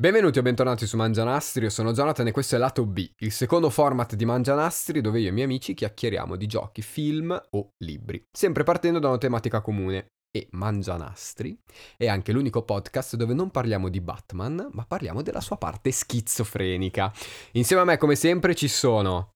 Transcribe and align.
Benvenuti 0.00 0.38
o 0.38 0.42
bentornati 0.42 0.86
su 0.86 0.96
Mangianastri, 0.96 1.64
io 1.64 1.70
sono 1.70 1.90
Jonathan 1.90 2.28
e 2.28 2.30
questo 2.30 2.54
è 2.54 2.58
Lato 2.58 2.86
B, 2.86 3.04
il 3.16 3.32
secondo 3.32 3.68
format 3.68 4.14
di 4.14 4.24
Mangianastri 4.24 5.00
dove 5.00 5.18
io 5.18 5.26
e 5.26 5.30
i 5.30 5.32
miei 5.32 5.46
amici 5.46 5.74
chiacchieriamo 5.74 6.36
di 6.36 6.46
giochi, 6.46 6.82
film 6.82 7.36
o 7.50 7.72
libri, 7.78 8.24
sempre 8.30 8.62
partendo 8.62 9.00
da 9.00 9.08
una 9.08 9.18
tematica 9.18 9.60
comune. 9.60 10.06
E 10.30 10.46
Mangianastri 10.52 11.58
è 11.96 12.06
anche 12.06 12.30
l'unico 12.30 12.62
podcast 12.62 13.16
dove 13.16 13.34
non 13.34 13.50
parliamo 13.50 13.88
di 13.88 14.00
Batman, 14.00 14.68
ma 14.70 14.84
parliamo 14.86 15.20
della 15.20 15.40
sua 15.40 15.56
parte 15.56 15.90
schizofrenica. 15.90 17.12
Insieme 17.54 17.82
a 17.82 17.84
me, 17.84 17.96
come 17.96 18.14
sempre, 18.14 18.54
ci 18.54 18.68
sono 18.68 19.30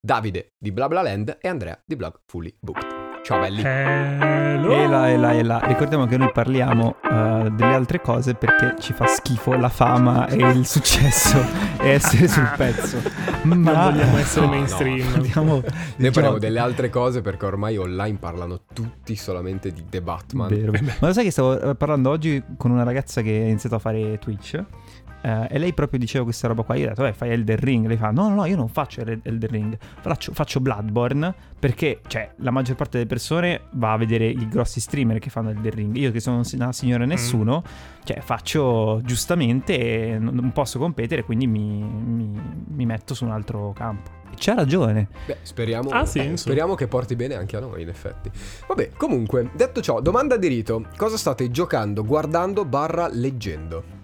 Davide 0.00 0.52
di 0.56 0.72
BlaBlaLand 0.72 1.36
e 1.42 1.48
Andrea 1.48 1.78
di 1.84 1.94
Blog 1.94 2.20
Fully 2.24 2.56
Booked. 2.58 2.95
Ciao 3.26 3.40
belli. 3.40 3.60
Hello. 3.60 4.70
E 4.70 4.86
là, 4.86 5.10
e 5.10 5.16
là, 5.16 5.32
e 5.32 5.42
là. 5.42 5.58
Ricordiamo 5.64 6.06
che 6.06 6.16
noi 6.16 6.30
parliamo 6.30 6.94
uh, 7.02 7.50
delle 7.50 7.74
altre 7.74 8.00
cose 8.00 8.34
perché 8.34 8.76
ci 8.78 8.92
fa 8.92 9.08
schifo 9.08 9.54
la 9.54 9.68
fama 9.68 10.28
e 10.28 10.36
il 10.50 10.64
successo 10.64 11.36
e 11.82 11.88
essere 11.88 12.28
sul 12.28 12.48
pezzo. 12.56 12.98
Ma 13.42 13.56
non 13.56 13.64
vogliamo 13.64 14.16
essere 14.16 14.46
no, 14.46 14.52
mainstream. 14.52 15.10
No, 15.10 15.22
diciamo 15.22 15.60
Noi 15.96 16.10
parliamo 16.12 16.38
delle 16.38 16.60
altre 16.60 16.88
cose 16.88 17.20
perché 17.20 17.46
ormai 17.46 17.76
online 17.76 18.18
parlano 18.18 18.60
tutti 18.72 19.16
solamente 19.16 19.72
di 19.72 19.84
The 19.88 20.02
Batman. 20.02 20.46
Vero. 20.46 20.70
Ma 20.70 21.08
lo 21.08 21.12
sai 21.12 21.24
che 21.24 21.32
stavo 21.32 21.60
eh, 21.60 21.74
parlando 21.74 22.10
oggi 22.10 22.40
con 22.56 22.70
una 22.70 22.84
ragazza 22.84 23.22
che 23.22 23.30
ha 23.30 23.46
iniziato 23.48 23.74
a 23.74 23.80
fare 23.80 24.20
Twitch? 24.20 24.64
Uh, 25.26 25.44
e 25.48 25.58
lei 25.58 25.74
proprio 25.74 25.98
diceva 25.98 26.22
questa 26.22 26.46
roba 26.46 26.62
qua. 26.62 26.76
Io 26.76 26.84
ho 26.84 26.88
detto, 26.90 27.02
beh, 27.02 27.12
fai 27.12 27.30
Elden 27.30 27.56
Ring. 27.56 27.86
Lei 27.86 27.96
fa, 27.96 28.12
no, 28.12 28.28
no, 28.28 28.36
no, 28.36 28.44
io 28.44 28.54
non 28.54 28.68
faccio 28.68 29.00
Elden 29.00 29.50
Ring. 29.50 29.76
Faccio, 30.00 30.32
faccio 30.32 30.60
Bloodborne 30.60 31.34
perché, 31.58 32.00
cioè, 32.06 32.30
la 32.36 32.52
maggior 32.52 32.76
parte 32.76 32.98
delle 32.98 33.08
persone 33.08 33.62
va 33.72 33.90
a 33.90 33.96
vedere 33.96 34.28
i 34.28 34.48
grossi 34.48 34.78
streamer 34.78 35.18
che 35.18 35.28
fanno 35.28 35.50
Elden 35.50 35.72
Ring. 35.72 35.96
Io 35.96 36.12
che 36.12 36.20
sono 36.20 36.42
una 36.52 36.72
signora 36.72 37.04
nessuno, 37.06 37.64
mm. 37.66 38.04
cioè, 38.04 38.20
faccio 38.20 39.00
giustamente 39.02 40.12
e 40.12 40.18
non 40.20 40.52
posso 40.52 40.78
competere, 40.78 41.24
quindi 41.24 41.48
mi, 41.48 41.82
mi, 41.82 42.40
mi 42.68 42.86
metto 42.86 43.12
su 43.12 43.24
un 43.24 43.32
altro 43.32 43.72
campo. 43.74 44.10
E 44.30 44.34
c'ha 44.36 44.54
ragione. 44.54 45.08
Beh, 45.26 45.38
speriamo, 45.42 45.90
Ah, 45.90 46.04
sì, 46.04 46.20
eh, 46.20 46.36
speriamo 46.36 46.76
che 46.76 46.86
porti 46.86 47.16
bene 47.16 47.34
anche 47.34 47.56
a 47.56 47.60
noi, 47.60 47.82
in 47.82 47.88
effetti. 47.88 48.30
Vabbè, 48.68 48.90
comunque, 48.96 49.50
detto 49.54 49.80
ciò, 49.80 50.00
domanda 50.00 50.36
di 50.36 50.46
rito. 50.46 50.84
Cosa 50.96 51.16
state 51.16 51.50
giocando, 51.50 52.04
guardando, 52.04 52.64
barra, 52.64 53.08
leggendo? 53.10 53.95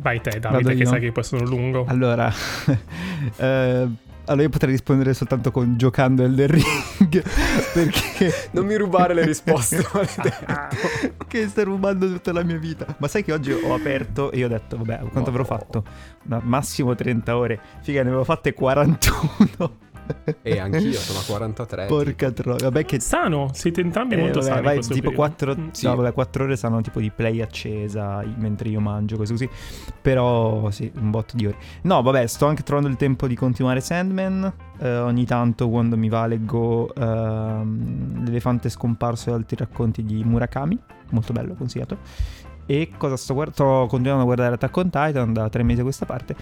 Vai 0.00 0.20
te, 0.20 0.30
Vado 0.40 0.48
Davide, 0.60 0.74
che 0.74 0.82
io? 0.82 0.88
sai 0.88 1.00
che 1.00 1.12
poi 1.12 1.24
sono 1.24 1.44
lungo. 1.44 1.84
Allora, 1.86 2.32
eh, 3.36 3.88
allora 4.26 4.42
io 4.42 4.48
potrei 4.48 4.70
rispondere 4.72 5.12
soltanto 5.12 5.50
con 5.50 5.76
giocando 5.76 6.22
Elden 6.22 6.46
Ring 6.46 7.22
perché 7.74 8.32
Non 8.52 8.64
mi 8.66 8.76
rubare 8.76 9.12
le 9.14 9.24
risposte, 9.26 9.84
che 11.28 11.48
stai 11.48 11.64
rubando 11.64 12.06
tutta 12.06 12.32
la 12.32 12.42
mia 12.42 12.56
vita. 12.58 12.86
Ma 12.98 13.08
sai 13.08 13.22
che 13.24 13.32
oggi 13.32 13.52
ho 13.52 13.74
aperto 13.74 14.30
e 14.30 14.38
io 14.38 14.46
ho 14.46 14.48
detto, 14.48 14.76
vabbè, 14.78 15.00
quanto 15.10 15.30
avrò 15.30 15.42
Oh. 15.42 15.46
fatto? 15.46 15.84
Ma 16.24 16.40
massimo 16.42 16.94
30 16.94 17.36
ore. 17.36 17.60
Figa, 17.82 18.02
ne 18.02 18.08
avevo 18.08 18.24
fatte 18.24 18.52
41. 18.54 19.76
E 20.42 20.58
anch'io 20.58 20.92
sono 20.92 21.18
a 21.18 21.22
43. 21.26 21.86
Porca 21.86 22.30
troia. 22.30 22.56
Vabbè 22.64 22.84
che 22.84 23.00
Sano, 23.00 23.50
siete 23.52 23.80
entrambi 23.80 24.14
eh, 24.14 24.18
molto 24.18 24.40
vabbè, 24.40 24.50
sani. 24.50 24.62
vai, 24.64 24.78
tipo 24.80 24.92
periodo. 24.94 25.16
4, 25.16 25.54
Mm. 25.56 25.68
Sì. 25.72 25.86
no, 25.86 25.96
vabbè, 25.96 26.12
4 26.12 26.44
ore 26.44 26.56
saranno 26.56 26.80
tipo 26.80 27.00
di 27.00 27.10
play 27.10 27.40
accesa 27.40 28.22
mentre 28.36 28.68
io 28.68 28.80
mangio, 28.80 29.16
così 29.16 29.32
così. 29.32 29.48
Però 30.00 30.70
sì, 30.70 30.90
un 31.00 31.10
botto 31.10 31.36
di 31.36 31.46
ore. 31.46 31.56
No, 31.82 32.02
vabbè, 32.02 32.26
sto 32.26 32.46
anche 32.46 32.62
trovando 32.62 32.88
il 32.88 32.96
tempo 32.96 33.26
di 33.26 33.34
continuare 33.34 33.80
Sandman. 33.80 34.52
Eh, 34.78 34.96
ogni 34.98 35.26
tanto 35.26 35.68
quando 35.68 35.96
mi 35.98 36.08
va 36.08 36.26
leggo 36.26 36.94
ehm, 36.94 38.24
L'elefante 38.24 38.68
scomparso 38.70 39.30
e 39.30 39.32
altri 39.34 39.56
racconti 39.56 40.04
di 40.04 40.22
Murakami. 40.24 40.78
Molto 41.10 41.32
bello, 41.32 41.54
consigliato. 41.54 41.98
E 42.66 42.90
cosa 42.96 43.16
sto 43.16 43.34
guardando? 43.34 43.62
Sto 43.62 43.86
continuando 43.88 44.22
a 44.22 44.26
guardare 44.26 44.54
Attack 44.54 44.76
on 44.76 44.90
Titan 44.90 45.32
da 45.32 45.48
tre 45.48 45.62
mesi 45.64 45.80
a 45.80 45.82
questa 45.82 46.06
parte. 46.06 46.34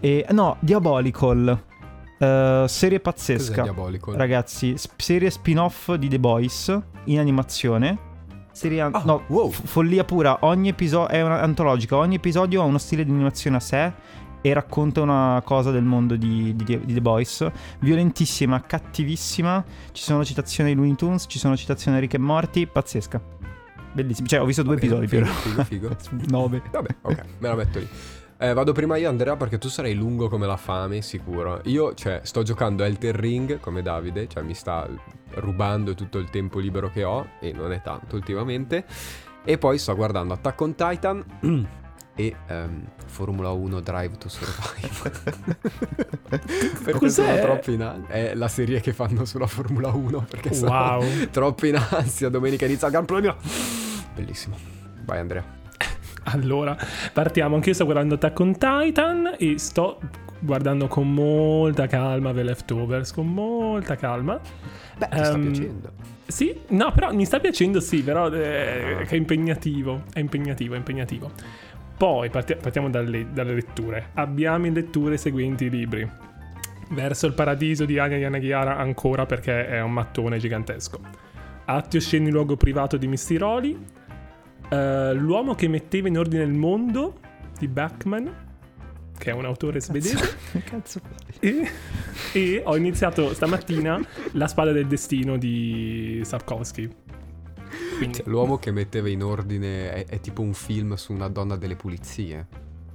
E 0.00 0.26
no, 0.30 0.56
Diabolical. 0.60 1.62
Eh, 2.18 2.64
serie 2.68 3.00
pazzesca. 3.00 3.72
Ragazzi, 4.14 4.76
sp- 4.76 5.00
serie 5.00 5.30
spin-off 5.30 5.92
di 5.94 6.08
The 6.08 6.18
Boys 6.18 6.76
in 7.04 7.18
animazione. 7.18 8.06
Serie 8.52 8.80
an- 8.80 8.94
Ah, 8.94 9.02
no, 9.04 9.22
wow. 9.28 9.50
f- 9.50 9.62
follia 9.64 10.02
pura. 10.04 10.38
Ogni 10.40 10.68
episodio 10.68 11.08
è 11.08 11.22
una- 11.22 11.40
antologica. 11.42 11.96
Ogni 11.96 12.16
episodio 12.16 12.60
ha 12.62 12.64
uno 12.64 12.78
stile 12.78 13.04
di 13.04 13.10
animazione 13.12 13.56
a 13.56 13.60
sé 13.60 13.92
e 14.40 14.52
racconta 14.52 15.00
una 15.00 15.40
cosa 15.44 15.70
del 15.70 15.84
mondo 15.84 16.16
di, 16.16 16.56
di- 16.56 16.80
di 16.84 16.92
The 16.94 17.00
Boys. 17.00 17.46
Violentissima, 17.78 18.60
cattivissima. 18.62 19.64
Ci 19.92 20.02
sono 20.02 20.24
citazioni 20.24 20.70
di 20.70 20.76
Looney 20.76 20.96
Tunes, 20.96 21.26
ci 21.28 21.38
sono 21.38 21.56
citazioni 21.56 21.96
di 21.98 22.02
Rick 22.02 22.14
e 22.14 22.18
Morty. 22.18 22.66
Pazzesca. 22.66 23.20
Bellissima. 23.92 24.26
Cioè, 24.26 24.40
ho 24.40 24.44
visto 24.44 24.62
due 24.64 24.74
Ok, 24.74 24.82
episodi 24.82 25.06
figo, 25.06 25.22
però. 25.22 25.34
figo, 25.64 25.64
figo. 25.64 25.96
Nove. 26.28 26.62
Vabbè, 26.72 26.94
ok, 27.02 27.24
me 27.38 27.48
la 27.48 27.54
metto 27.54 27.78
lì. 27.78 27.88
Eh, 28.40 28.52
vado 28.52 28.72
prima 28.72 28.96
io, 28.96 29.08
Andrea, 29.08 29.36
perché 29.36 29.58
tu 29.58 29.68
sarai 29.68 29.94
lungo 29.94 30.28
come 30.28 30.46
la 30.46 30.56
fame, 30.56 31.02
sicuro. 31.02 31.60
Io, 31.64 31.92
cioè, 31.94 32.20
sto 32.22 32.42
giocando 32.44 32.84
Elden 32.84 33.16
Ring 33.16 33.58
come 33.58 33.82
Davide, 33.82 34.28
cioè 34.28 34.44
mi 34.44 34.54
sta 34.54 34.88
rubando 35.34 35.94
tutto 35.94 36.18
il 36.18 36.30
tempo 36.30 36.60
libero 36.60 36.88
che 36.88 37.02
ho, 37.02 37.26
e 37.40 37.52
non 37.52 37.72
è 37.72 37.82
tanto 37.82 38.14
ultimamente. 38.14 38.84
E 39.44 39.58
poi 39.58 39.78
sto 39.78 39.94
guardando 39.96 40.34
Attack 40.34 40.60
on 40.60 40.74
Titan 40.76 41.24
e 42.14 42.36
ehm, 42.46 42.84
Formula 43.06 43.50
1 43.50 43.80
Drive 43.80 44.18
to 44.18 44.28
Survive. 44.28 45.10
perché 46.84 47.10
sono 47.10 47.36
troppo 47.40 47.70
in 47.72 47.82
ansia. 47.82 48.14
È 48.14 48.34
la 48.36 48.48
serie 48.48 48.80
che 48.80 48.92
fanno 48.92 49.24
sulla 49.24 49.48
Formula 49.48 49.88
1, 49.88 50.26
perché 50.30 50.54
sono 50.54 50.70
Wow. 50.70 51.04
troppo 51.32 51.66
in 51.66 51.74
ansia. 51.74 52.28
Domenica 52.28 52.66
inizia 52.66 52.86
il 52.86 52.92
Gran 52.92 53.04
Premio. 53.04 53.36
Bellissimo. 54.14 54.56
Vai, 55.04 55.18
Andrea. 55.18 55.57
Allora, 56.32 56.76
partiamo. 57.12 57.54
Anche 57.54 57.70
io 57.70 57.74
sto 57.74 57.84
guardando 57.84 58.14
Attack 58.14 58.40
on 58.40 58.52
Titan 58.58 59.34
e 59.38 59.58
sto 59.58 59.98
guardando 60.40 60.86
con 60.86 61.12
molta 61.12 61.86
calma 61.86 62.32
The 62.32 62.42
Leftovers, 62.42 63.12
con 63.12 63.32
molta 63.32 63.96
calma. 63.96 64.38
Beh, 64.98 65.08
ti 65.08 65.16
sta 65.24 65.34
Ehm, 65.34 65.42
piacendo. 65.50 65.92
Sì, 66.26 66.54
no, 66.68 66.92
però 66.92 67.12
mi 67.12 67.24
sta 67.24 67.40
piacendo, 67.40 67.80
sì, 67.80 68.02
però 68.02 68.30
eh, 68.30 69.04
che 69.06 69.14
è 69.14 69.16
impegnativo, 69.16 70.02
è 70.12 70.18
impegnativo, 70.18 70.74
è 70.74 70.76
impegnativo. 70.76 71.30
Poi 71.96 72.28
parti- 72.30 72.54
partiamo 72.56 72.90
dalle, 72.90 73.26
dalle 73.32 73.54
letture. 73.54 74.10
Abbiamo 74.14 74.66
in 74.66 74.74
letture 74.74 75.14
i 75.14 75.18
seguenti 75.18 75.68
libri. 75.70 76.08
Verso 76.90 77.26
il 77.26 77.32
paradiso 77.32 77.84
di 77.84 77.98
Anya 77.98 78.16
Yanagihara 78.16 78.76
ancora 78.76 79.26
perché 79.26 79.66
è 79.66 79.80
un 79.80 79.92
mattone 79.92 80.38
gigantesco. 80.38 81.00
Atti 81.64 81.96
osceni 81.96 82.30
luogo 82.30 82.56
privato 82.56 82.96
di 82.96 83.06
Mistiroli. 83.08 83.76
Eh, 84.70 85.14
L'uomo 85.14 85.54
che 85.54 85.68
metteva 85.68 86.08
in 86.08 86.18
ordine 86.18 86.42
il 86.42 86.52
mondo 86.52 87.18
di 87.58 87.68
Bachman, 87.68 88.46
che 89.18 89.30
è 89.30 89.34
un 89.34 89.44
autore 89.44 89.80
svedese. 89.80 90.36
Cazzo. 90.64 91.00
E, 91.40 91.68
e 92.32 92.62
ho 92.64 92.76
iniziato 92.76 93.32
stamattina 93.34 94.00
La 94.32 94.46
spada 94.46 94.72
del 94.72 94.86
destino 94.86 95.36
di 95.36 96.20
Sapkowski. 96.24 96.88
Quindi, 97.96 98.18
Cioè, 98.18 98.28
l'uomo 98.28 98.58
che 98.58 98.70
metteva 98.70 99.08
in 99.08 99.22
ordine 99.22 99.92
è, 99.92 100.06
è 100.06 100.20
tipo 100.20 100.42
un 100.42 100.54
film 100.54 100.94
su 100.94 101.12
una 101.12 101.28
donna 101.28 101.56
delle 101.56 101.76
pulizie. 101.76 102.46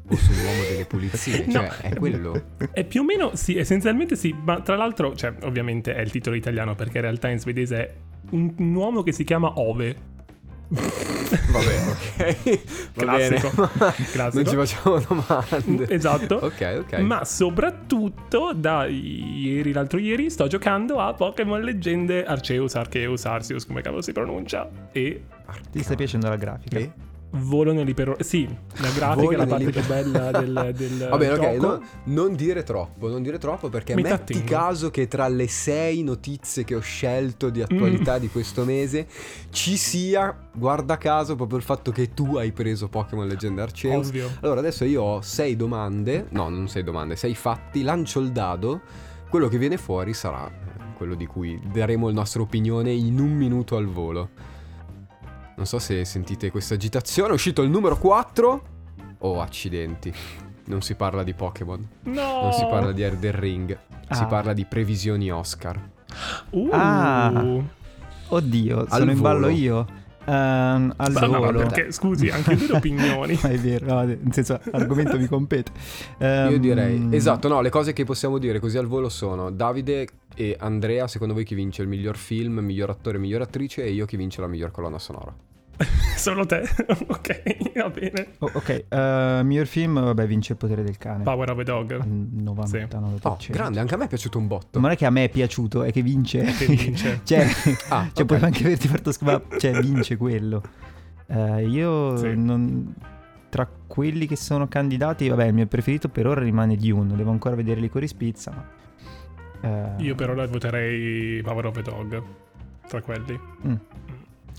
O 0.08 0.16
su 0.16 0.32
un 0.32 0.38
uomo 0.38 0.64
delle 0.70 0.86
pulizie. 0.86 1.46
No. 1.52 1.52
Cioè, 1.54 1.68
è 1.90 1.96
quello. 1.96 2.42
è 2.72 2.84
più 2.86 3.02
o 3.02 3.04
meno, 3.04 3.36
sì, 3.36 3.58
essenzialmente 3.58 4.16
sì, 4.16 4.34
ma 4.34 4.62
tra 4.62 4.76
l'altro, 4.76 5.16
cioè, 5.16 5.34
ovviamente 5.44 5.94
è 5.94 6.02
il 6.02 6.12
titolo 6.12 6.36
italiano 6.36 6.76
perché 6.76 6.98
in 6.98 7.04
realtà 7.04 7.30
in 7.30 7.40
svedese 7.40 7.78
è 7.78 7.94
un, 8.32 8.54
un 8.58 8.74
uomo 8.76 9.04
che 9.04 9.12
si 9.12 9.24
chiama 9.24 9.60
Ove. 9.60 10.12
Vabbè, 10.74 11.76
ok. 11.88 12.62
Va 12.96 13.04
Classico. 13.04 13.50
bene. 13.56 13.94
Classico. 14.12 14.36
Non 14.36 14.46
ci 14.46 14.56
facciamo 14.56 15.00
domande. 15.00 15.90
Esatto. 15.90 16.36
Ok, 16.36 16.84
ok. 16.86 16.94
Ma 17.00 17.24
soprattutto 17.26 18.54
da 18.56 18.86
ieri, 18.86 19.72
l'altro 19.72 20.00
ieri, 20.00 20.30
sto 20.30 20.48
giocando 20.48 21.00
a 21.00 21.14
Pokémon 21.14 21.62
Leggende 21.62 22.26
Arceus, 22.26 22.76
Arceus, 22.76 23.26
Arceus, 23.26 23.66
come 23.66 23.82
cavolo 23.82 24.02
si 24.02 24.12
pronuncia. 24.12 24.70
E 24.92 25.24
Ti 25.72 25.84
sta 25.84 25.96
piacendo 25.96 26.28
la 26.30 26.36
grafica? 26.36 26.78
E? 26.80 26.92
Volo 27.36 27.74
nell'iper... 27.74 28.16
Sì, 28.20 28.48
la 28.78 28.90
grafica 28.90 29.34
è 29.34 29.36
la 29.36 29.46
parte 29.48 29.70
più 29.72 29.86
bella 29.88 30.32
del, 30.32 30.74
del 30.78 31.08
Va 31.10 31.18
bene, 31.18 31.34
ok, 31.34 31.62
no- 31.62 31.82
non 32.06 32.36
dire 32.36 32.64
troppo, 32.64 33.08
non 33.10 33.22
dire 33.24 33.38
troppo 33.38 33.70
perché 33.70 33.96
Mi 33.96 34.02
metti 34.04 34.16
trattengo. 34.34 34.46
caso 34.46 34.90
che 34.92 35.08
tra 35.08 35.28
le 35.28 35.48
sei 35.48 36.04
notizie 36.04 36.64
che 36.64 36.76
ho 36.76 36.80
scelto 36.80 37.50
di 37.50 37.60
Mm. 37.60 37.64
attualità 37.64 38.18
di 38.20 38.30
questo 38.30 38.66
mese 38.66 39.08
ci 39.50 39.78
sia, 39.78 40.48
guarda 40.54 40.98
caso, 40.98 41.36
proprio 41.36 41.58
il 41.58 41.64
fatto 41.64 41.92
che 41.92 42.14
tu 42.14 42.36
hai 42.38 42.52
preso 42.52 42.88
Pokémon 42.90 43.28
Legenda 43.28 43.64
Arceus. 43.64 44.08
Ovvio. 44.08 44.30
Allora, 44.42 44.60
adesso 44.60 44.84
io 44.86 45.02
ho 45.02 45.22
sei 45.22 45.56
domande, 45.56 46.28
no, 46.30 46.50
non 46.50 46.68
sei 46.68 46.84
domande, 46.84 47.16
sei 47.16 47.34
fatti, 47.36 47.82
lancio 47.84 48.20
il 48.20 48.32
dado, 48.32 48.82
quello 49.30 49.48
che 49.48 49.58
viene 49.58 49.78
fuori 49.78 50.14
sarà 50.14 50.52
quello 50.96 51.16
di 51.16 51.26
cui 51.26 51.60
daremo 51.72 52.08
la 52.08 52.14
nostra 52.14 52.42
opinione 52.42 52.92
in 52.92 53.20
un 53.20 53.32
minuto 53.34 53.76
al 53.76 53.88
volo. 53.88 54.30
Non 55.56 55.66
so 55.66 55.80
se 55.80 56.04
sentite 56.06 56.50
questa 56.52 56.74
agitazione, 56.74 57.30
è 57.30 57.34
uscito 57.34 57.62
il 57.62 57.70
numero 57.70 57.98
4. 57.98 58.64
Oh, 59.20 59.42
accidenti. 59.42 60.14
Non 60.66 60.82
si 60.82 60.96
parla 60.96 61.24
di 61.24 61.34
Pokémon, 61.34 61.88
No! 62.04 62.42
non 62.42 62.54
si 62.54 62.66
parla 62.66 62.92
di 62.94 63.02
Elden 63.02 63.38
Ring, 63.40 63.78
si 64.10 64.22
Ah. 64.24 64.26
parla 64.28 64.54
di 64.54 64.66
previsioni 64.66 65.30
Oscar. 65.32 65.78
Uh. 66.52 66.70
Ah. 66.72 67.46
Oddio, 68.30 68.80
Al 68.80 68.88
sono 68.90 69.12
in 69.12 69.20
ballo 69.22 69.40
volo. 69.48 69.52
io. 69.52 69.86
Ehm, 70.26 70.94
al 70.96 71.12
Ma 71.12 71.20
no, 71.22 71.38
volo. 71.40 71.60
perché, 71.60 71.92
scusi, 71.92 72.30
anche 72.30 72.56
delle 72.56 72.74
opinioni. 72.78 73.38
Ma 73.42 73.50
è 73.50 73.58
vero, 73.58 73.86
no, 73.86 74.04
nel 74.04 74.20
senso, 74.32 74.60
l'argomento 74.72 75.18
mi 75.18 75.28
compete. 75.28 75.72
Io 76.20 76.26
Ehm, 76.28 76.56
direi, 76.58 77.08
esatto, 77.12 77.48
no, 77.48 77.62
le 77.62 77.70
cose 77.70 77.94
che 77.94 78.04
possiamo 78.06 78.38
dire 78.38 78.60
così 78.60 78.78
al 78.78 78.88
volo 78.88 79.10
sono 79.10 79.50
Davide 79.52 80.08
e 80.36 80.56
Andrea, 80.60 81.08
secondo 81.08 81.34
voi 81.34 81.44
chi 81.44 81.56
vince 81.56 81.82
il 81.82 81.88
miglior 81.88 82.18
film, 82.18 82.60
miglior 82.60 82.90
attore, 82.90 83.18
miglior 83.18 83.42
attrice 83.42 83.84
e 83.84 83.92
io 83.92 84.06
chi 84.06 84.18
vince 84.18 84.42
la 84.42 84.48
miglior 84.48 84.72
colonna 84.72 85.00
sonora. 85.00 85.34
Solo 86.16 86.46
te. 86.46 86.62
ok, 87.08 87.74
va 87.76 87.90
bene. 87.90 88.28
oh, 88.40 88.50
ok, 88.54 88.86
eh, 88.88 89.42
miglior 89.44 89.66
film, 89.66 90.00
vabbè, 90.02 90.26
vince 90.28 90.54
il 90.54 90.58
potere 90.58 90.84
del 90.84 90.98
cane. 90.98 91.24
Power 91.24 91.50
of 91.52 91.58
a 91.60 91.64
Dog. 91.64 91.92
Al 91.92 92.08
99%. 92.08 93.18
Oh, 93.24 93.38
grande, 93.50 93.80
anche 93.80 93.94
a 93.94 93.98
me 93.98 94.06
è 94.06 94.08
piaciuto 94.08 94.38
un 94.38 94.48
botto. 94.48 94.80
Non 94.80 94.92
è 94.92 94.96
che 94.96 95.06
a 95.06 95.10
me 95.10 95.26
è 95.26 95.30
piaciuto, 95.30 95.84
è 95.84 95.92
che 95.92 96.02
vince. 96.02 96.42
Che 96.44 96.66
vince. 96.68 97.22
cioè, 97.26 97.46
Ah, 97.90 98.04
cioè 98.14 98.22
ok. 98.22 98.26
puoi 98.26 98.40
anche 98.42 98.64
averti 98.66 98.88
fatto 98.88 99.12
scoprire, 99.12 99.44
cioè 99.60 99.80
vince 99.82 100.16
quello. 100.18 100.62
Eh, 101.28 101.66
io 101.68 102.16
Sì. 102.18 102.34
non... 102.36 102.94
Tra 103.50 103.70
quelli 103.88 104.26
che 104.26 104.36
sono 104.36 104.68
candidati, 104.68 105.28
vabbè, 105.30 105.46
il 105.46 105.54
mio 105.54 105.68
preferito 105.68 106.10
per 106.10 106.26
ora 106.26 106.42
rimane 106.42 106.76
Dune. 106.76 107.16
Devo 107.16 107.30
ancora 107.30 107.54
vedere 107.56 107.80
Licorice 107.82 108.16
Pizza, 108.16 108.52
ma... 108.52 109.96
eh, 109.98 110.04
Io 110.04 110.16
per 110.16 110.32
ora 110.32 110.48
voterei 110.48 111.40
Power 111.44 111.66
of 111.68 111.78
a 111.78 111.82
Dog. 111.82 112.24
Tra 112.88 113.02
quelli. 113.02 113.40
mm, 113.68 113.74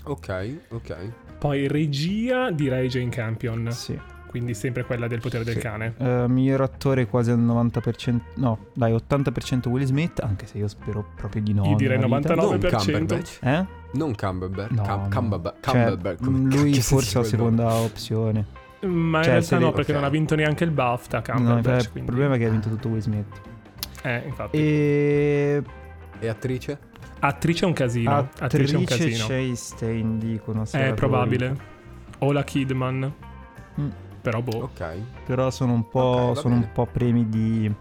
Ok, 0.03 0.57
ok. 0.69 0.97
Poi 1.39 1.67
regia 1.67 2.51
direi 2.51 2.87
Jane 2.87 3.09
Campion. 3.09 3.71
sì. 3.71 3.99
Quindi 4.27 4.53
sempre 4.53 4.83
quella 4.83 5.07
del 5.07 5.21
potere 5.21 5.45
del 5.45 5.53
Sì. 5.53 5.59
cane. 5.61 5.93
Eh, 5.97 6.25
miglior 6.27 6.59
attore 6.59 7.07
quasi 7.07 7.31
al 7.31 7.39
90%, 7.39 8.19
no, 8.35 8.65
dai, 8.73 8.91
80% 8.91 9.69
Will 9.69 9.85
Smith, 9.85 10.19
anche 10.19 10.45
se 10.45 10.57
io 10.57 10.67
spero 10.67 11.05
proprio 11.15 11.41
di 11.41 11.53
no. 11.53 11.63
Io 11.69 11.75
direi 11.77 11.97
nella 11.97 12.17
vita. 12.17 12.35
99. 12.35 12.69
Non 12.69 12.81
9%. 12.81 12.91
Cumberbatch. 12.99 13.39
Eh? 13.41 13.65
Non 13.93 14.13
Cumberbatch. 14.15 14.71
No, 14.71 14.81
Cam- 14.81 15.01
no. 15.03 15.07
Cumberbatch. 15.09 15.57
Cioè, 15.63 15.71
Cumberbatch, 15.85 16.23
come 16.23 16.37
mm, 16.37 16.49
lui 16.51 16.73
forse 16.81 17.17
la 17.17 17.25
quel 17.25 17.39
nome? 17.39 17.55
seconda 17.55 17.73
opzione. 17.75 18.45
Ma 18.81 18.89
in 18.89 19.23
Cioè, 19.23 19.31
realtà 19.31 19.41
se 19.47 19.57
no, 19.57 19.71
perché 19.71 19.91
ok. 19.91 19.97
non 19.97 20.05
ha 20.05 20.09
vinto 20.11 20.35
neanche 20.35 20.63
il 20.65 20.71
BAFTA 20.71 21.17
No, 21.27 21.33
Cumberbatch. 21.33 21.83
il 21.85 21.91
quindi- 21.91 22.09
problema 22.09 22.35
è 22.35 22.37
che 22.37 22.45
ha 22.45 22.49
vinto 22.49 22.67
tutto 22.69 22.87
Will 22.89 22.99
Smith. 22.99 23.41
Eh, 24.03 24.21
infatti. 24.25 24.57
E 24.57 25.63
E 26.19 26.27
attrice? 26.27 26.77
Attrice 27.27 27.63
è 27.65 27.67
un 27.67 27.73
casino. 27.73 28.29
Attrice 28.39 28.73
è 28.73 28.77
un 28.77 28.83
attrice 28.83 29.09
casino. 29.09 29.27
Chastain 29.27 30.19
dicono. 30.19 30.63
È 30.69 30.93
probabile. 30.93 31.57
O 32.19 32.31
la 32.31 32.43
Kidman. 32.43 33.13
Mm. 33.79 33.89
Però 34.21 34.41
boh. 34.41 34.63
Ok. 34.63 34.97
Però 35.25 35.49
sono 35.49 35.73
un 35.73 35.87
po', 35.87 35.99
Ok, 35.99 36.35
va 36.35 36.41
sono 36.41 36.55
un 36.55 36.71
po' 36.71 36.85
premi 36.85 37.27
di... 37.29 37.73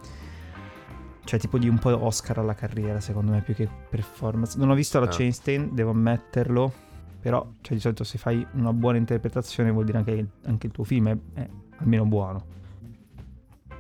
Cioè 1.24 1.40
tipo 1.40 1.56
di 1.58 1.68
un 1.68 1.78
po' 1.78 2.04
Oscar 2.04 2.38
alla 2.38 2.54
carriera 2.54 3.00
secondo 3.00 3.32
me 3.32 3.40
più 3.40 3.54
che 3.54 3.66
performance. 3.88 4.58
Non 4.58 4.70
ho 4.70 4.74
visto 4.74 5.00
la 5.00 5.06
Ah. 5.06 5.10
Chastain, 5.10 5.70
devo 5.72 5.90
ammetterlo. 5.90 6.72
Però 7.20 7.46
cioè, 7.62 7.74
di 7.74 7.80
solito 7.80 8.04
se 8.04 8.18
fai 8.18 8.46
una 8.52 8.72
buona 8.74 8.98
interpretazione 8.98 9.70
vuol 9.70 9.86
dire 9.86 9.98
anche 9.98 10.14
che 10.14 10.26
anche 10.44 10.66
il 10.66 10.72
tuo 10.72 10.84
film 10.84 11.08
è, 11.08 11.16
è 11.34 11.48
almeno 11.78 12.04
buono. 12.04 12.44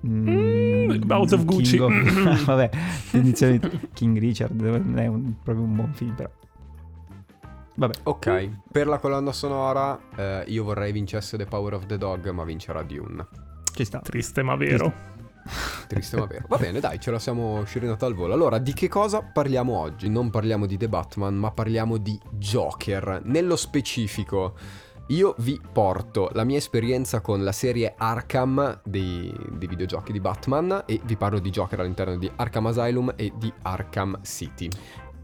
Mm, 0.06 1.10
House 1.10 1.34
of 1.34 1.44
Gucci. 1.44 1.78
King 1.78 1.82
of- 1.82 2.44
Vabbè, 2.44 2.70
tendenzialmente 3.10 3.88
King 3.92 4.18
Richard 4.18 4.60
non 4.60 4.98
è 4.98 5.06
un- 5.06 5.34
proprio 5.42 5.64
un 5.64 5.74
buon 5.74 5.92
film 5.94 6.14
però. 6.14 6.30
Vabbè. 7.76 7.94
Ok, 8.04 8.50
per 8.70 8.86
la 8.86 8.98
colonna 8.98 9.32
sonora 9.32 9.98
eh, 10.14 10.44
io 10.46 10.62
vorrei 10.62 10.92
vincesse 10.92 11.36
The 11.36 11.44
Power 11.46 11.74
of 11.74 11.86
the 11.86 11.98
Dog, 11.98 12.28
ma 12.30 12.44
vincerà 12.44 12.82
Dune. 12.82 13.26
Ci 13.74 13.84
sta. 13.84 13.98
Triste 13.98 14.42
ma 14.42 14.54
vero. 14.54 14.92
Triste 15.88 16.16
ma 16.16 16.26
vero. 16.26 16.44
Va 16.48 16.56
bene, 16.56 16.78
dai, 16.80 17.00
ce 17.00 17.10
la 17.10 17.18
siamo 17.18 17.64
scirinata 17.64 18.06
al 18.06 18.14
volo. 18.14 18.32
Allora, 18.32 18.58
di 18.58 18.72
che 18.72 18.88
cosa 18.88 19.22
parliamo 19.22 19.76
oggi? 19.76 20.08
Non 20.08 20.30
parliamo 20.30 20.66
di 20.66 20.76
The 20.76 20.88
Batman, 20.88 21.34
ma 21.34 21.50
parliamo 21.50 21.96
di 21.96 22.18
Joker. 22.30 23.22
Nello 23.24 23.56
specifico, 23.56 24.54
io 25.08 25.34
vi 25.38 25.60
porto 25.72 26.30
la 26.32 26.44
mia 26.44 26.56
esperienza 26.56 27.20
con 27.20 27.44
la 27.44 27.52
serie 27.52 27.94
Arkham 27.96 28.80
dei, 28.84 29.32
dei 29.50 29.68
videogiochi 29.68 30.12
di 30.12 30.20
Batman 30.20 30.84
e 30.86 31.00
vi 31.04 31.16
parlo 31.16 31.38
di 31.38 31.50
Joker 31.50 31.80
all'interno 31.80 32.16
di 32.16 32.30
Arkham 32.36 32.66
Asylum 32.66 33.12
e 33.16 33.32
di 33.36 33.52
Arkham 33.62 34.18
City. 34.22 34.68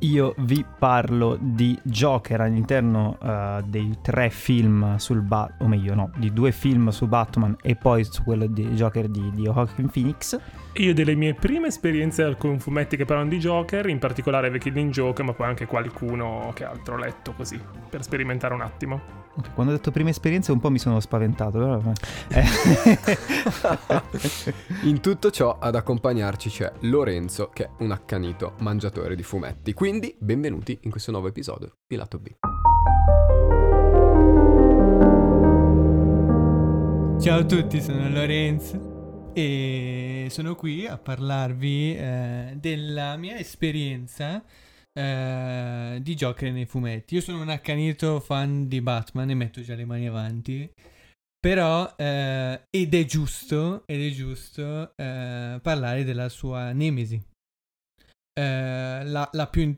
Io 0.00 0.34
vi 0.38 0.64
parlo 0.78 1.36
di 1.38 1.78
Joker 1.82 2.40
all'interno 2.40 3.18
eh, 3.22 3.62
dei 3.66 3.98
tre 4.00 4.30
film 4.30 4.96
sul 4.96 5.20
Batman, 5.20 5.58
o 5.60 5.68
meglio 5.68 5.94
no, 5.94 6.10
di 6.16 6.32
due 6.32 6.52
film 6.52 6.88
su 6.88 7.06
Batman 7.06 7.54
e 7.60 7.76
poi 7.76 8.04
su 8.04 8.22
quello 8.22 8.46
di 8.46 8.66
Joker 8.68 9.08
di, 9.08 9.30
di 9.34 9.42
Joaquin 9.42 9.90
Phoenix. 9.90 10.38
Io 10.74 10.94
delle 10.94 11.16
mie 11.16 11.34
prime 11.34 11.66
esperienze 11.66 12.36
con 12.38 12.60
fumetti 12.60 12.96
che 12.96 13.04
parlano 13.04 13.28
di 13.28 13.38
Joker, 13.38 13.88
in 13.88 13.98
particolare 13.98 14.52
The 14.52 14.58
Killing 14.58 14.92
Joke, 14.92 15.20
ma 15.24 15.32
poi 15.32 15.48
anche 15.48 15.66
qualcuno 15.66 16.52
che 16.54 16.64
altro 16.64 16.94
ho 16.94 16.98
letto 16.98 17.32
così, 17.32 17.60
per 17.88 18.04
sperimentare 18.04 18.54
un 18.54 18.60
attimo. 18.60 19.18
Quando 19.54 19.72
ho 19.72 19.76
detto 19.76 19.90
prime 19.90 20.10
esperienze 20.10 20.52
un 20.52 20.60
po' 20.60 20.70
mi 20.70 20.78
sono 20.78 21.00
spaventato, 21.00 21.58
però... 21.58 21.82
eh. 22.28 22.44
In 24.88 25.00
tutto 25.00 25.32
ciò 25.32 25.58
ad 25.58 25.74
accompagnarci 25.74 26.48
c'è 26.48 26.72
Lorenzo 26.80 27.48
che 27.52 27.64
è 27.64 27.70
un 27.78 27.90
accanito 27.90 28.54
mangiatore 28.60 29.16
di 29.16 29.24
fumetti. 29.24 29.72
Quindi 29.72 30.14
benvenuti 30.20 30.78
in 30.82 30.90
questo 30.90 31.10
nuovo 31.10 31.26
episodio 31.26 31.78
di 31.86 31.96
Lato 31.96 32.18
B. 32.20 32.28
Ciao 37.20 37.38
a 37.40 37.44
tutti, 37.44 37.80
sono 37.82 38.08
Lorenzo 38.08 39.32
e 39.32 40.09
sono 40.30 40.54
qui 40.54 40.86
a 40.86 40.96
parlarvi 40.96 41.96
eh, 41.96 42.56
della 42.56 43.16
mia 43.16 43.36
esperienza 43.36 44.42
eh, 44.92 45.98
di 46.00 46.14
Joker 46.14 46.52
nei 46.52 46.66
fumetti. 46.66 47.16
Io 47.16 47.20
sono 47.20 47.42
un 47.42 47.48
accanito 47.48 48.20
fan 48.20 48.68
di 48.68 48.80
Batman 48.80 49.30
e 49.30 49.34
metto 49.34 49.60
già 49.60 49.74
le 49.74 49.84
mani 49.84 50.06
avanti. 50.06 50.72
Però, 51.38 51.94
eh, 51.96 52.66
ed 52.70 52.94
è 52.94 53.04
giusto, 53.04 53.84
ed 53.86 54.02
è 54.02 54.10
giusto 54.10 54.94
eh, 54.96 55.58
parlare 55.62 56.04
della 56.04 56.28
sua 56.28 56.72
nemesi. 56.72 57.20
Eh, 58.32 59.04
la, 59.04 59.28
la 59.32 59.46
più 59.48 59.74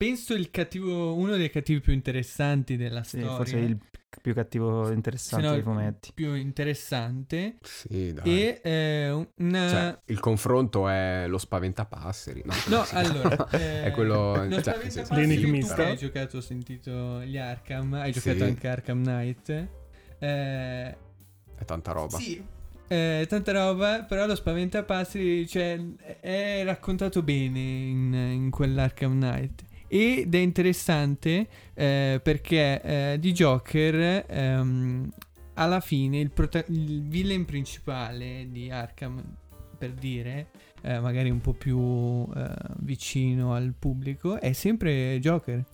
penso 0.00 0.32
il 0.32 0.50
cattivo, 0.50 1.14
uno 1.14 1.36
dei 1.36 1.50
cattivi 1.50 1.80
più 1.80 1.92
interessanti 1.92 2.78
della 2.78 3.02
Sì, 3.02 3.18
storia. 3.18 3.36
forse 3.36 3.58
il 3.58 3.78
più 4.22 4.32
cattivo 4.32 4.90
interessante 4.90 5.46
no, 5.46 5.52
dei 5.52 5.60
fumetti. 5.62 6.10
più 6.14 6.32
interessante 6.34 7.56
Sì, 7.60 8.10
dai. 8.14 8.24
e 8.24 8.60
eh, 8.64 9.26
una 9.36 9.68
Cioè, 9.68 9.98
il 10.06 10.18
confronto 10.18 10.88
è 10.88 11.26
lo 11.28 11.36
spaventapasseri. 11.36 12.42
No, 12.46 12.54
no 12.68 12.84
sì. 12.88 12.94
allora 12.94 13.50
eh, 13.50 13.82
è 13.88 13.90
quello... 13.90 14.42
lo 14.46 14.62
cioè, 14.62 14.78
L'enigmista. 15.10 15.74
tu 15.74 15.82
che 15.82 15.88
hai 15.88 15.96
giocato 15.98 16.36
ho 16.38 16.40
sentito 16.40 17.20
gli 17.22 17.36
Arkham 17.36 17.92
hai 17.92 18.12
Sì. 18.14 18.20
giocato 18.20 18.44
anche 18.44 18.68
Arkham 18.68 19.02
Knight 19.02 19.48
eh, 20.18 20.96
È 21.56 21.64
tanta 21.66 21.92
roba. 21.92 22.16
sì 22.16 22.42
eh, 22.88 23.26
tanta 23.28 23.52
roba 23.52 24.02
però 24.04 24.24
lo 24.26 24.34
spaventapasseri 24.34 25.46
cioè, 25.46 25.78
è 26.20 26.62
raccontato 26.64 27.22
bene 27.22 27.60
in, 27.60 28.12
in 28.14 28.50
quell'Arkham 28.50 29.12
Knight 29.20 29.68
ed 29.92 30.32
è 30.32 30.38
interessante 30.38 31.48
eh, 31.74 32.20
perché 32.22 32.80
eh, 32.80 33.16
di 33.18 33.32
Joker 33.32 34.24
ehm, 34.28 35.08
alla 35.54 35.80
fine 35.80 36.20
il, 36.20 36.30
prota- 36.30 36.64
il 36.68 37.02
villain 37.02 37.44
principale 37.44 38.46
di 38.50 38.70
Arkham 38.70 39.20
per 39.76 39.90
dire 39.92 40.46
eh, 40.82 41.00
magari 41.00 41.28
un 41.30 41.40
po' 41.40 41.54
più 41.54 42.28
eh, 42.36 42.54
vicino 42.78 43.52
al 43.54 43.74
pubblico 43.76 44.40
è 44.40 44.52
sempre 44.52 45.18
Joker 45.20 45.64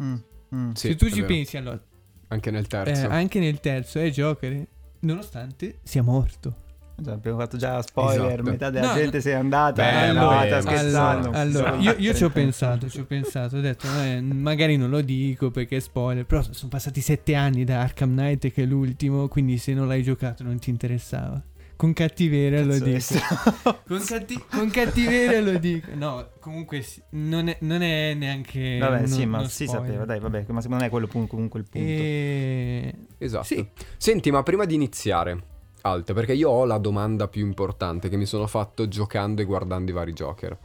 Mm, 0.00 0.14
mm. 0.54 0.70
Sì, 0.74 0.88
se 0.88 0.94
tu 0.94 1.06
è 1.06 1.08
ci 1.08 1.16
vero. 1.22 1.26
pensi 1.26 1.56
allora 1.56 1.82
Anche 2.28 2.50
nel 2.52 2.64
eh, 2.64 2.68
terzo. 2.68 3.08
anche 3.08 3.40
nel 3.40 3.58
terzo 3.58 3.98
è 3.98 4.08
Joker 4.10 4.64
nonostante 5.00 5.80
sia 5.82 6.02
morto 6.02 6.66
Già, 7.00 7.12
abbiamo 7.12 7.38
fatto 7.38 7.56
già 7.56 7.80
spoiler, 7.80 8.26
Esatto. 8.32 8.42
metà 8.42 8.70
della 8.70 8.88
No, 8.88 8.94
gente 8.94 9.16
no. 9.18 9.22
se 9.22 9.30
è 9.30 9.34
andata, 9.34 9.82
Beh, 9.84 9.88
è 9.90 10.06
andata, 10.08 10.60
scherzando. 10.60 11.30
Allora, 11.30 11.78
Sì, 11.78 11.84
io, 11.84 11.94
io 11.96 12.12
ci 12.14 12.24
ho 12.24 12.30
pensato, 12.30 12.88
ci 12.88 12.98
ho 12.98 13.04
pensato, 13.04 13.56
ho 13.56 13.60
detto, 13.60 13.86
eh, 14.02 14.20
magari 14.20 14.76
non 14.76 14.90
lo 14.90 15.00
dico 15.00 15.52
perché 15.52 15.76
è 15.76 15.80
spoiler, 15.80 16.26
però 16.26 16.42
sono 16.50 16.68
passati 16.68 17.00
sette 17.00 17.36
anni 17.36 17.62
da 17.62 17.82
Arkham 17.82 18.10
Knight 18.10 18.50
che 18.50 18.62
è 18.64 18.66
l'ultimo, 18.66 19.28
quindi 19.28 19.58
se 19.58 19.74
non 19.74 19.86
l'hai 19.86 20.02
giocato 20.02 20.42
non 20.42 20.58
ti 20.58 20.70
interessava. 20.70 21.40
Con 21.76 21.92
cattiveria 21.92 22.64
lo 22.64 22.76
dico. 22.80 23.14
Con, 23.86 24.02
catti- 24.04 24.42
con 24.50 24.68
cattiveria 24.68 25.40
lo 25.40 25.56
dico. 25.58 25.90
No, 25.94 26.30
comunque 26.40 26.82
sì, 26.82 27.00
non, 27.10 27.46
è, 27.46 27.56
non 27.60 27.82
è 27.82 28.14
neanche... 28.14 28.78
Vabbè, 28.78 28.96
uno- 28.98 29.06
sì, 29.06 29.24
ma 29.26 29.46
si 29.46 29.64
spoiler. 29.66 29.86
sapeva, 29.86 30.04
dai, 30.04 30.18
vabbè, 30.18 30.44
ma 30.48 30.60
secondo 30.60 30.82
me 30.82 30.88
è 30.88 30.90
quello 30.90 31.06
comunque 31.06 31.60
il 31.60 31.66
punto. 31.70 31.86
E... 31.88 32.94
Esatto. 33.18 33.44
Sì. 33.44 33.64
Senti, 33.96 34.32
ma 34.32 34.42
prima 34.42 34.64
di 34.64 34.74
iniziare, 34.74 35.40
Alt, 35.82 36.12
perché 36.12 36.32
io 36.32 36.50
ho 36.50 36.64
la 36.64 36.78
domanda 36.78 37.28
più 37.28 37.44
importante 37.44 38.08
che 38.08 38.16
mi 38.16 38.26
sono 38.26 38.46
fatto 38.46 38.88
giocando 38.88 39.42
e 39.42 39.44
guardando 39.44 39.90
i 39.90 39.94
vari 39.94 40.12
Joker. 40.12 40.58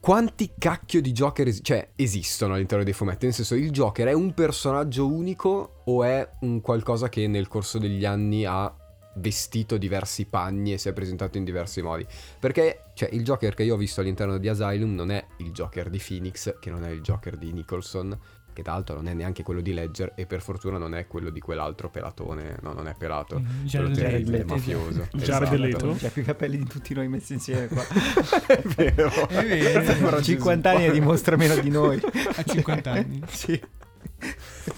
Quanti 0.00 0.52
cacchio 0.56 1.00
di 1.00 1.10
Joker 1.10 1.48
es- 1.48 1.60
cioè, 1.62 1.90
esistono 1.96 2.54
all'interno 2.54 2.84
dei 2.84 2.92
fumetti? 2.92 3.24
Nel 3.24 3.34
senso, 3.34 3.56
il 3.56 3.70
Joker 3.70 4.06
è 4.06 4.12
un 4.12 4.34
personaggio 4.34 5.06
unico 5.06 5.82
o 5.84 6.04
è 6.04 6.28
un 6.42 6.60
qualcosa 6.60 7.08
che 7.08 7.26
nel 7.26 7.48
corso 7.48 7.78
degli 7.78 8.04
anni 8.04 8.44
ha 8.44 8.72
vestito 9.16 9.76
diversi 9.78 10.26
panni 10.26 10.74
e 10.74 10.78
si 10.78 10.88
è 10.88 10.92
presentato 10.92 11.38
in 11.38 11.44
diversi 11.44 11.82
modi? 11.82 12.06
Perché, 12.38 12.82
cioè, 12.94 13.08
il 13.12 13.24
Joker 13.24 13.54
che 13.54 13.64
io 13.64 13.74
ho 13.74 13.76
visto 13.76 14.00
all'interno 14.00 14.38
di 14.38 14.48
Asylum 14.48 14.94
non 14.94 15.10
è 15.10 15.26
il 15.38 15.50
Joker 15.50 15.90
di 15.90 16.00
Phoenix, 16.06 16.56
che 16.60 16.70
non 16.70 16.84
è 16.84 16.90
il 16.90 17.00
Joker 17.00 17.36
di 17.36 17.52
Nicholson, 17.52 18.16
che 18.56 18.62
tra 18.62 18.72
l'altro 18.72 18.94
non 18.96 19.06
è 19.08 19.12
neanche 19.12 19.42
quello 19.42 19.60
di 19.60 19.74
Ledger 19.74 20.12
e 20.16 20.24
per 20.24 20.40
fortuna 20.40 20.78
non 20.78 20.94
è 20.94 21.06
quello 21.06 21.28
di 21.28 21.40
quell'altro 21.40 21.90
pelatone, 21.90 22.56
no, 22.62 22.72
non 22.72 22.88
è 22.88 22.94
pelato, 22.96 23.38
Mm, 23.38 23.44
quello 23.44 23.88
Jared 23.90 23.94
terribile, 23.96 24.38
Leto. 24.38 24.54
mafioso. 24.54 25.08
Jared 25.12 25.52
esatto. 25.52 25.56
Leto? 25.56 25.96
C'ha 25.98 26.08
più 26.08 26.24
capelli 26.24 26.56
di 26.58 26.64
tutti 26.66 26.94
noi 26.94 27.08
messi 27.08 27.34
insieme 27.34 27.66
qua. 27.68 27.84
è 28.46 28.62
vero. 28.76 29.28
È 29.28 29.44
vero. 29.46 29.84
Sembra 29.84 30.22
50 30.22 30.70
anni 30.70 30.86
e 30.86 30.90
dimostra 30.92 31.36
meno 31.36 31.54
di 31.56 31.68
noi. 31.70 32.00
A 32.36 32.42
50 32.42 32.90
anni. 32.90 33.20
sì. 33.28 33.60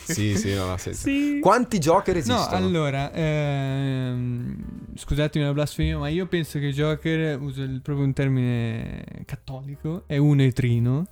Sì, 0.04 0.36
sì, 0.36 0.54
non 0.54 0.70
ha 0.70 0.78
senso. 0.78 1.02
Sì. 1.08 1.38
Quanti 1.40 1.78
Joker 1.78 2.12
No, 2.14 2.20
esistono? 2.20 2.56
allora, 2.56 3.12
ehm, 3.12 4.56
scusatemi 4.94 5.44
la 5.44 5.52
blasfemia, 5.52 5.98
ma 5.98 6.08
io 6.08 6.26
penso 6.26 6.58
che 6.58 6.70
Joker, 6.72 7.38
uso 7.40 7.62
il- 7.62 7.80
proprio 7.82 8.04
un 8.04 8.12
termine 8.12 9.04
cattolico, 9.24 10.02
è 10.06 10.16
uno 10.16 10.42
e 10.42 10.52
trino. 10.52 11.06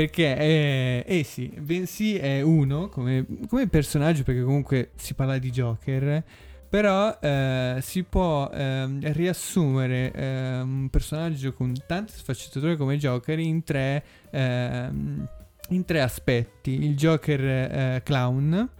Perché 0.00 1.04
eh 1.04 1.22
sì, 1.24 1.52
bensì 1.60 2.16
è 2.16 2.40
uno 2.40 2.88
come, 2.88 3.26
come 3.46 3.68
personaggio, 3.68 4.22
perché 4.22 4.42
comunque 4.42 4.92
si 4.94 5.12
parla 5.12 5.36
di 5.36 5.50
Joker, 5.50 6.24
però 6.66 7.18
eh, 7.20 7.80
si 7.82 8.02
può 8.04 8.48
ehm, 8.50 9.12
riassumere 9.12 10.10
ehm, 10.10 10.80
un 10.84 10.88
personaggio 10.88 11.52
con 11.52 11.74
tante 11.86 12.12
sfaccettature 12.14 12.76
come 12.76 12.96
Joker 12.96 13.38
in 13.40 13.62
tre, 13.62 14.02
ehm, 14.30 15.28
in 15.68 15.84
tre 15.84 16.00
aspetti. 16.00 16.82
Il 16.82 16.96
Joker 16.96 17.44
eh, 17.44 18.00
clown, 18.02 18.70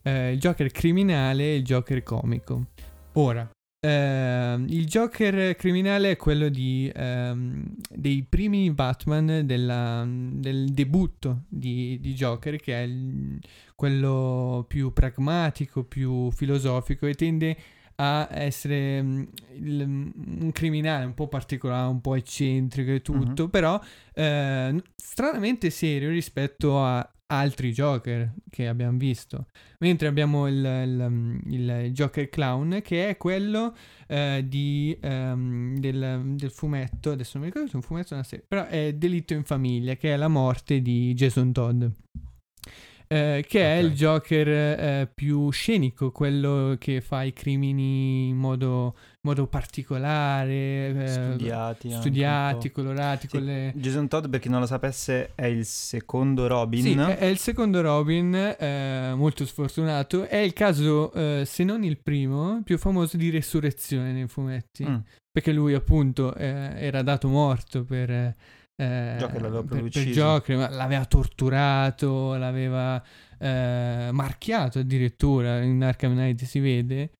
eh, 0.00 0.32
il 0.32 0.38
Joker 0.38 0.70
criminale 0.70 1.42
e 1.42 1.56
il 1.56 1.64
Joker 1.64 2.02
comico. 2.02 2.68
Ora, 3.12 3.46
ehm, 3.84 4.66
il 4.68 4.86
Joker 4.86 5.56
criminale 5.56 6.12
è 6.12 6.16
quello 6.16 6.48
di, 6.48 6.90
ehm, 6.94 7.74
dei 7.90 8.24
primi 8.28 8.70
Batman 8.70 9.42
della- 9.44 10.04
del 10.06 10.68
debutto 10.70 11.42
di, 11.48 11.98
di 12.00 12.14
Joker, 12.14 12.56
che 12.56 12.74
è 12.74 12.82
il- 12.82 13.38
quello 13.74 14.64
più 14.68 14.92
pragmatico, 14.92 15.82
più 15.84 16.30
filosofico 16.30 17.06
e 17.06 17.14
tende 17.14 17.56
a 17.96 18.28
essere 18.30 19.02
mm, 19.02 19.22
il- 19.54 19.82
un 19.82 20.50
criminale 20.52 21.04
un 21.04 21.14
po' 21.14 21.26
particolare, 21.28 21.88
un 21.90 22.00
po' 22.00 22.14
eccentrico 22.14 22.90
e 22.92 23.02
tutto, 23.02 23.48
però 23.48 23.80
eh, 24.14 24.82
stranamente 24.94 25.70
serio 25.70 26.10
rispetto 26.10 26.82
a 26.84 27.06
altri 27.38 27.72
Joker 27.72 28.32
che 28.50 28.68
abbiamo 28.68 28.98
visto. 28.98 29.46
Mentre 29.78 30.08
abbiamo 30.08 30.46
il, 30.46 30.54
il- 30.56 31.40
il 31.46 31.90
Joker 31.92 32.28
Clown 32.28 32.80
che 32.82 33.08
è 33.08 33.16
quello 33.16 33.74
eh, 34.06 34.44
di, 34.46 34.96
ehm, 35.00 35.78
del, 35.78 36.22
del 36.36 36.50
fumetto, 36.50 37.10
adesso 37.12 37.38
non 37.38 37.46
mi 37.46 37.52
ricordo 37.52 37.68
se 37.68 37.74
è 37.74 37.76
un 37.76 37.82
fumetto 37.82 38.12
o 38.12 38.16
una 38.16 38.24
serie, 38.24 38.44
però 38.46 38.66
è 38.66 38.92
Delitto 38.94 39.32
in 39.34 39.44
famiglia, 39.44 39.94
che 39.96 40.12
è 40.12 40.16
la 40.16 40.28
morte 40.28 40.80
di 40.82 41.12
Jason 41.14 41.52
Todd. 41.52 41.84
Eh, 43.12 43.44
che 43.46 43.60
è 43.60 43.78
Ok. 43.78 43.84
il 43.84 43.92
Joker 43.92 44.48
eh, 44.48 45.10
più 45.14 45.50
scenico, 45.50 46.10
quello 46.10 46.76
che 46.78 47.00
fa 47.02 47.22
i 47.24 47.32
crimini 47.34 48.28
in 48.28 48.36
modo, 48.36 48.94
modo 49.22 49.46
particolare, 49.46 50.54
eh, 51.04 51.06
Studiati. 51.08 51.90
studiati, 51.90 52.70
colorati, 52.70 53.28
Sì, 53.28 53.42
le... 53.42 53.72
Jason 53.76 54.08
Todd, 54.08 54.28
per 54.28 54.40
chi 54.40 54.48
non 54.48 54.60
lo 54.60 54.66
sapesse, 54.66 55.32
è 55.34 55.44
il 55.46 55.64
secondo 55.64 56.46
Robin. 56.46 56.82
Sì, 56.82 56.92
è, 56.94 57.18
è 57.18 57.24
il 57.26 57.38
secondo 57.38 57.80
Robin, 57.82 58.34
eh, 58.34 59.12
molto 59.14 59.44
sfortunato. 59.44 60.24
È 60.24 60.36
il 60.36 60.52
caso, 60.52 61.12
se 61.44 61.64
non 61.64 61.84
il 61.84 61.98
primo, 61.98 62.62
più 62.64 62.78
famoso 62.78 63.16
di 63.16 63.30
resurrezione 63.30 64.12
nei 64.12 64.26
fumetti. 64.26 64.86
Mm. 64.88 64.96
Perché 65.30 65.52
lui, 65.52 65.74
appunto, 65.74 66.34
era 66.34 67.02
dato 67.02 67.28
morto 67.28 67.84
per. 67.84 68.34
Eh, 68.82 69.16
Joker 69.18 69.40
l'aveva 69.40 69.60
per, 69.60 69.66
proprio 69.68 69.76
per 69.76 69.82
ucciso. 69.84 70.10
Joker, 70.20 70.70
l'aveva 70.70 71.04
torturato, 71.06 72.34
l'aveva 72.36 73.02
eh, 73.38 74.08
marchiato 74.12 74.78
addirittura. 74.80 75.60
In 75.62 75.82
Arkham 75.82 76.12
Knight 76.12 76.42
si 76.44 76.58
vede. 76.60 77.10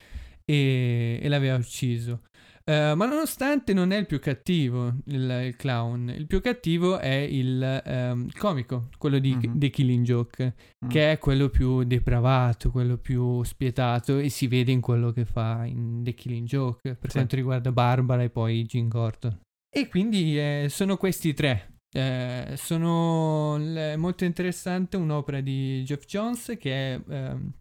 E, 0.44 1.18
e 1.22 1.28
l'aveva 1.28 1.56
ucciso. 1.56 2.22
Eh, 2.64 2.94
ma 2.94 3.06
nonostante 3.06 3.72
non 3.72 3.90
è 3.90 3.96
il 3.96 4.06
più 4.06 4.20
cattivo 4.20 4.92
il, 5.06 5.42
il 5.46 5.56
clown, 5.56 6.08
il 6.16 6.26
più 6.28 6.40
cattivo 6.40 6.98
è 6.98 7.12
il 7.14 7.82
ehm, 7.84 8.28
comico, 8.38 8.88
quello 8.98 9.18
di 9.18 9.34
Mhm. 9.34 9.58
The 9.58 9.70
Killing 9.70 10.04
Joke, 10.04 10.54
Mm. 10.84 10.88
che 10.88 11.10
è 11.12 11.18
quello 11.18 11.48
più 11.48 11.82
depravato, 11.82 12.70
quello 12.70 12.98
più 12.98 13.42
spietato 13.42 14.18
e 14.18 14.28
si 14.28 14.46
vede 14.46 14.70
in 14.70 14.80
quello 14.80 15.10
che 15.10 15.24
fa 15.24 15.64
in 15.64 16.02
The 16.04 16.14
Killing 16.14 16.46
Joke 16.46 16.94
per 16.94 17.10
Sì. 17.10 17.16
quanto 17.16 17.34
riguarda 17.36 17.72
Barbara 17.72 18.22
e 18.22 18.30
poi 18.30 18.64
Jim 18.64 18.86
Gordon. 18.88 19.36
E 19.74 19.88
quindi 19.88 20.38
eh, 20.38 20.66
sono 20.68 20.98
questi 20.98 21.32
tre. 21.32 21.78
Eh, 21.94 22.54
sono 22.56 23.56
l- 23.56 23.94
molto 23.96 24.24
interessante 24.24 24.98
un'opera 24.98 25.40
di 25.40 25.82
Jeff 25.84 26.04
Jones 26.04 26.56
che 26.58 26.94
è 26.94 27.00
ehm, 27.08 27.52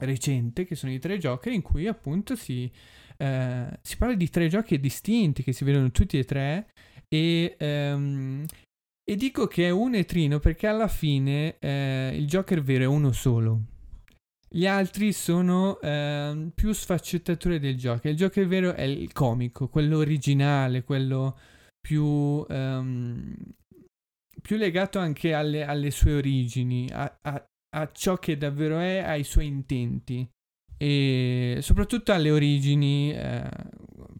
recente, 0.00 0.66
che 0.66 0.74
sono 0.74 0.92
i 0.92 0.98
tre 0.98 1.16
Joker 1.18 1.52
in 1.52 1.62
cui 1.62 1.86
appunto 1.86 2.36
si, 2.36 2.70
eh, 3.16 3.78
si 3.80 3.96
parla 3.96 4.14
di 4.14 4.28
tre 4.28 4.48
giochi 4.48 4.78
distinti 4.78 5.42
che 5.42 5.52
si 5.52 5.64
vedono 5.64 5.90
tutti 5.90 6.18
e 6.18 6.24
tre 6.24 6.68
e, 7.08 7.56
ehm, 7.58 8.44
e 9.02 9.16
dico 9.16 9.46
che 9.46 9.66
è 9.66 9.70
uno 9.70 9.96
e 9.96 10.04
trino 10.04 10.38
perché 10.40 10.66
alla 10.66 10.88
fine 10.88 11.56
eh, 11.60 12.12
il 12.14 12.26
Joker 12.26 12.62
vero 12.62 12.84
è 12.84 12.86
uno 12.86 13.12
solo. 13.12 13.60
Gli 14.48 14.66
altri 14.66 15.12
sono 15.12 15.80
ehm, 15.80 16.52
più 16.54 16.72
sfaccettature 16.72 17.58
del 17.58 17.76
Joker. 17.76 18.10
Il 18.12 18.18
Joker 18.18 18.46
vero 18.46 18.74
è 18.74 18.82
il 18.82 19.12
comico, 19.12 19.68
quello 19.68 19.96
originale, 19.98 20.84
quello 20.84 21.36
più, 21.86 22.44
ehm, 22.48 23.34
più 24.40 24.56
legato 24.56 24.98
anche 24.98 25.34
alle, 25.34 25.64
alle 25.64 25.90
sue 25.90 26.14
origini, 26.14 26.88
a, 26.90 27.18
a- 27.22 27.46
a 27.76 27.90
ciò 27.92 28.16
che 28.16 28.38
davvero 28.38 28.78
è, 28.78 28.98
ai 28.98 29.24
suoi 29.24 29.46
intenti 29.46 30.26
e 30.78 31.58
soprattutto 31.60 32.12
alle 32.12 32.30
origini, 32.30 33.12
eh, 33.12 33.48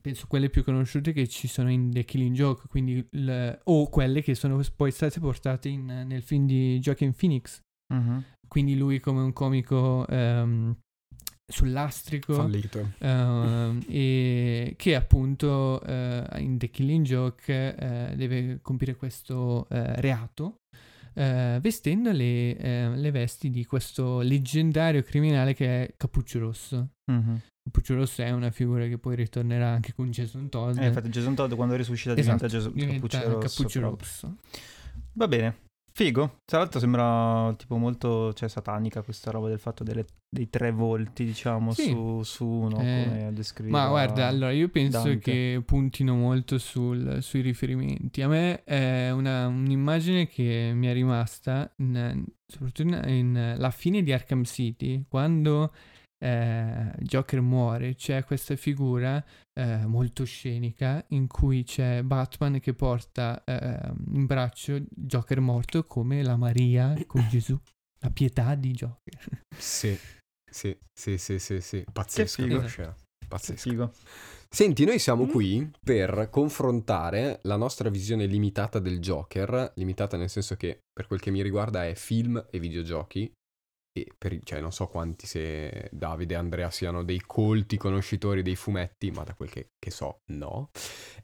penso 0.01 0.27
quelle 0.27 0.51
più 0.51 0.63
conosciute 0.65 1.13
che 1.13 1.27
ci 1.29 1.49
sono 1.49 1.71
in 1.71 1.91
The 1.91 2.05
Killing 2.05 2.35
Joke, 2.35 2.69
quindi 2.69 3.07
il- 3.11 3.61
o 3.65 3.89
quelle 3.89 4.23
che 4.23 4.35
sono 4.35 4.61
poi 4.77 4.91
state 4.91 5.21
portate 5.21 5.69
in- 5.69 6.05
nel 6.07 6.23
film 6.23 6.47
di 6.47 6.79
Joaquin 6.81 7.15
Phoenix. 7.15 7.61
Mhm. 7.95 8.25
Quindi 8.49 8.77
lui 8.77 9.01
come 9.01 9.21
un 9.23 9.33
comico 9.33 10.07
ehm, 11.47 11.55
sull'astrico 11.57 12.35
Fallito. 12.35 12.93
ehm, 12.99 13.83
e 13.89 14.75
che 14.77 14.95
appunto 14.95 15.83
eh, 15.83 16.27
in 16.39 16.59
The 16.59 16.71
Killing 16.71 17.05
Joke 17.05 17.75
eh, 17.77 18.17
deve 18.17 18.59
compiere 18.63 18.97
questo 18.97 19.67
eh, 19.69 20.01
reato 20.01 20.57
vestendo 21.17 22.11
le, 22.11 22.97
le 22.97 23.11
vesti 23.13 23.49
di 23.49 23.65
questo 23.65 24.19
leggendario 24.19 25.01
criminale 25.05 25.55
che 25.55 25.85
è 25.85 25.95
Cappuccio 25.97 26.41
Rosso. 26.41 26.89
Mhm. 27.09 27.41
Cappuccio 27.63 27.95
Rosso 27.95 28.23
è 28.23 28.31
una 28.33 28.51
figura 28.51 28.89
che 28.89 28.99
poi 28.99 29.15
ritornerà 29.15 29.69
anche 29.69 29.95
con 29.95 30.11
Jason 30.11 30.49
Todd. 30.49 30.77
Eh, 30.77 30.87
infatti 30.89 31.11
Jason 31.11 31.37
Todd 31.37 31.55
quando 31.55 31.77
risuscita 31.77 32.17
Esatto, 32.17 32.49
diventa 32.49 32.49
Jason 32.49 32.73
diventa 32.75 32.95
Cappuccio 32.95 33.31
Rosso. 33.31 33.39
Cappuccio. 33.39 33.81
Rosso. 33.81 34.37
Va 35.13 35.29
bene. 35.29 35.57
Figo. 35.97 36.41
Tra 36.45 36.59
l'altro 36.59 36.81
sembra 36.81 37.55
tipo 37.57 37.77
molto 37.77 38.33
cioè, 38.33 38.49
satanica 38.49 39.03
questa 39.03 39.31
roba 39.31 39.47
del 39.49 39.61
fatto 39.61 39.85
delle- 39.85 40.05
dei 40.29 40.51
tre 40.51 40.73
volti, 40.73 41.25
diciamo, 41.25 41.73
Sì. 41.73 41.85
su, 41.91 42.21
su 42.25 42.45
uno, 42.45 42.81
Eh, 42.81 43.05
come 43.07 43.31
descriveva 43.33 43.79
Ma 43.85 43.89
guarda, 43.89 44.27
allora 44.27 44.51
io 44.51 44.69
penso 44.71 45.05
Dante. 45.05 45.19
che 45.21 45.63
puntino 45.65 46.17
molto 46.17 46.59
sul- 46.59 47.19
sui 47.23 47.43
riferimenti. 47.43 48.23
A 48.23 48.27
me 48.29 48.65
è 48.65 49.11
una- 49.13 49.47
un'immagine 49.47 50.27
che 50.27 50.73
mi 50.75 50.89
è 50.89 50.93
rimasta, 50.93 51.73
in- 51.77 52.25
soprattutto 52.45 52.83
in, 52.83 53.05
in 53.07 53.55
la 53.57 53.71
fine 53.71 54.03
di 54.03 54.13
Arkham 54.13 54.43
City, 54.43 55.05
quando 55.09 55.73
eh, 56.25 56.93
Joker 57.01 57.43
muore, 57.43 57.95
c'è 57.97 58.25
questa 58.25 58.57
figura 58.57 59.23
eh, 59.53 59.85
molto 59.85 60.25
scenica 60.25 61.05
in 61.09 61.27
cui 61.27 61.65
c'è 61.65 62.03
Batman 62.03 62.61
che 62.61 62.73
porta 62.73 63.45
eh, 63.45 63.93
in 64.13 64.25
braccio 64.25 64.81
Joker 64.89 65.41
morto 65.41 65.85
come 65.85 66.23
la 66.23 66.37
Maria 66.37 66.95
con 67.07 67.27
Gesù, 67.29 67.59
la 68.01 68.11
pietà 68.11 68.55
di 68.55 68.71
Joker. 68.73 69.43
Sì, 69.55 69.97
sì, 70.51 70.75
sì, 70.93 71.19
sì, 71.19 71.39
sì, 71.39 71.61
sì. 71.61 71.85
Pazzesco. 71.93 72.43
figo. 72.43 72.55
quella 72.55 72.69
scena. 72.69 72.95
Pazzesco. 73.29 73.69
Figo. 73.69 73.93
Senti, 74.49 74.85
noi 74.85 74.99
siamo 74.99 75.25
Mm. 75.25 75.29
qui 75.31 75.71
per 75.83 76.29
confrontare 76.31 77.41
la 77.43 77.57
nostra 77.57 77.91
visione 77.91 78.25
limitata 78.27 78.79
del 78.79 79.01
Joker, 79.01 79.73
limitata 79.77 80.17
nel 80.17 80.31
senso 80.31 80.55
che 80.55 80.79
per 80.93 81.07
quel 81.07 81.21
che 81.21 81.31
mi 81.31 81.43
riguarda 81.43 81.85
è 81.85 81.95
film 81.95 82.43
e 82.51 82.59
videogiochi, 82.61 83.31
e 83.97 84.13
per, 84.19 84.41
cioè 84.43 84.61
non 84.61 84.73
so 84.73 84.89
quanti 84.89 85.27
se 85.27 85.89
Davide 85.93 86.35
e 86.35 86.37
Andrea 86.37 86.69
siano 86.71 87.05
dei 87.05 87.21
colti 87.21 87.77
conoscitori 87.77 88.43
dei 88.43 88.57
fumetti, 88.57 89.11
ma 89.13 89.23
da 89.23 89.35
quel 89.35 89.51
che, 89.51 89.71
che 89.79 89.91
so 89.93 90.19
no. 90.33 90.71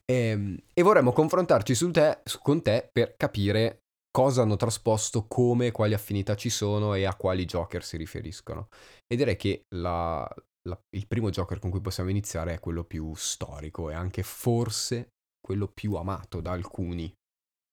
Ehm, 0.05 0.57
E, 0.73 0.83
vorremmo 0.83 1.13
confrontarci 1.13 1.75
su 1.75 1.91
te, 1.91 2.21
su- 2.25 2.39
con 2.41 2.63
te 2.63 2.89
per 2.93 3.17
capire 3.17 3.83
cosa 4.11 4.43
hanno 4.43 4.57
trasposto, 4.57 5.27
come, 5.27 5.73
quali 5.73 5.95
affinità 5.95 6.37
ci 6.37 6.49
sono 6.49 6.95
e 6.95 7.05
a 7.05 7.15
quali 7.17 7.45
Joker 7.45 7.83
si 7.85 7.97
riferiscono. 7.97 8.69
E 9.07 9.17
direi 9.17 9.37
che 9.37 9.65
la- 9.75 10.29
la- 10.69 10.81
il 10.97 11.07
primo 11.09 11.31
Joker 11.31 11.59
con 11.59 11.71
cui 11.71 11.81
possiamo 11.81 12.11
iniziare 12.11 12.55
è 12.55 12.61
quello 12.61 12.85
più 12.85 13.15
storico 13.17 13.91
e 13.91 13.95
anche 13.95 14.23
forse 14.23 15.09
quello 15.41 15.67
più 15.67 15.95
amato 15.95 16.41
da 16.41 16.53
alcuni, 16.53 17.13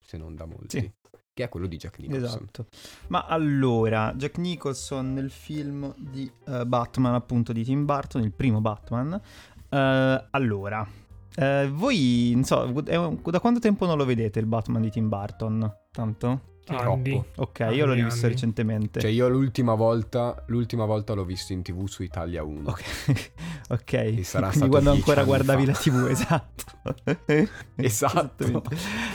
se 0.04 0.18
non 0.18 0.36
da 0.36 0.46
molti. 0.46 0.80
Sì. 0.80 0.92
Che 1.38 1.44
è 1.44 1.50
quello 1.50 1.68
di 1.68 1.78
Jack 1.78 2.00
Nicholson. 2.00 2.26
Esatto. 2.42 2.66
Ma 3.10 3.26
allora, 3.28 4.12
Jack 4.16 4.40
Nicholson 4.40 5.14
nel 5.14 5.30
film 5.30 5.94
di 5.96 6.30
eh, 6.48 6.66
Batman, 6.66 7.14
appunto 7.14 7.54
di 7.54 7.64
Tim 7.64 7.86
Burton, 7.86 8.24
il 8.24 8.32
primo 8.32 8.60
Batman. 8.60 9.22
Eh, 9.70 10.26
allora, 10.32 10.86
eh, 11.36 11.70
voi, 11.72 12.32
non 12.34 12.44
so, 12.44 12.64
è 12.86 12.96
un- 12.96 13.20
da 13.24 13.40
quanto 13.40 13.60
tempo 13.60 13.86
non 13.86 13.98
lo 13.98 14.06
vedete 14.06 14.40
il 14.40 14.48
Batman 14.48 14.82
di 14.82 14.90
Tim 14.90 15.08
Burton? 15.10 15.72
Tanto? 15.92 16.42
Anni. 16.70 17.12
Troppo. 17.12 17.26
Ok, 17.44 17.62
Anni, 17.62 17.76
io 17.78 17.86
l'ho 17.86 17.94
rivisto 17.94 18.26
anni. 18.26 18.34
recentemente. 18.34 19.00
Cioè 19.00 19.10
io 19.10 19.30
l'ultima 19.30 19.74
volta, 19.74 20.44
l'ultima 20.48 20.84
volta 20.84 21.14
l'ho 21.14 21.24
visto 21.24 21.54
in 21.54 21.62
tv 21.62 21.86
su 21.88 22.04
Italia 22.04 22.44
1. 22.44 22.70
Ok, 22.70 22.84
ok. 23.70 24.20
Sarà 24.26 24.50
Quindi 24.50 24.68
quando 24.68 24.92
ancora 24.92 25.24
guardavi 25.24 25.66
fa. 25.66 25.72
la 25.72 25.78
TV, 25.78 26.08
esatto. 26.12 26.64
Esatto. 27.76 28.64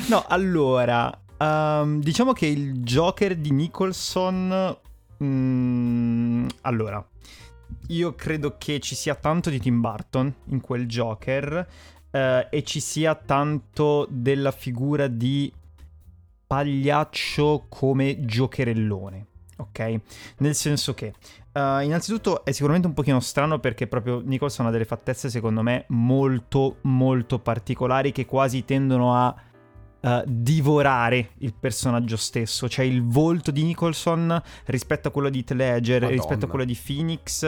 No, 0.09 0.25
allora, 0.29 1.22
ehm, 1.43 2.01
diciamo 2.01 2.33
che 2.33 2.47
il 2.47 2.81
Joker 2.81 3.37
di 3.37 3.51
Nicholson... 3.51 4.77
mm, 5.23 6.47
allora, 6.63 7.05
io 7.89 8.15
credo 8.15 8.57
che 8.59 8.81
ci 8.81 8.95
sia 8.95 9.15
tanto 9.15 9.51
di 9.51 9.59
Tim 9.59 9.81
Burton 9.81 10.33
in 10.47 10.61
quel 10.61 10.87
Joker 10.87 11.67
eh, 12.11 12.47
e 12.51 12.63
ci 12.63 12.81
sia 12.81 13.15
tanto 13.15 14.07
della 14.11 14.53
figura 14.53 15.07
di 15.09 15.53
pagliaccio 16.47 17.65
come 17.69 18.25
giocherellone, 18.25 19.27
ok? 19.57 20.01
Nel 20.39 20.55
senso 20.55 20.93
che, 20.93 21.15
eh, 21.53 21.85
innanzitutto 21.85 22.45
è 22.45 22.53
sicuramente 22.53 22.87
un 22.87 22.95
pochino 22.95 23.21
strano 23.21 23.59
perché 23.59 23.87
proprio 23.87 24.21
Nicholson 24.23 24.67
ha 24.67 24.71
delle 24.71 24.85
fattezze 24.85 25.31
secondo 25.31 25.63
me 25.63 25.87
molto 25.89 26.77
molto 26.83 27.39
particolari 27.39 28.13
che 28.13 28.27
quasi 28.27 28.67
tendono 28.67 29.17
a 29.17 29.35
eh, 30.03 30.25
divorare 30.27 31.31
il 31.39 31.55
personaggio 31.59 32.17
stesso, 32.17 32.69
cioè 32.69 32.85
il 32.85 33.05
volto 33.05 33.51
di 33.51 33.63
Nicholson 33.63 34.41
rispetto 34.67 35.09
a 35.09 35.11
quello 35.11 35.29
di 35.31 35.45
Madonna. 36.07 36.09
rispetto 36.09 36.45
a 36.47 36.49
quello 36.49 36.65
di 36.65 36.77
Phoenix, 36.85 37.43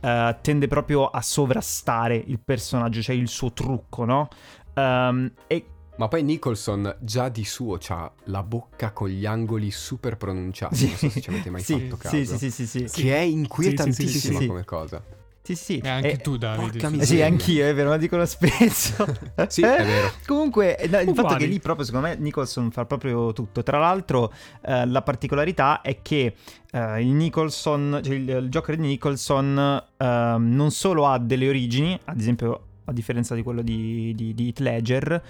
eh, 0.00 0.36
tende 0.40 0.68
proprio 0.68 1.06
a 1.06 1.20
sovrastare 1.20 2.16
il 2.16 2.40
personaggio, 2.40 3.02
cioè 3.02 3.14
il 3.14 3.28
suo 3.28 3.52
trucco, 3.52 4.04
no? 4.04 4.28
Ehm, 4.74 5.32
e 5.46 5.66
Ma 5.96 6.08
poi 6.08 6.22
Nicholson 6.22 6.96
già 7.00 7.28
di 7.28 7.44
suo 7.44 7.78
ha 7.88 8.10
la 8.24 8.42
bocca 8.42 8.92
con 8.92 9.08
gli 9.08 9.26
angoli 9.26 9.70
super 9.70 10.16
pronunciati, 10.16 10.74
Sì. 10.76 10.86
non 10.86 10.96
so 10.96 11.10
se 11.10 11.20
ci 11.20 11.28
avete 11.28 11.50
mai 11.50 11.60
sì, 11.62 11.78
fatto 11.78 11.96
caso. 11.98 12.16
sì, 12.16 12.24
sì, 12.24 12.50
sì, 12.50 12.66
sì, 12.66 12.88
sì. 12.88 13.02
Che 13.02 13.14
è 13.14 13.20
inquietantissima 13.20 14.08
Sì, 14.08 14.18
sì, 14.18 14.28
sì, 14.28 14.36
sì. 14.36 14.46
come 14.46 14.64
cosa. 14.64 15.04
Sì, 15.44 15.56
sì. 15.56 15.78
E 15.78 15.88
anche 15.88 16.12
Eh, 16.12 16.16
tu, 16.18 16.36
Davide. 16.36 16.62
porca 16.70 16.78
sì. 16.88 16.94
Eh 16.94 16.96
miseria. 16.98 17.24
sì, 17.26 17.30
anch'io, 17.32 17.66
è 17.66 17.74
vero, 17.74 17.90
lo 17.90 17.96
dicono 17.96 18.24
spesso. 18.26 19.04
Sì, 19.48 19.62
è 19.62 19.84
vero. 19.84 20.12
Comunque, 20.24 20.78
no, 20.88 21.00
il 21.00 21.12
fatto 21.14 21.34
che 21.34 21.46
lì 21.46 21.58
proprio, 21.58 21.84
secondo 21.84 22.06
me, 22.06 22.16
Nicholson 22.16 22.70
fa 22.70 22.84
proprio 22.84 23.32
tutto. 23.32 23.62
Tra 23.64 23.78
l'altro, 23.78 24.32
eh, 24.64 24.86
la 24.86 25.02
particolarità 25.02 25.80
è 25.80 26.00
che 26.00 26.34
eh, 26.70 27.00
il 27.02 27.08
Nicholson, 27.08 28.00
cioè 28.04 28.14
il, 28.14 28.28
il 28.28 28.48
Joker 28.48 28.76
di 28.76 28.86
Nicholson, 28.86 29.82
eh, 29.96 30.36
non 30.38 30.70
solo 30.70 31.06
ha 31.08 31.18
delle 31.18 31.48
origini, 31.48 31.98
ad 32.04 32.20
esempio, 32.20 32.66
a 32.84 32.92
differenza 32.92 33.34
di 33.34 33.42
quello 33.42 33.62
di, 33.62 34.12
di, 34.14 34.34
di 34.34 34.46
Heath 34.46 34.58
Ledger, 34.60 35.22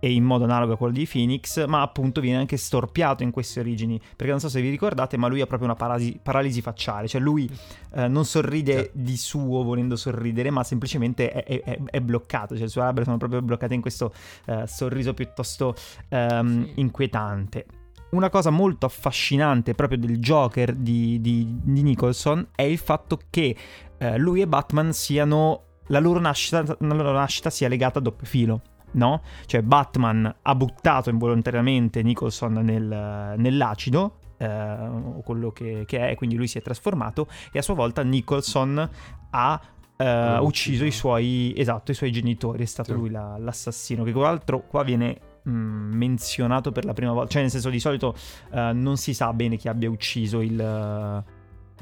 e 0.00 0.12
in 0.12 0.24
modo 0.24 0.44
analogo 0.44 0.72
a 0.72 0.76
quello 0.76 0.92
di 0.94 1.06
Phoenix, 1.06 1.64
ma 1.66 1.82
appunto 1.82 2.20
viene 2.20 2.38
anche 2.38 2.56
storpiato 2.56 3.22
in 3.22 3.30
queste 3.30 3.60
origini. 3.60 3.98
Perché 4.00 4.30
non 4.32 4.40
so 4.40 4.48
se 4.48 4.60
vi 4.60 4.70
ricordate, 4.70 5.16
ma 5.16 5.28
lui 5.28 5.40
ha 5.40 5.46
proprio 5.46 5.68
una 5.68 5.76
parasi- 5.76 6.18
paralisi 6.22 6.60
facciale, 6.62 7.06
cioè 7.06 7.20
lui 7.20 7.48
eh, 7.94 8.08
non 8.08 8.24
sorride 8.24 8.90
di 8.94 9.16
suo 9.16 9.62
volendo 9.62 9.94
sorridere, 9.96 10.50
ma 10.50 10.64
semplicemente 10.64 11.30
è, 11.30 11.44
è- 11.44 11.62
è- 11.62 11.78
è 11.90 12.00
bloccato, 12.00 12.54
cioè 12.54 12.64
le 12.64 12.68
sue 12.70 12.80
labbra 12.82 13.04
sono 13.04 13.18
proprio 13.18 13.42
bloccate 13.42 13.74
in 13.74 13.80
questo 13.80 14.12
eh, 14.46 14.66
sorriso 14.66 15.14
piuttosto 15.14 15.74
ehm, 16.08 16.64
Sì. 16.64 16.72
inquietante. 16.80 17.66
Una 18.10 18.28
cosa 18.30 18.50
molto 18.50 18.86
affascinante 18.86 19.74
proprio 19.74 19.98
del 19.98 20.18
Joker 20.18 20.74
di, 20.74 21.20
di- 21.20 21.58
di 21.62 21.82
Nicholson 21.82 22.48
è 22.56 22.62
il 22.62 22.78
fatto 22.78 23.20
che 23.30 23.54
eh, 23.98 24.18
lui 24.18 24.40
e 24.40 24.46
Batman 24.48 24.92
siano. 24.92 25.64
La 25.90 25.98
loro, 25.98 26.20
nascita, 26.20 26.62
la 26.62 26.94
loro 26.94 27.10
nascita 27.12 27.50
sia 27.50 27.66
legata 27.68 27.98
a 27.98 28.02
doppio 28.02 28.24
filo. 28.26 28.60
No? 28.92 29.22
Cioè 29.46 29.62
Batman 29.62 30.34
ha 30.42 30.54
buttato 30.54 31.10
involontariamente 31.10 32.02
Nicholson 32.02 32.52
nel- 32.54 33.34
nell'acido, 33.36 34.16
eh, 34.38 34.46
o 34.48 35.20
quello 35.22 35.50
che, 35.52 35.84
che 35.86 36.08
è, 36.08 36.14
quindi 36.14 36.36
lui 36.36 36.46
si 36.48 36.58
è 36.58 36.62
trasformato, 36.62 37.28
e 37.52 37.58
a 37.58 37.62
sua 37.62 37.74
volta 37.74 38.02
Nicholson 38.02 38.88
ha 39.30 39.60
eh, 39.96 40.38
ucciso. 40.38 40.84
i 40.84 40.90
suoi, 40.90 41.52
esatto, 41.56 41.90
i 41.90 41.94
suoi 41.94 42.10
genitori, 42.10 42.62
è 42.62 42.66
stato 42.66 42.92
Sì. 42.92 42.98
lui 42.98 43.10
la- 43.10 43.36
l'assassino, 43.38 44.02
che 44.02 44.12
tra 44.12 44.22
l'altro 44.22 44.62
qua 44.66 44.82
viene 44.82 45.18
mm, 45.48 45.92
menzionato 45.94 46.72
per 46.72 46.84
la 46.84 46.92
prima 46.94 47.12
volta, 47.12 47.30
cioè 47.32 47.42
nel 47.42 47.50
senso 47.50 47.70
di 47.70 47.78
solito 47.80 48.14
eh, 48.52 48.72
non 48.72 48.96
si 48.96 49.12
sa 49.14 49.32
bene 49.32 49.56
chi 49.56 49.68
abbia 49.68 49.88
ucciso 49.90 50.40
il, 50.40 50.58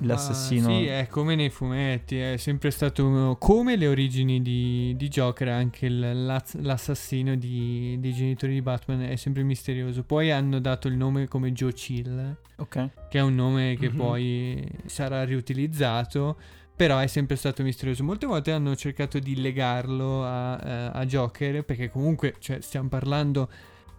l'assassino. 0.00 0.68
Ah, 0.68 0.78
sì, 0.78 0.86
è 0.86 1.06
come 1.10 1.34
nei 1.34 1.50
fumetti, 1.50 2.18
è 2.18 2.36
sempre 2.36 2.70
stato 2.70 3.06
uno- 3.06 3.36
come 3.36 3.76
le 3.76 3.86
origini 3.86 4.40
di, 4.42 4.94
di 4.96 5.08
Joker, 5.08 5.48
anche 5.48 5.88
l'assassino 5.88 7.34
di- 7.36 7.96
dei 8.00 8.12
genitori 8.12 8.54
di 8.54 8.62
Batman 8.62 9.02
è 9.02 9.16
sempre 9.16 9.42
misterioso. 9.42 10.02
Poi 10.04 10.30
hanno 10.30 10.60
dato 10.60 10.88
il 10.88 10.94
nome 10.96 11.26
come 11.28 11.52
Joe 11.52 11.72
Chill, 11.72 12.36
Ok. 12.56 12.90
che 13.08 13.18
è 13.18 13.22
un 13.22 13.34
nome 13.34 13.76
che 13.78 13.90
Mhm. 13.90 13.96
poi 13.96 14.68
sarà 14.86 15.24
riutilizzato. 15.24 16.36
Però 16.78 16.98
è 16.98 17.08
sempre 17.08 17.34
stato 17.34 17.64
misterioso. 17.64 18.04
Molte 18.04 18.26
volte 18.26 18.52
hanno 18.52 18.76
cercato 18.76 19.18
di 19.18 19.40
legarlo 19.40 20.22
a, 20.24 20.60
eh, 20.64 20.90
a 21.00 21.04
Joker, 21.06 21.64
perché 21.64 21.90
comunque 21.90 22.36
cioè, 22.38 22.60
stiamo 22.60 22.88
parlando 22.88 23.50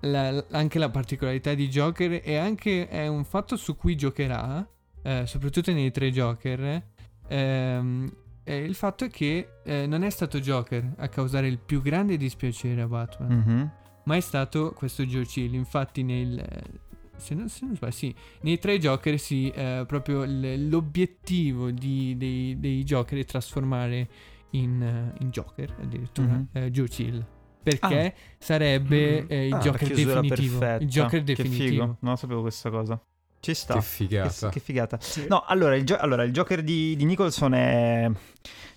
la- 0.03 0.45
anche 0.51 0.79
la 0.79 0.89
particolarità 0.89 1.53
di 1.55 1.67
Joker 1.67 2.21
e 2.23 2.37
anche 2.37 2.87
è 2.87 3.05
un 3.07 3.25
fatto 3.25 3.57
su 3.57 3.75
cui 3.75 3.97
giocherà, 3.97 4.65
eh, 5.03 5.25
soprattutto 5.25 5.71
nei 5.71 5.91
tre 5.91 6.11
Joker. 6.11 6.83
ehm, 7.27 8.11
il 8.45 8.73
fatto 8.73 9.05
è 9.05 9.09
che 9.11 9.47
eh, 9.63 9.85
non 9.85 10.01
è 10.03 10.09
stato 10.09 10.39
Joker 10.39 10.93
a 10.97 11.07
causare 11.07 11.47
il 11.47 11.59
più 11.59 11.81
grande 11.83 12.17
dispiacere 12.17 12.81
a 12.81 12.87
Batman, 12.87 13.31
Mhm. 13.31 13.71
ma 14.05 14.15
è 14.15 14.19
stato 14.21 14.71
questo 14.75 15.03
Joe 15.03 15.23
Chill. 15.25 15.53
Infatti, 15.53 16.01
nel, 16.01 16.43
se, 17.15 17.35
non, 17.35 17.47
se 17.49 17.65
non 17.65 17.75
sbaglio, 17.75 17.91
sì, 17.93 18.15
nei 18.41 18.57
tre 18.57 18.79
Joker, 18.79 19.19
sì, 19.19 19.49
eh, 19.51 19.83
proprio 19.85 20.23
l- 20.23 20.67
l'obiettivo 20.67 21.69
di- 21.69 22.15
dei, 22.17 22.59
dei 22.59 22.83
Joker 22.83 23.19
è 23.19 23.25
trasformare 23.25 24.07
in, 24.51 24.81
eh, 24.81 25.13
in 25.21 25.29
Joker 25.29 25.75
addirittura 25.79 26.27
Mhm. 26.33 26.47
eh, 26.53 26.71
Joe 26.71 26.87
Chill. 26.87 27.23
Perché 27.61 28.15
sarebbe 28.39 29.21
Mm. 29.23 29.25
eh, 29.29 29.47
il 29.47 29.53
Ah, 29.53 29.59
Joker 29.59 29.91
chiusura 29.91 30.21
definitivo. 30.21 30.57
perfetta. 30.59 30.83
Il 30.83 30.89
Joker 30.89 31.23
definitivo. 31.23 31.97
non 31.99 32.17
sapevo 32.17 32.41
questa 32.41 32.69
cosa. 32.71 32.99
Ci 33.39 33.53
sta. 33.53 33.73
Che 33.75 33.79
Che, 33.79 33.85
figata. 33.85 34.49
che 34.49 34.59
figata. 34.59 34.97
Sì. 34.99 35.25
No, 35.27 35.43
allora 35.47 35.75
il, 35.75 35.85
gio- 35.85 35.97
allora, 35.97 36.23
il 36.23 36.31
Joker 36.31 36.61
di, 36.61 36.95
di 36.95 37.05
Nicholson 37.05 37.53
è. 37.53 38.09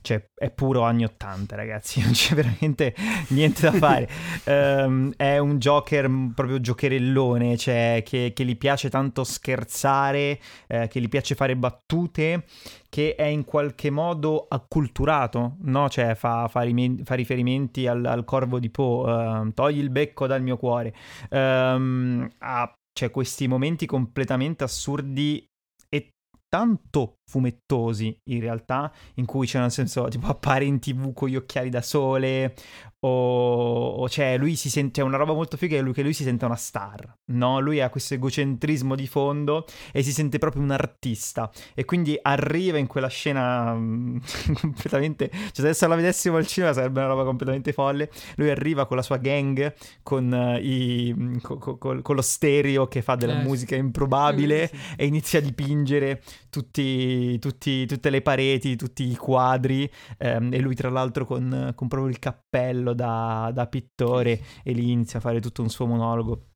Cioè, 0.05 0.31
è 0.35 0.51
puro 0.51 0.83
anni 0.83 1.05
80, 1.05 1.55
ragazzi. 1.55 2.01
Non 2.03 2.11
c'è 2.13 2.35
veramente 2.35 2.95
niente 3.29 3.63
da 3.63 3.73
fare. 3.73 4.09
Ehm, 4.45 5.13
è 5.17 5.39
un 5.39 5.59
Joker 5.59 6.09
mm, 6.09 6.31
proprio 6.31 6.61
giocherellone, 6.61 7.57
cioè 7.57 8.03
che, 8.05 8.33
che 8.35 8.45
gli 8.45 8.57
piace 8.57 8.91
tanto 8.91 9.23
scherzare, 9.23 10.41
eh, 10.67 10.89
che 10.89 11.01
gli 11.01 11.09
piace 11.09 11.37
fare 11.37 11.55
battute, 11.57 12.45
che 12.89 13.15
è 13.15 13.25
in 13.25 13.45
qualche 13.45 13.91
modo 13.91 14.47
acculturato, 14.49 15.57
no? 15.63 15.89
Cioè, 15.89 16.15
fa, 16.17 16.49
fa, 16.49 16.63
rime- 16.63 16.97
fa 17.05 17.15
riferimenti 17.15 17.87
al, 17.87 18.05
al 18.05 18.25
corvo 18.25 18.59
di 18.59 18.71
Poe. 18.71 19.11
ehm, 19.13 19.53
togli 19.55 19.79
il 19.79 19.91
becco 19.91 20.27
dal 20.27 20.43
mio 20.43 20.57
cuore. 20.57 20.93
Ehm, 21.31 22.29
ha 22.39 22.73
cioè, 22.93 23.11
questi 23.11 23.49
momenti 23.49 23.87
completamente 23.87 24.65
assurdi 24.65 25.45
e 25.89 26.11
tanto 26.49 27.15
fumettosi 27.31 28.17
in 28.31 28.41
realtà, 28.41 28.93
in 29.15 29.27
cui 29.27 29.47
c'è 29.47 29.59
nel 29.59 29.71
senso 29.71 30.07
tipo 30.09 30.27
appare 30.27 30.65
in 30.65 30.79
tv 30.79 31.13
con 31.13 31.29
gli 31.29 31.37
occhiali 31.37 31.71
da 31.71 31.83
sole 31.83 32.55
o, 33.05 34.09
cioè 34.09 34.37
lui 34.39 34.55
si 34.57 34.71
sente 34.71 35.01
è 35.01 35.05
una 35.05 35.17
roba 35.17 35.33
molto 35.33 35.57
figa 35.57 35.77
è 35.77 35.81
lui, 35.83 35.93
che 35.93 36.03
lui 36.03 36.13
si 36.13 36.23
sente 36.23 36.45
una 36.45 36.55
star, 36.57 37.17
no? 37.33 37.59
Lui 37.61 37.81
ha 37.81 37.91
questo 37.91 38.15
egocentrismo 38.15 38.95
di 38.95 39.07
fondo 39.07 39.65
e 39.93 40.03
si 40.03 40.13
sente 40.13 40.39
proprio 40.39 40.63
un 40.63 40.71
artista 40.71 41.51
e 41.75 41.85
quindi 41.85 42.17
arriva 42.21 42.79
in 42.79 42.87
quella 42.87 43.09
scena 43.09 43.75
mm, 43.75 44.17
completamente, 44.61 45.29
cioè 45.31 45.51
se 45.53 45.61
adesso 45.63 45.89
la 45.89 45.95
vedessimo 45.97 46.37
al 46.37 46.47
cinema 46.47 46.73
sarebbe 46.73 47.01
una 47.01 47.09
roba 47.09 47.25
completamente 47.25 47.73
folle, 47.73 48.11
lui 48.37 48.51
arriva 48.51 48.87
con 48.87 48.97
la 48.97 49.03
sua 49.03 49.17
gang 49.17 49.75
con, 50.03 50.33
eh, 50.33 50.61
i, 50.61 51.39
co- 51.43 51.59
co- 51.59 51.79
col- 51.79 52.03
con 52.03 52.15
lo 52.15 52.23
stereo 52.23 52.87
che 52.87 53.03
fa 53.03 53.17
della 53.17 53.41
Eh, 53.41 53.43
musica 53.43 53.75
improbabile 53.77 54.63
Eh, 54.63 54.67
sì. 54.69 54.77
e 54.97 55.07
inizia 55.07 55.39
a 55.41 55.43
dipingere 55.43 56.23
tutti, 56.51 57.39
tutti- 57.39 57.87
tutte 57.87 58.11
le 58.11 58.23
pareti, 58.23 58.77
tutti 58.77 59.11
i 59.11 59.17
quadri 59.17 59.91
ehm, 60.19 60.53
e 60.53 60.59
lui 60.61 60.75
tra 60.75 60.91
l'altro 60.91 61.25
con, 61.27 61.73
con 61.75 61.89
proprio 61.89 62.11
il 62.11 62.19
cappello 62.19 62.92
da, 62.95 63.51
da 63.53 63.67
pittore 63.67 64.41
e 64.63 64.73
lì 64.73 64.91
inizia 64.91 65.19
a 65.19 65.23
fare 65.23 65.41
tutto 65.41 65.63
un 65.63 65.71
suo 65.71 65.87
monologo 65.87 66.47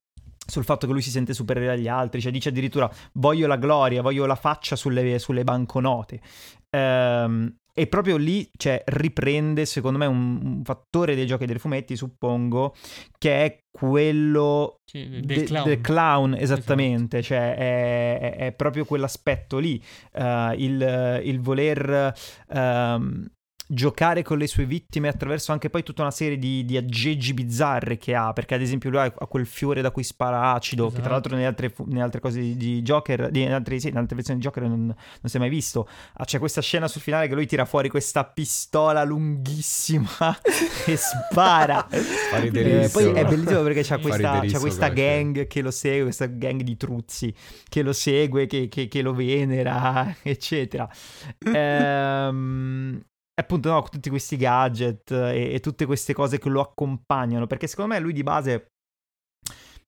sul 0.46 0.64
fatto 0.64 0.86
che 0.86 0.92
lui 0.92 1.02
si 1.02 1.10
sente 1.10 1.34
superiore 1.34 1.72
agli 1.72 1.88
altri, 1.88 2.20
cioè 2.20 2.30
dice 2.30 2.50
addirittura 2.50 2.88
voglio 3.14 3.46
la 3.48 3.56
gloria, 3.56 4.00
voglio 4.02 4.26
la 4.26 4.36
faccia 4.36 4.76
sulle, 4.76 5.18
sulle 5.18 5.42
banconote. 5.42 6.20
Ehm, 6.70 7.56
e 7.78 7.86
proprio 7.88 8.16
lì 8.16 8.48
cioè, 8.56 8.82
riprende, 8.86 9.66
secondo 9.66 9.98
me, 9.98 10.06
un, 10.06 10.40
un 10.42 10.64
fattore 10.64 11.14
dei 11.14 11.26
giochi 11.26 11.44
dei 11.46 11.58
fumetti, 11.58 11.94
suppongo, 11.94 12.74
che 13.18 13.44
è 13.44 13.58
quello 13.70 14.76
Sì, 14.90 15.06
del 15.08 15.22
de- 15.26 15.42
clown. 15.44 15.64
del 15.66 15.80
clown, 15.82 16.34
esattamente, 16.38 17.20
cioè 17.22 17.54
è, 17.54 18.18
è- 18.18 18.36
è 18.46 18.52
proprio 18.52 18.84
quell'aspetto 18.86 19.58
lì, 19.58 19.82
eh, 20.12 20.54
il, 20.56 21.20
il 21.24 21.40
voler 21.40 22.14
ehm, 22.48 23.26
giocare 23.68 24.22
con 24.22 24.38
le 24.38 24.46
sue 24.46 24.64
vittime 24.64 25.08
attraverso 25.08 25.52
anche 25.52 25.70
poi 25.70 25.82
tutta 25.82 26.02
una 26.02 26.10
serie 26.10 26.38
di, 26.38 26.64
di 26.64 26.76
aggeggi 26.76 27.34
bizzarri 27.34 27.98
che 27.98 28.14
ha, 28.14 28.32
perché 28.32 28.54
ad 28.54 28.60
esempio 28.62 28.90
lui 28.90 29.00
ha, 29.00 29.12
ha 29.16 29.26
quel 29.26 29.46
fiore 29.46 29.80
da 29.82 29.90
cui 29.90 30.02
spara 30.04 30.52
acido, 30.52 30.84
che 30.86 31.00
tra 31.00 31.00
Esatto. 31.00 31.12
l'altro 31.12 31.34
nelle 31.34 31.46
altre, 31.46 31.72
nelle 31.86 32.02
altre 32.02 32.20
cose 32.20 32.40
di, 32.40 32.56
di 32.56 32.82
Joker, 32.82 33.30
di, 33.30 33.42
in 33.42 33.52
altre, 33.52 33.78
sì, 33.80 33.88
in 33.88 33.96
altre 33.96 34.14
versioni 34.16 34.38
di 34.40 34.46
Joker 34.46 34.62
non, 34.64 34.84
non 34.86 34.94
si 35.24 35.36
è 35.36 35.38
mai 35.40 35.48
visto. 35.48 35.88
Ah, 36.14 36.24
c'è 36.24 36.38
questa 36.38 36.60
scena 36.60 36.88
sul 36.88 37.00
finale 37.00 37.28
che 37.28 37.34
lui 37.34 37.46
tira 37.46 37.64
fuori 37.64 37.88
questa 37.88 38.24
pistola 38.24 39.02
lunghissima 39.04 40.38
e 40.86 40.96
spara. 40.96 41.86
Fa 41.88 42.38
Eh, 42.38 42.88
poi 42.92 43.10
è 43.10 43.24
bellissimo 43.24 43.62
perché 43.62 43.82
c'ha 43.82 43.98
Fa 43.98 44.00
questa, 44.00 44.40
c'ha 44.44 44.58
questa 44.58 44.88
gang 44.88 45.46
che 45.46 45.60
lo 45.62 45.70
segue, 45.70 46.02
questa 46.04 46.26
gang 46.26 46.62
di 46.62 46.76
truzzi 46.76 47.34
che 47.68 47.82
lo 47.82 47.92
segue, 47.92 48.46
che, 48.46 48.68
che- 48.68 48.88
che 48.88 49.02
lo 49.02 49.12
venera, 49.14 50.14
eccetera. 50.22 50.88
Ehm, 51.52 53.00
e 53.02 53.15
appunto, 53.38 53.70
no, 53.70 53.82
tutti 53.82 54.08
questi 54.10 54.36
gadget 54.36 55.10
e, 55.10 55.54
e 55.54 55.60
tutte 55.60 55.86
queste 55.86 56.12
cose 56.14 56.38
che 56.38 56.48
lo 56.48 56.60
accompagnano, 56.60 57.46
perché 57.46 57.66
secondo 57.66 57.94
me 57.94 58.00
lui 58.00 58.12
di 58.12 58.22
base 58.22 58.68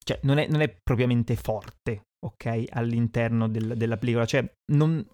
cioè, 0.04 0.20
non, 0.22 0.38
è, 0.38 0.46
non 0.48 0.60
è 0.62 0.74
propriamente 0.82 1.36
forte, 1.36 2.02
ok, 2.24 2.64
all'interno 2.70 3.48
del- 3.48 3.76
della 3.76 3.96
pellicola. 3.98 4.24
Cioè, 4.24 4.50
non- 4.72 5.06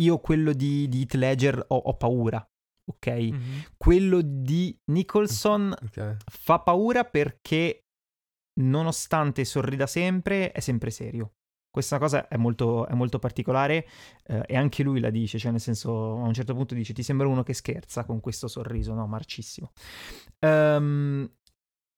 io 0.00 0.18
quello 0.18 0.52
di, 0.52 0.88
di 0.88 1.00
Heath 1.00 1.14
Ledger 1.14 1.64
ho, 1.68 1.76
ho 1.76 1.96
paura, 1.96 2.44
ok? 2.90 3.06
Mhm. 3.08 3.62
Quello 3.76 4.20
di 4.22 4.76
Nicholson 4.92 5.74
Ok. 5.80 6.16
fa 6.30 6.60
paura 6.60 7.04
perché 7.04 7.80
nonostante 8.60 9.44
sorrida 9.44 9.86
sempre, 9.86 10.52
è 10.52 10.60
sempre 10.60 10.90
serio. 10.90 11.32
Questa 11.72 11.98
cosa 11.98 12.28
è 12.28 12.36
molto, 12.36 12.86
è 12.86 12.92
molto 12.92 13.18
particolare 13.18 13.86
eh, 14.26 14.42
e 14.46 14.56
anche 14.58 14.82
lui 14.82 15.00
la 15.00 15.08
dice, 15.08 15.38
cioè 15.38 15.50
nel 15.52 15.60
senso 15.60 16.18
a 16.18 16.26
un 16.26 16.34
certo 16.34 16.54
punto 16.54 16.74
dice 16.74 16.92
ti 16.92 17.02
sembra 17.02 17.26
uno 17.26 17.42
che 17.42 17.54
scherza 17.54 18.04
con 18.04 18.20
questo 18.20 18.46
sorriso, 18.46 18.92
no, 18.92 19.06
marcissimo. 19.06 19.72
Ehm, 20.40 21.30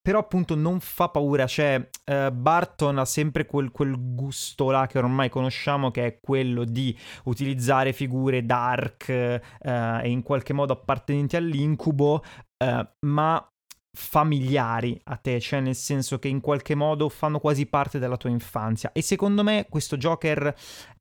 però 0.00 0.20
appunto 0.20 0.54
non 0.54 0.78
fa 0.78 1.08
paura, 1.08 1.46
cioè 1.46 1.88
eh, 2.04 2.30
Barton 2.30 2.98
ha 2.98 3.04
sempre 3.04 3.46
quel, 3.46 3.72
quel 3.72 3.96
gusto 4.14 4.70
là 4.70 4.86
che 4.86 4.98
ormai 4.98 5.28
conosciamo 5.28 5.90
che 5.90 6.06
è 6.06 6.20
quello 6.20 6.64
di 6.64 6.96
utilizzare 7.24 7.92
figure 7.92 8.44
dark 8.44 9.08
eh, 9.08 9.40
e 9.60 10.08
in 10.08 10.22
qualche 10.22 10.52
modo 10.52 10.74
appartenenti 10.74 11.34
all'incubo, 11.34 12.22
eh, 12.58 12.88
ma 13.00 13.53
familiari 13.94 15.00
a 15.04 15.16
te, 15.16 15.40
cioè 15.40 15.60
nel 15.60 15.76
senso 15.76 16.18
che 16.18 16.28
in 16.28 16.40
qualche 16.40 16.74
modo 16.74 17.08
fanno 17.08 17.38
quasi 17.38 17.66
parte 17.66 17.98
della 17.98 18.16
tua 18.16 18.30
infanzia. 18.30 18.92
E 18.92 19.02
secondo 19.02 19.42
me 19.42 19.66
questo 19.70 19.96
Joker 19.96 20.54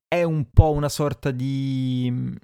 è 0.08 0.24
un 0.24 0.52
po' 0.52 0.72
una 0.72 0.90
sorta 0.90 1.32
di 1.32 2.40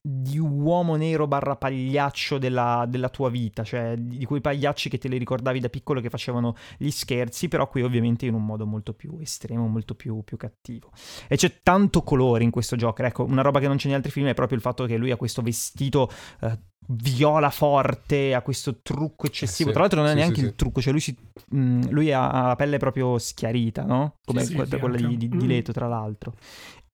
di 0.00 0.38
uomo 0.38 0.96
nero 0.96 1.26
barra 1.26 1.56
pagliaccio 1.56 2.38
della, 2.38 2.86
della 2.88 3.10
tua 3.10 3.28
vita, 3.28 3.62
cioè 3.62 3.94
di, 3.98 4.24
quei 4.24 4.40
pagliacci 4.40 4.88
che 4.88 4.96
te 4.96 5.08
li 5.08 5.18
ricordavi 5.18 5.60
da 5.60 5.68
piccolo 5.68 6.00
che 6.00 6.08
facevano 6.08 6.54
gli 6.78 6.90
scherzi, 6.90 7.48
però 7.48 7.68
qui 7.68 7.82
ovviamente 7.82 8.24
in 8.24 8.34
un 8.34 8.44
modo 8.44 8.64
molto 8.64 8.94
più 8.94 9.18
estremo, 9.20 9.66
molto 9.66 9.94
più, 9.94 10.22
più 10.22 10.36
cattivo. 10.36 10.92
E 11.26 11.36
c'è 11.36 11.60
tanto 11.62 12.02
colore 12.02 12.44
in 12.44 12.50
questo 12.50 12.76
Joker, 12.76 13.06
ecco, 13.06 13.24
una 13.24 13.42
roba 13.42 13.60
che 13.60 13.66
non 13.66 13.76
c'è 13.76 13.86
negli 13.86 13.96
altri 13.96 14.10
film 14.10 14.28
è 14.28 14.34
proprio 14.34 14.56
il 14.56 14.62
fatto 14.62 14.86
che 14.86 14.96
lui 14.96 15.10
ha 15.10 15.16
questo 15.16 15.42
vestito 15.42 16.10
eh, 16.40 16.58
viola 16.90 17.50
forte, 17.50 18.34
ha 18.34 18.40
questo 18.42 18.80
trucco 18.82 19.26
eccessivo, 19.26 19.68
sì, 19.68 19.72
tra 19.74 19.80
l'altro 19.82 20.00
non 20.00 20.08
è 20.08 20.12
sì, 20.12 20.16
neanche 20.16 20.34
sì, 20.36 20.44
il 20.44 20.48
sì. 20.50 20.56
trucco, 20.56 20.80
cioè 20.80 20.92
lui, 20.92 21.00
si, 21.00 21.16
mh, 21.50 21.90
lui 21.90 22.12
ha, 22.12 22.30
ha 22.30 22.46
la 22.48 22.56
pelle 22.56 22.78
proprio 22.78 23.18
schiarita, 23.18 23.84
no? 23.84 24.14
Come 24.24 24.44
sì, 24.44 24.54
que- 24.54 24.66
sì, 24.66 24.78
quella 24.78 24.96
di, 24.96 25.16
di- 25.16 25.28
di 25.28 25.44
Mm. 25.44 25.48
Leto, 25.48 25.72
tra 25.72 25.86
l'altro. 25.86 26.34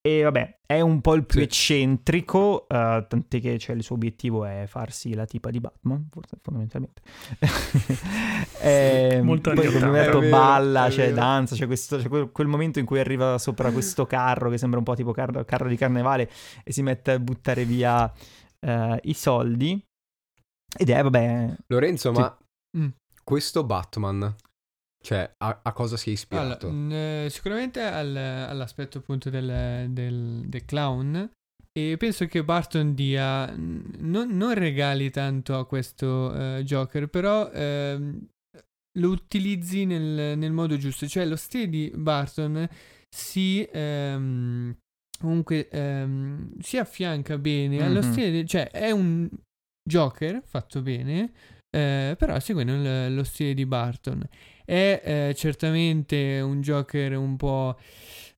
E 0.06 0.22
vabbè, 0.22 0.58
è 0.66 0.80
un 0.82 1.00
po' 1.00 1.14
il 1.14 1.24
più 1.24 1.38
Sì. 1.38 1.44
eccentrico, 1.44 2.68
eh, 2.68 3.06
tant'è 3.08 3.40
che 3.40 3.56
cioè, 3.58 3.74
il 3.74 3.82
suo 3.82 3.94
obiettivo 3.94 4.44
è 4.44 4.64
farsi 4.66 5.14
la 5.14 5.24
tipa 5.24 5.50
di 5.50 5.60
Batman, 5.60 6.08
forse 6.10 6.36
fondamentalmente. 6.42 7.00
e, 8.60 9.20
Molto 9.22 9.52
poi 9.52 9.66
come 9.66 9.78
ottanta. 9.78 10.02
detto 10.02 10.20
balla, 10.28 10.90
cioè 10.90 11.12
danza, 11.12 11.54
c'è, 11.54 11.66
questo, 11.66 11.96
c'è 11.98 12.08
quel, 12.08 12.30
quel 12.32 12.46
momento 12.48 12.78
in 12.78 12.84
cui 12.84 12.98
arriva 12.98 13.38
sopra 13.38 13.70
questo 13.72 14.06
carro 14.06 14.50
che 14.50 14.58
sembra 14.58 14.78
un 14.78 14.84
po' 14.84 14.94
tipo 14.94 15.12
carro, 15.12 15.44
carro 15.44 15.68
di 15.68 15.76
carnevale 15.76 16.28
e 16.62 16.72
si 16.72 16.82
mette 16.82 17.12
a 17.12 17.18
buttare 17.18 17.64
via 17.64 18.12
eh, 18.64 19.00
i 19.04 19.14
soldi. 19.14 19.82
Ed 20.76 20.90
è, 20.90 21.02
vabbè, 21.02 21.54
Lorenzo, 21.68 22.12
Sì. 22.12 22.20
ma 22.20 22.38
Mm. 22.76 22.88
questo 23.22 23.62
Batman, 23.64 24.34
cioè, 25.04 25.30
a, 25.44 25.60
a 25.62 25.72
cosa 25.72 25.96
si 25.96 26.10
è 26.10 26.12
Allora, 26.34 26.54
ispirato? 26.54 26.68
mh, 26.70 26.92
eh, 26.92 27.26
sicuramente 27.30 27.80
al- 27.82 28.16
all'aspetto 28.16 28.98
appunto 28.98 29.30
del, 29.30 29.90
del- 29.90 30.42
del 30.46 30.64
clown 30.64 31.30
e 31.76 31.96
penso 31.96 32.26
che 32.26 32.42
Barton 32.44 32.94
dia 32.94 33.52
non, 33.56 34.30
non 34.30 34.54
regali 34.54 35.10
tanto 35.10 35.56
a 35.58 35.66
questo 35.66 36.34
eh, 36.34 36.62
Joker 36.64 37.08
però 37.08 37.50
ehm, 37.52 38.26
lo 38.98 39.08
utilizzi 39.10 39.84
nel, 39.84 40.36
nel 40.38 40.52
modo 40.52 40.76
giusto 40.76 41.06
cioè 41.06 41.24
lo 41.26 41.36
stile 41.36 41.68
di 41.68 41.92
Barton 41.94 42.68
si 43.08 43.62
ehm, 43.70 44.76
comunque 45.24 45.68
ehm, 45.68 46.52
si 46.60 46.76
affianca 46.78 47.36
bene 47.38 47.82
allo 47.82 48.00
Mhm. 48.02 48.12
stile 48.12 48.30
di- 48.30 48.46
cioè 48.46 48.70
è 48.70 48.90
un 48.90 49.28
Joker 49.86 50.42
fatto 50.44 50.80
bene 50.82 51.32
eh, 51.74 52.14
però 52.16 52.38
seguendo 52.38 52.72
il- 52.74 53.14
lo 53.14 53.24
stile 53.24 53.52
di 53.54 53.66
Barton 53.66 54.22
è 54.64 55.00
eh, 55.30 55.34
certamente 55.34 56.40
un 56.40 56.60
Joker 56.60 57.16
un 57.16 57.36
po' 57.36 57.76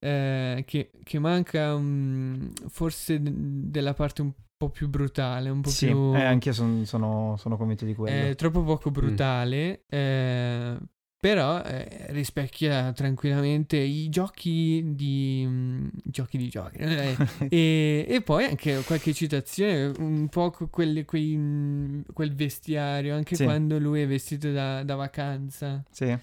eh, 0.01 0.63
che, 0.67 0.91
che 1.03 1.19
manca 1.19 1.77
mm, 1.77 2.49
forse 2.69 3.21
d- 3.21 3.31
della 3.71 3.95
parte 3.95 4.23
un 4.23 4.33
po' 4.57 4.71
più 4.71 4.89
brutale, 4.89 5.51
un 5.51 5.61
po' 5.61 5.69
sì, 5.69 5.87
più... 5.87 6.15
eh, 6.17 6.23
anch'io 6.23 6.53
son- 6.55 6.85
sono, 6.87 7.37
sono 7.39 7.57
convinto 7.59 7.85
di 7.85 7.95
quello. 7.95 8.31
è 8.31 8.35
troppo 8.37 8.63
poco 8.65 8.91
brutale, 8.91 9.85
eh, 9.89 10.77
però 11.19 11.61
eh, 11.63 12.07
rispecchia 12.11 12.93
tranquillamente 12.93 13.77
i 13.77 14.09
giochi 14.09 14.83
di... 14.95 15.45
mm, 15.47 15.89
giochi 16.05 16.39
di 16.39 16.49
giochi. 16.49 16.77
eh, 16.79 17.17
e, 17.49 18.07
e 18.09 18.23
poi 18.23 18.45
anche 18.45 18.83
qualche 18.87 19.13
citazione, 19.13 19.93
un 19.99 20.29
po' 20.29 20.51
quelli- 20.71 21.05
quei, 21.05 21.37
mm, 21.37 22.01
quel 22.13 22.35
vestiario, 22.35 23.15
anche 23.15 23.35
Sì. 23.35 23.45
quando 23.45 23.79
lui 23.79 24.03
è 24.03 24.07
vestito 24.07 24.53
da, 24.53 24.83
da 24.85 24.95
vacanza. 24.95 25.83
Sì. 25.91 26.17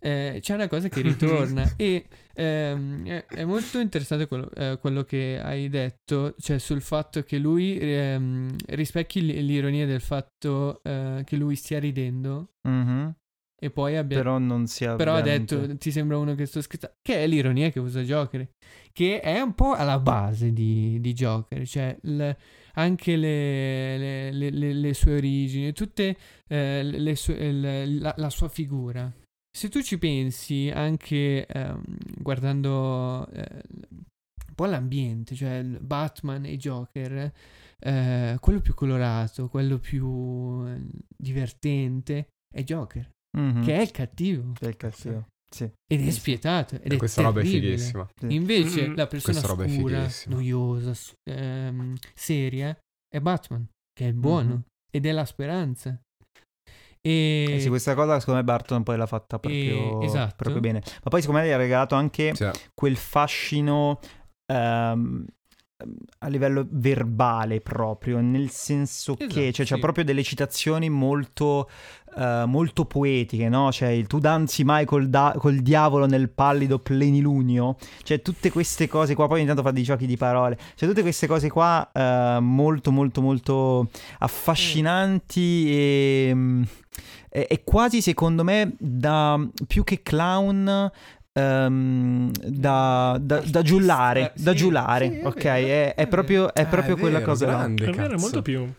Eh, 0.00 0.38
c'è 0.40 0.54
una 0.54 0.68
cosa 0.68 0.88
che 0.88 1.00
ritorna 1.02 1.74
e 1.76 2.06
ehm, 2.34 3.04
è, 3.04 3.26
è 3.26 3.44
molto 3.44 3.80
interessante 3.80 4.28
quello, 4.28 4.48
eh, 4.52 4.78
quello 4.80 5.02
che 5.02 5.40
hai 5.42 5.68
detto, 5.68 6.36
cioè 6.38 6.58
sul 6.58 6.80
fatto 6.82 7.24
che 7.24 7.36
lui 7.38 7.76
ehm, 7.76 8.54
rispecchi 8.68 9.20
l'ironia 9.44 9.86
del 9.86 10.00
fatto 10.00 10.80
eh, 10.84 11.22
che 11.26 11.34
lui 11.36 11.56
stia 11.56 11.80
ridendo 11.80 12.50
Mhm. 12.68 13.12
E 13.60 13.70
poi 13.70 13.96
abbia... 13.96 14.18
Però 14.18 14.38
non 14.38 14.66
sia 14.66 14.94
Però 14.94 15.14
ha 15.14 15.20
detto, 15.20 15.76
ti 15.76 15.90
sembra 15.90 16.16
uno 16.18 16.34
che 16.34 16.46
sto 16.46 16.60
scherzando, 16.60 16.96
che 17.02 17.24
è 17.24 17.26
l'ironia 17.26 17.70
che 17.70 17.80
usa 17.80 18.02
Joker, 18.02 18.48
che 18.92 19.20
è 19.20 19.40
un 19.40 19.54
po' 19.54 19.72
alla 19.74 19.98
base 19.98 20.52
di, 20.52 21.00
di 21.00 21.12
Joker, 21.12 21.66
cioè 21.66 21.96
l- 22.02 22.30
anche 22.74 23.16
le, 23.16 23.98
le- 23.98 24.50
le- 24.50 24.72
le- 24.72 24.94
sue 24.94 25.14
origini, 25.16 25.72
tutte 25.72 26.16
eh, 26.46 26.82
le 26.84 27.16
sue- 27.16 27.52
la, 27.52 28.14
la 28.16 28.30
sua 28.30 28.48
figura. 28.48 29.12
Se 29.50 29.68
tu 29.68 29.82
ci 29.82 29.98
pensi 29.98 30.70
anche 30.72 31.44
ehm, 31.46 31.82
guardando 32.20 33.28
eh, 33.30 33.62
un 33.90 34.54
po' 34.54 34.66
l'ambiente, 34.66 35.34
cioè 35.34 35.64
Batman 35.64 36.44
e 36.44 36.56
Joker, 36.56 37.32
eh, 37.80 38.36
quello 38.38 38.60
più 38.60 38.74
colorato, 38.74 39.48
quello 39.48 39.78
più 39.78 40.64
eh, 40.66 40.80
divertente 41.16 42.28
è 42.54 42.62
Joker, 42.62 43.10
Mhm. 43.36 43.62
che 43.62 43.74
è 43.74 43.80
il 43.80 43.90
cattivo. 43.90 44.52
Che 44.52 44.64
è 44.64 44.68
il 44.68 44.76
cattivo. 44.76 45.26
Sì. 45.50 45.64
Ed 45.64 46.00
è 46.00 46.04
Sì, 46.04 46.10
sì. 46.12 46.18
spietato. 46.20 46.74
Ed 46.76 46.92
E 46.92 46.94
è 46.94 46.98
questa 46.98 47.22
roba 47.22 47.40
è 47.40 47.42
terribile. 47.42 47.72
fighissima. 47.76 48.08
Sì. 48.20 48.34
Invece 48.34 48.86
la 48.94 49.06
persona 49.06 49.40
Questa 49.40 49.68
scura, 49.68 50.08
noiosa, 50.26 50.92
ehm, 51.30 51.94
seria 52.14 52.76
è 53.08 53.20
Batman, 53.20 53.66
che 53.92 54.04
è 54.04 54.08
il 54.08 54.14
buono 54.14 54.52
Mhm. 54.54 54.62
ed 54.90 55.06
è 55.06 55.12
la 55.12 55.24
speranza. 55.24 55.98
E 57.00 57.54
Eh 57.54 57.60
sì, 57.60 57.68
questa 57.68 57.94
cosa 57.94 58.18
secondo 58.18 58.40
me 58.40 58.44
Barton 58.44 58.82
poi 58.82 58.96
l'ha 58.96 59.06
fatta 59.06 59.38
proprio, 59.38 60.00
esatto. 60.00 60.34
proprio 60.36 60.60
bene. 60.60 60.82
Ma 61.04 61.10
poi 61.10 61.20
secondo 61.20 61.40
me 61.40 61.46
gli 61.48 61.52
ha 61.52 61.56
regalato 61.56 61.94
anche 61.94 62.34
Cioè, 62.34 62.50
quel 62.74 62.96
fascino 62.96 64.00
ehm, 64.52 65.24
a 66.18 66.26
livello 66.26 66.66
verbale 66.68 67.60
proprio, 67.60 68.20
nel 68.20 68.50
senso 68.50 69.16
Esatto, 69.16 69.32
che 69.32 69.52
cioè, 69.52 69.64
sì. 69.64 69.78
proprio 69.78 70.04
delle 70.04 70.24
citazioni 70.24 70.90
molto, 70.90 71.70
eh, 72.16 72.42
molto 72.46 72.84
poetiche, 72.84 73.48
no? 73.48 73.70
Cioè 73.70 73.90
il 73.90 74.08
tu 74.08 74.18
danzi 74.18 74.64
mai 74.64 74.84
col, 74.84 75.08
da- 75.08 75.36
col 75.38 75.58
diavolo 75.58 76.06
nel 76.06 76.30
pallido 76.30 76.80
plenilunio, 76.80 77.76
cioè 78.02 78.20
tutte 78.22 78.50
queste 78.50 78.88
cose 78.88 79.14
qua, 79.14 79.28
poi 79.28 79.38
ogni 79.38 79.46
tanto 79.46 79.62
fa 79.62 79.70
dei 79.70 79.84
giochi 79.84 80.06
di 80.06 80.16
parole, 80.16 80.58
cioè 80.74 80.88
tutte 80.88 81.02
queste 81.02 81.28
cose 81.28 81.48
qua 81.48 81.88
eh, 81.92 82.38
molto 82.40 82.90
molto 82.90 83.20
molto 83.20 83.88
affascinanti 84.18 86.32
mm, 86.34 86.62
e, 87.30 87.46
e 87.48 87.62
quasi 87.62 88.02
secondo 88.02 88.42
me 88.42 88.74
da 88.78 89.38
più 89.66 89.84
che 89.84 90.02
clown 90.02 90.90
ehm, 91.38 92.30
da, 92.32 93.18
da, 93.20 93.40
da 93.40 93.62
giullare, 93.62 94.32
da 94.36 94.50
sì, 94.52 94.56
giullare, 94.56 95.10
sì, 95.10 95.18
è 95.18 95.26
ok? 95.26 95.42
vero, 95.42 95.56
È, 95.66 95.94
è 95.94 95.94
è 95.94 96.06
proprio, 96.08 96.52
è 96.54 96.60
Eh, 96.60 96.66
proprio 96.66 96.96
è 96.96 96.98
quella 96.98 97.18
vero, 97.18 97.30
cosa 97.30 97.46
là. 97.46 97.52
grande, 97.56 97.84
È 97.84 97.90
vero, 97.90 98.02
è 98.02 98.08
cazzo. 98.10 98.20
molto 98.20 98.42
più. 98.42 98.72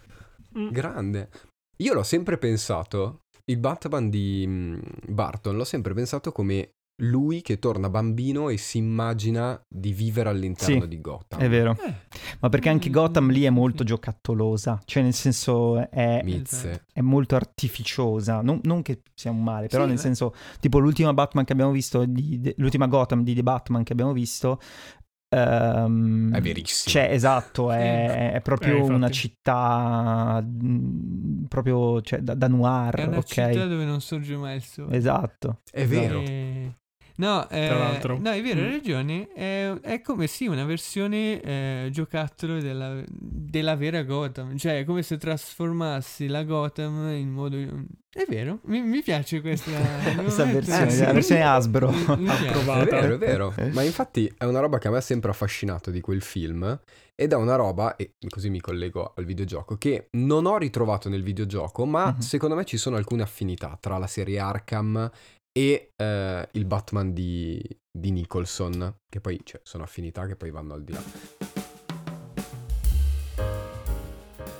Mm. 0.58 0.69
Grande. 0.69 1.30
Io 1.78 1.93
l'ho 1.93 2.04
sempre 2.04 2.38
pensato, 2.38 3.22
il 3.45 3.58
Batman 3.58 4.10
di 4.10 4.43
mm, 4.48 4.80
Barton, 5.08 5.56
l'ho 5.56 5.63
sempre 5.63 5.93
pensato 5.93 6.32
come 6.32 6.72
lui 7.02 7.42
che 7.42 7.60
torna 7.60 7.90
bambino 7.90 8.50
e 8.50 8.58
si 8.58 8.78
immagina 8.78 9.62
di 9.68 9.94
vivere 9.94 10.30
all'interno 10.30 10.82
Sì, 10.82 10.88
di 10.88 11.00
Gotham. 11.02 11.40
È 11.40 11.50
vero, 11.50 11.78
Eh, 11.84 11.94
ma 12.40 12.50
perché 12.50 12.70
anche 12.70 12.90
Mm, 12.90 12.92
Gotham 12.94 13.30
lì 13.32 13.44
è 13.44 13.50
molto 13.50 13.84
giocattolosa, 13.84 14.82
cioè 14.86 15.04
nel 15.04 15.14
senso 15.14 15.90
è, 15.90 16.22
Mizze. 16.24 16.86
è 16.92 17.02
molto 17.02 17.36
artificiosa, 17.36 18.42
non, 18.42 18.60
non 18.64 18.82
che 18.82 19.02
sia 19.14 19.32
un 19.32 19.44
male, 19.44 19.68
però 19.68 19.84
Sì, 19.84 19.88
nel 19.88 19.98
beh. 19.98 20.04
senso, 20.04 20.34
tipo 20.60 20.80
l'ultima 20.80 21.14
Batman 21.14 21.46
che 21.46 21.54
abbiamo 21.54 21.72
visto, 21.72 22.06
di- 22.06 22.40
de- 22.40 22.54
l'ultima 22.58 22.88
Gotham 22.88 23.24
di 23.24 23.34
The 23.34 23.44
Batman 23.44 23.84
che 23.84 23.94
abbiamo 23.94 24.14
visto, 24.14 24.60
ehm, 25.30 26.34
È 26.34 26.42
verissimo. 26.42 26.92
Cioè, 26.94 27.12
esatto, 27.14 27.70
Sì. 27.70 27.76
è, 27.78 28.32
è 28.34 28.42
proprio 28.42 28.78
Eh, 28.86 28.90
una 28.90 29.10
città 29.10 30.44
mm, 30.44 31.44
proprio 31.46 32.02
cioè, 32.02 32.20
da, 32.20 32.34
da 32.34 32.48
noir, 32.48 32.96
è 32.96 33.04
una 33.06 33.18
ok? 33.18 33.26
città 33.26 33.66
dove 33.68 33.86
non 33.86 34.02
sorge 34.02 34.36
mai 34.38 34.56
il 34.58 34.64
sole. 34.64 34.96
Esatto. 34.96 35.62
È 35.72 35.86
vero. 35.86 36.20
Eh, 36.22 36.74
No, 37.19 37.49
eh, 37.49 37.67
l'altro. 37.69 38.17
no, 38.17 38.32
è 38.32 38.41
vero, 38.41 38.62
hai 38.62 38.67
Mm. 38.67 38.71
ragione. 38.71 39.27
È, 39.34 39.73
è 39.82 40.01
come 40.01 40.27
sì, 40.27 40.47
una 40.47 40.63
versione 40.63 41.41
eh, 41.41 41.89
giocattolo 41.91 42.60
della, 42.62 43.01
della 43.10 43.75
vera 43.75 44.03
Gotham. 44.03 44.55
Cioè, 44.58 44.79
è 44.79 44.84
come 44.86 45.01
se 45.03 45.17
trasformassi 45.17 46.27
la 46.27 46.43
Gotham 46.43 47.10
in 47.15 47.29
modo. 47.29 47.58
È 48.12 48.25
vero, 48.27 48.60
mi, 48.65 48.82
mi 48.82 49.01
piace 49.01 49.41
questa, 49.41 49.69
Questa 50.15 50.47
Eh, 50.49 50.51
versione, 50.53 50.89
sì. 50.89 51.03
la 51.03 51.12
versione 51.13 51.43
piace. 51.43 51.88
Approvata. 52.25 52.82
È 52.82 52.86
vero, 53.01 53.13
è 53.15 53.17
vero. 53.17 53.53
Ma 53.73 53.82
infatti 53.84 54.32
è 54.38 54.45
una 54.45 54.60
roba 54.60 54.77
che 54.77 54.88
a 54.88 54.91
me 54.91 54.97
ha 54.97 55.01
sempre 55.01 55.29
affascinato 55.29 55.91
di 55.91 56.01
quel 56.01 56.21
film. 56.21 56.79
Ed 57.15 57.34
è 57.34 57.36
una 57.36 57.55
roba, 57.55 57.97
e 57.97 58.13
così 58.29 58.49
mi 58.49 58.62
collego 58.62 59.12
al 59.17 59.25
videogioco, 59.25 59.75
che 59.75 60.08
non 60.12 60.45
ho 60.45 60.58
ritrovato 60.58 61.10
nel 61.10 61.21
videogioco, 61.21 61.86
ma 61.86 62.13
Mhm. 62.13 62.19
secondo 62.19 62.55
me 62.55 62.63
ci 62.63 62.77
sono 62.77 62.95
alcune 62.95 63.23
affinità 63.23 63.77
tra 63.77 63.97
la 63.97 64.08
serie 64.08 64.39
Arkham 64.39 65.12
e 65.60 65.91
eh, 65.98 66.48
il 66.54 66.63
Batman 66.63 67.12
di, 67.12 67.62
di 67.91 68.12
Nicholson, 68.12 69.00
che 69.10 69.19
poi 69.19 69.41
cioè, 69.43 69.60
sono 69.62 69.84
affinità 69.84 70.26
che 70.26 70.38
poi 70.38 70.52
vanno 70.52 70.74
al 70.74 70.84
di 70.86 70.93
là. 70.93 71.04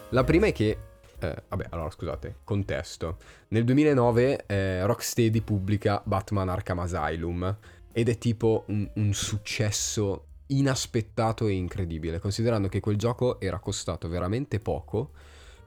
La 0.10 0.26
prima 0.26 0.48
è 0.48 0.52
che, 0.52 0.78
eh, 1.20 1.44
vabbè, 1.48 1.68
allora 1.70 1.90
scusate, 1.90 2.40
contesto. 2.44 3.18
Nel 3.50 3.64
2009 3.64 4.46
eh, 4.46 4.86
Rocksteady 4.86 5.40
pubblica 5.40 6.02
Batman 6.04 6.50
Arkham 6.50 6.80
Asylum 6.80 7.58
ed 7.94 8.10
è 8.10 8.18
tipo 8.18 8.66
un, 8.68 8.90
un 8.96 9.14
successo 9.14 10.26
inaspettato 10.48 11.48
e 11.48 11.54
incredibile, 11.54 12.20
considerando 12.20 12.68
che 12.68 12.82
quel 12.82 12.98
gioco 12.98 13.40
era 13.40 13.60
costato 13.60 14.10
veramente 14.10 14.60
poco, 14.60 15.12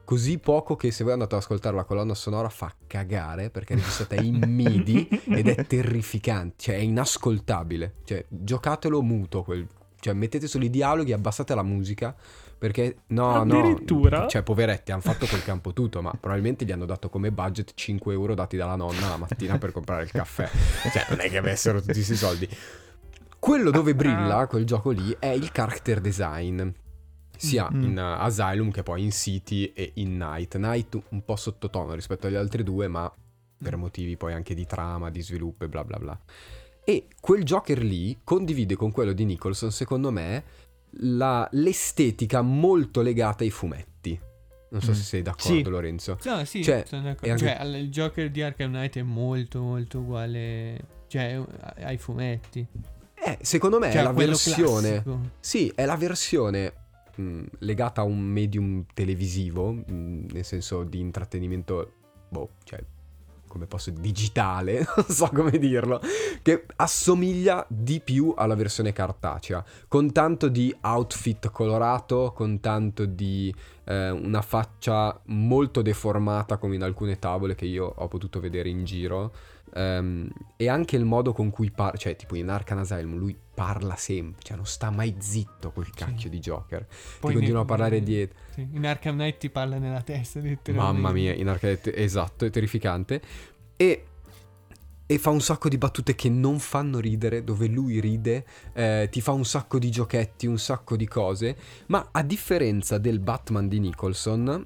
così 0.03 0.37
poco 0.37 0.75
che 0.75 0.91
se 0.91 1.03
voi 1.03 1.13
andate 1.13 1.35
ad 1.35 1.41
ascoltare 1.41 1.75
la 1.75 1.83
colonna 1.83 2.13
sonora 2.13 2.49
fa 2.49 2.73
cagare 2.87 3.49
perché 3.49 3.73
è 3.73 3.77
registrata 3.77 4.15
in 4.15 4.43
MIDI 4.45 5.07
ed 5.29 5.47
è 5.47 5.65
terrificante, 5.65 6.55
cioè 6.57 6.75
è 6.75 6.79
inascoltabile, 6.79 7.95
cioè 8.03 8.25
giocatelo 8.27 9.01
muto, 9.01 9.43
quel- 9.43 9.67
cioè 9.99 10.13
mettete 10.13 10.47
solo 10.47 10.65
i 10.65 10.69
dialoghi, 10.69 11.13
abbassate 11.13 11.55
la 11.55 11.63
musica 11.63 12.13
perché 12.63 12.99
no, 13.07 13.43
no, 13.43 13.59
Addirittura? 13.59 14.27
cioè 14.27 14.41
poveretti 14.41 14.93
hanno 14.93 15.01
fatto 15.01 15.25
quel 15.25 15.43
campo 15.43 15.73
tutto, 15.73 16.01
ma 16.01 16.11
probabilmente 16.11 16.63
gli 16.63 16.71
hanno 16.71 16.85
dato 16.85 17.09
come 17.09 17.29
budget 17.31 17.73
5 17.75 18.13
euro 18.13 18.35
dati 18.35 18.55
dalla 18.55 18.75
nonna 18.75 19.09
la 19.09 19.17
mattina 19.17 19.57
per 19.57 19.73
comprare 19.73 20.03
il 20.03 20.11
caffè, 20.11 20.49
cioè 20.91 21.05
non 21.09 21.19
è 21.19 21.29
che 21.29 21.37
avessero 21.37 21.79
tutti 21.79 21.93
questi 21.93 22.15
soldi. 22.15 22.47
Quello 23.37 23.69
dove 23.69 23.93
brilla 23.95 24.47
quel 24.47 24.65
gioco 24.65 24.91
lì 24.91 25.13
è 25.19 25.27
il 25.27 25.51
character 25.51 25.99
design. 25.99 26.69
Sia 27.37 27.69
Mm. 27.71 27.83
in 27.83 27.99
Asylum 27.99 28.71
che 28.71 28.83
poi 28.83 29.03
in 29.03 29.11
City 29.11 29.71
e 29.73 29.91
in 29.95 30.17
Night. 30.17 30.55
Night 30.57 30.99
un 31.09 31.23
po' 31.23 31.35
sottotono 31.35 31.93
rispetto 31.93 32.27
agli 32.27 32.35
altri 32.35 32.63
due, 32.63 32.87
ma 32.87 33.11
per 33.57 33.75
motivi 33.77 34.17
poi 34.17 34.33
anche 34.33 34.53
di 34.53 34.65
trama, 34.65 35.09
di 35.09 35.21
sviluppo 35.21 35.63
e 35.65 35.69
bla 35.69 35.83
bla 35.83 35.97
bla. 35.97 36.19
E 36.85 37.07
quel 37.19 37.43
Joker 37.43 37.81
lì 37.81 38.19
condivide 38.23 38.75
con 38.75 38.91
quello 38.91 39.13
di 39.13 39.23
Nicholson, 39.25 39.71
secondo 39.71 40.11
me, 40.11 40.43
la- 40.97 41.47
l'estetica 41.53 42.41
molto 42.41 43.01
legata 43.01 43.43
ai 43.43 43.49
fumetti. 43.49 44.19
Non 44.69 44.81
so 44.81 44.91
Mm. 44.91 44.93
se 44.95 45.01
sei 45.03 45.21
d'accordo, 45.21 45.53
Sì. 45.55 45.63
Lorenzo. 45.63 46.17
No, 46.23 46.43
sì, 46.45 46.63
Cioè, 46.63 46.83
sono 46.87 47.03
d'accordo. 47.03 47.29
anche- 47.31 47.45
Cioè, 47.45 47.63
il 47.77 47.89
Joker 47.89 48.29
di 48.31 48.41
Arkham 48.41 48.71
Knight 48.71 48.97
è 48.97 49.01
molto, 49.03 49.61
molto 49.61 49.99
uguale. 49.99 50.79
Cioè, 51.07 51.41
ai 51.83 51.97
fumetti. 51.97 52.65
Eh, 53.25 53.37
secondo 53.41 53.79
me 53.79 53.91
cioè, 53.91 54.01
è 54.01 54.03
la 54.03 54.11
versione. 54.11 54.89
classico. 54.89 55.19
Sì, 55.39 55.71
è 55.75 55.85
la 55.85 55.95
versione 55.95 56.73
mh, 57.15 57.43
legata 57.59 58.01
a 58.01 58.05
un 58.05 58.19
medium 58.19 58.85
televisivo, 58.93 59.71
mh, 59.73 60.25
nel 60.31 60.45
senso 60.45 60.83
di 60.83 60.99
intrattenimento, 60.99 61.91
boh, 62.29 62.49
cioè, 62.63 62.83
come 63.47 63.67
posso 63.67 63.91
digitale, 63.91 64.83
non 64.97 65.05
so 65.07 65.27
come 65.27 65.59
dirlo, 65.59 66.01
che 66.41 66.65
assomiglia 66.77 67.63
di 67.69 68.01
più 68.03 68.33
alla 68.35 68.55
versione 68.55 68.93
cartacea, 68.93 69.63
con 69.87 70.11
tanto 70.11 70.47
di 70.47 70.75
outfit 70.81 71.51
colorato, 71.51 72.31
con 72.33 72.59
tanto 72.59 73.05
di 73.05 73.53
eh, 73.83 74.09
una 74.09 74.41
faccia 74.41 75.19
molto 75.25 75.83
deformata 75.83 76.57
come 76.57 76.75
in 76.75 76.81
alcune 76.81 77.19
tavole 77.19 77.53
che 77.53 77.65
io 77.65 77.85
ho 77.95 78.07
potuto 78.07 78.39
vedere 78.39 78.69
in 78.69 78.85
giro. 78.85 79.31
ehm, 79.75 80.27
e 80.55 80.67
anche 80.67 80.95
il 80.95 81.05
modo 81.05 81.33
con 81.33 81.49
cui 81.51 81.69
parla, 81.71 81.97
cioè 81.97 82.15
tipo 82.15 82.35
in 82.35 82.49
Arkham 82.49 82.83
lui 83.15 83.37
parla 83.53 83.95
sempre, 83.95 84.41
cioè 84.43 84.57
non 84.57 84.65
sta 84.65 84.89
mai 84.89 85.15
zitto 85.19 85.71
quel 85.71 85.91
cacchio 85.91 86.29
di 86.29 86.39
Joker. 86.39 86.85
Poi 87.19 87.31
ti 87.31 87.37
continua 87.37 87.61
a 87.61 87.65
parlare 87.65 88.01
dietro. 88.01 88.37
sì, 88.53 88.67
in 88.71 88.85
Arkham 88.85 89.15
Knight 89.15 89.37
ti 89.37 89.49
parla 89.49 89.77
nella 89.77 90.01
testa. 90.01 90.41
Mamma 90.71 91.11
mia, 91.11 91.33
in 91.33 91.47
Arkham 91.47 91.77
esatto, 91.83 92.45
è 92.45 92.49
terrificante. 92.49 93.21
E, 93.75 94.05
e 95.05 95.17
fa 95.17 95.29
un 95.29 95.41
sacco 95.41 95.69
di 95.69 95.77
battute 95.77 96.15
che 96.15 96.29
non 96.29 96.57
fanno 96.59 96.99
ridere, 96.99 97.43
dove 97.43 97.67
lui 97.67 97.99
ride, 97.99 98.45
eh, 98.73 99.07
ti 99.11 99.21
fa 99.21 99.31
un 99.31 99.45
sacco 99.45 99.77
di 99.77 99.91
giochetti, 99.91 100.47
un 100.47 100.57
sacco 100.57 100.95
di 100.95 101.07
cose. 101.07 101.55
Ma 101.87 102.09
a 102.11 102.23
differenza 102.23 102.97
del 102.97 103.19
Batman 103.19 103.67
di 103.67 103.79
Nicholson, 103.79 104.65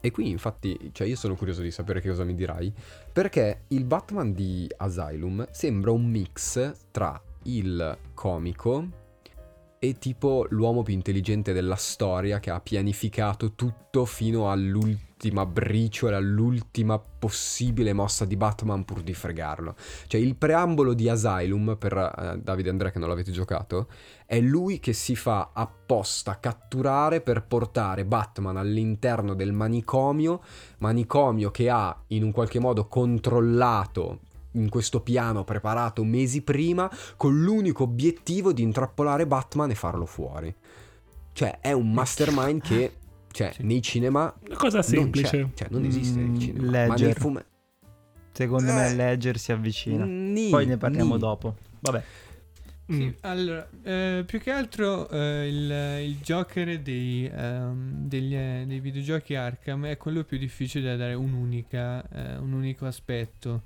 e 0.00 0.10
qui 0.12 0.30
infatti, 0.30 0.90
cioè 0.92 1.08
io 1.08 1.16
sono 1.16 1.34
curioso 1.34 1.62
di 1.62 1.72
sapere 1.72 2.00
che 2.00 2.08
cosa 2.08 2.22
mi 2.22 2.36
dirai, 2.36 2.72
perché 3.12 3.62
il 3.68 3.84
Batman 3.84 4.32
di 4.32 4.70
Asylum 4.76 5.48
sembra 5.50 5.90
un 5.90 6.04
mix 6.06 6.72
tra 6.92 7.20
il 7.48 7.98
comico 8.14 9.06
e 9.80 9.98
tipo 9.98 10.46
l'uomo 10.50 10.82
più 10.82 10.92
intelligente 10.92 11.52
della 11.52 11.76
storia 11.76 12.40
che 12.40 12.50
ha 12.50 12.60
pianificato 12.60 13.54
tutto 13.54 14.04
fino 14.04 14.50
all'ultima 14.50 15.46
briciola, 15.46 16.16
all'ultima 16.16 16.98
possibile 16.98 17.92
mossa 17.92 18.24
di 18.24 18.36
Batman 18.36 18.84
pur 18.84 19.02
di 19.02 19.14
fregarlo. 19.14 19.76
Cioè 20.08 20.20
il 20.20 20.34
preambolo 20.34 20.94
di 20.94 21.08
Asylum, 21.08 21.76
per 21.78 21.92
eh, 21.96 22.40
Davide 22.42 22.70
Andrea 22.70 22.90
che 22.90 22.98
non 22.98 23.08
l'avete 23.08 23.30
giocato, 23.30 23.88
è 24.26 24.40
lui 24.40 24.80
che 24.80 24.92
si 24.92 25.14
fa 25.14 25.50
apposta 25.52 26.40
catturare 26.40 27.20
per 27.20 27.44
portare 27.44 28.04
Batman 28.04 28.56
all'interno 28.56 29.34
del 29.34 29.52
manicomio, 29.52 30.42
manicomio 30.78 31.52
che 31.52 31.70
ha 31.70 31.96
in 32.08 32.24
un 32.24 32.32
qualche 32.32 32.58
modo 32.58 32.88
controllato 32.88 34.26
in 34.52 34.68
questo 34.68 35.00
piano 35.00 35.44
preparato 35.44 36.02
mesi 36.04 36.42
prima 36.42 36.90
con 37.16 37.40
l'unico 37.42 37.82
obiettivo 37.84 38.52
di 38.52 38.62
intrappolare 38.62 39.26
Batman 39.26 39.70
e 39.70 39.74
farlo 39.74 40.06
fuori. 40.06 40.54
Cioè 41.32 41.58
è 41.60 41.72
un 41.72 41.92
mastermind 41.92 42.60
che 42.62 42.92
cioè, 43.30 43.52
Sì. 43.52 43.62
nei 43.62 43.82
cinema 43.82 44.34
Una 44.46 44.56
cosa 44.56 44.76
non 44.78 44.84
semplice. 44.84 45.28
c'è, 45.28 45.46
cioè 45.54 45.68
non 45.70 45.84
esiste 45.84 46.18
Mm, 46.18 46.30
nel 46.32 46.40
cinema, 46.40 46.64
ma 46.64 46.70
Ledger. 46.88 47.06
nei 47.06 47.14
fumetti 47.14 47.46
Secondo 48.32 48.72
me 48.72 48.90
Eh. 48.90 48.94
Ledger 48.94 49.38
si 49.38 49.52
avvicina. 49.52 50.04
Ni, 50.04 50.48
Poi 50.50 50.64
ne 50.66 50.76
parliamo 50.76 51.14
ni. 51.14 51.20
dopo. 51.20 51.56
Vabbè. 51.80 52.02
Mm. 52.90 52.96
Sì, 52.96 53.14
allora, 53.20 53.68
eh, 53.82 54.22
più 54.26 54.40
che 54.40 54.50
altro 54.50 55.08
eh, 55.10 55.46
il, 55.48 56.08
il 56.08 56.16
Joker 56.22 56.80
dei, 56.80 57.30
ehm, 57.32 58.06
degli, 58.06 58.34
eh, 58.34 58.64
dei 58.66 58.80
videogiochi 58.80 59.34
Arkham 59.34 59.86
è 59.86 59.96
quello 59.98 60.24
più 60.24 60.38
difficile 60.38 60.88
da 60.90 60.96
dare 60.96 61.12
un'unica, 61.14 62.02
eh, 62.08 62.36
un 62.38 62.52
unico 62.52 62.86
aspetto. 62.86 63.64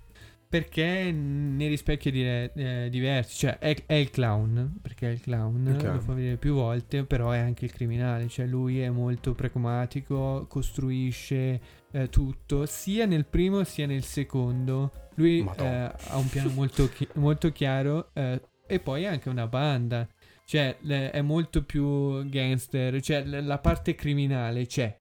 Perché 0.53 1.11
ne 1.11 1.67
rispecchia 1.67 2.11
dire- 2.11 2.53
eh, 2.53 2.89
diversi, 2.91 3.39
cioè 3.39 3.57
è, 3.57 3.75
è 3.87 3.95
il 3.95 4.11
clown, 4.11 4.81
perché 4.83 5.09
è 5.09 5.11
il 5.13 5.21
clown, 5.23 5.67
Ok. 5.79 5.83
lo 5.85 6.01
fa 6.01 6.13
vedere 6.13 6.37
più 6.37 6.53
volte, 6.53 7.05
però 7.05 7.31
è 7.31 7.39
anche 7.39 7.65
il 7.65 7.73
criminale, 7.73 8.29
cioè 8.29 8.45
lui 8.45 8.79
è 8.79 8.91
molto 8.91 9.33
pragmatico, 9.33 10.45
costruisce 10.51 11.59
eh, 11.91 12.11
tutto, 12.11 12.67
sia 12.67 13.07
nel 13.07 13.25
primo 13.25 13.65
sia 13.65 13.87
nel 13.87 14.05
secondo. 14.05 14.93
Lui 15.15 15.39
eh, 15.41 15.65
ha 15.65 16.17
un 16.19 16.29
piano 16.29 16.51
molto, 16.51 16.87
chi- 16.91 17.09
molto 17.15 17.51
chiaro 17.51 18.11
eh, 18.13 18.39
e 18.67 18.79
poi 18.79 19.07
ha 19.07 19.11
anche 19.11 19.31
una 19.31 19.47
banda, 19.47 20.07
cioè 20.45 20.77
le- 20.81 21.13
è 21.13 21.23
molto 21.23 21.65
più 21.65 22.29
gangster, 22.29 23.01
cioè 23.01 23.25
l- 23.25 23.47
la 23.47 23.59
parte 23.59 23.95
criminale 23.95 24.67
c'è. 24.67 24.95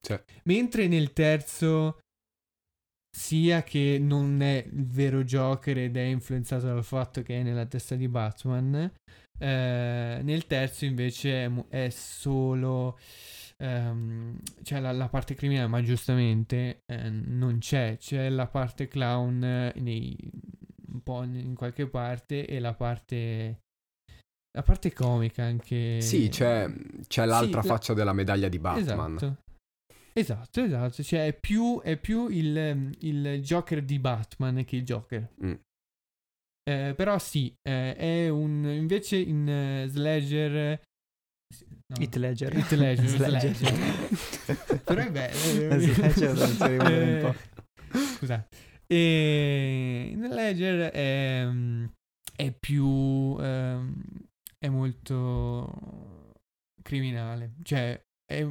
Cioè. 0.00 0.20
Mentre 0.44 0.88
nel 0.88 1.12
terzo 1.12 1.98
sia 3.16 3.62
che 3.62 3.96
non 3.98 4.42
è 4.42 4.62
il 4.70 4.86
vero 4.86 5.24
Joker 5.24 5.78
ed 5.78 5.96
è 5.96 6.02
influenzato 6.02 6.66
dal 6.66 6.84
fatto 6.84 7.22
che 7.22 7.40
è 7.40 7.42
nella 7.42 7.64
testa 7.64 7.94
di 7.94 8.08
Batman, 8.08 8.92
eh, 9.38 10.20
nel 10.22 10.46
terzo 10.46 10.84
invece 10.84 11.44
è, 11.46 11.50
è 11.68 11.88
solo 11.88 12.98
ehm, 13.56 14.38
c'è 14.62 14.80
la, 14.80 14.92
la 14.92 15.08
parte 15.08 15.34
criminale, 15.34 15.66
ma 15.66 15.82
giustamente 15.82 16.80
eh, 16.84 17.08
non 17.08 17.58
c'è, 17.58 17.96
c'è 17.98 18.28
la 18.28 18.46
parte 18.48 18.86
clown 18.86 19.72
nei- 19.76 20.16
un 20.92 21.02
po' 21.02 21.22
in 21.22 21.54
qualche 21.54 21.86
parte 21.86 22.46
e 22.46 22.58
la 22.58 22.74
parte 22.74 23.60
la 24.56 24.62
parte 24.62 24.92
comica 24.92 25.42
anche 25.44 26.00
Sì, 26.00 26.28
c'è, 26.28 26.70
c'è 27.06 27.24
l'altra 27.26 27.60
Sì, 27.62 27.68
la- 27.68 27.74
faccia 27.74 27.92
della 27.94 28.12
medaglia 28.14 28.48
di 28.48 28.58
Batman. 28.58 29.16
Esatto. 29.16 29.36
Esatto, 30.18 30.62
esatto. 30.62 31.02
Cioè, 31.02 31.26
è 31.26 31.32
più, 31.38 31.80
è 31.82 31.96
più 31.98 32.28
il, 32.28 32.56
ehm, 32.56 32.92
il 33.00 33.40
Joker 33.42 33.82
di 33.82 33.98
Batman 33.98 34.64
che 34.64 34.76
il 34.76 34.84
Joker. 34.84 35.28
Mm. 35.44 35.54
Eh, 36.68 36.94
però 36.96 37.18
sì, 37.18 37.54
eh, 37.62 37.94
è 37.94 38.28
un... 38.28 38.64
Invece 38.64 39.16
in 39.16 39.48
eh, 39.48 39.86
Sledger... 39.88 40.80
no, 41.52 41.96
Hit 41.98 42.16
Ledger. 42.16 42.56
Heath 42.56 42.72
Ledger, 42.72 43.06
Sledger. 43.06 43.54
Sledger. 43.54 44.82
però 44.84 45.02
è 45.02 45.10
bello. 45.10 45.78
Sledger 45.78 46.34
non 46.34 46.48
si 46.48 46.66
rimuove 46.66 47.12
un 47.12 47.20
po'. 47.20 47.98
Eh, 47.98 47.98
Scusate. 48.16 48.56
E 48.86 50.08
in 50.12 50.28
Ledger 50.28 50.90
è, 50.90 51.44
mm, 51.44 51.86
è 52.34 52.52
più... 52.52 53.36
ehm, 53.38 54.02
è 54.58 54.68
molto 54.68 56.32
criminale. 56.82 57.52
Cioè, 57.62 58.00
è... 58.24 58.48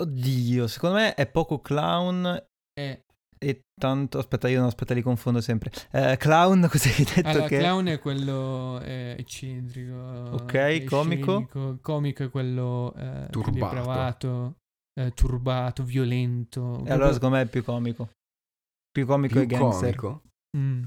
Oddio, 0.00 0.66
secondo 0.66 0.96
me 0.96 1.14
è 1.14 1.26
poco 1.26 1.60
clown 1.60 2.44
è 2.72 3.00
e 3.44 3.60
tanto... 3.78 4.18
Aspetta, 4.18 4.48
io 4.48 4.58
non 4.58 4.68
aspetta, 4.68 4.94
li 4.94 5.02
confondo 5.02 5.40
sempre. 5.40 5.70
Eh, 5.90 6.16
clown, 6.16 6.66
cos'hai 6.70 7.04
detto 7.04 7.28
Allora, 7.28 7.46
che... 7.46 7.58
clown 7.58 7.86
è 7.86 7.98
quello 7.98 8.80
eh, 8.80 9.16
eccentrico. 9.18 9.94
Ok, 9.94 10.54
eh, 10.54 10.84
comico? 10.84 11.32
scenico. 11.32 11.78
Comico 11.82 12.24
è 12.24 12.30
quello 12.30 12.94
eh, 12.96 13.26
Turbato. 13.30 13.74
depravato, 13.74 14.54
eh, 14.98 15.10
turbato, 15.12 15.82
violento. 15.82 16.82
E 16.86 16.90
allora 16.90 17.12
secondo 17.12 17.36
me 17.36 17.42
è 17.42 17.46
più 17.46 17.62
comico. 17.62 18.08
Più 18.90 19.04
comico 19.04 19.38
e 19.38 19.46
Più 19.46 19.56
gangster. 19.56 19.94
comico. 19.94 20.22
Mm. 20.56 20.84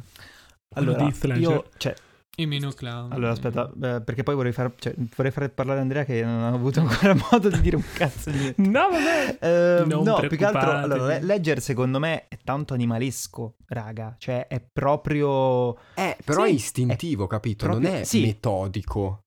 Allora, 0.76 1.08
io... 1.36 1.70
Cioè, 1.78 1.96
E 2.39 2.45
meno 2.45 2.69
clown. 2.69 3.12
allora 3.12 3.32
aspetta, 3.32 3.67
eh, 3.82 4.02
perché 4.02 4.21
poi 4.21 4.36
vorrei 4.36 4.52
far, 4.52 4.71
cioè, 4.78 4.93
vorrei 5.15 5.32
far 5.32 5.50
parlare 5.50 5.80
Andrea 5.80 6.06
che 6.06 6.23
non 6.23 6.43
ha 6.43 6.50
avuto 6.50 6.82
ancora 6.86 7.15
modo 7.32 7.50
di 7.50 7.60
dire 7.62 7.78
un 7.78 7.84
cazzo 7.95 8.30
di... 8.30 8.54
No, 8.58 8.88
vabbè. 8.91 9.84
Non 9.88 10.04
no, 10.04 10.19
più 10.19 10.38
che 10.38 10.45
altro, 10.45 10.71
allora, 10.71 11.08
Le- 11.08 11.21
Ledger 11.23 11.60
secondo 11.60 11.97
me 11.97 12.28
è 12.28 12.38
tanto 12.43 12.76
animalesco, 12.76 13.56
raga, 13.69 14.15
cioè 14.19 14.45
è 14.45 14.62
proprio... 14.62 15.76
Eh, 15.95 16.15
però 16.23 16.43
Sì, 16.43 16.50
è 16.52 16.54
istintivo, 16.54 17.26
capito? 17.26 17.65
proprio- 17.65 17.89
non 17.89 18.00
è 18.02 18.04
sì. 18.04 18.21
metodico. 18.21 19.23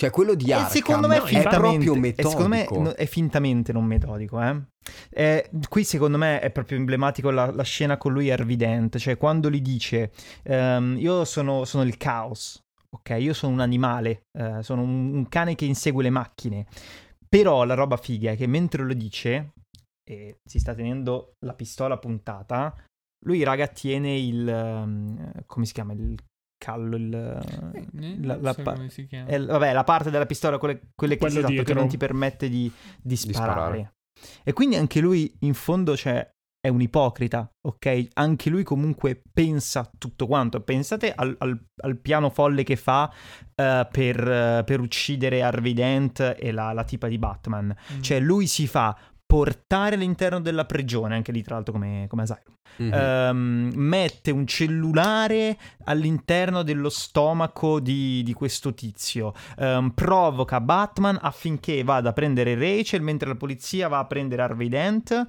Cioè, 0.00 0.10
quello 0.10 0.34
di 0.34 0.50
Arkham 0.50 0.70
secondo 0.70 1.08
me 1.08 1.16
è 1.16 1.20
è 1.20 1.24
fintamente, 1.26 1.58
proprio 1.58 1.92
e 1.92 1.98
metodico. 1.98 2.28
secondo 2.30 2.48
me 2.48 2.94
è 2.94 3.04
fintamente 3.04 3.72
non 3.74 3.84
metodico, 3.84 4.40
eh. 4.40 4.62
Eh, 5.10 5.50
qui 5.68 5.84
secondo 5.84 6.16
me 6.16 6.40
è 6.40 6.50
proprio 6.50 6.78
emblematico 6.78 7.30
la, 7.30 7.50
la 7.50 7.62
scena 7.64 7.98
con 7.98 8.14
lui 8.14 8.28
e 8.28 8.32
Harvey 8.32 8.56
Dent, 8.56 8.96
cioè 8.96 9.18
quando 9.18 9.50
gli 9.50 9.60
dice 9.60 10.10
ehm, 10.44 10.96
io 10.98 11.26
sono, 11.26 11.66
sono 11.66 11.82
il 11.84 11.98
caos, 11.98 12.62
ok? 12.96 13.16
Io 13.18 13.34
sono 13.34 13.52
un 13.52 13.60
animale, 13.60 14.22
eh, 14.38 14.62
sono 14.62 14.80
un, 14.80 15.12
un 15.12 15.28
cane 15.28 15.54
che 15.54 15.66
insegue 15.66 16.02
le 16.02 16.08
macchine, 16.10 16.66
però 17.28 17.64
la 17.64 17.74
roba 17.74 17.98
figa 17.98 18.30
è 18.30 18.36
che 18.38 18.46
mentre 18.46 18.84
lo 18.84 18.94
dice 18.94 19.50
e 20.02 20.38
si 20.42 20.58
sta 20.58 20.74
tenendo 20.74 21.34
la 21.44 21.52
pistola 21.52 21.98
puntata, 21.98 22.74
lui 23.26 23.42
raga 23.42 23.66
tiene 23.66 24.16
il... 24.16 24.48
ehm, 24.48 25.44
come 25.44 25.66
si 25.66 25.74
chiama? 25.74 25.92
Il 25.92 26.16
callo, 26.60 26.96
il... 26.96 27.12
Eh, 27.14 28.16
la- 28.20 28.36
la 28.38 28.52
so 28.52 28.62
pa- 28.62 28.74
come 28.74 28.90
si 28.90 29.06
chiama. 29.06 29.28
è 29.28 29.42
vabbè, 29.42 29.72
la 29.72 29.84
parte 29.84 30.10
della 30.10 30.26
pistola, 30.26 30.58
quelle, 30.58 30.80
quelle 30.94 31.16
che, 31.16 31.26
esatto, 31.26 31.62
che 31.62 31.74
non 31.74 31.88
ti 31.88 31.96
permette 31.96 32.48
di, 32.50 32.70
di 33.00 33.16
sparare. 33.16 33.50
sparare. 33.50 33.94
E 34.44 34.52
quindi 34.52 34.76
anche 34.76 35.00
lui, 35.00 35.34
in 35.40 35.54
fondo, 35.54 35.96
cioè, 35.96 36.28
è 36.60 36.68
un 36.68 36.82
ipocrita, 36.82 37.50
ok? 37.62 38.08
Anche 38.14 38.50
lui 38.50 38.62
comunque 38.64 39.22
pensa 39.32 39.90
tutto 39.96 40.26
quanto. 40.26 40.60
Pensate 40.60 41.14
al, 41.14 41.34
al- 41.38 41.58
al 41.82 41.98
piano 41.98 42.28
folle 42.28 42.62
che 42.64 42.76
fa 42.76 43.10
eh, 43.54 43.88
per, 43.90 44.28
eh, 44.30 44.62
per 44.66 44.80
uccidere 44.80 45.42
Harvey 45.42 45.72
Dent 45.72 46.36
e 46.38 46.52
la, 46.52 46.72
la 46.74 46.84
tipa 46.84 47.08
di 47.08 47.16
Batman. 47.18 47.74
Mm. 47.94 48.00
Cioè, 48.02 48.20
lui 48.20 48.46
si 48.46 48.66
fa 48.66 48.94
portare 49.30 49.94
all'interno 49.94 50.40
della 50.40 50.64
prigione, 50.64 51.14
anche 51.14 51.30
lì 51.30 51.40
tra 51.40 51.54
l'altro 51.54 51.72
come, 51.74 52.06
come 52.08 52.22
Asylum. 52.22 52.56
Mhm. 52.78 52.92
Ehm, 52.92 53.72
mette 53.74 54.32
un 54.32 54.44
cellulare 54.44 55.56
all'interno 55.84 56.64
dello 56.64 56.88
stomaco 56.88 57.78
di, 57.78 58.24
di 58.24 58.32
questo 58.32 58.74
tizio, 58.74 59.32
Ehm, 59.56 59.90
provoca 59.90 60.60
Batman 60.60 61.16
affinché 61.20 61.84
vada 61.84 62.08
a 62.08 62.12
prendere 62.12 62.56
Rachel 62.56 63.02
mentre 63.02 63.28
la 63.28 63.36
polizia 63.36 63.86
va 63.86 64.00
a 64.00 64.06
prendere 64.06 64.42
Harvey 64.42 64.68
Dent. 64.68 65.26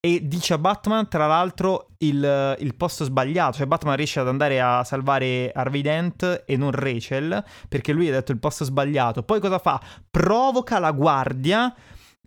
E 0.00 0.26
dice 0.26 0.54
a 0.54 0.58
Batman, 0.58 1.08
tra 1.08 1.26
l'altro, 1.26 1.90
il, 1.98 2.56
il 2.58 2.74
posto 2.74 3.04
sbagliato. 3.04 3.58
Cioè, 3.58 3.66
Batman 3.66 3.96
riesce 3.96 4.18
ad 4.18 4.28
andare 4.28 4.58
a 4.58 4.82
salvare 4.82 5.52
Harvey 5.54 5.82
Dent 5.82 6.44
e 6.46 6.56
non 6.56 6.70
Rachel. 6.70 7.44
Perché 7.68 7.92
lui 7.92 8.08
ha 8.08 8.12
detto 8.12 8.32
il 8.32 8.38
posto 8.38 8.64
sbagliato. 8.64 9.22
Poi 9.22 9.40
cosa 9.40 9.58
fa? 9.58 9.78
Provoca 10.10 10.78
la 10.78 10.92
guardia. 10.92 11.74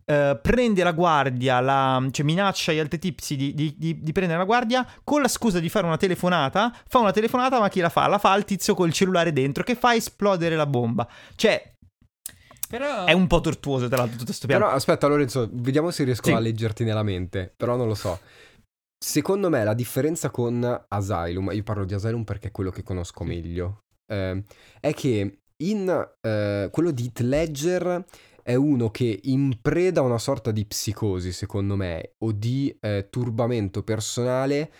Eh, 0.06 0.40
prende 0.42 0.84
la 0.84 0.92
guardia, 0.92 1.60
la- 1.60 2.06
cioè 2.12 2.26
minaccia 2.26 2.72
gli 2.74 2.80
altri 2.80 3.00
tizi 3.00 3.36
di, 3.36 3.54
di- 3.54 3.76
di- 3.78 4.02
di 4.02 4.12
prendere 4.12 4.40
la 4.40 4.46
guardia 4.46 4.86
con 5.04 5.22
la 5.22 5.28
scusa 5.28 5.60
di 5.60 5.70
fare 5.70 5.86
una 5.86 5.98
telefonata. 5.98 6.76
Fa 6.88 7.00
una 7.00 7.12
telefonata, 7.12 7.60
ma 7.60 7.70
chi 7.70 7.80
la 7.80 7.90
fa? 7.90 8.08
La 8.08 8.18
fa 8.18 8.32
al 8.32 8.46
tizio 8.46 8.76
col 8.76 8.92
cellulare 8.94 9.32
dentro 9.32 9.64
che 9.64 9.76
fa 9.76 9.94
esplodere 9.96 10.56
la 10.56 10.66
bomba. 10.66 11.08
Cioè, 11.36 11.74
Però... 12.68 13.06
è 13.06 13.12
un 13.14 13.28
po' 13.28 13.40
tortuoso, 13.42 13.88
tra 13.88 13.98
l'altro, 13.98 14.14
tutto 14.14 14.26
questo 14.26 14.48
piano. 14.48 14.66
Però 14.66 14.76
aspetta 14.76 15.08
Lorenzo, 15.08 15.50
vediamo 15.52 15.92
se 15.92 16.04
riesco 16.04 16.26
Sì. 16.30 16.32
a 16.34 16.40
leggerti 16.40 16.84
nella 16.84 17.04
mente, 17.04 17.54
però 17.56 17.76
non 17.76 17.88
lo 17.88 17.96
so. 17.96 18.20
Secondo 19.04 19.50
me 19.50 19.64
la 19.64 19.74
differenza 19.74 20.30
con 20.30 20.86
Asylum, 20.88 21.52
io 21.52 21.64
parlo 21.64 21.84
di 21.86 21.94
Asylum 21.94 22.24
perché 22.24 22.48
è 22.48 22.52
quello 22.52 22.72
che 22.72 22.84
conosco 22.84 23.24
meglio, 23.26 23.80
eh, 24.12 24.44
è 24.80 24.94
che 24.94 25.40
in 25.64 26.08
eh, 26.22 26.70
quello 26.72 26.92
di 26.92 27.04
Heath 27.04 27.20
Ledger 27.20 28.06
è 28.44 28.56
uno 28.56 28.92
che 28.92 29.22
in 29.24 29.58
preda 29.62 30.02
a 30.02 30.04
una 30.04 30.20
sorta 30.20 30.52
di 30.52 30.66
psicosi, 30.66 31.32
secondo 31.32 31.76
me, 31.76 32.12
o 32.24 32.32
di 32.32 32.76
eh, 32.80 33.08
turbamento 33.10 33.84
personale, 33.84 34.72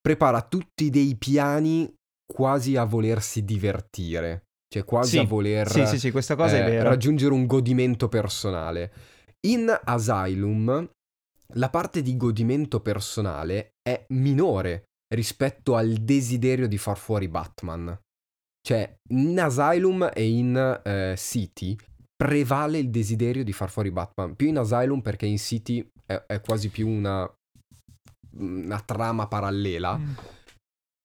prepara 0.00 0.42
tutti 0.42 0.90
dei 0.90 1.16
piani 1.16 1.92
quasi 2.30 2.76
a 2.76 2.84
volersi 2.84 3.44
divertire, 3.44 4.44
cioè 4.68 4.84
quasi 4.84 5.10
Sì, 5.10 5.18
a 5.18 5.24
voler 5.24 5.70
Sì, 5.70 5.86
sì, 5.86 5.98
eh, 6.58 6.82
raggiungere 6.82 7.32
un 7.32 7.46
godimento 7.46 8.08
personale. 8.08 8.92
In 9.46 9.74
Asylum 9.84 10.88
la 11.54 11.70
parte 11.70 12.02
di 12.02 12.16
godimento 12.16 12.80
personale 12.80 13.72
è 13.82 14.04
minore 14.10 14.84
rispetto 15.12 15.74
al 15.74 15.94
desiderio 15.94 16.68
di 16.68 16.78
far 16.78 16.96
fuori 16.96 17.26
Batman. 17.26 17.98
Cioè, 18.62 18.94
in 19.10 19.40
Asylum 19.40 20.10
e 20.12 20.28
in 20.28 20.80
eh, 20.84 21.14
City 21.16 21.76
prevale 22.20 22.76
il 22.76 22.90
desiderio 22.90 23.42
di 23.42 23.52
far 23.54 23.70
fuori 23.70 23.90
Batman. 23.90 24.34
Più 24.36 24.46
in 24.48 24.58
Asylum 24.58 25.00
perché 25.00 25.24
in 25.24 25.38
City 25.38 25.88
è, 26.04 26.22
è 26.26 26.40
quasi 26.42 26.68
più 26.68 26.86
una, 26.86 27.26
una 28.36 28.80
trama 28.80 29.26
parallela. 29.26 29.96
Mm. 29.96 30.12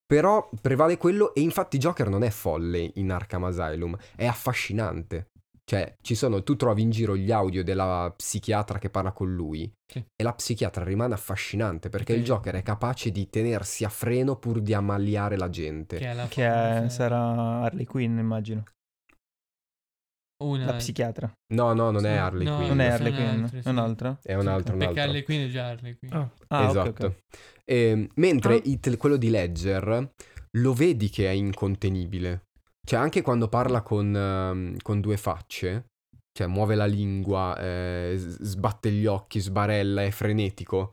Però 0.05 0.49
prevale 0.61 0.97
quello 0.97 1.33
e 1.33 1.39
infatti 1.39 1.77
Joker 1.77 2.09
non 2.09 2.23
è 2.23 2.29
folle 2.29 2.91
in 2.95 3.11
Arkham 3.11 3.45
Asylum, 3.45 3.97
è 4.15 4.25
affascinante. 4.25 5.27
Cioè, 5.63 5.95
ci 6.01 6.13
sono, 6.13 6.43
tu 6.43 6.55
trovi 6.57 6.81
in 6.83 6.91
giro 6.91 7.15
gli 7.15 7.31
audio 7.31 7.63
della 7.63 8.13
psichiatra 8.15 8.77
che 8.77 8.91
parla 8.91 9.13
con 9.13 9.33
lui 9.33 9.71
Sì. 9.91 9.97
e 10.15 10.23
la 10.23 10.33
psichiatra 10.33 10.83
rimane 10.83 11.15
affascinante 11.15 11.89
perché 11.89 12.13
Sì. 12.13 12.19
il 12.19 12.25
Joker 12.25 12.53
è 12.55 12.61
capace 12.61 13.09
di 13.09 13.27
tenersi 13.29 13.83
a 13.83 13.89
freno 13.89 14.35
pur 14.35 14.59
di 14.61 14.73
ammaliare 14.75 15.37
la 15.37 15.49
gente. 15.49 15.97
Che, 15.97 16.05
è 16.11 16.13
la 16.13 16.27
Che 16.27 16.45
è- 16.45 16.89
sarà 16.89 17.61
Harley 17.63 17.85
Quinn, 17.85 18.19
immagino. 18.19 18.63
Una... 20.43 20.65
La 20.65 20.73
psichiatra. 20.73 21.31
No, 21.53 21.73
no, 21.73 21.91
non 21.91 22.05
è 22.05 22.11
Sì, 22.13 22.17
Harley 22.17 22.45
no, 22.45 22.55
Quinn. 22.57 22.67
Non 22.67 22.79
è 22.81 22.87
Harley 22.87 23.13
Quinn, 23.13 23.45
è 23.45 23.61
sì. 23.61 23.69
un'altra? 23.69 24.19
È 24.21 24.33
un 24.33 24.47
altro, 24.47 24.73
un 24.73 24.79
Perché 24.79 24.99
altro. 24.99 25.03
Harley 25.03 25.23
Quinn 25.23 25.47
è 25.47 25.49
già 25.49 25.67
Harley 25.67 25.95
Quinn. 25.97 26.11
Ah, 26.11 26.29
Ah, 26.47 26.63
ok, 26.63 26.69
esatto. 26.69 27.05
ok. 27.05 27.13
E, 27.63 28.09
mentre 28.15 28.55
Ah. 28.55 28.61
Heath- 28.63 28.97
quello 28.97 29.15
di 29.17 29.29
Ledger 29.29 30.11
lo 30.57 30.73
vedi 30.73 31.09
che 31.09 31.27
è 31.27 31.31
incontenibile. 31.31 32.43
Cioè, 32.85 32.99
anche 32.99 33.21
quando 33.21 33.47
parla 33.47 33.81
con, 33.81 34.15
ehm, 34.15 34.77
con 34.81 34.99
due 35.01 35.17
facce, 35.17 35.85
cioè 36.37 36.47
muove 36.47 36.75
la 36.75 36.85
lingua, 36.85 37.57
eh, 37.57 38.15
sbatte 38.17 38.91
gli 38.91 39.05
occhi, 39.05 39.39
sbarella, 39.39 40.03
è 40.03 40.11
frenetico. 40.11 40.91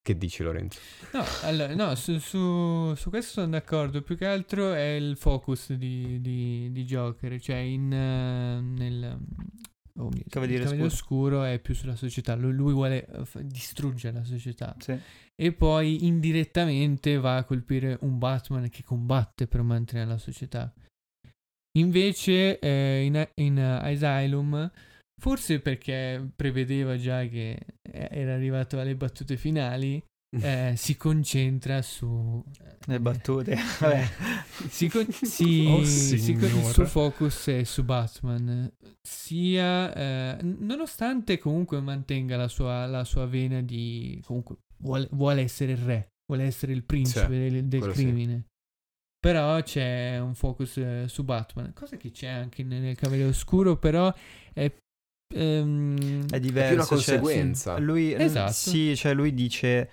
Che 0.00 0.16
dici, 0.16 0.42
Lorenzo? 0.42 0.80
No, 1.12 1.22
allora, 1.42 1.74
no, 1.74 1.94
su, 1.94 2.18
su- 2.18 2.94
su 2.94 3.10
questo 3.10 3.32
sono 3.32 3.48
d'accordo. 3.48 4.00
Più 4.00 4.16
che 4.16 4.26
altro 4.26 4.72
è 4.72 4.94
il 4.94 5.16
focus 5.18 5.74
di, 5.74 6.20
di- 6.20 6.70
di 6.72 6.84
Joker. 6.84 7.38
Cioè, 7.38 7.56
in, 7.56 7.92
eh, 7.92 8.60
nel 8.60 9.18
oh 9.98 10.08
mio 10.08 10.22
Cavaliere 10.28 10.62
Cavaliere 10.64 10.86
Oscuro 10.86 11.42
è 11.42 11.58
più 11.58 11.74
sulla 11.74 11.96
società. 11.96 12.34
Lui, 12.36 12.52
lui 12.54 12.72
vuole 12.72 13.06
eh, 13.06 13.24
fa- 13.26 13.42
distruggere 13.42 14.16
la 14.16 14.24
società. 14.24 14.74
Sì. 14.78 14.98
E 15.34 15.52
poi 15.52 16.06
indirettamente 16.06 17.18
va 17.18 17.36
a 17.36 17.44
colpire 17.44 17.98
un 18.00 18.16
Batman 18.18 18.70
che 18.70 18.82
combatte 18.82 19.46
per 19.46 19.60
mantenere 19.62 20.08
la 20.08 20.18
società. 20.18 20.72
Invece, 21.76 22.58
eh, 22.58 23.02
in, 23.04 23.28
in 23.34 23.58
Asylum. 23.58 24.70
Forse 25.18 25.60
perché 25.60 26.30
prevedeva 26.34 26.96
già 26.96 27.26
che 27.26 27.58
eh, 27.82 28.08
era 28.10 28.34
arrivato 28.34 28.78
alle 28.78 28.94
battute 28.94 29.36
finali, 29.36 30.02
eh, 30.40 30.74
si 30.76 30.96
concentra 30.96 31.82
su... 31.82 32.42
Le 32.86 33.00
battute. 33.00 33.52
Eh, 33.52 33.58
Vabbè. 33.80 34.04
si 34.68 34.88
con- 34.88 35.06
si- 35.10 35.66
Oh, 35.66 35.82
si 35.84 36.34
con- 36.34 36.44
il 36.44 36.64
suo 36.64 36.86
focus 36.86 37.46
è 37.48 37.64
su 37.64 37.82
Batman, 37.84 38.70
sia 39.02 39.92
eh, 40.38 40.42
nonostante 40.42 41.38
comunque 41.38 41.80
mantenga 41.80 42.36
la 42.36 42.48
sua, 42.48 42.86
la 42.86 43.04
sua 43.04 43.26
vena 43.26 43.60
di 43.60 44.22
comunque 44.24 44.56
vuole, 44.78 45.08
vuole 45.12 45.42
essere 45.42 45.72
il 45.72 45.78
re, 45.78 46.08
vuole 46.26 46.44
essere 46.44 46.72
il 46.72 46.84
principe 46.84 47.26
Sì, 47.26 47.50
del, 47.50 47.64
del 47.66 47.78
quello 47.80 47.94
sì. 47.94 48.02
crimine. 48.04 48.44
Però 49.20 49.60
c'è 49.62 50.18
un 50.20 50.34
focus 50.34 50.76
eh, 50.76 51.04
su 51.08 51.24
Batman, 51.24 51.72
cosa 51.74 51.96
che 51.96 52.12
c'è 52.12 52.28
anche 52.28 52.62
nel, 52.62 52.80
nel 52.80 52.96
Cavaliere 52.96 53.30
Oscuro, 53.30 53.76
però 53.76 54.14
è 54.52 54.72
ehm, 55.34 56.28
È 56.28 56.40
diverso. 56.40 56.74
una 56.74 56.82
cioè, 56.82 56.88
conseguenza. 56.88 57.76
sì, 57.76 57.82
lui, 57.82 58.12
Esatto. 58.14 58.52
Sì, 58.52 58.96
cioè 58.96 59.14
lui 59.14 59.34
dice... 59.34 59.90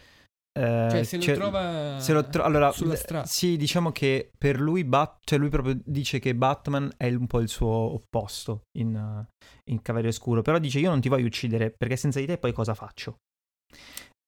eh, 0.57 0.87
cioè 0.89 1.03
se 1.03 1.17
lo 1.17 1.23
cioè, 1.23 1.35
trova 1.35 1.99
se 1.99 2.13
lo 2.13 2.27
tro- 2.29 2.43
allora, 2.43 2.71
sulla 2.71 2.95
strada. 2.95 3.25
Sì, 3.25 3.57
diciamo 3.57 3.91
che 3.91 4.31
per 4.37 4.59
lui, 4.59 4.83
Bat- 4.83 5.19
cioè 5.23 5.37
lui 5.39 5.49
proprio 5.49 5.77
dice 5.83 6.19
che 6.19 6.35
Batman 6.35 6.91
è 6.97 7.13
un 7.13 7.27
po' 7.27 7.39
il 7.39 7.49
suo 7.49 7.67
opposto 7.67 8.61
in, 8.77 8.95
uh, 8.95 9.25
in 9.71 9.81
Cavaliere 9.81 10.13
Oscuro. 10.13 10.41
Però 10.41 10.57
dice: 10.59 10.79
Io 10.79 10.89
non 10.89 11.01
ti 11.01 11.09
voglio 11.09 11.25
uccidere 11.27 11.71
perché 11.71 11.95
senza 11.97 12.19
di 12.19 12.25
te 12.25 12.37
poi 12.37 12.53
cosa 12.53 12.73
faccio? 12.73 13.17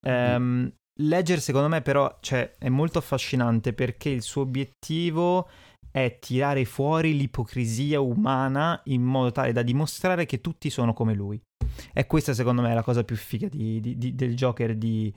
Ehm, 0.06 0.72
Ledger, 1.00 1.40
secondo 1.40 1.68
me, 1.68 1.80
però, 1.80 2.18
cioè, 2.20 2.56
è 2.58 2.68
molto 2.68 2.98
affascinante 2.98 3.72
perché 3.72 4.08
il 4.08 4.22
suo 4.22 4.42
obiettivo 4.42 5.48
è 5.90 6.18
tirare 6.20 6.64
fuori 6.64 7.16
l'ipocrisia 7.16 8.00
umana 8.00 8.80
in 8.84 9.02
modo 9.02 9.32
tale 9.32 9.52
da 9.52 9.62
dimostrare 9.62 10.26
che 10.26 10.40
tutti 10.40 10.70
sono 10.70 10.92
come 10.92 11.14
lui. 11.14 11.40
E 11.92 12.06
questa, 12.06 12.34
secondo 12.34 12.62
me, 12.62 12.70
è 12.70 12.74
la 12.74 12.82
cosa 12.82 13.04
più 13.04 13.16
figa 13.16 13.48
di- 13.48 13.80
di- 13.80 13.96
di- 13.96 14.14
del 14.14 14.34
Joker 14.34 14.76
del 14.76 15.12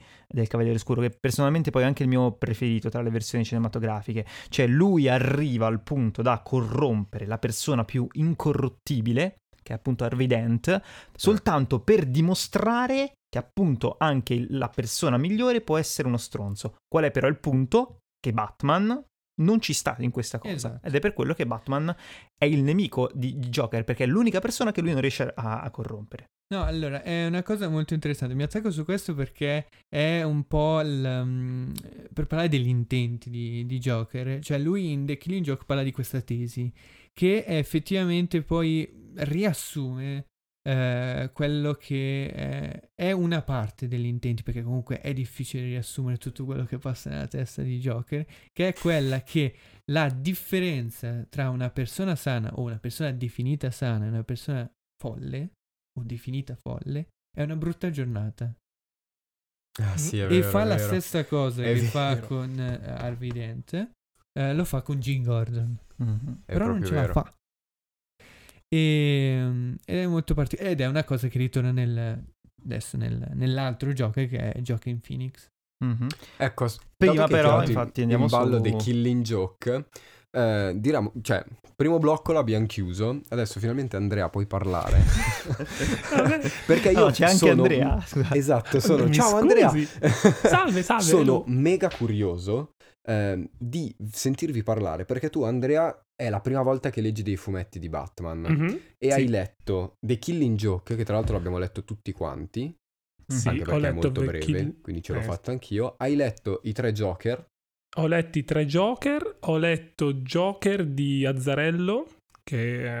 Cavaliere 0.48 0.76
Oscuro, 0.76 1.00
che 1.00 1.10
personalmente 1.10 1.70
poi 1.70 1.82
è 1.82 1.86
anche 1.86 2.02
il 2.02 2.08
mio 2.08 2.32
preferito 2.32 2.88
tra 2.88 3.02
le 3.02 3.10
versioni 3.10 3.44
cinematografiche. 3.44 4.26
Cioè, 4.48 4.66
lui 4.66 5.08
arriva 5.08 5.66
al 5.66 5.82
punto 5.82 6.22
da 6.22 6.40
corrompere 6.42 7.26
la 7.26 7.38
persona 7.38 7.84
più 7.84 8.06
incorruttibile, 8.12 9.38
che 9.62 9.72
è 9.72 9.76
appunto 9.76 10.04
Harvey 10.04 10.26
Dent, 10.26 10.80
soltanto 11.14 11.80
per 11.80 12.06
dimostrare 12.06 13.12
che 13.28 13.38
appunto 13.38 13.96
anche 13.98 14.44
la 14.50 14.68
persona 14.68 15.16
migliore 15.16 15.62
può 15.62 15.78
essere 15.78 16.08
uno 16.08 16.18
stronzo. 16.18 16.76
Qual 16.86 17.04
è 17.04 17.10
però 17.10 17.28
il 17.28 17.38
punto? 17.38 17.98
Che 18.20 18.32
Batman 18.32 19.02
non 19.42 19.60
ci 19.60 19.72
sta 19.72 19.96
in 20.00 20.10
questa 20.10 20.38
cosa. 20.38 20.54
Esatto. 20.54 20.86
Ed 20.86 20.94
è 20.94 20.98
per 21.00 21.12
quello 21.12 21.34
che 21.34 21.46
Batman 21.46 21.94
è 22.36 22.44
il 22.44 22.62
nemico 22.62 23.10
di 23.14 23.34
Joker, 23.34 23.84
perché 23.84 24.04
è 24.04 24.06
l'unica 24.06 24.40
persona 24.40 24.72
che 24.72 24.80
lui 24.80 24.92
non 24.92 25.00
riesce 25.00 25.32
a, 25.34 25.60
a 25.60 25.70
corrompere. 25.70 26.30
No, 26.52 26.64
allora, 26.64 27.02
è 27.02 27.26
una 27.26 27.42
cosa 27.42 27.68
molto 27.68 27.94
interessante. 27.94 28.34
Mi 28.34 28.42
attacco 28.42 28.70
su 28.70 28.84
questo 28.84 29.14
perché 29.14 29.68
è 29.88 30.22
un 30.22 30.46
po' 30.46 30.80
il, 30.80 31.22
um, 31.22 31.72
per 32.12 32.26
parlare 32.26 32.50
degli 32.50 32.68
intenti 32.68 33.30
di, 33.30 33.64
di 33.64 33.78
Joker. 33.78 34.38
Cioè, 34.42 34.58
lui 34.58 34.92
in 34.92 35.06
The 35.06 35.16
Killing 35.16 35.44
Joke 35.44 35.64
parla 35.64 35.82
di 35.82 35.92
questa 35.92 36.20
tesi 36.20 36.70
che 37.14 37.44
effettivamente 37.46 38.42
poi 38.42 39.10
riassume 39.14 40.26
eh, 40.64 41.30
quello 41.32 41.74
che 41.74 42.24
eh, 42.26 42.90
è 42.94 43.12
una 43.12 43.42
parte 43.42 43.88
degli 43.88 44.06
intenti, 44.06 44.42
perché 44.42 44.62
comunque 44.62 45.00
è 45.00 45.12
difficile 45.12 45.64
riassumere 45.64 46.18
tutto 46.18 46.44
quello 46.44 46.64
che 46.64 46.78
passa 46.78 47.10
nella 47.10 47.26
testa 47.26 47.62
di 47.62 47.78
Joker, 47.80 48.24
che 48.52 48.68
è 48.68 48.72
quella 48.72 49.22
che 49.22 49.56
la 49.90 50.08
differenza 50.08 51.24
tra 51.28 51.48
una 51.50 51.70
persona 51.70 52.14
sana 52.14 52.54
o 52.54 52.62
una 52.62 52.78
persona 52.78 53.10
definita 53.12 53.70
sana 53.70 54.04
e 54.04 54.08
una 54.08 54.22
persona 54.24 54.70
folle 55.02 55.50
o 55.98 56.02
definita 56.04 56.54
folle 56.54 57.08
è 57.36 57.42
una 57.42 57.56
brutta 57.56 57.90
giornata. 57.90 58.54
Ah, 59.80 59.96
sì, 59.96 60.18
è 60.18 60.24
e 60.24 60.28
vero, 60.28 60.48
fa 60.50 60.64
la 60.64 60.74
vero. 60.76 60.86
stessa 60.86 61.24
cosa 61.24 61.62
È 61.62 61.72
che 61.72 61.80
vero. 61.80 61.86
fa 61.90 62.20
con 62.20 62.58
eh, 62.60 62.90
Harvey 62.90 63.30
Dent, 63.30 63.90
eh, 64.38 64.54
lo 64.54 64.64
fa 64.64 64.82
con 64.82 65.00
Gene 65.00 65.24
Gordon. 65.24 65.78
Mhm. 65.96 66.42
È 66.44 66.52
però 66.52 66.66
non 66.66 66.84
ce 66.84 66.90
vero. 66.90 67.06
la 67.06 67.12
fa. 67.12 67.34
E, 68.72 69.74
ed 69.84 69.98
è 69.98 70.06
molto 70.06 70.32
particolare. 70.34 70.72
Ed 70.72 70.80
è 70.80 70.86
una 70.86 71.04
cosa 71.04 71.28
che 71.28 71.36
ritorna 71.38 71.72
nel, 71.72 72.22
adesso 72.64 72.96
nel- 72.96 73.30
nell'altro 73.34 73.92
gioco 73.92 74.12
che 74.26 74.52
è 74.52 74.60
Gioca 74.62 74.88
in 74.88 75.00
Phoenix. 75.00 75.46
Mhm. 75.84 76.06
Ecco, 76.38 76.66
Prima 76.96 77.26
però, 77.26 77.62
infatti, 77.62 78.00
in- 78.00 78.12
andiamo 78.12 78.24
in 78.24 78.30
ballo 78.30 78.56
su- 78.56 78.62
dei 78.62 78.76
Killing 78.76 79.22
Joke, 79.22 79.88
eh, 80.30 80.72
diremo, 80.76 81.12
cioè, 81.20 81.44
primo 81.76 81.98
blocco 81.98 82.32
l'abbiamo 82.32 82.64
chiuso, 82.66 83.20
adesso 83.28 83.58
finalmente 83.60 83.96
Andrea 83.96 84.30
puoi 84.30 84.46
parlare. 84.46 85.02
Perché 86.66 86.90
io 86.92 87.00
No, 87.06 87.10
c'è 87.10 87.24
anche 87.24 87.36
sono- 87.36 87.52
Andrea. 87.62 88.00
scusate. 88.06 88.38
Esatto, 88.38 88.80
sono... 88.80 89.04
Mi 89.06 89.12
Ciao 89.12 89.28
scusi. 89.28 89.40
Andrea! 89.40 89.70
Salve, 90.44 90.82
salve, 90.82 91.02
Sono 91.02 91.42
mega 91.46 91.90
curioso 91.90 92.70
ehm, 93.06 93.48
di 93.58 93.94
sentirvi 94.10 94.62
parlare, 94.62 95.04
perché 95.04 95.28
tu 95.30 95.42
Andrea 95.42 95.94
è 96.24 96.30
la 96.30 96.40
prima 96.40 96.62
volta 96.62 96.90
che 96.90 97.00
leggi 97.00 97.22
dei 97.22 97.36
fumetti 97.36 97.78
di 97.78 97.88
Batman 97.88 98.40
Mhm. 98.42 98.78
e 98.98 99.10
Sì. 99.10 99.10
hai 99.10 99.28
letto 99.28 99.94
The 100.00 100.18
Killing 100.18 100.56
Joke, 100.56 100.94
che 100.96 101.04
tra 101.04 101.14
l'altro 101.14 101.34
l'abbiamo 101.34 101.58
letto 101.58 101.84
tutti 101.84 102.12
quanti, 102.12 102.74
Sì, 103.26 103.48
anche 103.48 103.64
perché 103.64 103.88
è 103.88 103.92
molto 103.92 104.10
breve, 104.10 104.38
Kill- 104.38 104.80
quindi 104.82 105.02
ce 105.02 105.12
l'ho 105.14 105.20
eh. 105.20 105.22
fatto 105.22 105.50
anch'io. 105.50 105.94
Hai 105.98 106.14
letto 106.16 106.60
i 106.64 106.72
tre 106.72 106.92
Joker, 106.92 107.46
Ho 107.96 108.06
letto 108.06 108.38
i 108.38 108.44
tre 108.44 108.64
Joker, 108.64 109.36
ho 109.40 109.58
letto 109.58 110.14
Joker 110.14 110.86
di 110.86 111.26
Azzarello, 111.26 112.06
che 112.42 112.84
è 112.86 112.96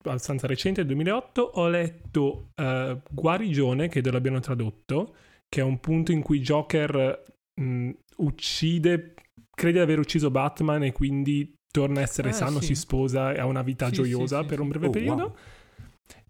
abbastanza 0.00 0.48
recente, 0.48 0.84
2008, 0.84 1.40
ho 1.54 1.68
letto 1.68 2.48
eh, 2.60 3.00
Guarigione, 3.12 3.86
che 3.88 4.02
l'abbiano 4.10 4.40
tradotto, 4.40 5.14
che 5.48 5.60
è 5.60 5.62
un 5.62 5.78
punto 5.78 6.10
in 6.10 6.20
cui 6.22 6.40
Joker 6.40 7.22
mh, 7.60 7.90
uccide, 8.16 9.14
crede 9.56 9.74
di 9.74 9.78
aver 9.78 9.98
ucciso 10.00 10.30
Batman 10.32 10.82
e 10.82 10.90
quindi 10.92 11.54
torna 11.74 11.98
a 11.98 12.02
essere 12.04 12.28
Ah, 12.28 12.32
sano, 12.32 12.60
sì. 12.60 12.66
si 12.66 12.74
sposa 12.76 13.32
e 13.32 13.40
ha 13.40 13.46
una 13.46 13.62
vita 13.62 13.86
Sì, 13.88 13.94
gioiosa 13.94 14.36
sì, 14.36 14.42
sì, 14.42 14.48
per 14.48 14.60
un 14.60 14.68
breve 14.68 14.86
Oh, 14.86 14.90
periodo. 14.90 15.22
wow. 15.22 15.34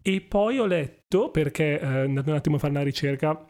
E 0.00 0.20
poi 0.22 0.58
ho 0.58 0.64
letto, 0.64 1.30
perché 1.30 1.78
eh, 1.78 1.84
andando 1.86 2.30
un 2.30 2.36
attimo 2.36 2.56
a 2.56 2.58
fare 2.58 2.72
una 2.72 2.82
ricerca, 2.82 3.44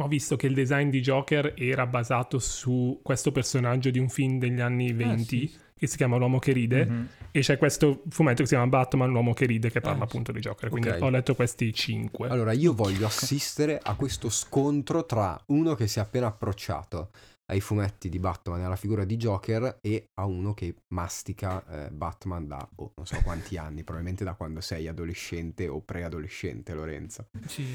ho 0.00 0.08
visto 0.08 0.34
che 0.34 0.48
il 0.48 0.54
design 0.54 0.88
di 0.90 1.00
Joker 1.00 1.54
era 1.56 1.86
basato 1.86 2.40
su 2.40 2.98
questo 3.04 3.30
personaggio 3.30 3.90
di 3.90 4.00
un 4.00 4.08
film 4.08 4.38
degli 4.40 4.60
anni 4.60 4.92
20 4.92 5.12
Ah, 5.44 5.48
sì. 5.48 5.58
che 5.76 5.86
si 5.86 5.96
chiama 5.96 6.16
L'uomo 6.16 6.40
che 6.40 6.50
ride 6.52 6.84
Mhm. 6.86 7.08
e 7.30 7.40
c'è 7.40 7.56
questo 7.56 8.02
fumetto 8.08 8.42
che 8.42 8.48
si 8.48 8.54
chiama 8.54 8.68
Batman, 8.68 9.10
l'uomo 9.10 9.32
che 9.32 9.46
ride 9.46 9.70
che 9.70 9.80
parla 9.80 10.02
Ah, 10.02 10.04
appunto 10.06 10.32
di 10.32 10.40
Joker. 10.40 10.70
Quindi 10.70 10.88
Ok. 10.88 11.02
ho 11.02 11.08
letto 11.08 11.34
questi 11.36 11.72
cinque. 11.72 12.28
Allora, 12.28 12.50
io 12.52 12.74
voglio 12.74 13.06
assistere 13.06 13.78
a 13.80 13.94
questo 13.94 14.28
scontro 14.28 15.06
tra 15.06 15.40
uno 15.46 15.74
che 15.76 15.86
si 15.86 16.00
è 16.00 16.02
appena 16.02 16.26
approcciato 16.26 17.10
ai 17.50 17.60
fumetti 17.60 18.08
di 18.08 18.18
Batman 18.18 18.60
e 18.60 18.64
alla 18.64 18.76
figura 18.76 19.04
di 19.04 19.16
Joker 19.16 19.78
e 19.80 20.10
a 20.14 20.26
uno 20.26 20.52
che 20.52 20.74
mastica 20.88 21.64
eh, 21.66 21.90
Batman 21.90 22.46
da 22.46 22.68
oh, 22.76 22.92
non 22.96 23.06
so 23.06 23.18
quanti 23.22 23.56
anni, 23.56 23.84
probabilmente 23.84 24.22
da 24.22 24.34
quando 24.34 24.60
sei 24.60 24.86
adolescente 24.86 25.66
o 25.66 25.80
preadolescente, 25.80 26.74
Lorenzo. 26.74 27.28
Sì, 27.46 27.66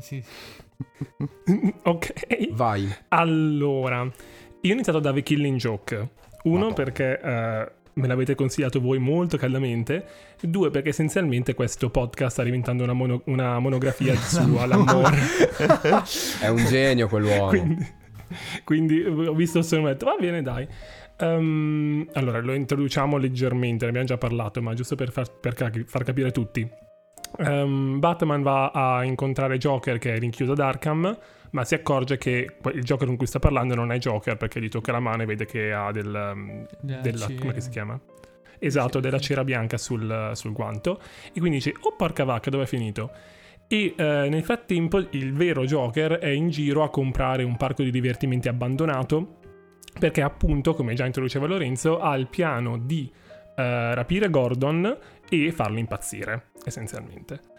sì. 0.00 0.24
ok. 1.82 2.52
Vai. 2.52 2.88
Allora, 3.08 4.02
io 4.02 4.70
ho 4.70 4.72
iniziato 4.72 4.98
da 4.98 5.12
The 5.12 5.22
Killing 5.22 5.58
Joke. 5.58 6.08
Uno 6.44 6.68
Madonna. 6.68 6.74
perché 6.74 7.20
eh, 7.20 7.72
me 7.94 8.06
l'avete 8.06 8.34
consigliato 8.34 8.80
voi 8.80 8.98
molto 8.98 9.36
caldamente. 9.36 10.06
Due 10.40 10.70
perché 10.70 10.88
essenzialmente 10.88 11.52
questo 11.54 11.90
podcast 11.90 12.32
sta 12.32 12.42
diventando 12.42 12.82
una, 12.82 12.94
mono- 12.94 13.22
una 13.26 13.58
monografia 13.58 14.14
su 14.16 14.56
Alan 14.56 14.84
Moore. 14.84 15.18
È 16.40 16.48
un 16.48 16.64
genio 16.64 17.08
quell'uomo. 17.08 17.48
Quindi, 17.48 18.00
Quindi 18.64 19.02
ho 19.02 19.34
visto 19.34 19.58
il 19.58 19.64
suo 19.64 19.82
va 19.82 20.16
bene, 20.18 20.42
dai. 20.42 20.66
Um, 21.18 22.08
allora, 22.14 22.40
lo 22.40 22.52
introduciamo 22.54 23.16
leggermente, 23.16 23.84
ne 23.84 23.90
abbiamo 23.90 24.06
già 24.06 24.18
parlato, 24.18 24.60
ma 24.60 24.74
giusto 24.74 24.96
per 24.96 25.10
far, 25.12 25.30
per 25.30 25.54
far 25.86 26.04
capire 26.04 26.30
tutti. 26.32 26.68
Um, 27.38 27.98
Batman 27.98 28.42
va 28.42 28.70
a 28.70 29.04
incontrare 29.04 29.56
Joker 29.56 29.98
che 29.98 30.14
è 30.14 30.18
rinchiuso 30.18 30.52
ad 30.52 30.58
Arkham, 30.58 31.16
ma 31.50 31.64
si 31.64 31.74
accorge 31.74 32.18
che 32.18 32.56
il 32.74 32.82
Joker 32.82 33.06
con 33.06 33.16
cui 33.16 33.26
sta 33.26 33.38
parlando 33.38 33.74
non 33.74 33.92
è 33.92 33.98
Joker 33.98 34.36
perché 34.36 34.60
gli 34.60 34.68
tocca 34.68 34.92
la 34.92 35.00
mano 35.00 35.22
e 35.22 35.26
vede 35.26 35.46
che 35.46 35.72
ha 35.72 35.92
del, 35.92 36.32
um, 36.34 36.66
della... 36.80 37.26
come 37.38 37.60
si 37.60 37.70
chiama? 37.70 37.98
Esatto, 38.58 39.00
della 39.00 39.18
cera 39.18 39.44
bianca 39.44 39.76
sul, 39.76 40.30
sul, 40.34 40.52
guanto. 40.52 41.00
E 41.32 41.40
quindi 41.40 41.56
dice, 41.58 41.74
oh 41.80 41.96
porca 41.96 42.24
vacca, 42.24 42.48
dove 42.48 42.64
è 42.64 42.66
finito? 42.66 43.10
E 43.68 43.94
eh, 43.96 44.28
nel 44.28 44.42
frattempo 44.42 44.98
il 44.98 45.32
vero 45.32 45.64
Joker 45.64 46.12
è 46.18 46.28
in 46.28 46.50
giro 46.50 46.82
a 46.82 46.90
comprare 46.90 47.42
un 47.42 47.56
parco 47.56 47.82
di 47.82 47.90
divertimenti 47.90 48.48
abbandonato 48.48 49.40
perché 49.98 50.22
appunto, 50.22 50.74
come 50.74 50.94
già 50.94 51.06
introduceva 51.06 51.46
Lorenzo, 51.46 51.98
ha 52.00 52.16
il 52.16 52.26
piano 52.26 52.78
di 52.78 53.10
eh, 53.56 53.94
rapire 53.94 54.30
Gordon 54.30 54.96
e 55.28 55.52
farlo 55.52 55.78
impazzire, 55.78 56.50
essenzialmente. 56.64 57.50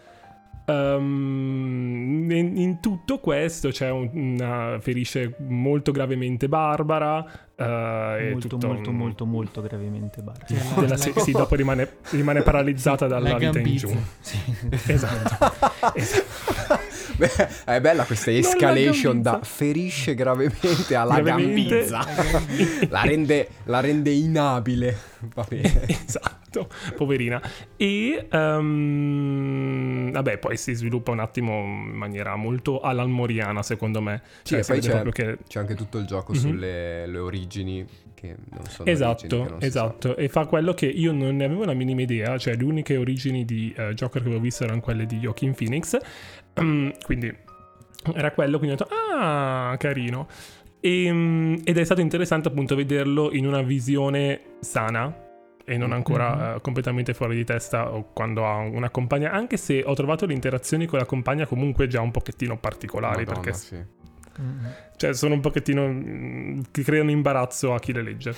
Um, 0.66 2.26
in, 2.32 2.56
in, 2.56 2.80
tutto 2.80 3.20
questo 3.20 3.68
c'è 3.68 3.90
un, 3.90 4.10
una 4.14 4.78
ferisce 4.80 5.36
molto 5.40 5.92
gravemente 5.92 6.48
Barbara. 6.48 7.43
Uh, 7.66 8.32
molto, 8.32 8.58
molto, 8.58 8.90
un... 8.90 8.96
molto, 8.96 9.26
molto 9.26 9.62
gravemente 9.62 10.22
Barbara. 10.22 10.46
Della, 10.80 10.98
sì, 10.98 11.14
sì, 11.18 11.32
dopo 11.32 11.56
rimane, 11.56 11.98
rimane 12.12 12.42
paralizzata 12.42 13.08
dalla 13.08 13.38
vita 13.38 13.60
in 13.60 13.76
giù. 13.76 13.98
Sì. 14.20 14.38
Esatto. 14.94 15.54
esatto. 15.96 16.80
Beh, 17.16 17.64
è 17.66 17.82
bella 17.82 18.04
questa 18.06 18.32
escalation 18.32 19.22
da 19.22 19.40
ferisce 19.44 20.16
gravemente 20.16 20.96
alla 20.96 21.20
gravemente... 21.22 21.86
gambizza. 21.88 22.88
la, 22.90 23.02
rende, 23.02 23.50
la 23.66 23.80
rende 23.80 24.12
inabile. 24.12 24.98
Va 25.34 25.46
bene. 25.48 25.86
esatto, 25.88 26.43
poverina. 26.96 27.42
E 27.78 28.28
um, 28.32 30.12
vabbè, 30.12 30.38
poi 30.38 30.58
si 30.58 30.74
sviluppa 30.74 31.12
un 31.12 31.20
attimo 31.20 31.60
in 31.60 31.94
maniera 31.94 32.36
molto 32.36 32.80
alan 32.82 33.62
secondo 33.62 34.02
me. 34.02 34.22
Sì, 34.44 34.56
cioè, 34.56 34.66
poi 34.66 34.80
c'è, 34.80 35.04
che... 35.12 35.38
c'è, 35.48 35.60
anche 35.60 35.76
tutto 35.76 35.98
il 35.98 36.06
gioco 36.06 36.34
mm-hmm. 36.34 36.42
sulle 36.42 37.18
origini 37.18 37.86
che 38.14 38.36
non 38.52 38.66
sono 38.68 38.90
esatto, 38.90 39.50
non 39.50 39.58
esatto. 39.60 40.16
E 40.16 40.30
fa 40.30 40.46
quello 40.46 40.74
che 40.74 40.86
io 40.86 41.12
non 41.12 41.36
ne 41.36 41.46
avevo 41.46 41.66
la 41.66 41.74
minima 41.74 42.02
idea, 42.02 42.38
cioè 42.38 42.56
le 42.56 42.64
uniche 42.64 42.96
origini 42.96 43.44
di 43.44 43.74
uh, 43.78 43.94
Joker 43.94 44.22
che 44.22 44.28
avevo 44.28 44.42
visto 44.42 44.64
erano 44.64 44.80
quelle 44.80 45.06
di 45.06 45.18
Joaquin 45.20 45.54
Phoenix. 45.54 45.98
Um, 46.56 46.94
quindi 47.04 47.36
era 48.14 48.32
quello, 48.32 48.58
quindi 48.58 48.76
ho 48.76 48.86
detto, 48.86 48.94
ah, 49.14 49.76
carino. 49.78 50.28
E, 50.80 51.10
um, 51.10 51.62
ed 51.64 51.78
è 51.78 51.84
stato 51.84 52.02
interessante 52.02 52.48
appunto 52.48 52.76
vederlo 52.76 53.32
in 53.32 53.46
una 53.46 53.62
visione 53.62 54.42
sana 54.60 55.32
e 55.66 55.78
non 55.78 55.92
ancora 55.94 56.36
mm-hmm. 56.36 56.56
uh, 56.56 56.62
completamente 56.62 57.14
fuori 57.14 57.36
di 57.36 57.44
testa 57.44 57.86
quando 58.14 58.46
ha 58.46 58.58
una 58.58 58.90
compagna, 58.90 59.32
anche 59.32 59.58
se 59.58 59.84
ho 59.86 59.94
trovato 59.94 60.26
le 60.26 60.34
interazioni 60.34 60.86
con 60.86 61.00
la 61.00 61.06
compagna 61.06 61.46
comunque 61.46 61.88
già 61.88 62.02
un 62.02 62.12
pochettino 62.12 62.58
particolari 62.58 63.24
Madonna, 63.24 63.40
perché 63.40 63.58
sì. 63.58 63.76
mm-hmm. 63.76 64.72
cioè 64.98 65.14
sono 65.14 65.36
un 65.36 65.40
pochettino 65.40 65.88
mm, 65.88 66.62
che 66.72 66.84
creano 66.84 67.12
imbarazzo 67.12 67.74
a 67.74 67.80
chi 67.80 67.94
le 67.94 68.02
legge. 68.02 68.36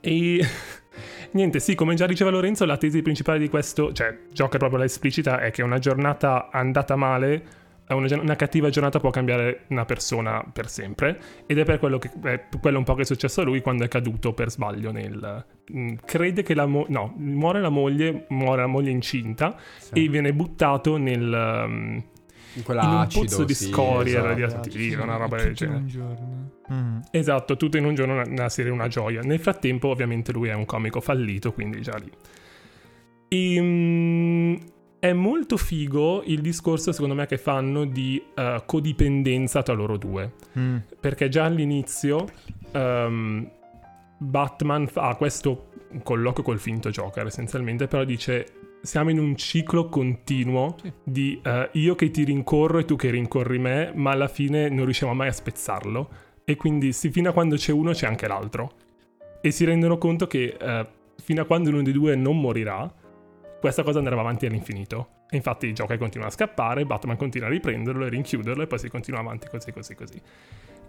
E 0.00 0.46
niente, 1.32 1.60
sì, 1.60 1.74
come 1.74 1.94
già 1.94 2.06
diceva 2.06 2.30
Lorenzo, 2.30 2.64
la 2.64 2.78
tesi 2.78 3.02
principale 3.02 3.38
di 3.38 3.48
questo, 3.48 3.92
cioè 3.92 4.16
Joker 4.32 4.58
proprio 4.58 4.78
la 4.78 4.86
esplicita 4.86 5.40
è 5.40 5.50
che 5.50 5.62
una 5.62 5.78
giornata 5.78 6.48
andata 6.50 6.96
male 6.96 7.60
una, 7.94 8.20
una, 8.20 8.36
cattiva 8.36 8.70
giornata 8.70 9.00
può 9.00 9.10
cambiare 9.10 9.64
una 9.68 9.84
persona 9.84 10.44
per 10.50 10.68
sempre 10.68 11.20
ed 11.46 11.58
è 11.58 11.64
per 11.64 11.78
quello, 11.78 11.98
che, 11.98 12.10
è 12.22 12.48
quello 12.60 12.78
un 12.78 12.84
po' 12.84 12.94
che 12.94 13.02
è 13.02 13.04
successo 13.04 13.40
a 13.40 13.44
lui 13.44 13.60
quando 13.60 13.84
è 13.84 13.88
caduto 13.88 14.32
per 14.32 14.50
sbaglio 14.50 14.92
nel... 14.92 15.44
Mh, 15.70 15.80
mm, 15.80 15.94
crede 16.04 16.42
che 16.42 16.54
la 16.54 16.66
moglie... 16.66 16.90
no, 16.90 17.14
muore 17.16 17.60
la 17.60 17.68
moglie, 17.68 18.26
muore 18.30 18.60
la 18.62 18.66
moglie 18.66 18.90
incinta 18.90 19.56
sì. 19.78 20.04
e 20.04 20.08
viene 20.08 20.32
buttato 20.32 20.96
nel... 20.96 21.64
Um, 21.66 22.04
in, 22.54 22.64
in 22.66 22.74
un 22.74 22.78
acido, 22.78 23.24
pozzo 23.24 23.44
di 23.44 23.54
sì, 23.54 23.70
scorie 23.70 24.12
esatto. 24.12 24.26
radioattiva, 24.26 25.02
una 25.04 25.16
roba 25.16 25.36
del 25.38 25.54
genere. 25.54 25.78
in 25.78 25.82
un 25.84 25.88
giorno. 25.88 26.50
Mm. 26.72 26.98
Esatto, 27.10 27.56
tutto 27.56 27.76
in 27.78 27.84
un 27.84 27.94
giorno, 27.94 28.14
una, 28.14 28.24
una 28.26 28.48
serie, 28.48 28.70
una 28.70 28.88
gioia. 28.88 29.22
Nel 29.22 29.38
frattempo, 29.38 29.88
ovviamente, 29.88 30.32
lui 30.32 30.48
è 30.48 30.54
un 30.54 30.66
comico 30.66 31.00
fallito, 31.00 31.52
quindi 31.52 31.80
già 31.80 31.96
lì. 31.96 32.10
E, 33.28 33.58
um, 33.58 34.31
è 35.02 35.12
molto 35.12 35.56
figo 35.56 36.22
il 36.26 36.40
discorso, 36.40 36.92
secondo 36.92 37.16
me, 37.16 37.26
che 37.26 37.36
fanno 37.36 37.84
di 37.84 38.22
uh, 38.36 38.62
codipendenza 38.64 39.60
tra 39.64 39.74
loro 39.74 39.96
due. 39.96 40.34
Mm. 40.56 40.76
Perché 41.00 41.28
già 41.28 41.44
all'inizio 41.44 42.24
um, 42.70 43.50
Batman 44.16 44.86
fa 44.86 45.16
questo 45.16 45.70
colloquio 46.04 46.44
col 46.44 46.60
finto 46.60 46.90
Joker, 46.90 47.26
essenzialmente, 47.26 47.88
però 47.88 48.04
dice 48.04 48.46
siamo 48.80 49.10
in 49.10 49.18
un 49.18 49.34
ciclo 49.34 49.88
continuo 49.88 50.76
sì. 50.80 50.92
di 51.02 51.40
uh, 51.44 51.68
io 51.72 51.96
che 51.96 52.12
ti 52.12 52.22
rincorro 52.22 52.78
e 52.78 52.84
tu 52.84 52.94
che 52.94 53.10
rincorri 53.10 53.58
me, 53.58 53.90
ma 53.96 54.12
alla 54.12 54.28
fine 54.28 54.68
non 54.68 54.84
riusciamo 54.84 55.14
mai 55.14 55.26
a 55.26 55.32
spezzarlo. 55.32 56.10
E 56.44 56.54
quindi 56.54 56.92
sì, 56.92 57.10
fino 57.10 57.30
a 57.30 57.32
quando 57.32 57.56
c'è 57.56 57.72
uno 57.72 57.90
c'è 57.90 58.06
anche 58.06 58.28
l'altro. 58.28 58.74
E 59.40 59.50
si 59.50 59.64
rendono 59.64 59.98
conto 59.98 60.28
che 60.28 60.56
uh, 60.60 60.86
fino 61.20 61.42
a 61.42 61.44
quando 61.44 61.70
uno 61.70 61.82
dei 61.82 61.92
due 61.92 62.14
non 62.14 62.40
morirà, 62.40 63.00
questa 63.62 63.84
cosa 63.84 63.98
andrà 63.98 64.18
avanti 64.18 64.44
all'infinito. 64.44 65.20
E 65.30 65.36
infatti 65.36 65.68
il 65.68 65.74
gioco 65.74 65.96
continua 65.96 66.26
a 66.26 66.30
scappare, 66.30 66.84
Batman 66.84 67.16
continua 67.16 67.46
a 67.46 67.50
riprenderlo 67.50 68.04
e 68.04 68.08
rinchiuderlo 68.08 68.64
e 68.64 68.66
poi 68.66 68.78
si 68.80 68.88
continua 68.88 69.20
avanti 69.20 69.46
così 69.46 69.70
così 69.70 69.94
così. 69.94 70.20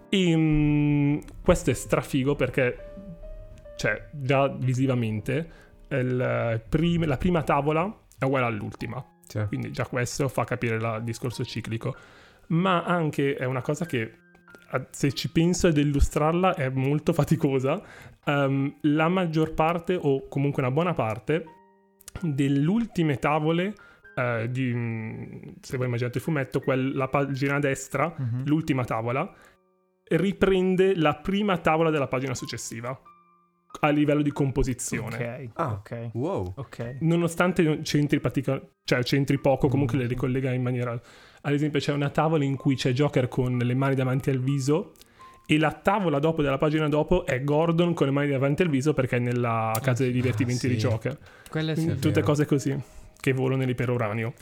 E 0.08 0.34
um, 0.34 1.20
questo 1.40 1.70
è 1.70 1.72
strafigo 1.72 2.34
perché, 2.34 2.76
cioè, 3.76 4.08
già 4.10 4.48
visivamente, 4.48 5.50
il 5.88 6.62
prim- 6.68 7.04
la 7.04 7.16
prima 7.16 7.44
tavola 7.44 7.96
è 8.18 8.24
uguale 8.24 8.46
all'ultima. 8.46 9.02
Cioè. 9.24 9.46
Quindi 9.46 9.70
già 9.70 9.86
questo 9.86 10.26
fa 10.26 10.42
capire 10.42 10.80
la, 10.80 10.96
il 10.96 11.04
discorso 11.04 11.44
ciclico. 11.44 11.94
Ma 12.48 12.82
anche 12.82 13.36
è 13.36 13.44
una 13.44 13.62
cosa 13.62 13.86
che 13.86 14.18
se 14.90 15.12
ci 15.12 15.30
penso 15.30 15.68
ad 15.68 15.76
illustrarla 15.76 16.56
è 16.56 16.68
molto 16.70 17.12
faticosa. 17.12 17.80
Um, 18.24 18.78
la 18.80 19.06
maggior 19.06 19.54
parte, 19.54 19.94
o 19.94 20.26
comunque 20.26 20.60
una 20.60 20.72
buona 20.72 20.92
parte, 20.92 21.44
delle 22.20 22.66
ultime 22.66 23.18
tavole 23.18 23.74
eh, 24.14 24.48
di, 24.50 25.54
se 25.60 25.76
voi 25.76 25.86
immaginate 25.86 26.18
il 26.18 26.24
fumetto, 26.24 26.60
quel, 26.60 26.94
la 26.94 27.08
pagina 27.08 27.56
a 27.56 27.58
destra, 27.58 28.14
uh-huh. 28.16 28.42
l'ultima 28.44 28.84
tavola, 28.84 29.32
riprende 30.08 30.94
la 30.96 31.14
prima 31.14 31.58
tavola 31.58 31.90
della 31.90 32.08
pagina 32.08 32.34
successiva 32.34 32.98
a 33.80 33.88
livello 33.88 34.22
di 34.22 34.30
composizione. 34.30 35.16
Ok, 35.16 35.50
ah, 35.54 35.72
ok. 35.72 36.10
Wow. 36.12 36.52
Okay. 36.56 36.98
Nonostante 37.00 37.80
c'entri, 37.82 38.20
pratica- 38.20 38.62
cioè 38.84 39.02
c'entri 39.02 39.38
poco, 39.40 39.68
comunque 39.68 39.96
mm-hmm. 39.96 40.06
le 40.06 40.12
ricollega 40.12 40.52
in 40.52 40.62
maniera... 40.62 41.00
Ad 41.46 41.52
esempio 41.52 41.80
c'è 41.80 41.92
una 41.92 42.10
tavola 42.10 42.44
in 42.44 42.56
cui 42.56 42.76
c'è 42.76 42.92
Joker 42.92 43.28
con 43.28 43.58
le 43.58 43.74
mani 43.74 43.94
davanti 43.94 44.30
al 44.30 44.38
viso 44.38 44.92
e 45.46 45.58
la 45.58 45.72
tavola 45.72 46.18
dopo 46.18 46.42
della 46.42 46.58
pagina 46.58 46.88
dopo 46.88 47.26
è 47.26 47.42
Gordon 47.44 47.92
con 47.92 48.06
le 48.06 48.12
mani 48.12 48.30
davanti 48.30 48.62
al 48.62 48.70
viso 48.70 48.94
perché 48.94 49.16
è 49.16 49.20
nella 49.20 49.78
casa 49.82 50.02
dei 50.02 50.12
divertimenti 50.12 50.66
ah, 50.66 50.68
sì. 50.70 50.74
di 50.74 50.80
Joker. 50.80 51.18
Quelle 51.50 51.76
sì, 51.76 51.98
Tutte 51.98 52.22
cose 52.22 52.46
così 52.46 52.76
che 53.20 53.32
volano 53.32 53.60
nell'iperuranio. 53.60 54.32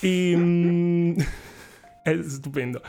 E, 0.00 0.34
um, 0.34 1.14
è 2.02 2.22
stupendo. 2.22 2.80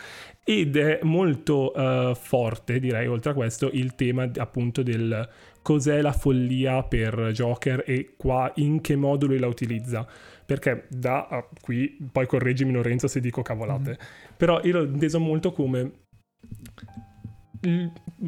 Ed 0.44 0.78
è 0.78 1.00
molto 1.04 1.72
uh, 1.76 2.14
forte, 2.14 2.80
direi, 2.80 3.08
oltre 3.08 3.32
a 3.32 3.34
questo, 3.34 3.70
il 3.72 3.96
tema 3.96 4.30
appunto 4.38 4.84
del 4.84 5.28
cos'è 5.62 6.02
la 6.02 6.12
follia 6.12 6.84
per 6.84 7.32
Joker 7.34 7.84
e 7.88 8.14
qua 8.16 8.52
in 8.58 8.80
che 8.82 8.96
modo 8.96 9.26
lui 9.26 9.40
la 9.40 9.48
utilizza. 9.48 10.08
Perché 10.46 10.86
da 10.90 11.28
uh, 11.30 11.56
qui, 11.60 11.98
poi 12.12 12.28
correggimi 12.28 12.72
Lorenzo 12.72 13.08
se 13.08 13.20
dico 13.20 13.42
cavolate, 13.42 13.92
mm. 13.92 14.36
però 14.38 14.62
io 14.64 14.74
l'ho 14.74 14.84
inteso 14.84 15.20
molto 15.20 15.52
come 15.52 15.92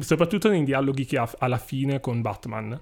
soprattutto 0.00 0.48
nei 0.48 0.64
dialoghi 0.64 1.04
che 1.04 1.18
ha 1.18 1.30
alla 1.38 1.58
fine 1.58 2.00
con 2.00 2.20
Batman, 2.20 2.78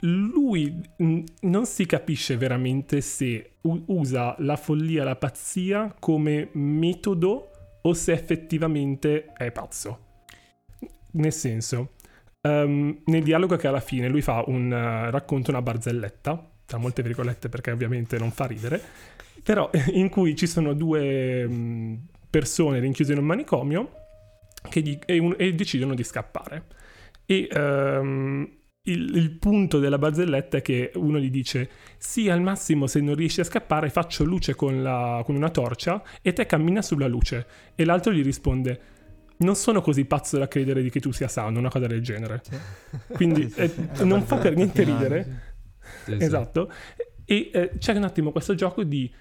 lui 0.00 0.80
non 0.96 1.66
si 1.66 1.86
capisce 1.86 2.36
veramente 2.36 3.00
se 3.00 3.52
usa 3.62 4.34
la 4.38 4.56
follia, 4.56 5.04
la 5.04 5.16
pazzia 5.16 5.94
come 5.98 6.48
metodo 6.52 7.50
o 7.80 7.92
se 7.94 8.12
effettivamente 8.12 9.32
è 9.32 9.50
pazzo. 9.50 10.00
Nel 11.12 11.32
senso, 11.32 11.92
um, 12.42 12.98
nel 13.04 13.22
dialogo 13.22 13.56
che 13.56 13.68
alla 13.68 13.80
fine 13.80 14.08
lui 14.08 14.20
fa 14.20 14.42
un 14.46 14.66
uh, 14.66 15.10
racconta 15.10 15.50
una 15.50 15.62
barzelletta, 15.62 16.50
tra 16.66 16.78
molte 16.78 17.02
virgolette 17.02 17.48
perché 17.48 17.70
ovviamente 17.70 18.18
non 18.18 18.30
fa 18.30 18.46
ridere, 18.46 18.80
però 19.42 19.70
in 19.92 20.08
cui 20.08 20.34
ci 20.36 20.46
sono 20.46 20.74
due 20.74 21.44
um, 21.44 21.98
persone 22.28 22.80
rinchiuse 22.80 23.12
in 23.12 23.18
un 23.18 23.26
manicomio 23.26 24.03
gli, 24.72 24.98
e, 25.04 25.18
un, 25.18 25.34
e, 25.38 25.54
decidono 25.54 25.94
di 25.94 26.04
scappare. 26.04 26.66
E 27.26 27.48
um, 27.54 28.48
il, 28.86 29.16
il, 29.16 29.30
punto 29.38 29.78
della 29.78 29.98
barzelletta 29.98 30.58
è 30.58 30.62
che 30.62 30.92
uno 30.94 31.18
gli 31.18 31.30
dice: 31.30 31.68
Sì, 31.96 32.28
al 32.28 32.40
massimo, 32.40 32.86
se 32.86 33.00
non 33.00 33.14
riesci 33.14 33.40
a 33.40 33.44
scappare, 33.44 33.90
faccio 33.90 34.24
luce 34.24 34.54
con, 34.54 34.82
la, 34.82 35.22
con 35.24 35.34
una 35.36 35.50
torcia 35.50 36.02
e 36.20 36.32
te 36.32 36.46
cammina 36.46 36.82
sulla 36.82 37.06
luce. 37.06 37.46
E 37.74 37.84
l'altro 37.84 38.12
gli 38.12 38.22
risponde: 38.22 38.80
non 39.36 39.56
sono 39.56 39.80
così 39.80 40.04
pazzo 40.04 40.38
da 40.38 40.48
credere 40.48 40.82
di 40.82 40.90
che 40.90 41.00
tu 41.00 41.12
sia 41.12 41.28
Sound, 41.28 41.56
una 41.56 41.70
cosa 41.70 41.86
del 41.86 42.02
genere. 42.02 42.42
Sì. 42.42 42.56
Quindi 43.14 43.48
Sì, 43.54 43.60
eh, 43.60 43.68
sì, 43.68 43.88
sì. 43.92 44.06
non 44.06 44.22
fa 44.24 44.36
per 44.36 44.54
niente 44.54 44.82
ridere. 44.84 45.42
Esatto. 46.06 46.70
E 47.24 47.50
eh, 47.52 47.72
c'è 47.78 47.94
un 47.94 48.04
attimo 48.04 48.32
questo 48.32 48.54
gioco 48.54 48.84
di 48.84 49.12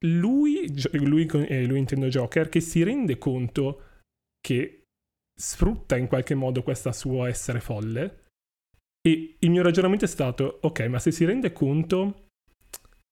lui, 0.00 0.66
lui, 0.92 1.26
eh, 1.26 1.64
lui 1.66 1.78
intendo 1.78 2.08
Joker, 2.08 2.48
che 2.48 2.60
si 2.60 2.82
rende 2.82 3.18
conto 3.18 3.82
che 4.46 4.82
sfrutta 5.34 5.96
in 5.96 6.06
qualche 6.06 6.34
modo 6.34 6.62
questo 6.62 6.92
suo 6.92 7.24
essere 7.24 7.60
folle. 7.60 8.26
E 9.00 9.36
il 9.38 9.50
mio 9.50 9.62
ragionamento 9.62 10.04
è 10.04 10.08
stato, 10.08 10.58
ok, 10.62 10.80
ma 10.82 10.98
se 10.98 11.10
si 11.10 11.24
rende 11.24 11.52
conto 11.52 12.28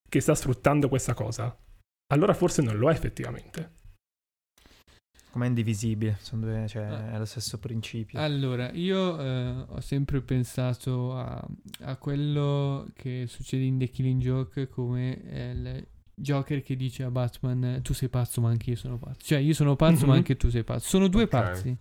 che 0.08 0.20
sta 0.20 0.34
sfruttando 0.34 0.88
questa 0.88 1.14
cosa, 1.14 1.56
allora 2.12 2.34
forse 2.34 2.60
non 2.60 2.76
lo 2.76 2.90
è 2.90 2.92
effettivamente. 2.92 3.80
Come 5.30 5.46
è 5.46 5.48
indivisibile, 5.48 6.18
sono 6.20 6.42
due, 6.42 6.68
cioè, 6.68 6.82
Ah. 6.82 7.12
è 7.12 7.18
lo 7.18 7.24
stesso 7.24 7.58
principio. 7.58 8.20
Allora, 8.20 8.70
io 8.72 9.18
eh, 9.18 9.64
ho 9.68 9.80
sempre 9.80 10.20
pensato 10.20 11.16
a, 11.16 11.42
a 11.80 11.96
quello 11.96 12.90
che 12.94 13.24
succede 13.26 13.64
in 13.64 13.78
The 13.78 13.88
Killing 13.88 14.20
Joke 14.20 14.68
come 14.68 15.22
eh, 15.22 15.50
il 15.52 15.86
Joker 16.14 16.62
che 16.62 16.76
dice 16.76 17.02
a 17.04 17.10
Batman 17.10 17.80
tu 17.82 17.92
sei 17.94 18.08
pazzo 18.08 18.40
ma 18.40 18.48
anche 18.50 18.70
io 18.70 18.76
sono 18.76 18.98
pazzo. 18.98 19.18
Cioè 19.22 19.38
io 19.38 19.54
sono 19.54 19.76
pazzo 19.76 20.06
ma 20.06 20.12
Mhm. 20.12 20.18
anche 20.18 20.36
tu 20.36 20.48
sei 20.50 20.64
pazzo. 20.64 20.88
Sono 20.88 21.08
due 21.08 21.24
Ok. 21.24 21.28
pazzi. 21.28 21.76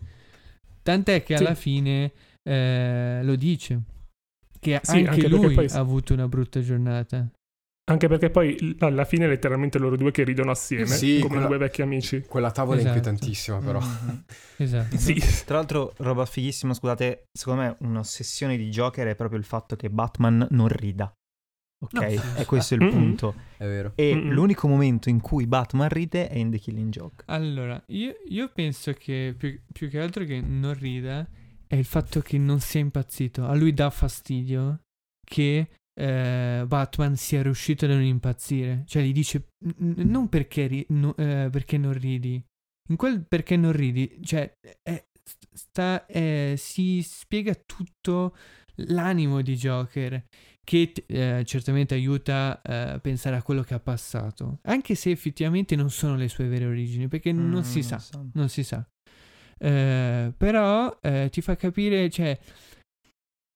Tant'è 0.84 1.24
che 1.24 1.38
Sì. 1.38 1.44
alla 1.44 1.56
fine 1.56 2.12
eh, 2.44 3.20
lo 3.24 3.36
dice. 3.36 3.82
Che 4.60 4.80
Sì, 4.84 4.98
anche, 4.98 5.10
anche 5.10 5.28
lui 5.28 5.54
poi- 5.54 5.66
ha 5.68 5.78
avuto 5.80 6.14
una 6.14 6.28
brutta 6.28 6.60
giornata. 6.62 7.28
Anche 7.92 8.08
perché 8.08 8.30
poi 8.30 8.76
alla 8.80 9.06
fine 9.06 9.26
è 9.26 9.28
letteralmente 9.28 9.78
loro 9.78 9.98
due 9.98 10.12
che 10.12 10.24
ridono 10.24 10.52
assieme, 10.52 10.86
Sì, 10.86 11.18
come 11.20 11.34
quella- 11.34 11.48
due 11.48 11.58
vecchi 11.58 11.82
amici. 11.82 12.22
Quella 12.22 12.50
tavola 12.52 12.78
Esatto. 12.80 12.94
è 12.94 12.98
inquietantissima, 12.98 13.58
però. 13.60 13.80
Mhm. 13.80 14.24
Esatto. 14.58 14.98
Sì, 14.98 15.22
Tra 15.46 15.58
l'altro, 15.58 15.94
roba 15.98 16.26
fighissima, 16.26 16.74
scusate, 16.74 17.26
secondo 17.32 17.62
me 17.62 17.76
un'ossessione 17.80 18.56
di 18.56 18.70
Joker 18.70 19.08
è 19.08 19.16
proprio 19.16 19.40
il 19.40 19.46
fatto 19.46 19.76
che 19.76 19.90
Batman 19.90 20.48
non 20.52 20.68
rida. 20.68 21.12
Ok? 21.84 21.94
No, 21.94 22.10
sì. 22.10 22.20
E 22.38 22.46
questo 22.46 22.76
è 22.76 22.78
il 22.78 22.90
punto. 22.90 23.34
È 23.58 23.66
vero. 23.66 23.94
E 23.96 24.14
Mm-mm. 24.16 24.32
l'unico 24.32 24.68
momento 24.68 25.10
in 25.10 25.20
cui 25.20 25.48
Batman 25.48 25.90
ride 25.90 26.28
è 26.30 26.38
in 26.38 26.52
The 26.52 26.60
Killing 26.60 26.92
Joke. 26.92 27.24
Allora, 27.28 27.82
io, 27.88 28.16
io 28.28 28.50
penso 28.54 28.94
che 28.94 29.34
più, 29.38 29.60
più 29.72 29.90
che 29.90 30.00
altro 30.00 30.24
che 30.24 30.40
non 30.42 30.74
rida 30.76 31.28
è 31.68 31.76
il 31.76 31.86
fatto 31.86 32.22
che 32.22 32.38
non 32.38 32.60
sia 32.60 32.82
impazzito. 32.82 33.46
A 33.46 33.56
lui 33.56 33.74
dà 33.74 33.90
fastidio 33.90 34.82
che 35.26 35.70
eh, 36.00 36.64
Batman 36.68 37.16
sia 37.16 37.42
riuscito 37.42 37.86
a 37.86 37.90
non 37.90 38.04
impazzire. 38.04 38.84
Cioè 38.86 39.02
gli 39.04 39.12
dice 39.14 39.48
"N- 39.66 39.94
non 40.08 40.30
perché, 40.30 40.68
ri- 40.68 40.86
no- 40.90 41.16
eh, 41.18 41.50
perché 41.52 41.78
non 41.78 41.94
ridi. 41.94 42.44
In 42.90 42.96
quel 42.96 43.26
perché 43.26 43.56
non 43.58 43.72
ridi, 43.72 44.20
cioè 44.24 44.52
è- 44.84 45.04
sta, 45.54 46.06
eh, 46.06 46.56
si 46.58 47.02
spiega 47.02 47.56
tutto 47.66 48.36
l'animo 48.88 49.42
di 49.42 49.56
Joker 49.56 50.24
che 50.64 50.94
eh, 51.08 51.44
certamente 51.46 51.94
aiuta 51.96 52.62
eh, 52.62 52.74
a 52.94 53.00
pensare 53.00 53.36
a 53.36 53.42
quello 53.44 53.64
che 53.64 53.74
ha 53.74 53.80
passato, 53.80 54.60
anche 54.64 54.96
se 54.96 55.12
effettivamente 55.12 55.76
non 55.76 55.90
sono 55.90 56.16
le 56.16 56.28
sue 56.30 56.48
vere 56.48 56.66
origini, 56.66 57.08
perché 57.08 57.32
non 57.32 57.60
Mm, 57.60 57.64
si 57.64 57.82
sa, 57.84 57.98
so. 58.00 58.30
non 58.34 58.48
si 58.50 58.64
sa. 58.64 58.88
Eh, 59.58 60.34
però 60.36 60.98
eh, 61.02 61.30
ti 61.32 61.42
fa 61.42 61.56
capire, 61.56 62.10
cioè 62.10 62.38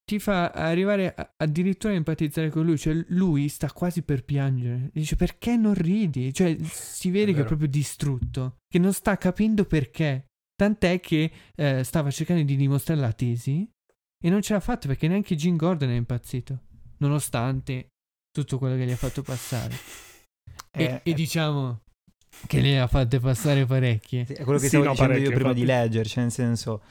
ti 0.04 0.20
fa 0.20 0.52
arrivare 0.52 1.14
a- 1.16 1.34
addirittura 1.38 1.94
a 1.94 1.96
empatizzare 1.96 2.50
con 2.50 2.64
lui, 2.66 2.78
cioè 2.78 2.94
lui 3.10 3.48
sta 3.50 3.72
quasi 3.72 4.04
per 4.04 4.24
piangere, 4.24 4.92
dice 4.94 5.16
perché 5.16 5.56
non 5.58 5.74
ridi? 5.74 6.32
Cioè 6.34 6.56
si 6.64 7.10
vede 7.10 7.34
che 7.34 7.42
è 7.42 7.46
proprio 7.46 7.68
distrutto, 7.68 8.58
che 8.68 8.78
non 8.78 8.94
sta 8.94 9.18
capendo 9.18 9.66
perché, 9.66 10.26
tant'è 10.56 11.00
che 11.00 11.32
eh, 11.56 11.84
stava 11.84 12.12
cercando 12.12 12.44
di 12.44 12.56
dimostrare 12.56 13.00
la 13.02 13.14
tesi 13.14 13.68
e 14.24 14.30
non 14.30 14.42
ce 14.44 14.54
l'ha 14.54 14.60
fatta 14.60 14.88
perché 14.88 15.08
neanche 15.08 15.36
Jim 15.36 15.56
Gordon 15.56 15.90
è 15.90 15.96
impazzito, 15.96 16.60
nonostante 16.98 17.90
tutto 18.32 18.58
quello 18.58 18.76
che 18.76 18.86
gli 18.86 18.92
ha 18.92 18.98
fatto 18.98 19.22
passare. 19.22 19.76
E, 20.78 20.86
È, 20.88 21.02
e 21.04 21.14
diciamo 21.14 21.84
che 22.48 22.60
ne 22.60 22.82
ha 22.82 22.88
fatte 22.88 23.20
passare 23.22 23.66
parecchie. 23.66 24.26
Sì, 24.26 24.34
è 24.34 24.44
quello 24.44 24.60
che 24.60 24.66
Sì, 24.66 24.76
stavo 24.76 24.84
no, 24.84 24.92
dicendo 24.92 25.18
io 25.18 25.32
prima 25.32 25.54
di 25.54 25.62
infatti. 25.62 25.66
Ledger, 25.66 26.06
cioè 26.08 26.24
nel 26.24 26.32
senso 26.34 26.84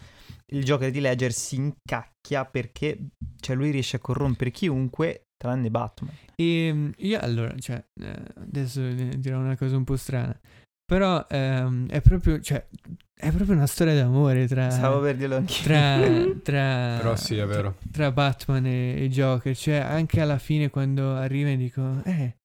il 0.52 0.64
Joker 0.64 0.90
di 0.90 1.00
Ledger 1.00 1.32
si 1.32 1.56
incacchia 1.56 2.46
perché 2.46 2.98
cioè 3.40 3.54
lui 3.56 3.70
riesce 3.70 3.96
a 3.96 4.00
corrompere 4.00 4.50
chiunque 4.50 5.24
tranne 5.36 5.70
Batman. 5.70 6.14
E 6.34 6.72
mm, 6.72 6.90
io 6.96 7.20
allora, 7.20 7.54
cioè, 7.58 7.84
eh, 8.00 8.22
adesso 8.36 8.82
eh, 8.82 9.18
dirò 9.18 9.38
una 9.38 9.56
cosa 9.56 9.76
un 9.76 9.84
po' 9.84 9.96
strana, 9.96 10.38
però 10.84 11.26
ehm, 11.28 11.88
è 11.88 12.00
proprio, 12.00 12.40
cioè, 12.40 12.66
è 13.14 13.30
proprio 13.32 13.54
una 13.56 13.66
storia 13.66 13.94
d'amore 13.94 14.46
tra, 14.46 14.70
Stavo 14.70 15.00
per 15.00 15.16
dirlo 15.16 15.36
anche 15.36 15.62
tra, 15.62 16.24
tra, 16.42 16.96
Però 16.98 17.16
sì, 17.16 17.36
è 17.36 17.46
vero. 17.46 17.76
tra 17.90 18.12
Batman 18.12 18.66
e, 18.66 19.02
e 19.04 19.08
Joker, 19.08 19.56
cioè 19.56 19.76
anche 19.76 20.20
alla 20.20 20.38
fine 20.38 20.68
quando 20.70 21.14
arriva 21.14 21.48
e 21.50 21.56
dico, 21.56 22.02
eh, 22.04 22.36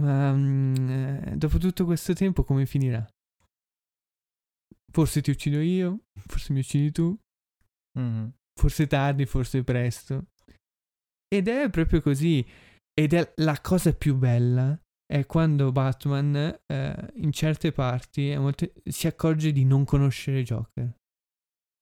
ma 0.00 0.32
mm, 0.32 0.74
eh, 0.88 1.32
dopo 1.36 1.58
tutto 1.58 1.84
questo 1.84 2.12
tempo 2.14 2.44
come 2.44 2.66
finirà? 2.66 3.04
Forse 4.92 5.20
ti 5.22 5.30
uccido 5.30 5.58
io, 5.60 6.04
forse 6.26 6.52
mi 6.52 6.60
uccidi 6.60 6.92
tu, 6.92 7.16
Mhm. 7.98 8.32
forse 8.60 8.86
tardi, 8.86 9.26
forse 9.26 9.64
presto. 9.64 10.26
Ed 11.28 11.48
è 11.48 11.68
proprio 11.70 12.00
così. 12.00 12.46
Ed 12.96 13.12
è 13.12 13.32
la 13.38 13.60
cosa 13.60 13.92
più 13.92 14.14
bella 14.14 14.78
è 15.06 15.26
quando 15.26 15.70
Batman 15.72 16.34
eh, 16.66 17.10
in 17.16 17.32
certe 17.32 17.72
parti 17.72 18.32
a 18.32 18.40
volte 18.40 18.72
si 18.84 19.06
accorge 19.06 19.52
di 19.52 19.64
non 19.64 19.84
conoscere 19.84 20.42
Joker. 20.42 20.92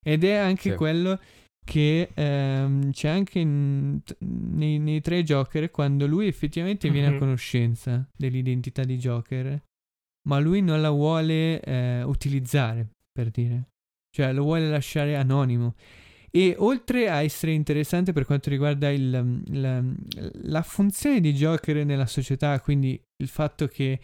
Ed 0.05 0.25
è 0.25 0.35
anche 0.35 0.70
Sì. 0.70 0.77
quello 0.77 1.18
che 1.64 2.11
ehm, 2.14 2.91
c'è 2.91 3.09
anche 3.09 3.39
in- 3.39 4.01
nei, 4.18 4.79
nei 4.81 5.01
tre 5.01 5.23
Joker 5.23 5.70
quando 5.70 6.07
lui 6.07 6.27
effettivamente 6.27 6.91
viene 6.91 7.07
a 7.07 7.11
Mhm. 7.12 7.18
conoscenza 7.18 8.09
dell'identità 8.16 8.83
di 8.83 8.99
Joker, 8.99 9.62
ma 10.29 10.39
lui 10.41 10.61
non 10.61 10.81
la 10.81 10.91
vuole 10.91 11.61
eh, 11.61 12.03
utilizzare, 12.03 12.89
per 13.12 13.31
dire. 13.31 13.68
Cioè 14.11 14.33
lo 14.33 14.43
vuole 14.43 14.68
lasciare 14.68 15.14
anonimo. 15.16 15.75
E 16.35 16.55
oltre 16.59 17.11
a 17.11 17.22
essere 17.22 17.53
interessante 17.53 18.12
per 18.12 18.24
quanto 18.24 18.49
riguarda 18.49 18.89
il- 18.91 19.43
la, 19.51 19.83
la 20.45 20.62
funzione 20.62 21.20
di 21.20 21.33
Joker 21.35 21.85
nella 21.85 22.07
società, 22.07 22.59
quindi 22.61 22.99
il 23.22 23.28
fatto 23.28 23.66
che 23.68 24.01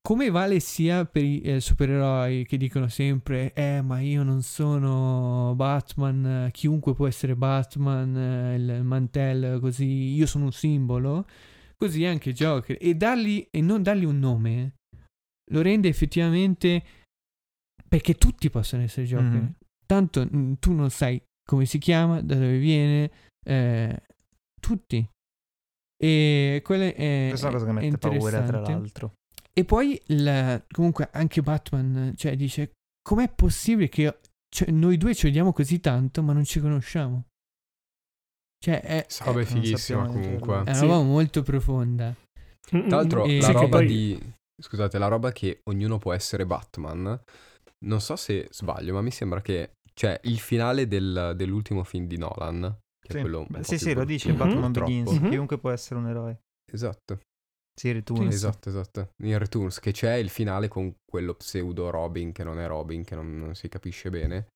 come 0.00 0.30
vale 0.30 0.60
sia 0.60 1.04
per 1.04 1.24
i 1.24 1.40
eh, 1.40 1.60
supereroi 1.60 2.46
che 2.46 2.56
dicono 2.56 2.86
sempre 2.86 3.52
eh 3.54 3.82
ma 3.82 3.98
io 4.00 4.22
non 4.22 4.40
sono 4.42 5.52
Batman, 5.56 6.48
chiunque 6.52 6.94
può 6.94 7.08
essere 7.08 7.34
Batman, 7.34 8.16
eh, 8.16 8.54
il 8.54 8.84
mantello 8.84 9.58
così, 9.58 10.14
io 10.14 10.26
sono 10.26 10.44
un 10.44 10.52
simbolo, 10.52 11.26
così 11.76 12.04
anche 12.04 12.32
Joker 12.32 12.76
e 12.80 12.94
dargli 12.94 13.48
e 13.50 13.60
non 13.60 13.82
dargli 13.82 14.04
un 14.04 14.18
nome 14.20 14.74
lo 15.50 15.60
rende 15.60 15.88
effettivamente 15.88 16.82
perché 17.88 18.14
tutti 18.14 18.48
possono 18.50 18.82
essere 18.82 19.06
Joker. 19.06 19.40
Mhm. 19.40 19.54
Tanto 19.86 20.24
mm, 20.24 20.52
tu 20.58 20.72
non 20.72 20.90
sai 20.90 21.20
come 21.48 21.64
si 21.64 21.78
chiama, 21.78 22.20
da 22.20 22.34
dove 22.34 22.58
viene, 22.58 23.10
eh, 23.46 24.02
tutti. 24.60 25.08
E 25.98 26.60
quella 26.64 26.84
è, 26.86 27.26
Questa 27.30 27.46
è 27.46 27.50
una 27.50 27.58
cosa 27.58 27.66
che 27.66 27.72
mette 27.72 27.98
paura 27.98 28.18
tra 28.18 28.38
interessante. 28.38 28.70
l'altro. 28.72 29.12
E 29.52 29.64
poi 29.64 30.00
il- 30.08 30.64
comunque 30.70 31.08
anche 31.12 31.40
Batman 31.42 32.12
cioè, 32.16 32.36
dice 32.36 32.72
com'è 33.00 33.32
possibile 33.32 33.88
che 33.88 34.18
cioè, 34.54 34.70
noi 34.70 34.98
due 34.98 35.14
ci 35.14 35.28
odiamo 35.28 35.52
così 35.54 35.80
tanto 35.80 36.22
ma 36.22 36.32
non 36.34 36.44
ci 36.44 36.60
conosciamo? 36.60 37.24
Cioè 38.58 38.80
è, 38.80 39.06
roba 39.24 39.40
è 39.40 39.44
fighissima 39.44 40.06
comunque. 40.06 40.62
è 40.64 40.74
Sì. 40.74 40.84
una 40.84 40.94
roba 40.94 41.02
molto 41.04 41.42
profonda. 41.42 42.14
Mm, 42.74 42.78
mm, 42.78 42.88
Tra 42.88 42.96
l'altro, 42.96 43.24
E- 43.24 43.38
la 43.38 43.44
sì, 43.46 43.52
roba 43.52 43.68
poi- 43.68 43.86
di. 43.86 44.32
Scusate, 44.60 44.98
la 44.98 45.08
roba 45.08 45.32
che 45.32 45.60
ognuno 45.70 45.98
può 45.98 46.12
essere 46.12 46.44
Batman. 46.46 47.18
Non 47.86 48.00
so 48.00 48.16
se 48.16 48.48
sbaglio, 48.50 48.94
ma 48.94 49.02
mi 49.02 49.10
sembra 49.10 49.40
che. 49.40 49.72
Cioè, 49.98 50.20
il 50.24 50.38
finale 50.38 50.86
del- 50.86 51.32
dell'ultimo 51.36 51.82
film 51.82 52.06
di 52.06 52.18
Nolan. 52.18 52.60
Che 53.00 53.12
Sì, 53.12 53.16
è 53.16 53.20
quello 53.20 53.40
un 53.40 53.46
Beh, 53.48 53.58
po' 53.60 53.64
sì, 53.64 53.78
sì, 53.78 53.94
lo 53.94 54.04
dice 54.04 54.30
Mhm. 54.30 54.36
Batman 54.36 54.60
purtroppo. 54.72 54.90
Begins, 54.90 55.20
Mhm. 55.20 55.28
chiunque 55.30 55.58
può 55.58 55.70
essere 55.70 56.00
un 56.00 56.08
eroe. 56.08 56.40
Esatto, 56.70 57.20
Sì, 57.78 57.92
Returns. 57.92 58.34
esatto, 58.34 58.68
esatto. 58.68 59.10
In 59.22 59.38
Returns, 59.38 59.78
che 59.80 59.92
c'è 59.92 60.14
il 60.14 60.28
finale 60.28 60.68
con 60.68 60.94
quello 61.10 61.34
pseudo 61.34 61.88
Robin, 61.90 62.32
che 62.32 62.42
non 62.44 62.58
è 62.58 62.66
Robin, 62.66 63.04
che 63.04 63.14
non, 63.14 63.38
non 63.38 63.54
si 63.54 63.68
capisce 63.68 64.10
bene. 64.10 64.48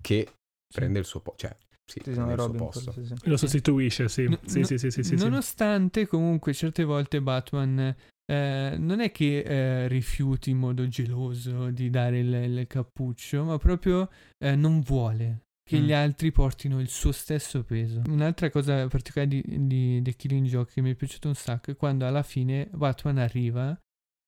Che 0.00 0.32
prende 0.72 0.98
il 1.00 1.04
suo 1.04 1.20
posto. 1.20 1.46
Cioè, 1.48 1.56
sì, 1.84 1.98
Sì, 1.98 2.10
prende 2.10 2.20
no, 2.20 2.32
il 2.32 2.40
suo 2.40 2.52
Robin, 2.52 2.72
sì, 2.92 3.04
sì. 3.04 3.28
Lo 3.28 3.36
sostituisce, 3.36 4.08
sì. 4.08 4.24
No- 4.28 4.38
sì, 4.44 4.60
no- 4.60 4.64
sì, 4.66 4.78
sì, 4.78 4.90
sì, 4.90 5.02
sì, 5.02 5.16
sì. 5.18 5.22
Nonostante 5.24 6.06
comunque 6.06 6.54
certe 6.54 6.84
volte 6.84 7.20
Batman 7.20 7.94
eh, 8.30 8.76
non 8.78 9.00
è 9.00 9.10
che 9.12 9.38
eh, 9.40 9.88
rifiuti 9.88 10.50
in 10.50 10.58
modo 10.58 10.86
geloso 10.88 11.70
di 11.70 11.90
dare 11.90 12.18
il, 12.20 12.32
il 12.32 12.66
cappuccio, 12.66 13.44
ma 13.44 13.58
proprio 13.58 14.08
eh, 14.38 14.54
non 14.56 14.80
vuole 14.80 15.44
che 15.64 15.78
Mm. 15.78 15.84
gli 15.84 15.92
altri 15.92 16.32
portino 16.32 16.80
il 16.80 16.88
suo 16.88 17.12
stesso 17.12 17.62
peso. 17.62 18.02
Un'altra 18.08 18.50
cosa 18.50 18.86
particolare 18.88 19.28
di, 19.30 19.66
di 19.66 20.02
The 20.02 20.14
Killing 20.16 20.46
Joke 20.46 20.72
che 20.72 20.80
mi 20.80 20.90
è 20.90 20.94
piaciuto 20.96 21.28
un 21.28 21.34
sacco 21.36 21.70
è 21.70 21.76
quando 21.76 22.04
alla 22.04 22.22
fine 22.24 22.68
Batman 22.72 23.18
arriva 23.18 23.78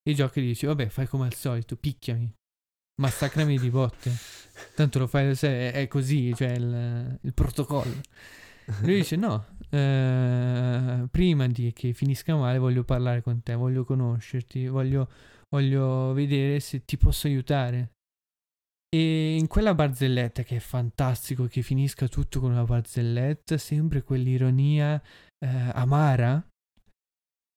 e 0.07 0.14
Joker 0.14 0.42
dice 0.42 0.66
vabbè 0.68 0.88
fai 0.88 1.07
come 1.09 1.26
al 1.26 1.34
solito, 1.34 1.76
picchiami. 1.76 2.32
massacrami 3.01 3.59
di 3.59 3.70
botte. 3.70 4.12
Tanto 4.76 5.01
lo 5.01 5.07
fai, 5.09 5.34
sai, 5.34 5.70
è 5.72 5.88
così, 5.88 6.32
cioè 6.34 6.51
il, 6.51 7.18
il 7.22 7.34
protocollo. 7.34 8.01
Lui 8.83 8.97
dice 8.97 9.17
no, 9.17 9.47
eh, 9.71 11.07
prima 11.11 11.47
di 11.47 11.73
che 11.73 11.93
finisca 11.93 12.35
male 12.37 12.59
voglio 12.59 12.85
parlare 12.85 13.23
con 13.23 13.43
te, 13.43 13.55
voglio 13.55 13.85
conoscerti, 13.85 14.69
voglio, 14.69 15.09
voglio 15.51 16.12
vedere 16.12 16.61
se 16.61 16.85
ti 16.85 16.97
posso 16.97 17.27
aiutare. 17.27 17.93
E 18.89 19.37
in 19.37 19.49
quella 19.49 19.75
barzelletta 19.75 20.45
che 20.45 20.57
è 20.57 20.61
fantastico 20.61 21.47
che 21.47 21.62
finisca 21.62 22.07
tutto 22.07 22.41
con 22.41 22.53
una 22.53 22.65
barzelletta, 22.65 23.59
sempre 23.59 24.03
quell'ironia 24.03 25.03
eh, 25.45 25.71
amara, 25.75 26.47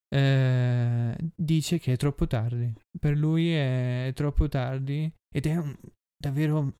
eh, 0.10 1.16
dice 1.36 1.78
che 1.80 1.94
è 1.94 1.98
troppo 1.98 2.26
tardi. 2.26 2.74
Per 3.00 3.16
lui 3.16 3.52
è 3.52 4.12
troppo 4.16 4.48
tardi 4.48 5.12
ed 5.32 5.46
è 5.46 5.56
un- 5.58 5.78
davvero 6.18 6.74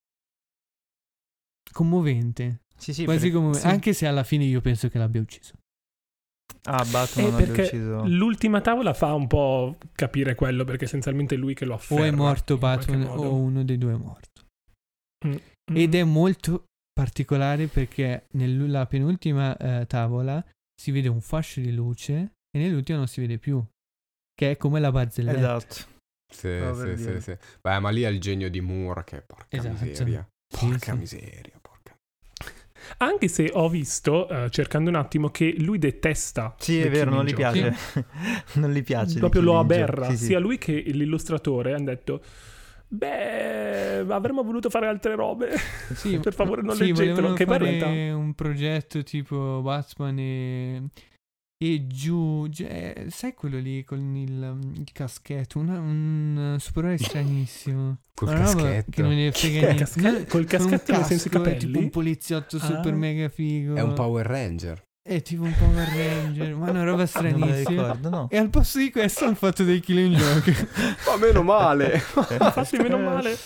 commovente. 1.72 2.62
Sì, 2.78 2.94
sì, 2.94 3.04
quasi 3.06 3.20
perché- 3.20 3.34
commovente. 3.34 3.60
sì. 3.68 3.68
Anche 3.68 3.94
se 3.94 4.08
alla 4.08 4.24
fine 4.24 4.44
io 4.46 4.62
penso 4.62 4.88
che 4.90 4.98
l'abbia 4.98 5.22
ucciso. 5.22 5.54
Ah, 6.70 6.86
Batman 6.86 7.34
Eh, 7.34 7.46
perché 7.46 7.62
ucciso... 7.64 8.06
l'ultima 8.06 8.62
tavola 8.62 8.94
fa 8.94 9.14
un 9.14 9.28
po' 9.28 9.78
capire 9.94 10.36
quello, 10.36 10.64
perché 10.66 10.86
essenzialmente 10.86 11.36
è 11.36 11.38
lui 11.38 11.54
che 11.54 11.66
lo 11.66 11.76
afferra. 11.76 12.02
O 12.02 12.06
è 12.06 12.12
morto 12.12 12.58
Batman 12.58 13.04
o 13.04 13.34
uno 13.34 13.64
dei 13.64 13.78
due 13.78 13.94
è 13.94 13.98
morto. 13.98 14.46
Mm. 15.26 15.36
Ed 15.74 15.96
è 15.96 16.04
molto 16.04 16.66
particolare 16.94 17.68
perché 17.68 18.26
nella 18.34 18.86
penultima 18.86 19.56
eh, 19.58 19.86
tavola 19.88 20.44
si 20.80 20.92
vede 20.92 21.08
un 21.08 21.22
fascio 21.22 21.60
di 21.62 21.74
luce 21.74 22.14
e 22.52 22.60
nell'ultima 22.60 22.98
non 22.98 23.08
si 23.08 23.22
vede 23.22 23.38
più. 23.38 23.64
Che 24.34 24.52
è 24.52 24.58
come 24.58 24.80
la 24.80 24.92
barzelletta. 24.92 25.38
Esatto. 25.58 25.96
Sì, 26.32 26.60
sì, 26.76 26.98
sì, 27.04 27.22
sì. 27.22 27.38
Beh, 27.62 27.80
ma 27.80 27.90
lì 27.90 28.02
è 28.02 28.10
il 28.10 28.20
genio 28.20 28.50
di 28.50 28.60
Moore 28.62 29.04
che 29.06 29.22
porca 29.22 29.56
Esatto. 29.58 29.84
miseria. 29.86 30.28
Sì, 30.54 30.66
Porca 30.68 30.92
sì. 30.94 30.98
miseria, 30.98 31.42
porca. 31.54 31.57
Anche 32.98 33.28
se 33.28 33.50
ho 33.54 33.70
visto, 33.70 34.28
eh, 34.28 34.50
cercando 34.50 34.90
un 34.90 34.96
attimo, 34.96 35.30
che 35.30 35.56
lui 35.58 35.78
detesta. 35.78 36.56
Sì, 36.58 36.80
è 36.80 36.90
vero, 36.90 37.12
non 37.12 37.26
gli 37.26 37.34
piace. 37.34 37.76
non 38.56 38.72
gli 38.72 38.84
piace. 38.84 39.20
Proprio 39.20 39.42
lo 39.42 39.60
aberra. 39.60 40.10
Sì, 40.10 40.18
sì. 40.18 40.26
Sia 40.26 40.40
lui 40.40 40.58
che 40.58 40.74
l'illustratore 40.74 41.74
hanno 41.74 41.86
detto. 41.86 42.22
Beh, 42.90 44.00
avremmo 44.08 44.44
voluto 44.44 44.70
fare 44.70 44.88
altre 44.88 45.16
robe. 45.16 45.50
Sì, 45.94 46.20
per 46.20 46.34
favore, 46.34 46.62
non 46.62 46.76
sì, 46.76 46.88
leggetelo. 46.88 47.34
Che 47.34 47.46
fare 47.46 48.12
un 48.12 48.34
progetto 48.34 49.04
tipo 49.04 49.62
Batman 49.62 50.20
e, 50.20 50.84
e 51.58 51.88
giù. 51.88 52.48
gi- 52.50 52.66
eh, 52.68 53.06
sai 53.10 53.34
quello 53.34 53.58
lì 53.58 53.84
con 53.84 54.16
il, 54.16 54.60
il 54.76 54.92
caschetto? 54.94 55.60
Una- 55.60 55.80
un 55.80 56.58
supereroe 56.60 56.98
stranissimo. 57.04 57.98
Col 58.14 58.30
Una 58.30 58.40
caschetto. 58.40 58.92
Che 58.92 59.02
non 59.02 59.14
ne 59.16 59.32
frega 59.32 59.60
Che 59.74 59.74
niente. 59.74 60.02
No, 60.02 60.26
col 60.28 60.46
caschetto 60.46 60.92
nel 60.92 61.04
senso 61.06 61.28
i 61.28 61.32
capelli? 61.32 61.58
tipo 61.60 61.80
un 61.80 61.90
poliziotto 61.90 62.60
super 62.60 62.94
Ah. 62.94 62.96
mega 62.96 63.30
figo. 63.30 63.76
È 63.76 63.82
un 63.82 63.94
Power 63.94 64.26
Ranger. 64.26 64.86
È 65.08 65.22
tipo 65.22 65.44
un 65.44 65.54
Power 65.58 65.88
Ranger. 65.88 66.54
ma 66.56 66.70
una 66.70 66.84
roba 66.84 67.06
stranissima. 67.08 67.56
ricordo, 67.86 68.10
no. 68.10 68.28
E 68.30 68.38
al 68.38 68.50
posto 68.50 68.80
di 68.80 68.92
questo 68.92 69.24
hanno 69.26 69.36
fatto 69.36 69.64
dei 69.64 69.80
killing 69.80 70.14
joke. 70.16 70.52
Ma 71.08 71.16
meno 71.18 71.44
male. 71.44 71.94
Infatti, 71.94 72.78
meno 72.78 72.98
male. 72.98 73.38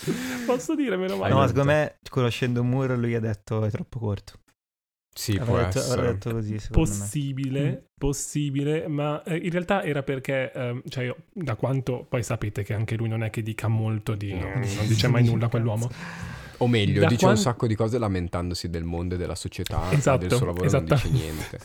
Posso 0.44 0.74
dire 0.74 0.96
meno 0.96 1.16
male. 1.18 1.32
No, 1.32 1.40
Hai 1.42 1.48
secondo 1.48 1.70
me, 1.70 1.98
conoscendo 2.08 2.64
Moore, 2.64 2.96
lui 2.96 3.14
ha 3.14 3.20
detto 3.20 3.64
è 3.64 3.70
troppo 3.70 4.00
corto. 4.00 4.40
Sì, 5.14 5.34
può 5.38 5.54
Avrà 5.56 5.64
detto, 5.66 5.78
essere. 5.78 6.02
detto 6.12 6.30
così, 6.30 6.58
secondo 6.58 6.88
me. 6.90 6.96
Possibile, 6.98 7.70
Mm. 7.70 7.74
possibile, 7.98 8.88
ma 8.88 9.22
eh, 9.24 9.36
in 9.36 9.50
realtà 9.50 9.82
era 9.84 10.02
perché, 10.02 10.50
ehm, 10.52 10.82
cioè 10.88 11.04
io, 11.04 11.16
da 11.32 11.54
quanto 11.56 12.06
poi 12.08 12.22
sapete 12.22 12.62
che 12.62 12.74
anche 12.74 12.96
lui 12.96 13.08
non 13.08 13.22
è 13.22 13.30
che 13.30 13.42
dica 13.42 13.68
molto 13.68 14.14
di, 14.14 14.32
No. 14.32 14.48
non 14.54 14.86
dice 14.86 15.08
mai 15.08 15.24
nulla 15.28 15.48
quell'uomo. 15.48 15.88
O 16.58 16.66
meglio, 16.68 17.00
Da 17.00 17.06
dice 17.08 17.20
quan- 17.24 17.32
un 17.34 17.40
sacco 17.40 17.66
di 17.66 17.74
cose 17.74 17.98
lamentandosi 17.98 18.70
del 18.70 18.84
mondo 18.84 19.16
e 19.16 19.18
della 19.18 19.34
società, 19.34 19.90
Esatto, 19.92 20.18
del 20.26 20.30
suo 20.36 20.46
lavoro 20.46 20.70
non 20.70 20.84
dice 20.84 20.94
esattamente. 20.94 21.22
niente. 21.24 21.58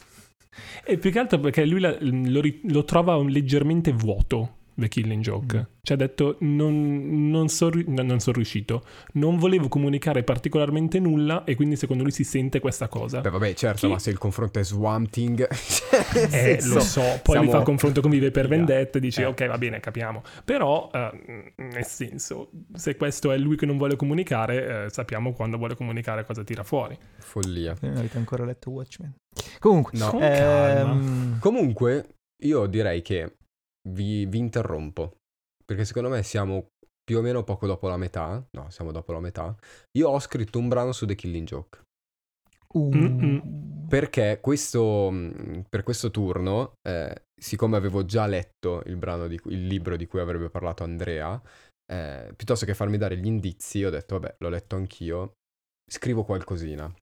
E 0.86 0.98
più 0.98 1.12
che 1.12 1.20
altro 1.20 1.40
perché 1.40 1.66
lui 1.66 1.80
la- 1.80 1.96
lo, 2.00 2.42
lo 2.64 2.84
trova 2.84 3.16
leggermente 3.24 3.92
vuoto, 3.92 4.56
The 4.80 4.88
Killing 4.90 5.24
Joke. 5.24 5.58
Mm. 5.58 5.62
Cioè 5.82 5.96
ha 5.96 6.00
detto, 6.00 6.36
non, 6.42 7.30
non 7.30 7.48
sono 7.50 7.82
non 7.88 8.20
son 8.20 8.34
riuscito, 8.34 8.84
non 9.14 9.38
volevo 9.38 9.68
comunicare 9.70 10.24
particolarmente 10.24 11.00
nulla 11.00 11.44
e 11.46 11.56
quindi 11.56 11.76
secondo 11.78 12.04
lui 12.04 12.12
si 12.12 12.24
sente 12.24 12.60
questa 12.60 12.88
cosa. 12.88 13.22
Beh, 13.22 13.30
vabbè, 13.32 13.54
certo, 13.54 13.88
Chi- 13.88 13.94
ma 13.94 13.98
se 14.00 14.10
il 14.12 14.18
confronto 14.18 14.60
è 14.60 14.64
Swamp 14.64 15.10
Thing... 15.10 15.48
cioè, 15.50 16.06
nel 16.14 16.24
Eh, 16.26 16.30
senso, 16.30 16.74
lo 16.76 16.80
so, 16.82 17.02
poi 17.02 17.20
siamo- 17.24 17.44
mi 17.46 17.52
fa 17.52 17.58
il 17.58 17.64
confronto 17.64 18.02
con 18.02 18.12
Vive 18.12 18.30
per 18.32 18.48
Vendetta 18.48 18.98
e 18.98 19.02
dici 19.02 19.22
Eh. 19.22 19.26
ok 19.26 19.48
va 19.48 19.58
bene 19.58 19.80
capiamo, 19.80 20.22
però 20.46 20.90
eh, 20.94 21.54
nel 21.56 21.86
senso 21.86 22.50
se 22.76 22.96
questo 22.98 23.32
è 23.32 23.38
lui 23.38 23.56
che 23.56 23.66
non 23.66 23.78
vuole 23.78 23.96
comunicare 23.96 24.86
eh, 24.86 24.90
sappiamo 24.90 25.34
quando 25.34 25.58
vuole 25.58 25.76
comunicare 25.76 26.24
cosa 26.26 26.44
tira 26.44 26.64
fuori. 26.64 26.98
Follia. 27.18 27.76
Non 27.82 27.98
avete 27.98 28.18
ancora 28.18 28.46
letto 28.46 28.70
Watchmen. 28.70 29.16
Comunque, 29.60 29.98
No. 29.98 30.10
Con 30.12 30.20
calma. 30.20 30.92
ehm, 30.92 31.40
Comunque, 31.40 32.10
io 32.44 32.66
direi 32.68 33.02
che 33.02 33.38
vi, 33.88 34.26
vi 34.26 34.38
interrompo, 34.38 35.18
perché 35.66 35.86
secondo 35.86 36.10
me 36.10 36.24
siamo 36.24 36.68
più 37.04 37.20
o 37.20 37.22
meno 37.22 37.44
poco 37.44 37.68
dopo 37.68 37.88
la 37.88 37.98
metà, 37.98 38.46
no, 38.52 38.70
siamo 38.70 38.92
dopo 38.92 39.14
la 39.14 39.20
metà. 39.20 39.56
Io 39.98 40.10
ho 40.10 40.20
scritto 40.20 40.60
un 40.60 40.68
brano 40.68 40.92
su 40.92 41.06
The 41.06 41.16
Killing 41.16 41.48
Joke, 41.48 41.82
uh, 42.74 43.88
perché 43.88 44.40
questo, 44.42 45.12
per 45.70 45.84
questo 45.84 46.12
turno, 46.12 46.74
eh, 46.88 47.24
siccome 47.40 47.78
avevo 47.78 48.04
già 48.06 48.26
letto 48.26 48.84
il, 48.86 48.98
brano 48.98 49.28
di, 49.28 49.40
il 49.46 49.68
libro 49.68 49.96
di 49.96 50.06
cui 50.06 50.20
avrebbe 50.20 50.50
parlato 50.50 50.84
Andrea, 50.84 51.42
eh, 51.90 52.34
piuttosto 52.36 52.66
che 52.66 52.74
farmi 52.74 52.98
dare 52.98 53.18
gli 53.18 53.26
indizi, 53.26 53.84
ho 53.84 53.90
detto, 53.90 54.20
vabbè, 54.20 54.36
l'ho 54.40 54.50
letto 54.50 54.76
anch'io, 54.76 55.34
scrivo 55.90 56.24
qualcosina. 56.24 56.94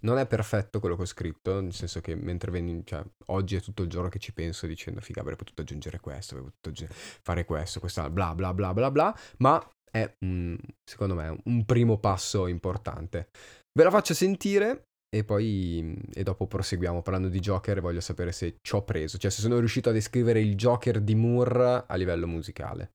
Non 0.00 0.18
è 0.18 0.26
perfetto 0.26 0.80
quello 0.80 0.96
che 0.96 1.02
ho 1.02 1.06
scritto, 1.06 1.60
nel 1.60 1.72
senso 1.72 2.00
che 2.00 2.14
mentre 2.14 2.50
veni, 2.50 2.82
cioè, 2.84 3.02
oggi 3.26 3.56
è 3.56 3.60
tutto 3.60 3.82
il 3.82 3.88
giorno 3.88 4.08
che 4.08 4.18
ci 4.18 4.32
penso 4.32 4.66
dicendo, 4.66 5.00
figa, 5.00 5.20
avrei 5.20 5.36
potuto 5.36 5.62
aggiungere 5.62 6.00
questo, 6.00 6.34
avrei 6.34 6.50
potuto 6.50 6.68
aggi- 6.70 6.86
fare 6.90 7.44
questo, 7.44 7.80
questa, 7.80 8.08
bla 8.08 8.34
bla 8.34 8.54
bla 8.54 8.72
bla 8.72 8.90
bla, 8.90 9.18
ma 9.38 9.62
è, 9.90 10.10
un- 10.20 10.58
secondo 10.84 11.14
me, 11.14 11.40
un 11.44 11.64
primo 11.64 11.98
passo 11.98 12.46
importante. 12.46 13.28
Ve 13.72 13.84
la 13.84 13.90
faccio 13.90 14.14
sentire 14.14 14.84
e 15.12 15.24
poi 15.24 15.98
e 16.14 16.22
dopo 16.22 16.46
proseguiamo 16.46 17.02
parlando 17.02 17.28
di 17.28 17.40
Joker 17.40 17.78
e 17.78 17.80
voglio 17.80 18.00
sapere 18.00 18.32
se 18.32 18.58
ci 18.62 18.74
ho 18.74 18.84
preso, 18.84 19.18
cioè 19.18 19.30
se 19.30 19.40
sono 19.40 19.58
riuscito 19.58 19.90
a 19.90 19.92
descrivere 19.92 20.40
il 20.40 20.54
Joker 20.54 21.00
di 21.00 21.14
Moore 21.14 21.84
a 21.86 21.94
livello 21.96 22.26
musicale. 22.26 22.92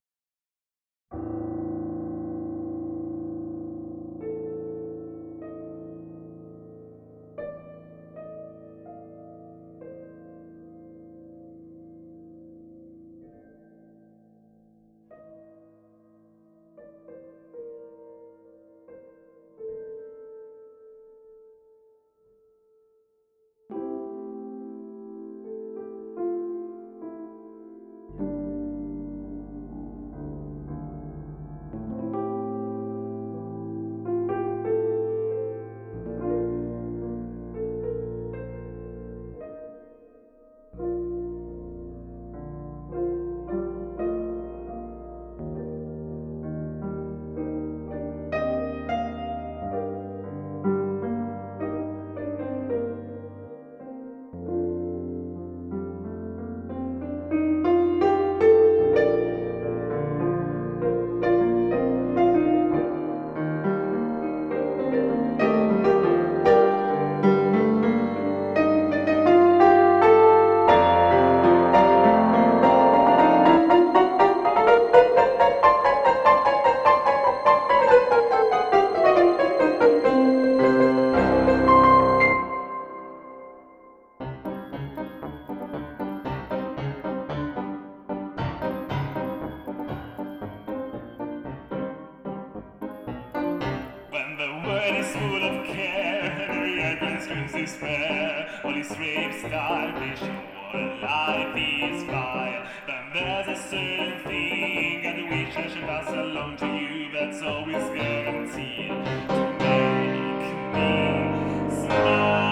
Life. 102.08 102.68
Then 102.86 103.04
there's 103.14 103.58
a 103.58 103.62
certain 103.68 104.20
thing 104.24 105.06
and 105.06 105.30
which 105.30 105.56
I 105.56 105.68
should 105.68 105.82
pass 105.82 106.08
along 106.08 106.56
to 106.58 106.66
you 106.66 107.10
that's 107.12 107.42
always 107.42 107.84
guaranteed 107.96 108.88
to 108.88 109.56
make 109.60 110.74
me 110.74 111.86
smile. 111.86 112.45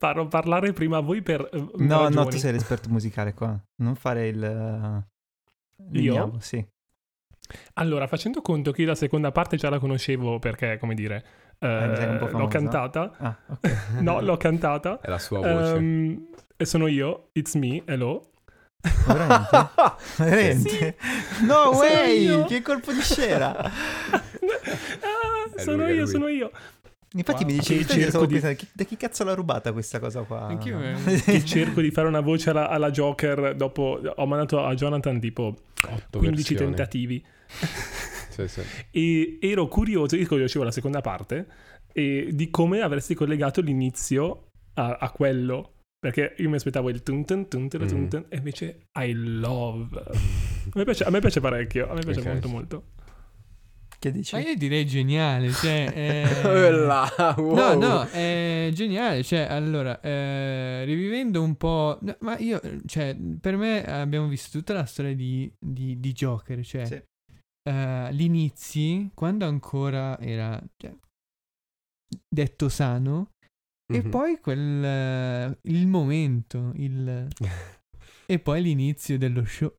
Farò 0.00 0.26
parlare 0.28 0.72
prima 0.72 0.96
a 0.96 1.00
voi 1.00 1.20
per. 1.20 1.46
eh, 1.52 1.58
No, 1.76 1.98
ragioni. 2.04 2.14
no, 2.14 2.24
tu 2.24 2.38
sei 2.38 2.52
l'esperto 2.52 2.88
musicale 2.88 3.34
qua. 3.34 3.54
Non 3.82 3.94
fare 3.96 4.28
il... 4.28 4.42
uh, 4.42 5.84
Lignavo, 5.90 6.38
Sì. 6.40 6.66
Allora, 7.74 8.06
facendo 8.06 8.40
conto 8.40 8.70
che 8.72 8.80
io 8.82 8.86
la 8.86 8.94
seconda 8.94 9.30
parte 9.30 9.56
già 9.58 9.68
la 9.68 9.78
conoscevo 9.78 10.38
perché, 10.38 10.78
come 10.78 10.94
dire, 10.94 11.24
eh, 11.58 11.66
Eh, 11.68 12.18
l'ho 12.30 12.46
cantata. 12.46 13.12
Ah, 13.18 13.36
ok. 13.48 13.98
No, 14.00 14.20
l'ho 14.22 14.36
cantata. 14.38 15.00
È 15.02 15.08
la 15.10 15.18
sua 15.18 15.38
voce. 15.40 15.74
Ehm, 15.74 16.28
e 16.56 16.64
sono 16.64 16.86
io, 16.86 17.28
it's 17.32 17.54
me, 17.56 17.82
hello. 17.84 18.30
Veramente? 19.06 19.68
Veramente? 20.16 20.96
No 21.42 21.70
way! 21.76 22.22
io. 22.22 22.44
Che 22.46 22.62
colpo 22.62 22.90
di 22.92 23.02
scena! 23.02 23.54
Ah, 25.02 25.60
sono 25.62 25.88
io, 25.88 26.06
sono 26.06 26.28
io. 26.28 26.50
Infatti 27.12 27.42
Wow. 27.42 27.52
mi 27.52 27.58
dicevi, 27.58 27.86
cerco 27.86 28.24
di- 28.24 28.34
pensando, 28.34 28.56
chi- 28.56 28.68
da 28.72 28.84
chi 28.84 28.96
cazzo 28.96 29.24
l'ha 29.24 29.34
rubata 29.34 29.72
questa 29.72 29.98
cosa 29.98 30.22
qua? 30.22 30.42
Anch'io. 30.46 30.78
Che 31.24 31.44
cerco 31.44 31.80
di 31.80 31.90
fare 31.90 32.06
una 32.06 32.20
voce 32.20 32.50
alla, 32.50 32.68
alla 32.68 32.90
Joker 32.92 33.56
dopo 33.56 34.00
ho 34.14 34.26
mandato 34.26 34.64
a 34.64 34.72
Jonathan 34.74 35.18
tipo 35.18 35.56
Otto 35.88 36.18
15 36.18 36.54
versioni. 36.54 36.74
tentativi 36.74 37.24
Sì, 38.30 38.46
sì. 38.46 38.60
e 38.92 39.38
ero 39.40 39.66
curioso, 39.66 40.14
io 40.16 40.26
conoscevo 40.26 40.64
la 40.64 40.70
seconda 40.70 41.00
parte 41.00 41.46
e 41.92 42.28
di 42.32 42.48
come 42.48 42.80
avresti 42.80 43.14
collegato 43.14 43.60
l'inizio 43.60 44.46
a, 44.74 44.96
a 45.00 45.10
quello 45.10 45.72
perché 45.98 46.34
io 46.38 46.48
mi 46.48 46.54
aspettavo 46.54 46.88
il 46.90 47.02
tun 47.02 47.24
tun 47.24 47.48
tun 47.48 47.68
tun 47.68 47.86
tun 47.88 48.00
Mm. 48.02 48.08
tun, 48.08 48.24
e 48.28 48.36
invece 48.36 48.86
I 49.00 49.12
love 49.12 49.88
a 50.00 50.12
me 50.74 50.84
piace, 50.84 51.02
a 51.04 51.10
me 51.10 51.18
piace 51.18 51.40
parecchio 51.40 51.90
a 51.90 51.94
me 51.94 52.00
piace 52.02 52.20
Ok. 52.20 52.26
molto 52.26 52.48
molto 52.48 52.84
Che 54.00 54.10
dici? 54.12 54.34
Ma 54.34 54.40
io 54.40 54.56
direi 54.56 54.86
geniale, 54.86 55.50
cioè... 55.52 55.92
eh, 55.94 56.40
Quella, 56.40 57.06
wow. 57.36 57.54
No, 57.54 57.74
no, 57.74 58.02
è 58.08 58.70
geniale, 58.72 59.22
cioè, 59.22 59.40
allora, 59.40 60.00
eh, 60.00 60.86
rivivendo 60.86 61.42
un 61.42 61.54
po'... 61.56 61.98
no, 62.00 62.16
ma 62.20 62.38
io, 62.38 62.58
cioè, 62.86 63.14
per 63.38 63.56
me 63.58 63.84
abbiamo 63.84 64.26
visto 64.26 64.56
tutta 64.58 64.72
la 64.72 64.86
storia 64.86 65.14
di, 65.14 65.52
di, 65.58 66.00
di 66.00 66.12
Joker, 66.12 66.64
cioè, 66.64 66.86
Sì. 66.86 67.02
eh, 67.68 68.08
l'inizi, 68.12 69.10
quando 69.12 69.44
ancora 69.44 70.18
era, 70.18 70.58
cioè, 70.78 70.94
detto 72.26 72.68
sano, 72.70 73.32
e 73.92 74.02
Mhm. 74.02 74.08
poi 74.10 74.40
quel, 74.40 74.82
eh, 74.82 75.58
il 75.64 75.86
momento, 75.86 76.72
il... 76.76 77.28
e 78.24 78.38
poi 78.38 78.62
l'inizio 78.62 79.18
dello 79.18 79.44
show. 79.44 79.76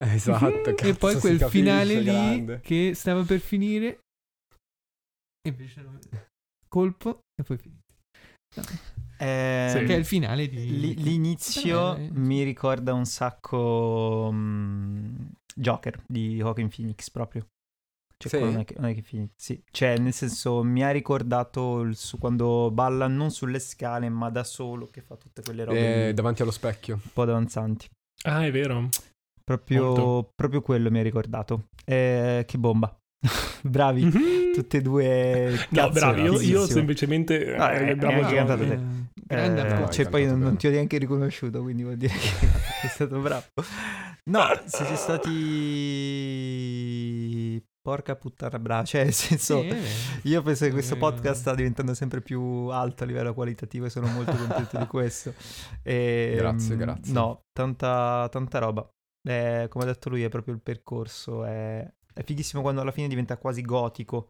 Esatto. 0.14 0.70
e 0.76 0.94
poi 0.94 1.14
quel 1.18 1.38
capisce, 1.38 1.48
finale 1.48 1.94
lì 2.00 2.04
grande. 2.04 2.60
che 2.62 2.92
stava 2.94 3.22
per 3.22 3.38
finire. 3.40 4.00
E 5.42 5.48
invece 5.50 5.82
no, 5.82 5.98
colpo 6.68 7.20
e 7.40 7.44
poi 7.44 7.58
finito. 7.58 7.78
Ehm, 9.18 9.78
Sì. 9.78 9.84
Che 9.84 9.94
è 9.94 9.98
il 9.98 10.04
finale 10.06 10.48
di... 10.48 10.80
Li- 10.80 10.94
l'inizio 10.96 11.96
Eh, 11.96 12.08
mi 12.12 12.42
ricorda 12.42 12.94
un 12.94 13.04
sacco 13.04 14.30
mm, 14.32 15.14
Joker 15.54 16.02
di 16.06 16.36
Joaquin 16.36 16.68
Phoenix 16.68 17.10
proprio. 17.10 17.46
Cioè, 18.16 18.30
Sì? 18.32 18.38
non 18.40 18.58
è 18.58 18.64
che, 18.64 18.74
non 18.78 18.90
è 18.90 18.94
che 18.94 19.28
sì. 19.36 19.62
Cioè, 19.70 19.98
nel 19.98 20.12
senso, 20.12 20.62
mi 20.62 20.82
ha 20.82 20.90
ricordato 20.90 21.80
il 21.80 21.96
su- 21.96 22.18
quando 22.18 22.70
balla 22.70 23.06
non 23.06 23.30
sulle 23.30 23.58
scale, 23.58 24.08
ma 24.10 24.28
da 24.30 24.44
solo, 24.44 24.86
che 24.86 25.00
fa 25.02 25.16
tutte 25.16 25.42
quelle 25.42 25.64
robe 25.64 25.78
Eh, 25.78 26.06
lì, 26.08 26.14
davanti 26.14 26.42
allo 26.42 26.50
specchio. 26.50 27.00
un 27.02 27.10
po' 27.12 27.22
avanzanti. 27.22 27.88
ah 28.24 28.44
è 28.44 28.50
vero 28.50 28.88
Proprio, 29.56 30.30
proprio 30.34 30.60
quello 30.62 30.90
mi 30.90 31.00
ha 31.00 31.02
ricordato. 31.02 31.68
Eh, 31.84 32.44
che 32.46 32.58
bomba. 32.58 32.94
Bravi, 33.62 34.04
Mhm. 34.04 34.52
tutte 34.54 34.76
e 34.78 34.80
due. 34.82 35.50
no 35.50 35.66
Cazzo, 35.72 35.90
bravi 35.92 36.22
io, 36.22 36.40
io 36.40 36.66
semplicemente 36.66 37.56
No, 37.56 37.68
eh, 37.70 37.90
eh, 37.90 37.96
bravo 37.96 38.20
cantato 38.22 38.64
te. 38.66 38.78
Eh, 39.28 39.36
Eh, 39.36 39.60
applauso. 39.60 39.92
cioè, 39.92 40.08
poi 40.08 40.24
non, 40.26 40.38
non 40.38 40.56
ti 40.56 40.66
ho 40.66 40.70
neanche 40.70 40.96
riconosciuto, 40.98 41.62
quindi 41.62 41.82
vuol 41.82 41.96
dire 41.96 42.14
che 42.14 42.28
sei 42.80 42.90
stato 42.90 43.18
bravo. 43.18 43.44
No, 44.30 44.44
siete 44.66 44.94
stati. 45.90 47.62
Porca 47.82 48.14
puttana 48.14 48.58
brava. 48.58 48.84
Cioè, 48.84 49.04
nel 49.04 49.12
senso, 49.12 49.60
Sì, 49.62 49.68
eh. 49.68 49.78
io 50.24 50.42
penso 50.42 50.64
che 50.66 50.70
questo 50.70 50.94
Eh, 50.94 50.98
podcast 50.98 51.40
sta 51.40 51.54
diventando 51.54 51.94
sempre 51.94 52.20
più 52.20 52.40
alto 52.68 53.02
a 53.04 53.06
livello 53.06 53.32
qualitativo 53.34 53.86
e 53.86 53.90
sono 53.90 54.06
molto 54.08 54.32
contento 54.36 54.78
di 54.78 54.86
questo. 54.88 55.34
E, 55.82 56.34
Grazie, 56.36 56.74
mm, 56.74 56.78
grazie. 56.78 57.12
No, 57.12 57.42
tanta, 57.52 58.28
tanta 58.30 58.58
roba. 58.58 58.86
Eh, 59.22 59.66
come 59.68 59.84
ha 59.84 59.86
detto 59.88 60.08
lui, 60.08 60.22
è 60.22 60.28
proprio 60.28 60.54
il 60.54 60.60
percorso. 60.60 61.44
È, 61.44 61.92
è 62.14 62.22
fighissimo 62.22 62.62
quando 62.62 62.80
alla 62.80 62.92
fine 62.92 63.08
diventa 63.08 63.36
quasi 63.38 63.62
gotico. 63.62 64.28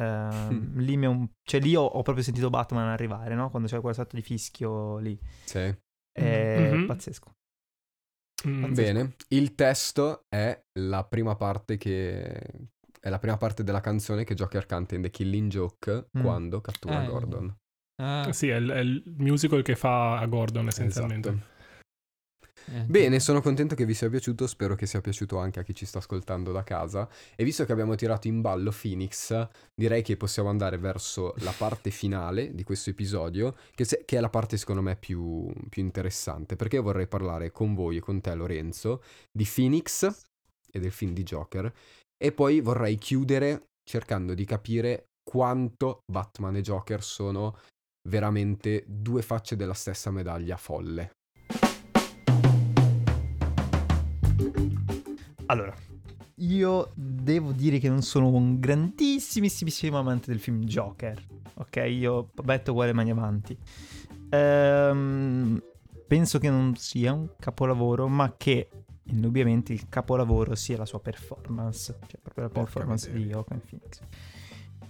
Ehm, 0.00 0.36
Mm. 0.52 0.78
lì, 0.78 1.06
un- 1.06 1.28
cioè, 1.42 1.60
lì 1.60 1.74
ho, 1.74 1.82
ho 1.84 2.02
proprio 2.02 2.22
sentito 2.24 2.50
Batman 2.50 2.86
arrivare, 2.88 3.34
no? 3.34 3.50
Quando 3.50 3.68
c'è 3.68 3.80
quel 3.80 3.94
sorta 3.94 4.16
di 4.16 4.22
fischio 4.22 4.98
lì. 4.98 5.18
Sì. 5.44 5.74
È 6.12 6.70
Mhm. 6.72 6.86
pazzesco. 6.86 7.32
Mm. 8.46 8.72
Bene, 8.72 9.14
il 9.28 9.54
testo 9.56 10.24
è 10.28 10.60
la 10.80 11.04
prima 11.04 11.34
parte 11.34 11.76
che 11.76 12.68
è 13.00 13.08
la 13.10 13.18
prima 13.18 13.36
parte 13.36 13.64
della 13.64 13.80
canzone 13.80 14.22
che 14.24 14.34
Joker 14.34 14.64
canta 14.66 14.94
in 14.94 15.02
The 15.02 15.10
Killing 15.10 15.50
Joke 15.50 16.08
Mm. 16.16 16.22
quando 16.22 16.60
cattura 16.60 16.98
Ah, 16.98 17.06
Gordon. 17.08 17.56
Ah, 18.00 18.32
sì 18.32 18.48
è 18.48 18.56
il, 18.56 18.68
è 18.70 18.78
il 18.78 19.02
musical 19.16 19.62
che 19.62 19.74
fa 19.74 20.18
a 20.18 20.26
Gordon 20.26 20.68
essenzialmente 20.68 21.28
Esatto. 21.30 21.46
Bene, 22.86 23.20
sono 23.20 23.40
contento 23.40 23.74
che 23.74 23.84
vi 23.84 23.94
sia 23.94 24.08
piaciuto, 24.08 24.46
spero 24.46 24.74
che 24.74 24.86
sia 24.86 25.00
piaciuto 25.00 25.38
anche 25.38 25.60
a 25.60 25.62
chi 25.62 25.74
ci 25.74 25.86
sta 25.86 25.98
ascoltando 25.98 26.52
da 26.52 26.62
casa. 26.62 27.08
E 27.34 27.44
visto 27.44 27.64
che 27.64 27.72
abbiamo 27.72 27.94
tirato 27.94 28.28
in 28.28 28.40
ballo 28.40 28.72
Phoenix, 28.78 29.48
direi 29.74 30.02
che 30.02 30.16
possiamo 30.16 30.48
andare 30.48 30.78
verso 30.78 31.34
la 31.38 31.54
parte 31.56 31.90
finale 31.90 32.54
di 32.54 32.64
questo 32.64 32.90
episodio, 32.90 33.56
che, 33.74 33.84
se- 33.84 34.02
che 34.04 34.16
è 34.16 34.20
la 34.20 34.30
parte 34.30 34.56
secondo 34.56 34.82
me 34.82 34.96
più, 34.96 35.50
più 35.68 35.82
interessante, 35.82 36.56
perché 36.56 36.78
vorrei 36.78 37.06
parlare 37.06 37.50
con 37.50 37.74
voi 37.74 37.96
e 37.96 38.00
con 38.00 38.20
te 38.20 38.34
Lorenzo 38.34 39.02
di 39.30 39.48
Phoenix 39.52 40.08
e 40.70 40.78
del 40.78 40.92
film 40.92 41.12
di 41.12 41.22
Joker, 41.22 41.72
e 42.16 42.32
poi 42.32 42.60
vorrei 42.60 42.96
chiudere 42.96 43.68
cercando 43.88 44.34
di 44.34 44.44
capire 44.44 45.06
quanto 45.22 46.00
Batman 46.10 46.56
e 46.56 46.60
Joker 46.62 47.02
sono 47.02 47.58
veramente 48.08 48.84
due 48.86 49.22
facce 49.22 49.56
della 49.56 49.74
stessa 49.74 50.10
medaglia 50.10 50.56
folle. 50.56 51.12
Allora, 55.50 55.74
io 56.36 56.90
devo 56.94 57.52
dire 57.52 57.78
che 57.78 57.88
non 57.88 58.02
sono 58.02 58.28
un 58.28 58.60
grandissimissimo 58.60 59.98
amante 59.98 60.30
del 60.30 60.40
film 60.40 60.62
Joker. 60.64 61.20
Ok, 61.54 61.76
io 61.88 62.30
metto 62.44 62.72
uguale 62.72 62.92
mani 62.92 63.10
avanti. 63.10 63.56
Ehm, 64.28 65.62
penso 66.06 66.38
che 66.38 66.50
non 66.50 66.76
sia 66.76 67.14
un 67.14 67.30
capolavoro, 67.38 68.08
ma 68.08 68.34
che 68.36 68.68
indubbiamente 69.04 69.72
il 69.72 69.88
capolavoro 69.88 70.54
sia 70.54 70.76
la 70.76 70.84
sua 70.84 71.00
performance. 71.00 71.96
Cioè, 72.06 72.20
proprio 72.20 72.44
la 72.44 72.50
performance 72.50 73.10
di. 73.10 73.24
Joaquin 73.24 73.60
Phoenix. 73.60 74.00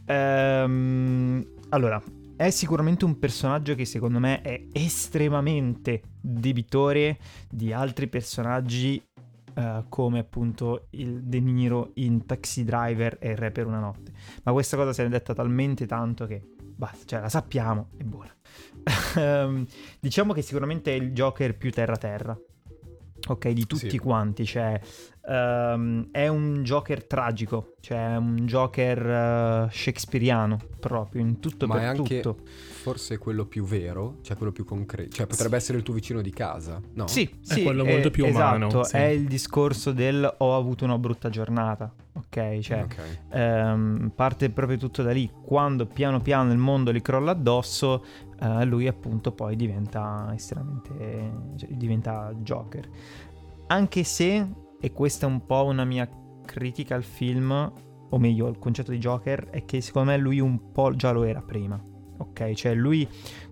Ehm, 0.06 1.46
allora, 1.68 2.02
è 2.38 2.50
sicuramente 2.50 3.04
un 3.04 3.18
personaggio 3.18 3.74
che 3.74 3.84
secondo 3.84 4.18
me 4.18 4.40
è 4.42 4.66
estremamente 4.72 6.02
debitore 6.20 7.18
di 7.48 7.72
altri 7.72 8.08
personaggi 8.08 9.02
eh, 9.58 9.84
come 9.88 10.20
appunto 10.20 10.86
il 10.90 11.24
De 11.24 11.40
Niro 11.40 11.90
in 11.94 12.24
Taxi 12.26 12.62
Driver 12.64 13.16
e 13.20 13.30
il 13.30 13.36
Re 13.36 13.50
per 13.50 13.66
una 13.66 13.80
notte. 13.80 14.12
Ma 14.44 14.52
questa 14.52 14.76
cosa 14.76 14.92
se 14.92 15.02
ne 15.02 15.08
è 15.08 15.10
detta 15.10 15.34
talmente 15.34 15.84
tanto 15.86 16.26
che 16.26 16.40
basta, 16.76 17.04
cioè 17.04 17.20
la 17.20 17.28
sappiamo, 17.28 17.88
è 17.96 18.04
buona. 18.04 18.32
Ehm, 19.16 19.66
diciamo 20.00 20.32
che 20.32 20.42
sicuramente 20.42 20.92
è 20.92 20.94
il 20.94 21.12
Joker 21.12 21.56
più 21.56 21.70
terra-terra. 21.72 22.38
ok, 23.26 23.48
di 23.50 23.66
tutti 23.66 23.90
Sì. 23.90 23.98
quanti, 23.98 24.44
cioè 24.46 24.80
ehm, 25.28 26.08
è 26.10 26.26
un 26.28 26.62
Joker 26.62 27.04
tragico, 27.04 27.74
cioè 27.80 28.14
è 28.14 28.16
un 28.16 28.36
Joker 28.46 29.06
eh, 29.06 29.68
shakespeariano 29.70 30.58
proprio, 30.80 31.20
in 31.20 31.38
tutto 31.40 31.66
Ma 31.66 31.74
per 31.74 31.82
è 31.82 31.86
anche 31.86 32.20
tutto. 32.20 32.42
forse 32.44 33.18
quello 33.18 33.44
più 33.46 33.64
vero, 33.64 34.16
cioè 34.22 34.36
quello 34.36 34.52
più 34.52 34.64
concreto, 34.64 35.10
cioè 35.10 35.26
potrebbe 35.26 35.56
essere 35.56 35.78
il 35.78 35.84
tuo 35.84 35.94
vicino 35.94 36.22
di 36.22 36.30
casa, 36.30 36.80
no? 36.94 37.06
Sì, 37.08 37.28
sì, 37.42 37.62
quello 37.62 37.84
è- 37.84 37.90
molto 37.90 38.10
più 38.10 38.26
umano, 38.26 38.66
Esatto, 38.68 38.84
sì. 38.84 38.96
è 38.96 39.04
il 39.06 39.26
discorso 39.26 39.92
del 39.92 40.34
ho 40.38 40.56
avuto 40.56 40.84
una 40.84 40.96
brutta 40.98 41.28
giornata, 41.28 41.92
ok? 42.14 42.58
Cioè, 42.60 42.82
Ok. 42.82 42.96
ehm, 43.30 44.12
parte 44.14 44.50
proprio 44.50 44.78
tutto 44.78 45.02
da 45.02 45.12
lì. 45.12 45.30
Quando 45.42 45.86
piano 45.86 46.20
piano 46.20 46.52
il 46.52 46.58
mondo 46.58 46.92
gli 46.92 47.02
crolla 47.02 47.32
addosso, 47.32 48.04
eh, 48.40 48.64
lui 48.64 48.86
appunto 48.86 49.32
poi 49.32 49.56
diventa 49.56 50.30
estremamente. 50.34 51.32
cioè, 51.56 51.68
diventa 51.70 52.32
Joker. 52.38 52.88
Anche 53.68 54.02
se, 54.04 54.46
e 54.80 54.92
questa 54.92 55.26
è 55.26 55.28
un 55.30 55.44
po' 55.46 55.64
una 55.64 55.84
mia 55.84 56.08
critica 56.44 56.94
al 56.94 57.04
film, 57.04 57.72
o 58.10 58.18
meglio 58.18 58.46
al 58.46 58.58
concetto 58.58 58.90
di 58.90 58.98
Joker, 58.98 59.50
è 59.50 59.64
che 59.64 59.80
secondo 59.80 60.10
me 60.10 60.16
lui 60.16 60.40
un 60.40 60.72
po' 60.72 60.94
già 60.94 61.10
lo 61.10 61.24
era 61.24 61.42
prima. 61.42 61.80
Ok, 62.20 62.52
cioè 62.54 62.74
lui 62.74 63.06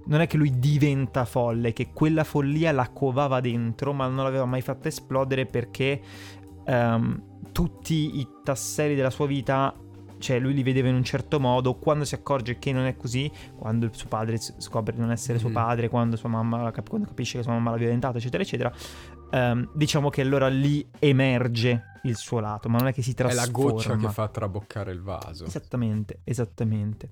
non 0.06 0.20
è 0.20 0.26
che 0.26 0.36
lui 0.36 0.58
diventa 0.58 1.24
folle, 1.24 1.72
che 1.72 1.92
quella 1.92 2.24
follia 2.24 2.72
la 2.72 2.88
covava 2.88 3.40
dentro, 3.40 3.92
ma 3.92 4.06
non 4.08 4.24
l'aveva 4.24 4.44
mai 4.44 4.60
fatta 4.60 4.88
esplodere 4.88 5.46
perché 5.46 6.00
ehm, 6.64 7.22
tutti 7.52 8.18
i 8.18 8.28
tasselli 8.42 8.94
della 8.96 9.10
sua 9.10 9.26
vita, 9.26 9.72
cioè 10.18 10.38
lui 10.40 10.52
li 10.54 10.62
vedeva 10.62 10.88
in 10.88 10.94
un 10.96 11.04
certo 11.04 11.38
modo, 11.38 11.74
quando 11.74 12.04
si 12.04 12.14
accorge 12.16 12.58
che 12.58 12.72
non 12.72 12.86
è 12.86 12.96
così, 12.96 13.30
quando 13.56 13.84
il 13.86 13.94
suo 13.94 14.08
padre 14.08 14.36
scopre 14.38 14.94
di 14.94 15.00
non 15.00 15.12
essere 15.12 15.38
suo 15.38 15.48
Mhm. 15.50 15.54
padre, 15.54 15.88
quando, 15.88 16.16
sua 16.16 16.28
mamma, 16.28 16.72
quando 16.88 17.06
capisce 17.06 17.36
che 17.36 17.44
sua 17.44 17.52
mamma 17.52 17.70
l'ha 17.70 17.76
violentato, 17.76 18.18
eccetera, 18.18 18.42
eccetera, 18.42 18.72
ehm, 19.30 19.70
diciamo 19.74 20.08
che 20.10 20.20
allora 20.22 20.48
lì 20.48 20.86
emerge 20.98 21.92
il 22.04 22.16
suo 22.16 22.38
lato, 22.40 22.68
ma 22.68 22.78
non 22.78 22.88
è 22.88 22.92
che 22.92 23.02
si 23.02 23.10
È 23.12 23.14
trasforma. 23.14 23.44
la 23.46 23.50
goccia 23.52 23.96
che 23.96 24.08
fa 24.08 24.28
traboccare 24.28 24.92
il 24.92 25.02
vaso. 25.02 25.44
Esattamente, 25.44 26.20
esattamente. 26.24 27.10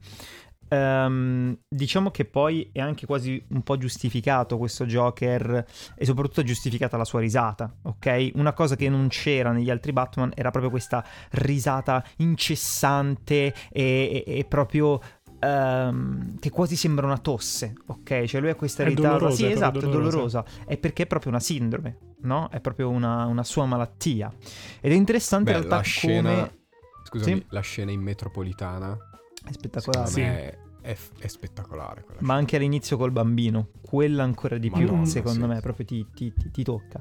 Ehm, 0.69 1.59
diciamo 1.69 2.11
che 2.11 2.25
poi 2.25 2.71
è 2.73 2.81
anche 2.81 3.05
quasi 3.07 3.45
un 3.51 3.63
po' 3.63 3.77
giustificato 3.77 4.57
questo 4.57 4.87
Joker 4.87 5.65
e 5.95 6.05
soprattutto 6.05 6.41
è 6.41 6.45
giustificata 6.45 6.97
la 6.97 7.05
sua 7.05 7.21
risata, 7.21 7.73
ok? 7.83 8.31
Una 8.35 8.53
cosa 8.55 8.75
che 8.75 8.89
non 8.89 9.09
c'era 9.09 9.53
negli 9.53 9.69
altri 9.71 9.93
Batman 9.93 10.31
era 10.35 10.51
proprio 10.51 10.71
questa 10.71 11.05
risata 11.33 12.03
incessante 12.19 13.53
e, 13.71 14.25
e- 14.27 14.39
e 14.39 14.45
proprio 14.45 15.01
ehm, 15.45 16.39
che 16.39 16.51
quasi 16.51 16.77
sembra 16.77 17.07
una 17.07 17.19
tosse, 17.19 17.75
ok? 17.87 18.25
Cioè 18.25 18.41
lui 18.41 18.51
ha 18.51 18.55
questa 18.55 18.85
dolorosa, 18.91 19.37
sì 19.37 19.45
è 19.45 19.51
esatto, 19.51 19.79
proprio 19.79 19.91
è 19.91 19.93
dolorosa. 20.03 20.41
dolorosa, 20.41 20.65
è 20.67 20.77
perché 20.79 21.03
è 21.03 21.07
proprio 21.07 21.31
una 21.31 21.41
sindrome, 21.41 21.99
no? 22.23 22.49
È 22.51 22.61
proprio 22.61 22.91
una, 22.91 23.25
una 23.27 23.45
sua 23.45 23.67
malattia. 23.67 24.33
Ed 24.81 24.93
è 24.93 24.95
interessante 24.95 25.51
Beh, 25.53 25.57
in 25.57 25.57
realtà 25.59 25.77
la 25.77 25.83
scena, 25.83 26.31
come... 26.31 26.59
scusami, 27.05 27.37
Sì. 27.37 27.47
la 27.51 27.61
scena 27.61 27.91
in 27.91 28.01
metropolitana 28.01 28.97
È 29.45 29.53
spettacolare. 29.53 30.09
Sì. 30.11 30.21
è, 30.21 30.59
è- 30.83 30.97
è 31.19 31.27
spettacolare 31.29 32.03
quella 32.03 32.21
Ma 32.23 32.35
anche 32.35 32.57
all'inizio 32.57 32.97
col 32.97 33.11
bambino, 33.11 33.69
quella 33.81 34.23
ancora 34.23 34.59
di 34.59 34.71
più, 34.71 34.85
Madonna, 34.87 35.07
secondo 35.07 35.47
sì. 35.47 35.51
me, 35.53 35.61
proprio 35.61 35.87
ti, 35.87 36.07
ti- 36.15 36.33
ti- 36.35 36.51
ti 36.51 36.63
tocca. 36.63 37.01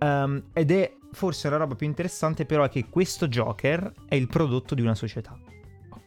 Ehm, 0.00 0.44
ed 0.52 0.70
è 0.70 0.94
forse 1.10 1.48
la 1.50 1.56
roba 1.56 1.74
più 1.74 1.86
interessante, 1.86 2.44
però, 2.46 2.62
è 2.64 2.68
che 2.68 2.88
questo 2.88 3.26
Joker 3.26 3.92
è 4.06 4.14
il 4.14 4.28
prodotto 4.28 4.74
di 4.76 4.82
una 4.82 4.94
società. 4.94 5.36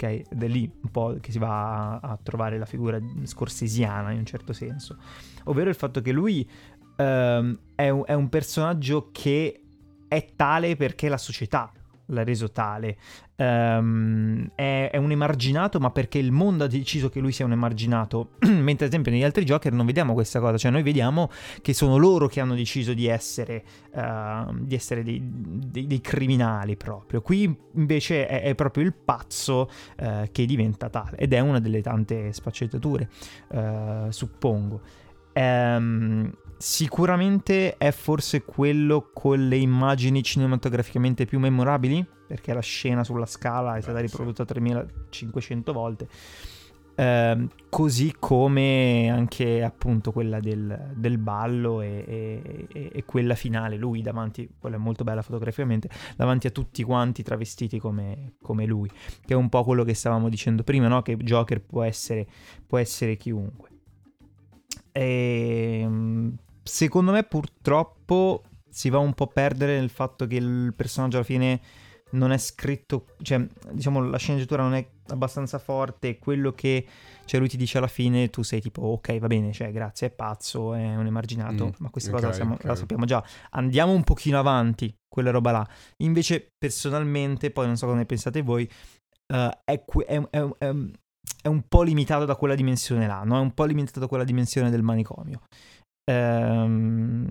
Ok? 0.02 0.24
Ed 0.32 0.44
è 0.44 0.48
lì 0.48 0.70
un 0.82 0.90
po' 0.90 1.18
che 1.22 1.32
si 1.32 1.38
va 1.38 1.94
a, 1.94 2.00
a 2.00 2.20
trovare 2.22 2.58
la 2.58 2.66
figura 2.66 3.00
scorsesiana 3.24 4.12
in 4.12 4.20
un 4.20 4.26
certo 4.26 4.52
senso. 4.52 4.98
Ovvero 5.46 5.70
il 5.70 5.76
fatto 5.76 6.02
che 6.02 6.12
lui 6.12 6.50
ehm, 6.96 7.60
è, 7.76 7.90
un, 7.90 8.04
è 8.06 8.14
un 8.14 8.30
personaggio 8.30 9.10
che 9.12 9.62
è 10.08 10.28
tale 10.36 10.76
perché 10.76 11.08
la 11.08 11.18
società 11.18 11.72
l'ha 12.12 12.24
reso 12.24 12.52
tale. 12.52 12.98
Ehm, 13.36 14.52
è, 14.56 14.90
è 14.92 14.98
un 14.98 15.12
emarginato, 15.12 15.80
ma 15.80 15.90
perché 15.90 16.20
il 16.20 16.32
mondo 16.32 16.64
ha 16.64 16.68
deciso 16.68 17.10
che 17.10 17.20
lui 17.20 17.32
sia 17.32 17.46
un 17.46 17.54
emarginato. 17.54 18.32
Mentre, 18.46 18.86
ad 18.86 18.92
esempio, 18.92 19.12
negli 19.12 19.24
altri 19.24 19.44
Joker 19.44 19.72
non 19.72 19.86
vediamo 19.86 20.14
questa 20.14 20.40
cosa. 20.40 20.58
Cioè, 20.58 20.72
noi 20.72 20.84
vediamo 20.84 21.30
che 21.62 21.74
sono 21.74 21.98
loro 21.98 22.28
che 22.28 22.40
hanno 22.40 22.56
deciso 22.56 22.94
di 22.94 23.08
essere, 23.08 23.64
ehm, 23.94 24.62
di 24.62 24.76
essere 24.76 25.04
dei, 25.04 25.22
dei- 25.24 25.88
dei 25.88 26.02
criminali 26.02 26.76
proprio. 26.76 27.22
Qui 27.22 27.58
invece 27.76 28.28
è, 28.28 28.44
è 28.44 28.56
proprio 28.56 28.84
il 28.84 28.94
pazzo 28.94 29.70
eh, 29.98 30.30
che 30.32 30.46
diventa 30.46 30.90
tale. 30.90 31.18
Ed 31.18 31.34
è 31.34 31.40
una 31.40 31.60
delle 31.60 31.82
tante 31.82 32.32
sfaccettature, 32.32 33.10
eh, 33.50 34.06
suppongo. 34.10 34.82
Ehm, 35.34 36.32
sicuramente 36.62 37.76
è 37.78 37.92
forse 37.92 38.44
quello 38.44 39.10
con 39.12 39.48
le 39.48 39.58
immagini 39.58 40.22
cinematograficamente 40.22 41.26
più 41.26 41.40
memorabili, 41.40 42.06
perché 42.28 42.54
la 42.54 42.62
scena 42.62 43.04
sulla 43.04 43.26
scala 43.26 43.78
è 43.78 43.82
stata 43.82 43.98
sì. 43.98 44.06
riprodotta 44.06 44.46
3500 44.46 45.74
volte. 45.74 46.08
Ehm, 46.96 47.50
così 47.70 48.16
come 48.20 49.10
anche 49.10 49.64
appunto 49.64 50.12
quella 50.12 50.40
del, 50.40 50.92
del 50.96 51.18
ballo 51.18 51.82
e, 51.82 52.04
e- 52.08 52.68
e- 52.72 52.90
e 52.94 53.06
quella 53.06 53.34
finale, 53.34 53.76
lui 53.76 54.04
davanti, 54.04 54.48
quella 54.60 54.76
è 54.76 54.80
molto 54.80 55.04
bella 55.04 55.24
fotograficamente, 55.24 55.90
davanti 56.16 56.46
a 56.46 56.52
tutti 56.52 56.84
quanti 56.84 57.24
travestiti 57.24 57.80
come, 57.80 58.34
come 58.40 58.68
lui, 58.68 58.90
che 59.26 59.34
è 59.34 59.36
un 59.36 59.50
po' 59.50 59.64
quello 59.64 59.84
che 59.84 59.96
stavamo 59.96 60.30
dicendo 60.30 60.62
prima, 60.64 60.88
no? 60.88 61.02
che 61.02 61.18
Joker 61.18 61.60
può 61.60 61.82
essere, 61.82 62.28
può 62.68 62.78
essere 62.78 63.18
chiunque. 63.18 63.70
Ehm, 64.92 66.38
secondo 66.64 67.12
me 67.12 67.24
purtroppo 67.24 68.44
si 68.70 68.90
va 68.90 69.00
un 69.00 69.14
po' 69.14 69.26
a 69.26 69.28
perdere 69.28 69.78
nel 69.80 69.90
fatto 69.90 70.26
che 70.28 70.36
il 70.36 70.74
personaggio 70.76 71.18
alla 71.18 71.26
fine 71.26 71.62
non 72.14 72.32
è 72.34 72.38
scritto, 72.38 73.06
cioè 73.22 73.46
diciamo 73.72 74.02
la 74.02 74.18
sceneggiatura 74.18 74.64
non 74.64 74.74
è 74.74 74.86
abbastanza 75.08 75.60
forte 75.60 76.20
quello 76.20 76.52
che 76.52 76.86
cioè, 77.24 77.40
lui 77.40 77.48
ti 77.48 77.56
dice 77.56 77.78
alla 77.78 77.88
fine 77.88 78.30
tu 78.30 78.44
sei 78.44 78.60
tipo 78.60 78.82
ok 78.82 79.18
va 79.20 79.28
bene, 79.28 79.54
cioè 79.54 79.72
grazie 79.72 80.08
è 80.08 80.12
pazzo, 80.12 80.74
è 80.74 80.96
un 80.98 81.06
emarginato, 81.06 81.68
Mm, 81.68 81.70
ma 81.80 81.90
questa 81.90 82.10
ok, 82.10 82.16
cosa 82.16 82.28
la, 82.28 82.34
siamo- 82.34 82.54
ok. 82.56 82.64
la 82.66 82.76
sappiamo 82.76 83.06
già, 83.06 83.24
andiamo 83.52 83.94
un 83.94 84.04
pochino 84.04 84.38
avanti, 84.40 84.94
quella 85.08 85.32
roba 85.32 85.52
là. 85.52 85.68
Invece 85.98 86.50
personalmente, 86.58 87.52
poi 87.52 87.68
non 87.68 87.78
so 87.78 87.86
come 87.86 88.00
ne 88.00 88.06
pensate 88.06 88.42
voi, 88.42 88.70
è, 89.28 89.84
que- 89.86 90.06
è- 90.06 90.22
è- 90.30 90.50
è- 90.58 90.76
è 91.44 91.48
un 91.48 91.62
po' 91.68 91.84
limitato 91.84 92.26
da 92.26 92.36
quella 92.36 92.56
dimensione 92.56 93.08
là, 93.08 93.24
no? 93.24 93.38
È 93.38 93.42
un 93.42 93.54
po' 93.54 93.64
limitato 93.64 94.00
da 94.02 94.08
quella 94.08 94.24
dimensione 94.26 94.70
del 94.70 94.82
manicomio. 94.82 95.42
Ehm, 96.04 97.30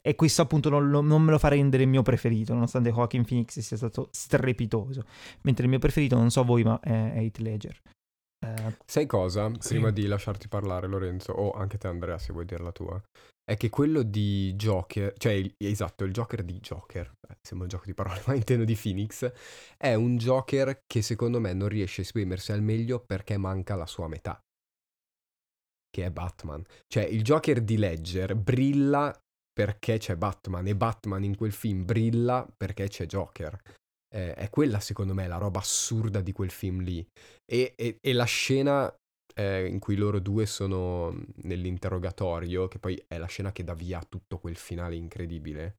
e 0.00 0.14
questo 0.14 0.42
appunto 0.42 0.68
non, 0.68 0.88
non 0.88 1.22
me 1.22 1.30
lo 1.32 1.38
fa 1.38 1.48
rendere 1.48 1.82
il 1.82 1.88
mio 1.88 2.02
preferito, 2.02 2.52
nonostante 2.54 2.90
Joaquin 2.90 3.24
Phoenix 3.24 3.58
sia 3.58 3.76
stato 3.76 4.08
strepitoso. 4.12 5.04
Mentre 5.42 5.64
il 5.64 5.70
mio 5.70 5.78
preferito, 5.78 6.16
non 6.16 6.30
so 6.30 6.44
voi, 6.44 6.62
ma 6.62 6.78
è 6.80 7.12
è 7.14 7.18
Heath 7.18 7.38
Ledger. 7.38 7.80
Eh, 8.46 8.76
Sai 8.84 9.06
cosa? 9.06 9.50
Sì. 9.58 9.74
Prima 9.74 9.90
di 9.90 10.06
lasciarti 10.06 10.48
parlare, 10.48 10.86
Lorenzo, 10.86 11.32
o 11.32 11.50
anche 11.52 11.78
te, 11.78 11.88
Andrea, 11.88 12.18
se 12.18 12.32
vuoi 12.32 12.44
dire 12.44 12.62
la 12.62 12.72
tua, 12.72 13.00
è 13.44 13.56
che 13.56 13.68
quello 13.70 14.02
di 14.02 14.52
Joker, 14.54 15.12
cioè 15.16 15.32
il- 15.32 15.52
esatto, 15.56 16.04
il 16.04 16.12
Joker 16.12 16.42
di 16.44 16.58
Joker, 16.60 17.12
eh, 17.28 17.36
sembra 17.42 17.66
un 17.66 17.72
gioco 17.72 17.84
di 17.86 17.94
parole, 17.94 18.20
ma 18.26 18.34
intendo 18.34 18.64
di 18.64 18.78
Phoenix, 18.80 19.30
è 19.76 19.94
un 19.94 20.16
Joker 20.16 20.82
che 20.86 21.02
secondo 21.02 21.40
me 21.40 21.52
non 21.52 21.68
riesce 21.68 22.00
a 22.02 22.04
esprimersi 22.04 22.52
al 22.52 22.62
meglio 22.62 23.00
perché 23.04 23.36
manca 23.38 23.74
la 23.74 23.86
sua 23.86 24.06
metà, 24.08 24.38
che 25.96 26.04
è 26.04 26.10
Batman. 26.10 26.62
Cioè 26.86 27.04
il 27.04 27.22
Joker 27.22 27.62
di 27.62 27.78
Ledger 27.78 28.34
brilla 28.34 29.18
perché 29.50 29.96
c'è 29.96 30.14
Batman 30.14 30.66
e 30.66 30.76
Batman 30.76 31.24
in 31.24 31.34
quel 31.34 31.52
film 31.52 31.86
brilla 31.86 32.46
perché 32.54 32.88
c'è 32.88 33.06
Joker. 33.06 33.58
Eh, 34.14 34.34
è 34.34 34.50
quella 34.50 34.78
secondo 34.78 35.14
me 35.14 35.26
la 35.26 35.38
roba 35.38 35.60
assurda 35.60 36.20
di 36.20 36.32
quel 36.32 36.50
film 36.50 36.82
lì. 36.82 37.06
E, 37.50 37.72
e- 37.76 37.96
e 37.98 38.12
la 38.12 38.24
scena 38.24 38.94
eh, 39.34 39.66
in 39.66 39.78
cui 39.78 39.96
loro 39.96 40.18
due 40.18 40.44
sono 40.44 41.18
nell'interrogatorio, 41.44 42.68
che 42.68 42.78
poi 42.78 43.02
è 43.08 43.16
la 43.16 43.26
scena 43.26 43.50
che 43.52 43.64
dà 43.64 43.72
via 43.72 43.98
a 43.98 44.06
tutto 44.06 44.38
quel 44.38 44.56
finale 44.56 44.96
incredibile, 44.96 45.76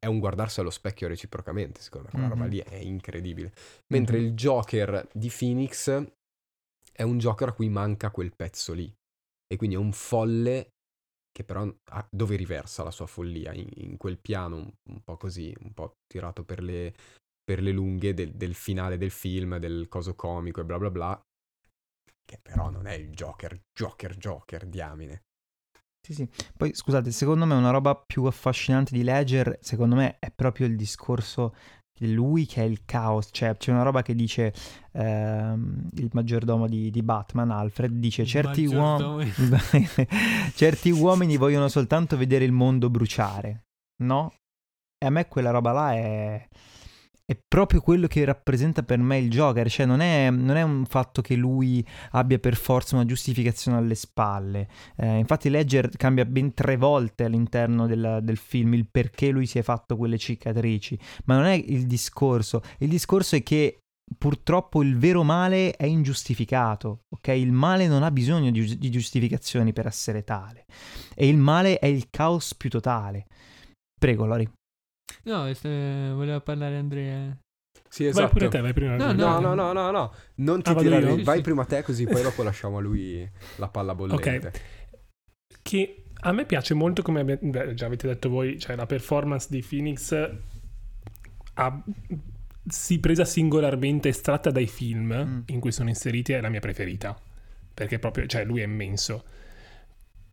è, 0.00 0.06
un 0.06 0.18
guardarsi 0.18 0.58
allo 0.58 0.70
specchio 0.70 1.06
reciprocamente, 1.06 1.80
secondo 1.80 2.06
me. 2.06 2.12
Quella 2.14 2.28
roba 2.28 2.44
Mhm. 2.46 2.50
lì 2.50 2.58
è 2.58 2.74
incredibile. 2.76 3.52
Mentre 3.92 4.18
Mhm. 4.18 4.24
il 4.24 4.32
Joker 4.32 5.08
di 5.12 5.30
Phoenix 5.36 6.04
è 6.92 7.02
un 7.02 7.18
Joker 7.18 7.48
a 7.48 7.52
cui 7.52 7.68
manca 7.68 8.10
quel 8.10 8.34
pezzo 8.34 8.72
lì. 8.72 8.92
E 9.52 9.56
quindi 9.56 9.74
è 9.74 9.78
un 9.78 9.92
folle 9.92 10.74
che 11.32 11.44
però 11.44 11.62
ha- 11.90 12.08
dove 12.10 12.36
riversa 12.36 12.84
la 12.84 12.90
sua 12.90 13.06
follia? 13.06 13.52
In, 13.52 13.68
in 13.74 13.96
quel 13.96 14.18
piano 14.18 14.56
un, 14.56 14.72
un 14.90 15.02
po' 15.02 15.16
così, 15.16 15.52
un 15.62 15.72
po' 15.72 15.96
tirato 16.06 16.44
per 16.44 16.62
le, 16.62 16.94
per 17.42 17.60
le 17.60 17.72
lunghe 17.72 18.14
del, 18.14 18.32
del 18.32 18.54
finale 18.54 18.96
del 18.96 19.10
film, 19.10 19.58
del 19.58 19.88
coso 19.88 20.14
comico 20.14 20.60
e 20.60 20.64
bla 20.64 20.78
bla 20.78 20.90
bla. 20.90 21.20
Che 22.24 22.38
però 22.40 22.70
non 22.70 22.86
è 22.86 22.94
il 22.94 23.10
Joker, 23.10 23.60
Joker, 23.72 24.16
Joker, 24.16 24.66
diamine. 24.66 25.22
Sì, 26.00 26.14
sì. 26.14 26.28
Poi 26.56 26.72
scusate, 26.74 27.10
secondo 27.10 27.44
me 27.44 27.54
una 27.54 27.70
roba 27.70 27.94
più 27.96 28.24
affascinante 28.24 28.94
di 28.94 29.02
Ledger, 29.02 29.58
secondo 29.60 29.96
me, 29.96 30.18
è 30.18 30.30
proprio 30.30 30.66
il 30.66 30.76
discorso 30.76 31.54
di 31.79 31.79
lui 32.08 32.46
che 32.46 32.62
è 32.62 32.64
il 32.64 32.82
caos. 32.84 33.28
Cioè, 33.30 33.56
c'è 33.56 33.70
una 33.72 33.82
roba 33.82 34.02
che 34.02 34.14
dice 34.14 34.52
ehm, 34.92 35.88
il 35.94 36.10
maggiordomo 36.12 36.66
di, 36.66 36.90
di 36.90 37.02
Batman, 37.02 37.50
Alfred, 37.50 37.92
dice 37.92 38.24
certi 38.24 38.66
uomini... 38.66 39.32
certi 40.54 40.90
uomini 40.90 41.36
vogliono 41.36 41.68
soltanto 41.68 42.16
vedere 42.16 42.44
il 42.44 42.52
mondo 42.52 42.90
bruciare. 42.90 43.64
no? 44.02 44.34
E 45.02 45.06
a 45.06 45.10
me 45.10 45.28
quella 45.28 45.50
roba 45.50 45.72
là 45.72 45.94
è, 45.94 46.46
è 47.30 47.38
proprio 47.46 47.80
quello 47.80 48.08
che 48.08 48.24
rappresenta 48.24 48.82
per 48.82 48.98
me 48.98 49.18
il 49.18 49.30
Joker, 49.30 49.70
cioè 49.70 49.86
non 49.86 50.00
è, 50.00 50.30
non 50.30 50.56
è 50.56 50.62
un 50.62 50.84
fatto 50.84 51.22
che 51.22 51.36
lui 51.36 51.86
abbia 52.10 52.40
per 52.40 52.56
forza 52.56 52.96
una 52.96 53.04
giustificazione 53.04 53.78
alle 53.78 53.94
spalle. 53.94 54.68
Eh, 54.96 55.18
infatti 55.18 55.48
Ledger 55.48 55.90
cambia 55.90 56.24
ben 56.24 56.52
tre 56.54 56.76
volte 56.76 57.22
all'interno 57.22 57.86
del, 57.86 58.18
del 58.24 58.36
film 58.36 58.74
il 58.74 58.88
perché 58.90 59.30
lui 59.30 59.46
si 59.46 59.60
è 59.60 59.62
fatto 59.62 59.96
quelle 59.96 60.18
cicatrici, 60.18 60.98
ma 61.26 61.36
non 61.36 61.44
è 61.44 61.52
il 61.52 61.86
discorso, 61.86 62.62
il 62.78 62.88
discorso 62.88 63.36
è 63.36 63.44
che 63.44 63.78
purtroppo 64.18 64.82
il 64.82 64.98
vero 64.98 65.22
male 65.22 65.76
è 65.76 65.86
ingiustificato, 65.86 67.02
ok? 67.14 67.28
Il 67.28 67.52
male 67.52 67.86
non 67.86 68.02
ha 68.02 68.10
bisogno 68.10 68.50
di, 68.50 68.76
di 68.76 68.90
giustificazioni 68.90 69.72
per 69.72 69.86
essere 69.86 70.24
tale 70.24 70.64
e 71.14 71.28
il 71.28 71.36
male 71.36 71.78
è 71.78 71.86
il 71.86 72.08
caos 72.10 72.56
più 72.56 72.68
totale. 72.68 73.26
Prego, 73.96 74.26
Lori. 74.26 74.50
No, 75.24 75.46
eh, 75.46 76.10
voleva 76.14 76.40
parlare 76.40 76.76
Andrea. 76.76 77.36
Sì, 77.88 78.04
Vai 78.04 78.10
esatto. 78.12 78.32
pure 78.32 78.48
te, 78.48 78.60
vai 78.60 78.72
prima. 78.72 78.96
No, 78.96 79.12
No, 79.12 79.40
no, 79.40 79.54
no, 79.54 79.72
no, 79.72 79.90
no. 79.90 80.12
Non 80.36 80.62
ti 80.62 80.70
Ah, 80.70 80.74
tirare. 80.76 81.06
io? 81.06 81.22
Vai 81.24 81.36
Sì, 81.36 81.42
prima 81.42 81.64
te, 81.64 81.82
così 81.82 82.04
poi 82.06 82.22
dopo 82.22 82.42
lasciamo 82.42 82.78
a 82.78 82.80
lui 82.80 83.28
la 83.56 83.68
palla 83.68 83.94
bollente. 83.94 84.52
Che 85.62 86.02
a 86.22 86.32
me 86.32 86.44
piace 86.46 86.74
molto, 86.74 87.02
come 87.02 87.24
beh, 87.24 87.74
già 87.74 87.86
avete 87.86 88.06
detto 88.06 88.28
voi, 88.28 88.58
cioè 88.58 88.76
la 88.76 88.86
performance 88.86 89.46
di 89.50 89.64
Phoenix 89.66 90.12
ha- 91.54 91.82
si 92.66 92.98
presa 93.00 93.24
singolarmente, 93.24 94.08
estratta 94.08 94.50
dai 94.50 94.66
film 94.66 95.12
Mm. 95.14 95.40
in 95.46 95.60
cui 95.60 95.72
sono 95.72 95.88
inseriti, 95.88 96.32
è 96.32 96.40
la 96.40 96.48
mia 96.48 96.60
preferita. 96.60 97.18
Perché 97.72 97.98
proprio, 97.98 98.26
cioè, 98.26 98.44
lui 98.44 98.60
è 98.60 98.64
immenso. 98.64 99.24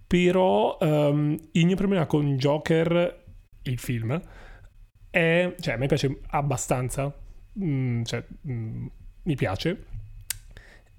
Però 0.05 0.77
ehm, 0.79 1.37
il 1.51 1.65
mio 1.65 1.75
problema 1.75 2.05
con 2.05 2.37
Joker, 2.37 3.23
il 3.63 3.77
film, 3.79 4.21
è... 5.17 5.55
Cioè, 5.59 5.73
a 5.73 5.77
me 5.77 5.87
piace 5.87 6.19
abbastanza. 6.27 7.11
mm, 7.59 8.03
cioè, 8.03 8.23
mm, 8.49 8.85
mi 9.23 9.35
piace. 9.35 9.85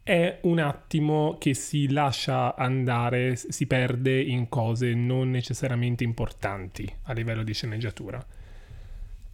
È 0.02 0.38
un 0.42 0.58
attimo 0.58 1.36
che 1.38 1.54
si 1.54 1.90
lascia 1.90 2.56
andare, 2.56 3.36
si 3.36 3.66
perde 3.66 4.20
in 4.20 4.48
cose 4.48 4.94
non 4.94 5.30
necessariamente 5.30 6.02
importanti 6.02 6.90
a 7.04 7.12
livello 7.12 7.42
di 7.42 7.52
sceneggiatura. 7.52 8.24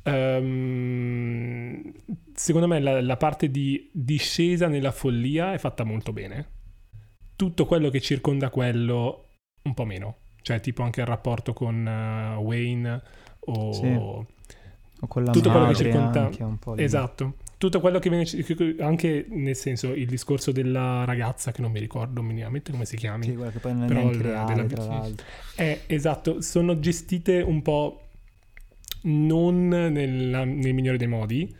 Ehm, 0.02 1.92
secondo 2.34 2.66
me 2.66 2.80
la, 2.80 3.00
la 3.00 3.16
parte 3.16 3.50
di 3.50 3.88
discesa 3.92 4.66
nella 4.66 4.90
follia 4.90 5.52
è 5.54 5.58
fatta 5.58 5.84
molto 5.84 6.12
bene. 6.12 6.48
Tutto 7.36 7.66
quello 7.66 7.88
che 7.88 8.00
circonda 8.00 8.50
quello, 8.50 9.28
un 9.62 9.74
po' 9.74 9.84
meno. 9.84 10.16
Cioè, 10.42 10.60
tipo 10.60 10.82
anche 10.82 11.00
il 11.00 11.06
rapporto 11.06 11.52
con 11.52 11.86
eh, 11.86 12.34
Wayne 12.34 13.02
o... 13.40 13.72
Sì. 13.72 14.32
O 15.04 15.06
con 15.06 15.24
la 15.24 15.32
Tutto 15.32 15.50
quello 15.50 15.66
che 15.68 15.74
circonda-. 15.74 16.30
Esatto. 16.76 17.34
Tutto 17.58 17.80
quello 17.80 17.98
che 17.98 18.10
viene... 18.10 18.26
Anche 18.80 19.26
nel 19.28 19.56
senso, 19.56 19.92
il 19.92 20.06
discorso 20.06 20.50
della 20.52 21.04
ragazza, 21.04 21.52
che 21.52 21.62
non 21.62 21.70
mi 21.70 21.78
ricordo 21.80 22.20
minimamente 22.22 22.70
come 22.72 22.84
si 22.84 22.96
chiami. 22.96 23.24
Sì, 23.24 23.36
che 23.52 23.58
poi 23.58 23.72
non 23.74 23.84
è 23.84 23.86
Però 23.86 24.10
il- 24.10 24.20
reale, 24.20 24.66
della-. 24.66 25.08
Eh, 25.56 25.80
esatto, 25.86 26.40
sono 26.40 26.78
gestite 26.80 27.40
un 27.40 27.62
po' 27.62 28.00
non 29.02 29.68
nella- 29.68 30.44
nel 30.44 30.74
migliore 30.74 30.98
dei 30.98 31.06
modi, 31.06 31.54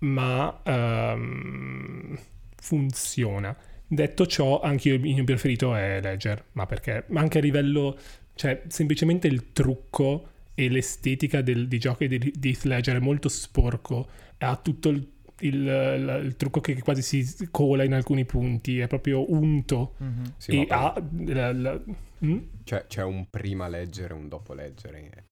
ma 0.00 0.60
ehm, 0.64 2.18
funziona. 2.56 3.56
Detto 3.86 4.26
ciò, 4.26 4.60
anche 4.60 4.88
io 4.90 4.94
il 4.96 5.00
mio 5.00 5.24
preferito 5.24 5.74
è 5.74 6.00
Ledger, 6.00 6.44
ma 6.52 6.66
perché? 6.66 7.04
Ma 7.08 7.20
anche 7.20 7.38
a 7.38 7.40
livello, 7.40 7.96
cioè, 8.34 8.62
semplicemente 8.68 9.26
il 9.26 9.52
trucco 9.52 10.28
e 10.58 10.68
l'estetica 10.68 11.40
del, 11.40 11.68
di 11.68 11.78
giochi 11.78 12.08
di, 12.08 12.18
di 12.18 12.48
Heath 12.48 12.64
Ledger 12.64 12.96
è 12.96 13.00
molto 13.00 13.28
sporco, 13.28 14.08
ha 14.38 14.56
tutto 14.56 14.88
il, 14.88 15.08
il- 15.40 15.54
il- 15.54 16.20
il 16.24 16.34
trucco 16.36 16.60
che 16.60 16.80
quasi 16.80 17.00
si 17.02 17.48
cola 17.52 17.84
in 17.84 17.92
alcuni 17.92 18.24
punti, 18.24 18.80
è 18.80 18.88
proprio 18.88 19.32
unto. 19.32 19.94
Mhm. 19.98 20.32
Sì, 20.36 20.62
e 20.62 20.66
ha 20.68 21.00
la- 21.26 21.52
la- 21.52 21.80
mm? 22.24 22.38
c'è, 22.64 22.86
c'è 22.88 23.04
un 23.04 23.26
prima 23.30 23.68
leggere 23.68 24.14
e 24.14 24.16
un 24.16 24.26
dopo 24.26 24.52
leggere. 24.52 25.26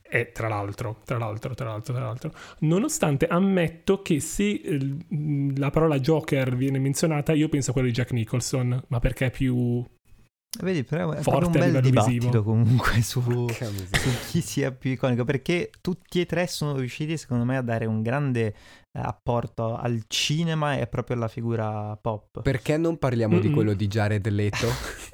E 0.00 0.32
tra 0.32 0.48
l'altro, 0.48 1.02
tra 1.04 1.18
l'altro, 1.18 1.54
tra 1.54 1.68
l'altro, 1.68 1.92
tra 1.92 2.04
l'altro, 2.04 2.32
nonostante 2.60 3.26
ammetto 3.26 4.00
che 4.00 4.18
se 4.20 4.48
eh, 4.50 4.96
la 5.56 5.68
parola 5.70 5.98
Joker 5.98 6.56
viene 6.56 6.78
menzionata, 6.78 7.34
io 7.34 7.50
penso 7.50 7.68
a 7.70 7.72
quello 7.74 7.88
di 7.88 7.92
Jack 7.94 8.12
Nicholson, 8.12 8.82
ma 8.88 8.98
perché 8.98 9.26
è 9.26 9.30
più... 9.30 9.84
Vedi, 10.62 10.84
però 10.84 11.10
è 11.10 11.20
Forte 11.20 11.46
un 11.46 11.52
bel 11.52 11.80
dibattito 11.80 12.26
visivo. 12.28 12.42
comunque 12.44 13.02
su, 13.02 13.20
su 13.48 14.10
chi 14.30 14.40
sia 14.40 14.70
più 14.70 14.90
iconico, 14.92 15.24
perché 15.24 15.70
tutti 15.80 16.20
e 16.20 16.26
tre 16.26 16.46
sono 16.46 16.76
riusciti 16.76 17.16
secondo 17.16 17.44
me 17.44 17.56
a 17.56 17.62
dare 17.62 17.86
un 17.86 18.02
grande 18.02 18.46
eh, 18.46 18.54
apporto 18.92 19.74
al 19.76 20.04
cinema 20.06 20.76
e 20.76 20.86
proprio 20.86 21.16
alla 21.16 21.28
figura 21.28 21.98
pop. 22.00 22.42
Perché 22.42 22.76
non 22.76 22.98
parliamo 22.98 23.38
di 23.40 23.48
Mm-mm. 23.48 23.54
quello 23.54 23.72
di 23.74 23.88
Jared 23.88 24.28
Leto? 24.28 24.68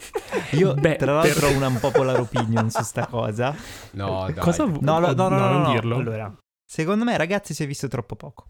Io 0.52 0.74
Beh, 0.74 0.96
tra 0.96 1.14
l'altro 1.14 1.46
per- 1.46 1.54
ho 1.54 1.56
una 1.56 1.68
unpopular 1.68 2.20
opinion 2.20 2.70
su 2.70 2.82
sta 2.82 3.06
cosa. 3.06 3.54
No, 3.92 4.26
dai. 4.32 4.34
Cosa 4.44 4.64
vu- 4.66 4.80
No, 4.82 4.98
no, 4.98 5.12
no, 5.12 5.28
no, 5.28 5.38
no, 5.38 5.48
non 5.48 5.62
no. 5.62 5.72
dirlo. 5.72 5.96
Allora, 5.96 6.36
secondo 6.70 7.04
me 7.04 7.16
ragazzi 7.16 7.54
si 7.54 7.62
è 7.62 7.66
visto 7.66 7.88
troppo 7.88 8.14
poco. 8.14 8.48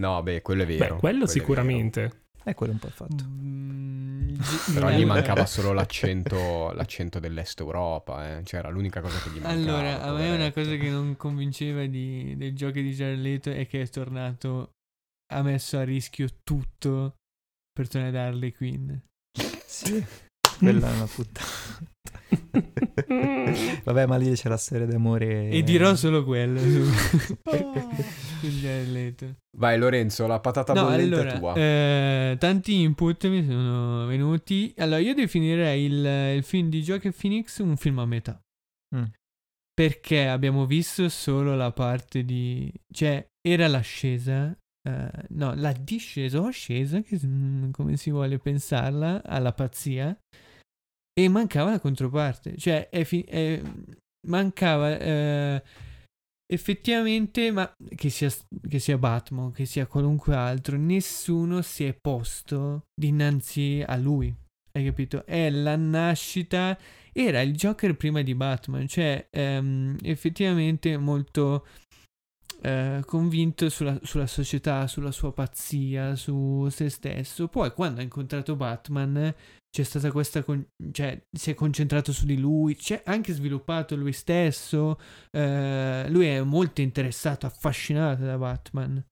No, 0.00 0.22
beh, 0.22 0.40
quello 0.40 0.62
è 0.62 0.66
vero. 0.66 0.94
Beh, 0.94 1.00
quello 1.00 1.24
è 1.24 1.28
sicuramente. 1.28 2.22
E 2.50 2.54
quello 2.54 2.72
è 2.72 2.74
un 2.74 2.80
po' 2.80 2.88
il 2.88 2.92
fatto. 2.92 3.24
Mm, 3.28 4.34
Però 4.74 4.90
gli 4.90 5.04
mancava 5.04 5.46
solo 5.46 5.70
l'accento, 5.72 6.72
l'accento 6.72 7.20
dell'est 7.20 7.60
Europa, 7.60 8.38
eh. 8.38 8.44
Cioè, 8.44 8.58
era 8.58 8.70
l'unica 8.70 9.00
cosa 9.00 9.18
che 9.20 9.30
gli 9.30 9.40
mancava. 9.40 9.52
Allora, 9.52 10.02
a 10.02 10.12
me 10.12 10.34
una 10.34 10.50
cosa 10.50 10.74
che 10.74 10.90
non 10.90 11.16
convinceva 11.16 11.86
di, 11.86 12.36
dei 12.36 12.52
giochi 12.52 12.82
di 12.82 12.96
Leto 12.96 13.52
è 13.52 13.68
che 13.68 13.82
è 13.82 13.88
tornato, 13.88 14.72
ha 15.32 15.42
messo 15.42 15.78
a 15.78 15.84
rischio 15.84 16.26
tutto 16.42 17.14
per 17.72 17.88
tornare 17.88 18.18
ad 18.18 18.26
Harley 18.26 18.50
Quinn. 18.50 18.92
Sì, 19.64 20.04
quella 20.58 20.90
è 20.90 20.94
una 20.96 21.06
puttana. 21.14 21.48
Vabbè, 23.84 24.06
ma 24.06 24.16
lì 24.16 24.32
c'è 24.32 24.48
la 24.48 24.56
storia 24.56 24.86
d'amore. 24.86 25.48
E 25.48 25.62
dirò 25.62 25.94
solo 25.94 26.24
quello 26.24 26.58
su. 26.60 26.84
Vai, 29.56 29.78
Lorenzo, 29.78 30.26
la 30.26 30.40
patata 30.40 30.72
No, 30.72 30.84
bollente 30.84 31.14
allora, 31.14 31.32
è 31.34 31.38
tua. 31.38 31.54
eh, 31.54 32.36
tanti 32.38 32.80
input 32.80 33.26
mi 33.28 33.44
sono 33.44 34.06
venuti. 34.06 34.72
Allora, 34.78 34.98
io 35.00 35.14
definirei 35.14 35.84
il, 35.84 36.04
il 36.36 36.42
film 36.44 36.68
di 36.68 36.80
Joaquin 36.82 37.12
Phoenix 37.18 37.58
un 37.58 37.76
film 37.76 37.98
a 37.98 38.06
metà. 38.06 38.40
Mm. 38.94 39.04
Perché 39.74 40.26
abbiamo 40.28 40.66
visto 40.66 41.08
solo 41.08 41.54
la 41.56 41.72
parte 41.72 42.24
di... 42.24 42.70
Cioè, 42.92 43.26
era 43.40 43.66
l'ascesa... 43.66 44.54
eh, 44.88 45.10
no, 45.30 45.54
la 45.54 45.72
discesa 45.72 46.40
o 46.40 46.46
ascesa, 46.46 47.00
che, 47.00 47.18
mm, 47.24 47.70
come 47.70 47.96
si 47.96 48.10
vuole 48.10 48.38
pensarla, 48.38 49.22
alla 49.24 49.52
pazzia. 49.52 50.16
E 51.20 51.28
mancava 51.28 51.70
la 51.70 51.80
controparte. 51.80 52.56
Cioè, 52.56 52.88
è 52.88 53.04
fi- 53.04 53.22
è- 53.22 53.60
mancava... 54.28 54.98
eh, 54.98 55.62
effettivamente, 56.50 57.52
ma 57.52 57.72
che 57.94 58.08
sia, 58.08 58.30
che 58.68 58.78
sia 58.78 58.98
Batman, 58.98 59.52
che 59.52 59.66
sia 59.66 59.86
qualunque 59.86 60.34
altro, 60.34 60.76
nessuno 60.76 61.62
si 61.62 61.84
è 61.84 61.94
posto 61.94 62.86
dinanzi 62.98 63.84
a 63.86 63.96
lui. 63.96 64.34
Hai 64.72 64.84
capito? 64.84 65.24
È 65.26 65.50
la 65.50 65.76
nascita. 65.76 66.78
Era 67.12 67.40
il 67.40 67.54
Joker 67.54 67.96
prima 67.96 68.22
di 68.22 68.34
Batman, 68.34 68.86
cioè 68.86 69.26
ehm, 69.30 69.98
effettivamente 70.02 70.96
molto 70.96 71.66
eh, 72.62 73.02
convinto 73.04 73.68
sulla, 73.68 73.98
sulla 74.02 74.26
società, 74.26 74.86
sulla 74.86 75.10
sua 75.10 75.32
pazzia, 75.32 76.14
su 76.14 76.68
se 76.70 76.88
stesso. 76.88 77.48
Poi 77.48 77.72
quando 77.72 78.00
ha 78.00 78.04
incontrato 78.04 78.56
Batman 78.56 79.34
c'è 79.70 79.82
stata 79.84 80.10
questa... 80.10 80.42
con- 80.42 80.66
cioè 80.92 81.22
si 81.30 81.50
è 81.50 81.54
concentrato 81.54 82.12
su 82.12 82.26
di 82.26 82.36
lui, 82.38 82.74
c'è 82.76 83.02
anche 83.06 83.32
sviluppato 83.32 83.94
lui 83.96 84.12
stesso, 84.12 84.98
eh, 85.30 86.06
lui 86.08 86.26
è 86.26 86.42
molto 86.42 86.80
interessato, 86.80 87.46
affascinato 87.46 88.24
da 88.24 88.36
Batman. 88.36 89.02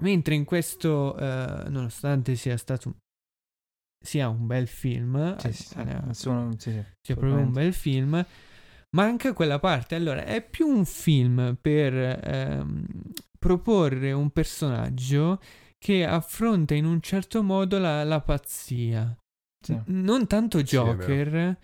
Mentre 0.00 0.34
in 0.36 0.44
questo, 0.44 1.16
eh, 1.18 1.68
nonostante 1.68 2.36
sia 2.36 2.56
stato 2.56 2.88
un- 2.88 2.94
sia 4.04 4.28
un 4.28 4.46
bel 4.46 4.68
film, 4.68 5.36
Sì, 5.38 5.52
sì, 5.52 5.74
eh, 5.78 6.00
Nessuno- 6.06 6.52
sì, 6.52 6.70
sì, 6.70 6.84
sia 7.00 7.16
proprio 7.16 7.38
un 7.38 7.52
bel 7.52 7.72
film, 7.72 8.24
manca 8.94 9.32
quella 9.32 9.58
parte. 9.58 9.96
Allora, 9.96 10.24
è 10.24 10.40
più 10.40 10.68
un 10.68 10.84
film 10.84 11.58
per 11.60 11.92
ehm, 11.94 12.86
proporre 13.36 14.12
un 14.12 14.30
personaggio 14.30 15.40
che 15.78 16.04
affronta 16.06 16.74
in 16.74 16.84
un 16.84 17.00
certo 17.00 17.42
modo 17.42 17.78
la, 17.78 18.04
la 18.04 18.20
pazzia. 18.20 19.16
Sì. 19.64 19.80
Non 19.86 20.26
tanto 20.26 20.58
Sì. 20.58 20.64
Joker 20.64 21.58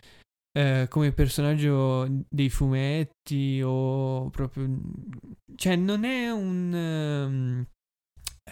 eh, 0.57 0.87
come 0.89 1.13
personaggio 1.13 2.07
dei 2.29 2.49
fumetti 2.49 3.61
o 3.65 4.31
proprio... 4.31 4.69
Cioè, 5.57 5.77
non 5.77 6.05
è 6.05 6.31
un... 6.31 6.73
ehm, 6.75 7.67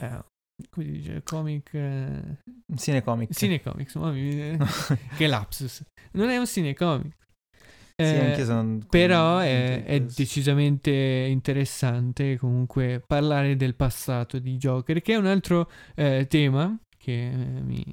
eh, 0.00 0.24
come 0.70 0.86
si 0.86 0.92
dice? 0.92 1.22
Comic... 1.22 1.74
eh, 1.74 2.38
Cinecomic. 2.76 3.32
Cinecomics, 3.32 3.94
mamma 3.94 4.12
mia, 4.12 4.56
che 5.16 5.26
lapsus. 5.26 5.84
Non 6.12 6.28
è 6.28 6.38
un 6.38 6.46
cinecomic. 6.46 7.16
Sì, 7.94 8.04
Eh, 8.04 8.44
sono 8.44 8.78
Però 8.88 9.38
è, 9.38 9.84
è 9.84 10.00
decisamente 10.00 10.90
interessante 10.90 12.36
comunque 12.36 13.02
parlare 13.06 13.54
del 13.54 13.76
passato 13.76 14.38
di 14.40 14.56
Joker, 14.56 15.00
che 15.02 15.12
è 15.12 15.16
un 15.16 15.26
altro 15.26 15.70
eh, 15.94 16.26
tema 16.28 16.76
che 16.96 17.30
eh, 17.30 17.36
mi 17.36 17.84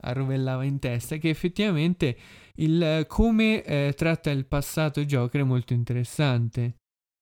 arrovellava 0.00 0.64
in 0.64 0.78
testa, 0.78 1.16
che 1.16 1.28
effettivamente 1.28 2.16
il 2.56 3.04
come 3.08 3.62
eh, 3.64 3.94
tratta 3.96 4.30
il 4.30 4.46
passato 4.46 5.04
Joker 5.04 5.40
è 5.42 5.44
molto 5.44 5.72
interessante. 5.72 6.76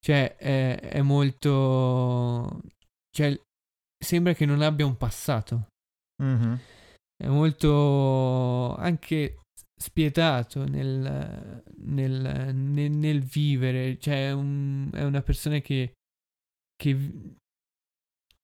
Cioè, 0.04 0.36
è, 0.36 0.78
è 0.80 1.00
molto... 1.02 2.60
Cioè, 3.10 3.38
sembra 3.98 4.32
che 4.32 4.46
non 4.46 4.62
abbia 4.62 4.86
un 4.86 4.96
passato. 4.96 5.68
Mhm. 6.22 6.58
È 7.16 7.26
molto 7.26 8.74
anche 8.76 9.40
spietato 9.80 10.64
nel, 10.68 11.62
nel, 11.78 12.54
nel- 12.54 12.90
nel 12.90 13.20
vivere. 13.22 13.98
Cioè, 13.98 14.28
è, 14.28 14.32
un- 14.32 14.90
è 14.92 15.02
una 15.02 15.22
persona 15.22 15.58
che, 15.58 15.94
che 16.76 16.96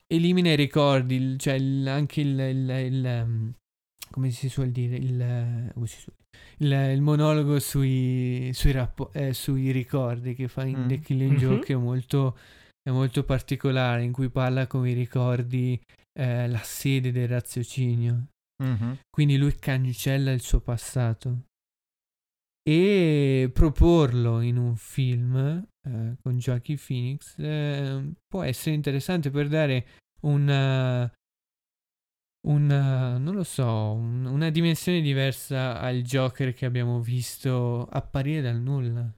elimina 0.07 0.51
i 0.51 0.57
ricordi, 0.57 1.39
cioè 1.39 1.55
il- 1.55 1.87
anche 1.89 2.21
il, 2.21 2.39
il- 2.39 2.69
il, 2.71 3.23
um, 3.25 3.55
come 4.15 4.31
si 4.31 4.49
suol 4.49 4.71
dire, 4.71 4.95
il, 4.95 5.73
il, 6.59 6.73
il 6.73 7.01
monologo 7.03 7.59
sui, 7.59 8.49
sui, 8.55 8.71
rappo- 8.71 9.13
eh, 9.13 9.33
sui 9.33 9.73
ricordi 9.73 10.37
che 10.37 10.47
fa 10.47 10.65
in 10.65 10.85
Mm. 10.85 10.87
The 10.87 10.99
Killing. 11.01 11.37
Joke 11.37 11.73
è 11.73 11.77
molto, 11.77 12.39
è 12.81 12.93
molto 12.93 13.25
particolare, 13.25 14.05
in 14.05 14.13
cui 14.13 14.31
parla 14.31 14.69
come 14.69 14.91
i 14.91 14.95
ricordi, 14.95 15.81
eh, 16.17 16.47
la 16.47 16.63
sede 16.63 17.11
del 17.11 17.27
raziocinio. 17.27 18.29
Mhm. 18.63 18.99
Quindi 19.11 19.37
lui 19.37 19.57
cancella 19.57 20.31
il 20.31 20.43
suo 20.43 20.61
passato. 20.61 21.47
E 22.63 23.51
proporlo 23.53 24.41
in 24.43 24.59
un 24.59 24.77
film 24.77 25.37
eh, 25.37 26.17
con 26.23 26.39
Joaquin 26.39 26.79
Phoenix 26.79 27.37
eh, 27.37 28.13
può 28.29 28.43
essere 28.45 28.77
interessante 28.77 29.31
per 29.31 29.49
dare 29.49 29.87
una, 30.21 31.13
una 32.47 33.17
non 33.19 33.35
lo 33.35 33.45
so, 33.45 33.93
un- 33.93 34.27
una 34.27 34.51
dimensione 34.51 35.01
diversa 35.01 35.79
al 35.81 36.03
Joker 36.03 36.53
che 36.55 36.67
abbiamo 36.67 37.01
visto 37.01 37.87
apparire 37.91 38.41
dal 38.41 38.61
nulla. 38.61 39.11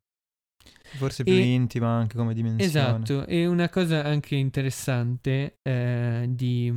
Forse 0.97 1.25
più 1.25 1.33
E- 1.35 1.43
intima 1.53 1.89
anche 1.91 2.17
come 2.17 2.33
dimensione. 2.35 2.65
Esatto, 2.67 3.27
e 3.27 3.47
una 3.47 3.69
cosa 3.69 4.05
anche 4.05 4.35
interessante 4.37 5.57
eh, 5.63 6.27
di, 6.31 6.73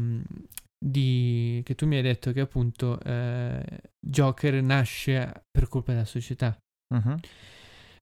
di- 0.77 1.61
che 1.63 1.75
tu 1.75 1.85
mi 1.85 1.95
hai 1.95 2.01
detto 2.01 2.31
che 2.33 2.41
appunto 2.41 2.99
eh, 3.01 3.63
Joker 3.99 4.61
nasce 4.61 5.43
per 5.49 5.67
colpa 5.69 5.93
della 5.93 6.05
società. 6.05 6.57
Mhm. 6.93 7.19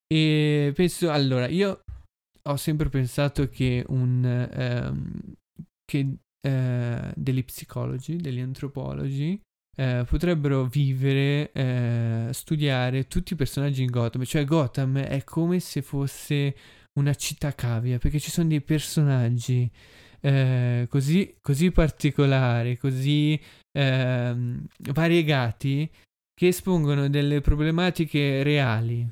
E 0.07 0.71
penso, 0.73 1.11
allora, 1.11 1.47
io 1.47 1.81
ho 2.43 2.55
sempre 2.55 2.87
pensato 2.89 3.49
che 3.49 3.83
un 3.89 4.23
ehm, 4.25 5.11
che 5.83 6.15
eh, 6.47 7.11
degli 7.15 7.43
psicologi, 7.43 8.15
degli 8.15 8.39
antropologi 8.39 9.39
eh, 9.79 10.05
potrebbero 10.07 10.65
vivere, 10.65 11.51
eh, 11.51 12.29
studiare 12.31 13.07
tutti 13.07 13.33
i 13.33 13.35
personaggi 13.35 13.83
in 13.83 13.91
Gotham. 13.91 14.23
Cioè, 14.23 14.43
Gotham 14.43 14.97
è 14.97 15.23
come 15.23 15.59
se 15.59 15.81
fosse 15.81 16.55
una 16.99 17.13
città 17.13 17.53
cavia, 17.53 17.99
perché 17.99 18.19
ci 18.19 18.31
sono 18.31 18.47
dei 18.47 18.61
personaggi 18.61 19.69
eh, 20.21 20.87
così, 20.89 21.37
così 21.41 21.69
particolari, 21.71 22.77
così 22.77 23.39
ehm, 23.71 24.65
variegati, 24.91 25.89
che 26.33 26.47
espongono 26.47 27.07
delle 27.07 27.41
problematiche 27.41 28.41
reali 28.43 29.07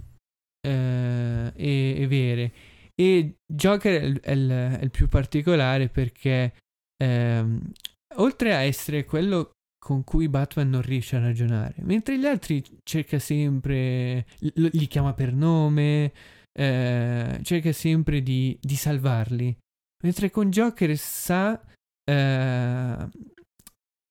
eh, 0.68 1.52
e, 1.56 1.96
e 2.02 2.08
vere. 2.08 2.52
E 2.96 3.36
Joker 3.46 4.02
è 4.02 4.06
il, 4.06 4.20
è 4.22 4.32
il- 4.32 4.50
è 4.80 4.84
il 4.84 4.90
più 4.90 5.08
particolare 5.08 5.90
perché 5.90 6.54
ehm, 6.98 7.72
oltre 8.18 8.54
a 8.54 8.60
essere 8.60 9.06
quello 9.06 9.52
con 9.86 10.04
cui 10.04 10.28
Batman 10.28 10.70
non 10.70 10.82
riesce 10.82 11.16
a 11.16 11.20
ragionare, 11.20 11.76
mentre 11.80 12.18
gli 12.18 12.26
altri 12.26 12.64
cerca 12.84 13.20
sempre, 13.20 14.26
l- 14.40 14.70
gli 14.72 14.88
chiama 14.88 15.14
per 15.14 15.32
nome, 15.34 16.12
eh, 16.52 17.40
cerca 17.44 17.72
sempre 17.72 18.24
di, 18.24 18.58
di 18.60 18.76
salvarli, 18.76 19.56
mentre 20.04 20.32
con 20.32 20.50
Joker 20.50 20.98
sa, 20.98 21.62
eh, 22.04 23.10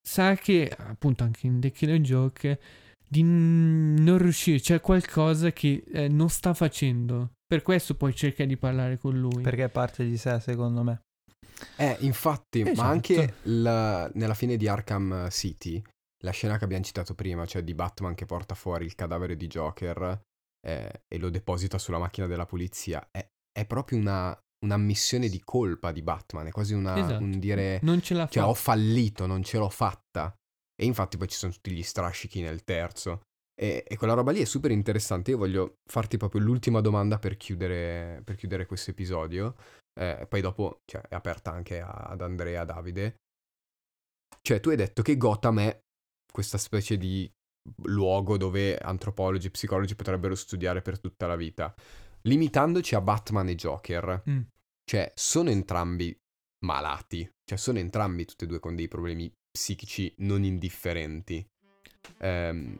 sa 0.01 0.35
che 0.35 0.75
appunto 0.77 1.23
anche 1.23 1.47
in 1.47 1.59
The 1.59 1.71
Killer 1.71 1.99
Joke 1.99 2.59
di 3.07 3.23
non 3.23 4.17
riuscire, 4.17 4.59
c'è 4.59 4.81
qualcosa 4.81 5.51
che 5.51 5.83
eh, 5.91 6.07
non 6.07 6.29
sta 6.29 6.53
facendo. 6.53 7.33
Per 7.45 7.61
questo 7.61 7.95
poi 7.95 8.15
cerca 8.15 8.43
di 8.45 8.57
parlare 8.57 8.97
con 8.97 9.17
lui. 9.17 9.43
Perché 9.43 9.65
è 9.65 9.69
parte 9.69 10.05
di 10.05 10.17
sé, 10.17 10.39
secondo 10.39 10.83
me. 10.83 11.01
Eh, 11.77 11.97
infatti, 12.01 12.61
Esatto. 12.61 12.81
ma 12.81 12.87
anche 12.87 13.35
la- 13.43 14.09
nella 14.13 14.33
fine 14.33 14.57
di 14.57 14.67
Arkham 14.67 15.29
City, 15.29 15.81
la 16.23 16.31
scena 16.31 16.57
che 16.57 16.63
abbiamo 16.63 16.83
citato 16.83 17.13
prima, 17.15 17.45
cioè 17.45 17.63
di 17.63 17.73
Batman 17.73 18.15
che 18.15 18.25
porta 18.25 18.55
fuori 18.55 18.85
il 18.85 18.95
cadavere 18.95 19.35
di 19.35 19.47
Joker 19.47 20.21
eh, 20.65 21.01
e 21.07 21.17
lo 21.19 21.29
deposita 21.29 21.77
sulla 21.77 21.99
macchina 21.99 22.27
della 22.27 22.45
polizia, 22.45 23.07
è, 23.11 23.25
è 23.51 23.65
proprio 23.65 23.99
una, 23.99 24.37
un'ammissione 24.65 25.29
di 25.29 25.39
colpa 25.43 25.91
di 25.91 26.01
Batman, 26.01 26.47
è 26.47 26.51
quasi 26.51 26.73
una, 26.73 26.97
Esatto. 26.97 27.23
un 27.23 27.37
dire, 27.39 27.79
non 27.83 28.01
ce 28.01 28.13
la 28.15 28.27
cioè 28.27 28.43
fa. 28.43 28.49
ho 28.49 28.53
fallito, 28.55 29.25
non 29.27 29.43
ce 29.43 29.57
l'ho 29.57 29.69
fatta. 29.69 30.33
E 30.77 30.85
infatti 30.85 31.17
poi 31.17 31.27
ci 31.27 31.37
sono 31.37 31.51
tutti 31.53 31.71
gli 31.71 31.83
strascichi 31.83 32.41
nel 32.41 32.63
terzo. 32.63 33.21
E, 33.57 33.85
e 33.87 33.95
quella 33.95 34.13
roba 34.13 34.31
lì 34.31 34.41
è 34.41 34.45
super 34.45 34.71
interessante. 34.71 35.31
Io 35.31 35.37
voglio 35.37 35.75
farti 35.89 36.17
proprio 36.17 36.41
l'ultima 36.41 36.81
domanda 36.81 37.17
per 37.19 37.37
chiudere, 37.37 38.21
per 38.25 38.35
chiudere 38.35 38.65
questo 38.65 38.91
episodio. 38.91 39.55
Eh, 39.97 40.25
poi 40.27 40.41
dopo 40.41 40.81
cioè, 40.85 41.01
è 41.07 41.15
aperta 41.15 41.51
anche 41.51 41.81
ad 41.81 42.21
Andrea, 42.21 42.63
Davide. 42.65 43.15
Cioè, 44.41 44.59
tu 44.59 44.69
hai 44.69 44.75
detto 44.75 45.01
che 45.01 45.17
Gotham 45.17 45.59
è 45.59 45.79
questa 46.31 46.57
specie 46.57 46.97
di 46.97 47.29
luogo 47.83 48.37
dove 48.37 48.77
antropologi 48.77 49.47
e 49.47 49.51
psicologi 49.51 49.95
potrebbero 49.95 50.35
studiare 50.35 50.81
per 50.81 50.99
tutta 50.99 51.25
la 51.27 51.35
vita. 51.35 51.73
Limitandoci 52.21 52.95
a 52.95 53.01
Batman 53.01 53.49
e 53.49 53.55
Joker, 53.55 54.23
Mm. 54.29 54.41
cioè, 54.83 55.11
sono 55.15 55.49
entrambi 55.49 56.15
malati. 56.65 57.27
Cioè, 57.43 57.57
sono 57.57 57.79
entrambi 57.79 58.25
tutti 58.25 58.43
e 58.43 58.47
due 58.47 58.59
con 58.59 58.75
dei 58.75 58.87
problemi 58.87 59.31
psichici 59.49 60.13
non 60.19 60.43
indifferenti. 60.43 61.45
Ehm, 62.19 62.75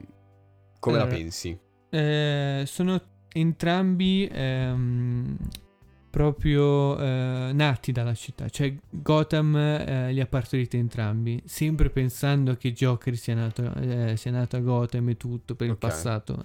come 0.78 0.96
la 0.96 1.02
Allora, 1.04 1.16
pensi? 1.16 1.58
Eh, 1.88 2.64
sono 2.66 3.00
entrambi 3.32 4.28
ehm, 4.30 5.36
proprio 6.16 6.98
eh, 6.98 7.50
nati 7.52 7.92
dalla 7.92 8.14
città. 8.14 8.48
Cioè, 8.48 8.74
Gotham 8.88 9.54
eh, 9.54 10.12
li 10.14 10.20
ha 10.22 10.26
partoriti 10.26 10.78
entrambi, 10.78 11.42
sempre 11.44 11.90
pensando 11.90 12.56
che 12.56 12.72
Joker 12.72 13.14
sia 13.18 13.34
nato, 13.34 13.70
eh, 13.74 14.16
sia 14.16 14.30
nato 14.30 14.56
a 14.56 14.60
Gotham 14.60 15.10
e 15.10 15.18
tutto 15.18 15.54
per 15.54 15.66
il 15.66 15.72
Ok. 15.74 15.78
passato. 15.78 16.42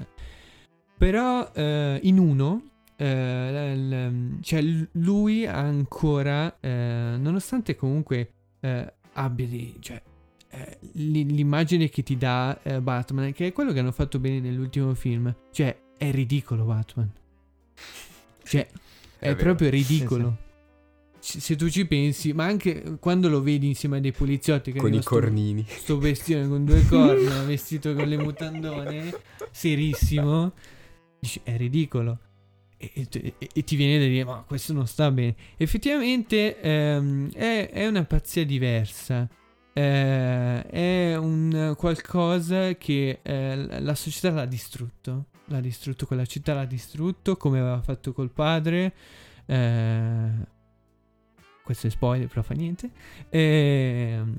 Però 0.98 1.50
eh, 1.54 2.02
in 2.04 2.20
uno. 2.20 2.64
eh, 2.98 4.38
cioè 4.42 4.62
lui 4.92 5.48
ha 5.48 5.58
ancora 5.58 6.60
eh, 6.60 7.16
nonostante 7.18 7.78
comunque 7.78 8.34
eh, 8.60 8.94
abbia 9.14 9.48
di, 9.48 9.78
cioè, 9.80 10.02
eh, 10.50 10.80
l'immagine 10.96 11.88
che 11.88 12.04
ti 12.04 12.18
dà 12.18 12.60
eh, 12.62 12.82
Batman, 12.82 13.32
che 13.32 13.48
è 13.48 13.54
quello 13.54 13.72
che 13.72 13.80
hanno 13.80 13.94
fatto 13.94 14.20
bene 14.20 14.42
nell'ultimo 14.42 14.94
film. 14.96 15.34
Cioè, 15.50 15.76
è 15.98 16.12
ridicolo 16.12 16.66
Batman. 16.66 17.10
Cioè, 18.44 18.68
è, 19.22 19.28
vero. 19.28 19.36
proprio 19.44 19.70
ridicolo. 19.70 20.38
C- 21.22 21.40
Se 21.40 21.56
tu 21.56 21.70
ci 21.70 21.86
pensi, 21.86 22.34
ma 22.34 22.46
anche 22.46 22.98
quando 23.00 23.30
lo 23.30 23.42
vedi 23.42 23.68
insieme 23.68 23.98
a 23.98 24.00
dei 24.00 24.12
poliziotti 24.12 24.72
che 24.72 24.80
Con 24.80 24.88
i 24.88 24.98
arriva 24.98 25.04
sto- 25.04 25.16
cornini. 25.20 25.66
sto 25.68 25.98
vestito 26.00 26.48
con 26.48 26.66
due 26.66 26.84
corna, 26.90 27.44
vestito 27.44 27.94
con 27.94 28.08
le 28.08 28.18
mutandone, 28.18 29.14
serissimo, 29.52 30.52
dici, 31.20 31.40
è 31.44 31.56
ridicolo. 31.58 32.18
E, 32.78 32.92
e- 32.96 33.34
e- 33.54 33.64
ti 33.64 33.76
viene 33.76 34.00
da 34.00 34.06
dire, 34.06 34.24
ma 34.26 34.44
questo 34.48 34.74
non 34.74 34.88
sta 34.88 35.12
bene. 35.12 35.36
Effettivamente 35.58 36.60
ehm, 36.60 37.32
è, 37.34 37.70
è 37.72 37.88
una 37.88 38.04
pazzia 38.06 38.44
diversa. 38.44 39.30
Eh, 39.74 40.64
è 40.66 41.16
un 41.16 41.76
qualcosa 41.78 42.76
che 42.76 43.20
eh, 43.22 43.80
la 43.80 43.94
società 43.96 44.32
l'ha 44.32 44.46
distrutto. 44.46 45.28
L'ha 45.52 45.60
distrutto, 45.60 46.06
quella 46.06 46.26
città 46.26 46.54
l'ha 46.54 46.66
distrutto 46.66 47.36
come 47.38 47.60
aveva 47.60 47.82
fatto 47.82 48.14
col 48.14 48.32
padre. 48.32 48.94
Eh, 49.46 50.30
questo 51.64 51.88
è 51.88 51.90
spoiler, 51.90 52.28
però 52.28 52.42
fa 52.42 52.54
niente. 52.54 52.90
Ehm, 53.30 54.34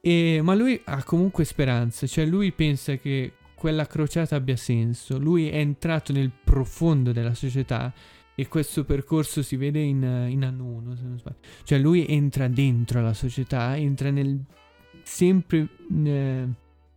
e- 0.00 0.40
ma 0.42 0.54
lui 0.54 0.80
ha 0.84 1.02
comunque 1.02 1.44
speranza, 1.44 2.06
cioè 2.06 2.24
lui 2.24 2.52
pensa 2.52 2.96
che 2.96 3.32
quella 3.54 3.86
crociata 3.86 4.36
abbia 4.36 4.56
senso. 4.56 5.18
Lui 5.18 5.48
è 5.48 5.56
entrato 5.56 6.12
nel 6.12 6.30
profondo 6.30 7.12
della 7.12 7.34
società 7.34 7.92
e 8.34 8.48
questo 8.48 8.84
percorso 8.84 9.42
si 9.42 9.56
vede 9.56 9.80
in, 9.80 10.02
in 10.28 10.44
anno 10.44 10.64
1, 10.64 10.96
se 10.96 11.02
non 11.02 11.18
sbaglio. 11.18 11.38
Cioè 11.64 11.78
lui 11.78 12.06
entra 12.06 12.48
dentro 12.48 13.00
la 13.00 13.14
società, 13.14 13.76
entra 13.76 14.10
nel, 14.10 14.38
sempre 15.02 15.68
eh, 16.04 16.48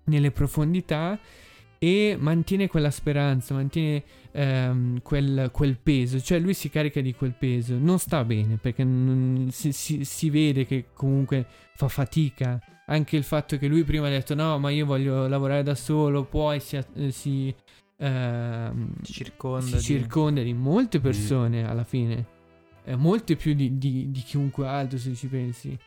nelle 0.03 0.31
profondità 0.31 1.19
e 1.79 2.17
mantiene 2.19 2.67
quella 2.67 2.91
speranza, 2.91 3.53
mantiene 3.53 4.03
ehm, 4.31 5.01
quel, 5.01 5.49
quel 5.51 5.77
peso, 5.81 6.19
cioè 6.21 6.37
lui 6.39 6.53
si 6.53 6.69
carica 6.69 6.99
di 7.01 7.13
quel 7.15 7.33
peso, 7.33 7.77
non 7.79 7.97
sta 7.99 8.23
bene 8.25 8.57
perché 8.57 8.83
non- 8.83 9.47
si, 9.51 9.71
si- 9.71 10.03
si 10.03 10.29
vede 10.29 10.65
che 10.65 10.87
comunque 10.93 11.45
fa 11.75 11.87
fatica, 11.87 12.59
anche 12.87 13.15
il 13.15 13.23
fatto 13.23 13.57
che 13.57 13.67
lui 13.67 13.83
prima 13.83 14.07
ha 14.07 14.09
detto 14.09 14.35
no 14.35 14.59
ma 14.59 14.69
io 14.71 14.85
voglio 14.85 15.27
lavorare 15.27 15.63
da 15.63 15.75
solo, 15.75 16.25
poi 16.25 16.59
si... 16.59 16.75
eh, 16.95 17.11
si 17.11 17.55
ehm, 17.97 18.95
Ci 19.01 19.13
circonda. 19.13 19.65
si 19.65 19.75
di- 19.75 19.81
circonda 19.81 20.41
di 20.41 20.53
molte 20.53 20.99
persone 20.99 21.65
alla 21.67 21.83
fine, 21.85 22.25
eh, 22.83 22.95
molte 22.97 23.35
più 23.37 23.53
di, 23.53 23.77
di- 23.77 24.11
di 24.11 24.19
chiunque 24.21 24.67
altro 24.67 24.97
se 24.97 25.13
ci 25.15 25.27
pensi. 25.27 25.77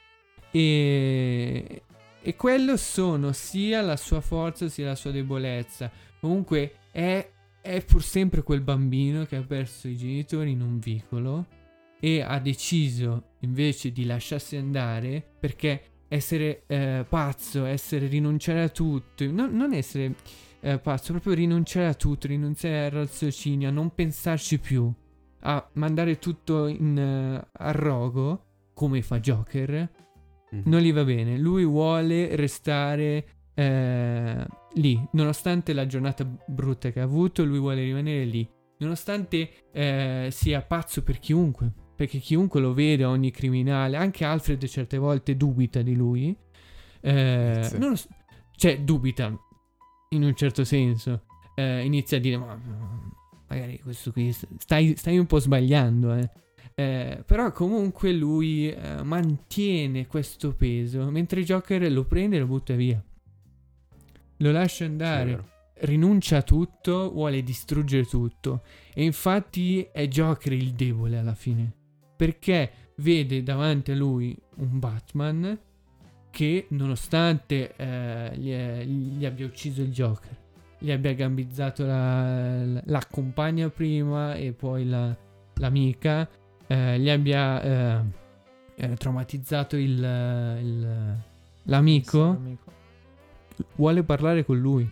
E, 0.55 1.83
e 2.23 2.37
quello 2.37 2.77
sono 2.77 3.33
sia 3.33 3.81
la 3.81 3.97
sua 3.97 4.21
forza 4.21 4.69
sia 4.69 4.87
la 4.87 4.95
sua 4.95 5.11
debolezza. 5.11 5.91
Comunque 6.21 6.77
è, 6.93 7.29
è 7.61 7.85
pur 7.85 8.03
sempre 8.03 8.43
quel 8.43 8.61
bambino 8.61 9.25
che 9.25 9.37
ha 9.37 9.43
perso 9.43 9.89
i 9.89 9.97
genitori 9.97 10.53
in 10.53 10.61
un 10.61 10.79
vicolo 10.79 11.47
e 12.01 12.21
ha 12.21 12.39
deciso 12.39 13.35
invece 13.41 13.93
di 13.93 14.05
lasciarsi 14.05 14.57
andare 14.57 15.25
perché 15.39 15.83
essere 16.09 16.65
eh, 16.67 17.05
pazzo, 17.09 17.65
essere 17.65 18.07
rinunciare 18.07 18.63
a 18.63 18.69
tutto, 18.69 19.29
non, 19.31 19.55
non 19.55 19.73
essere 19.73 20.15
eh, 20.61 20.79
pazzo, 20.79 21.13
proprio 21.13 21.35
rinunciare 21.35 21.87
a 21.87 21.95
tutto, 21.95 22.27
rinunciare 22.27 22.85
al 22.85 22.91
raziocinio, 22.91 23.69
a 23.69 23.73
non 23.73 23.95
pensarci 23.95 24.59
più, 24.59 24.93
a 25.41 25.69
mandare 25.75 26.19
tutto 26.19 26.67
in, 26.67 26.99
eh, 26.99 27.49
a 27.51 27.71
rogo, 27.73 28.45
come 28.75 29.03
fa 29.03 29.19
Joker, 29.21 29.91
Mhm. 30.53 30.63
non 30.67 30.81
gli 30.81 30.93
va 30.93 31.05
bene. 31.05 31.39
Lui 31.39 31.65
vuole 31.65 32.37
restare 32.37 33.25
eh, 33.55 34.47
lì, 34.75 35.09
nonostante 35.13 35.73
la 35.73 35.87
giornata 35.87 36.25
brutta 36.47 36.91
che 36.91 37.01
ha 37.01 37.05
avuto, 37.05 37.45
lui 37.45 37.59
vuole 37.59 37.83
rimanere 37.83 38.25
lì, 38.25 38.49
nonostante 38.79 39.51
eh, 39.73 40.29
sia 40.31 40.61
pazzo 40.63 41.03
per 41.03 41.19
chiunque, 41.19 41.73
perché 41.97 42.19
chiunque 42.19 42.61
lo 42.61 42.73
vede, 42.75 43.05
ogni 43.05 43.31
criminale, 43.31 43.97
anche 43.97 44.25
Alfred 44.25 44.65
certe 44.67 44.99
volte 44.99 45.37
dubita 45.37 45.83
di 45.83 45.95
lui. 45.95 46.37
Eh, 47.01 47.61
Sì. 47.63 47.79
non 47.79 47.95
cioè, 48.57 48.81
dubita 48.81 49.35
in 50.11 50.23
un 50.23 50.35
certo 50.35 50.65
senso. 50.65 51.25
Eh, 51.55 51.85
inizia 51.85 52.17
a 52.19 52.21
dire: 52.21 52.37
Ma 52.39 52.59
magari 53.49 53.79
questo 53.81 54.13
qui 54.13 54.33
stai, 54.33 54.95
stai 54.97 55.19
un 55.19 55.27
po' 55.27 55.39
sbagliando, 55.39 56.15
eh. 56.15 56.31
Eh, 56.75 57.23
però 57.27 57.53
comunque 57.53 58.13
lui 58.13 58.71
eh, 58.71 59.03
mantiene 59.03 60.07
questo 60.07 60.55
peso, 60.55 61.11
mentre 61.11 61.43
Joker 61.45 61.91
lo 61.93 62.05
prende 62.05 62.37
e 62.37 62.41
lo 62.41 62.47
butta 62.47 62.75
via. 62.75 63.03
Lo 64.39 64.51
lascia 64.51 64.85
Sì, 64.85 64.91
andare, 64.91 65.25
vero. 65.31 65.49
rinuncia 65.81 66.39
a 66.39 66.43
tutto, 66.43 67.11
vuole 67.13 67.43
distruggere 67.43 68.05
tutto. 68.05 68.63
E 68.95 69.05
infatti 69.05 69.87
è 69.93 70.07
Joker 70.09 70.53
il 70.53 70.73
debole 70.73 71.19
alla 71.19 71.35
fine. 71.35 71.73
Perché 72.17 72.71
vede 72.97 73.43
davanti 73.43 73.93
a 73.93 73.97
lui 73.97 74.37
un 74.57 74.79
Batman 74.79 75.59
che 76.31 76.67
nonostante 76.71 77.75
eh, 77.77 78.37
gli, 78.37 78.53
gli 79.19 79.25
abbia 79.25 79.45
ucciso 79.47 79.83
il 79.83 79.91
Joker, 79.91 80.37
gli 80.79 80.91
abbia 80.91 81.13
gambizzato 81.13 81.85
la, 81.85 82.65
la 82.85 83.07
compagna 83.11 83.69
prima 83.69 84.35
e 84.35 84.53
poi 84.53 84.87
la- 84.87 85.17
l'amica, 85.57 86.29
eh, 86.73 86.99
gli 86.99 87.09
abbia 87.11 87.63
eh, 87.63 88.01
eh, 88.77 88.97
traumatizzato 88.97 89.77
il, 89.77 89.93
il- 89.93 91.17
l'amico, 91.65 92.23
Amico. 92.23 92.73
vuole 93.77 94.03
parlare 94.03 94.45
con 94.45 94.59
lui. 94.59 94.91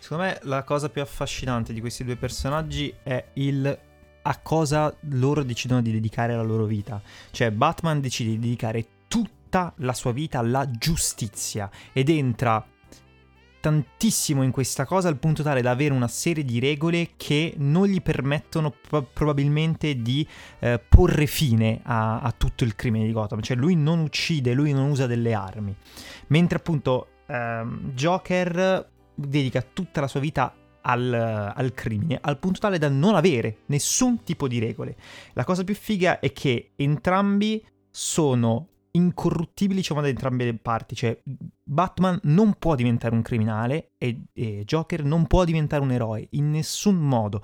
Secondo 0.00 0.24
me 0.24 0.38
la 0.42 0.62
cosa 0.64 0.88
più 0.88 1.02
affascinante 1.02 1.72
di 1.72 1.80
questi 1.80 2.02
due 2.02 2.16
personaggi 2.16 2.92
è 3.02 3.24
il 3.34 3.78
a 4.26 4.38
cosa 4.38 4.94
loro 5.10 5.42
decidono 5.42 5.82
di 5.82 5.92
dedicare 5.92 6.34
la 6.34 6.42
loro 6.42 6.64
vita. 6.64 7.00
Cioè 7.30 7.50
Batman 7.50 8.00
decide 8.00 8.30
di 8.30 8.38
dedicare 8.38 8.86
tutta 9.06 9.72
la 9.78 9.92
sua 9.92 10.12
vita 10.12 10.38
alla 10.38 10.68
giustizia 10.70 11.70
ed 11.92 12.08
entra 12.08 12.66
tantissimo 13.64 14.42
in 14.42 14.50
questa 14.50 14.84
cosa 14.84 15.08
al 15.08 15.16
punto 15.16 15.42
tale 15.42 15.62
da 15.62 15.70
avere 15.70 15.94
una 15.94 16.06
serie 16.06 16.44
di 16.44 16.58
regole 16.58 17.12
che 17.16 17.54
non 17.56 17.86
gli 17.86 18.02
permettono 18.02 18.70
pro- 18.70 19.08
probabilmente 19.10 20.02
di 20.02 20.28
eh, 20.58 20.78
porre 20.86 21.24
fine 21.24 21.80
a, 21.82 22.20
a 22.20 22.30
tutto 22.32 22.64
il 22.64 22.76
crimine 22.76 23.06
di 23.06 23.12
Gotham. 23.12 23.40
Cioè 23.40 23.56
lui 23.56 23.74
non 23.74 24.00
uccide, 24.00 24.52
lui 24.52 24.74
non 24.74 24.90
usa 24.90 25.06
delle 25.06 25.32
armi. 25.32 25.74
Mentre 26.26 26.58
appunto 26.58 27.06
ehm, 27.24 27.92
Joker 27.94 28.86
dedica 29.14 29.62
tutta 29.62 30.02
la 30.02 30.08
sua 30.08 30.20
vita 30.20 30.54
al, 30.82 31.14
al 31.56 31.72
crimine, 31.72 32.18
al 32.20 32.38
punto 32.38 32.60
tale 32.60 32.76
da 32.76 32.90
non 32.90 33.14
avere 33.14 33.60
nessun 33.68 34.24
tipo 34.24 34.46
di 34.46 34.58
regole. 34.58 34.94
La 35.32 35.44
cosa 35.44 35.64
più 35.64 35.74
figa 35.74 36.20
è 36.20 36.34
che 36.34 36.72
entrambi 36.76 37.64
sono 37.90 38.68
incorruttibili, 38.96 39.80
diciamo, 39.80 40.00
da 40.00 40.08
entrambe 40.08 40.44
le 40.44 40.54
parti. 40.54 40.94
Cioè, 40.94 41.20
Batman 41.62 42.18
non 42.24 42.54
può 42.58 42.74
diventare 42.74 43.14
un 43.14 43.22
criminale 43.22 43.92
e, 43.98 44.22
e 44.32 44.64
Joker 44.64 45.04
non 45.04 45.26
può 45.26 45.44
diventare 45.44 45.82
un 45.82 45.92
eroe 45.92 46.26
in 46.30 46.50
nessun 46.50 46.96
modo. 46.96 47.42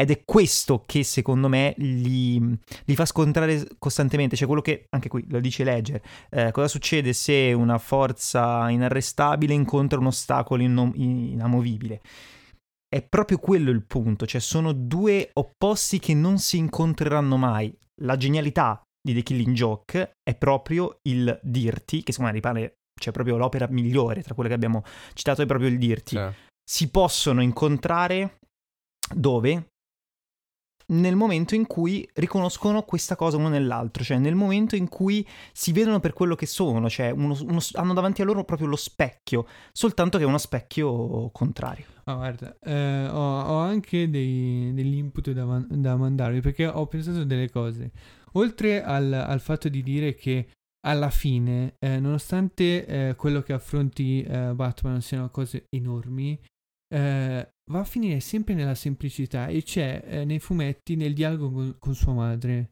Ed 0.00 0.10
è 0.10 0.24
questo 0.24 0.84
che 0.86 1.04
secondo 1.04 1.48
me 1.48 1.74
li, 1.76 2.38
li 2.38 2.94
fa 2.94 3.04
scontrare 3.04 3.66
costantemente. 3.78 4.34
Cioè, 4.34 4.46
quello 4.46 4.62
che 4.62 4.86
anche 4.90 5.08
qui 5.08 5.24
lo 5.28 5.40
dice 5.40 5.62
Ledger. 5.62 6.00
Eh, 6.30 6.50
cosa 6.52 6.68
succede 6.68 7.12
se 7.12 7.52
una 7.52 7.76
forza 7.76 8.70
inarrestabile 8.70 9.52
incontra 9.52 9.98
un 9.98 10.06
ostacolo 10.06 10.62
innom- 10.62 10.96
inamovibile? 10.96 12.00
È 12.88 13.02
proprio 13.02 13.38
quello 13.38 13.70
il 13.70 13.84
punto, 13.84 14.26
cioè 14.26 14.40
sono 14.40 14.72
due 14.72 15.30
opposti 15.34 16.00
che 16.00 16.14
non 16.14 16.38
si 16.38 16.56
incontreranno 16.56 17.36
mai. 17.36 17.72
La 18.02 18.16
genialità 18.16 18.82
di 19.02 19.14
The 19.14 19.22
Killing 19.22 19.54
Joke 19.54 20.12
è 20.22 20.34
proprio 20.36 20.98
il 21.02 21.38
dirti, 21.42 22.02
che 22.02 22.12
secondo 22.12 22.32
me 22.32 22.36
ripare, 22.36 22.78
cioè 23.00 23.12
proprio 23.12 23.36
l'opera 23.36 23.66
migliore 23.70 24.22
tra 24.22 24.34
quelle 24.34 24.48
che 24.48 24.54
abbiamo 24.54 24.82
citato, 25.14 25.42
è 25.42 25.46
proprio 25.46 25.68
il 25.68 25.78
dirti. 25.78 26.16
Cioè, 26.16 26.32
Si 26.70 26.90
possono 26.90 27.42
incontrare 27.42 28.38
dove? 29.14 29.66
Nel 30.90 31.14
momento 31.14 31.54
in 31.54 31.68
cui 31.68 32.08
riconoscono 32.14 32.82
questa 32.82 33.14
cosa 33.14 33.36
uno 33.36 33.48
nell'altro, 33.48 34.02
cioè 34.02 34.18
nel 34.18 34.34
momento 34.34 34.74
in 34.74 34.88
cui 34.88 35.24
si 35.52 35.70
vedono 35.70 36.00
per 36.00 36.12
quello 36.12 36.34
che 36.34 36.46
sono, 36.46 36.88
cioè 36.90 37.10
uno- 37.10 37.36
uno- 37.42 37.60
hanno 37.74 37.92
davanti 37.94 38.22
a 38.22 38.24
loro 38.24 38.42
proprio 38.42 38.66
lo 38.66 38.74
specchio, 38.74 39.46
soltanto 39.72 40.18
che 40.18 40.24
è 40.24 40.26
uno 40.26 40.36
specchio 40.38 41.30
contrario. 41.30 41.84
Ah, 42.04 42.14
guarda, 42.14 42.56
eh, 42.60 43.06
ho, 43.06 43.40
ho 43.40 43.58
anche 43.58 44.10
dei- 44.10 44.74
degli 44.74 44.96
input 44.96 45.30
da, 45.30 45.44
man- 45.44 45.68
da 45.70 45.94
mandarvi 45.94 46.40
perché 46.40 46.66
ho 46.66 46.84
pensato 46.88 47.22
delle 47.22 47.48
cose. 47.50 47.92
Oltre 48.34 48.82
al, 48.82 49.12
al 49.12 49.40
fatto 49.40 49.68
di 49.68 49.82
dire 49.82 50.14
che 50.14 50.48
alla 50.86 51.10
fine, 51.10 51.74
eh, 51.78 52.00
nonostante 52.00 52.86
eh, 52.86 53.14
quello 53.14 53.42
che 53.42 53.52
affronti 53.52 54.22
eh, 54.22 54.52
Batman 54.54 55.00
siano 55.02 55.30
cose 55.30 55.66
enormi, 55.68 56.40
eh, 56.92 57.48
va 57.70 57.78
a 57.78 57.84
finire 57.84 58.20
sempre 58.20 58.54
nella 58.54 58.74
semplicità 58.74 59.46
e 59.46 59.62
c'è 59.62 60.02
eh, 60.04 60.24
nei 60.24 60.38
fumetti 60.38 60.96
nel 60.96 61.14
dialogo 61.14 61.50
con, 61.50 61.76
con 61.78 61.94
sua 61.94 62.12
madre. 62.12 62.70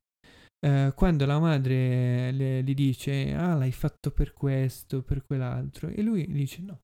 Eh, 0.60 0.93
quando 0.97 1.24
la 1.24 1.39
madre 1.39 2.32
le, 2.32 2.64
gli 2.64 2.74
dice 2.74 3.32
ah 3.32 3.55
l'hai 3.55 3.70
fatto 3.70 4.10
per 4.10 4.32
questo, 4.32 5.02
per 5.02 5.22
quell'altro 5.24 5.86
e 5.86 6.02
lui 6.02 6.26
dice 6.26 6.62
no, 6.62 6.80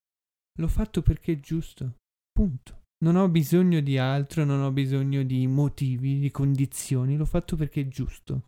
l'ho 0.60 0.68
fatto 0.68 1.02
perché 1.02 1.32
è 1.32 1.40
giusto. 1.40 1.96
Punto. 2.30 2.82
Non 3.04 3.16
ho 3.16 3.28
bisogno 3.28 3.80
di 3.80 3.98
altro, 3.98 4.44
non 4.44 4.62
ho 4.62 4.70
bisogno 4.70 5.24
di 5.24 5.46
motivi, 5.46 6.20
di 6.20 6.30
condizioni, 6.30 7.16
l'ho 7.16 7.26
fatto 7.26 7.56
perché 7.56 7.82
è 7.82 7.88
giusto. 7.88 8.44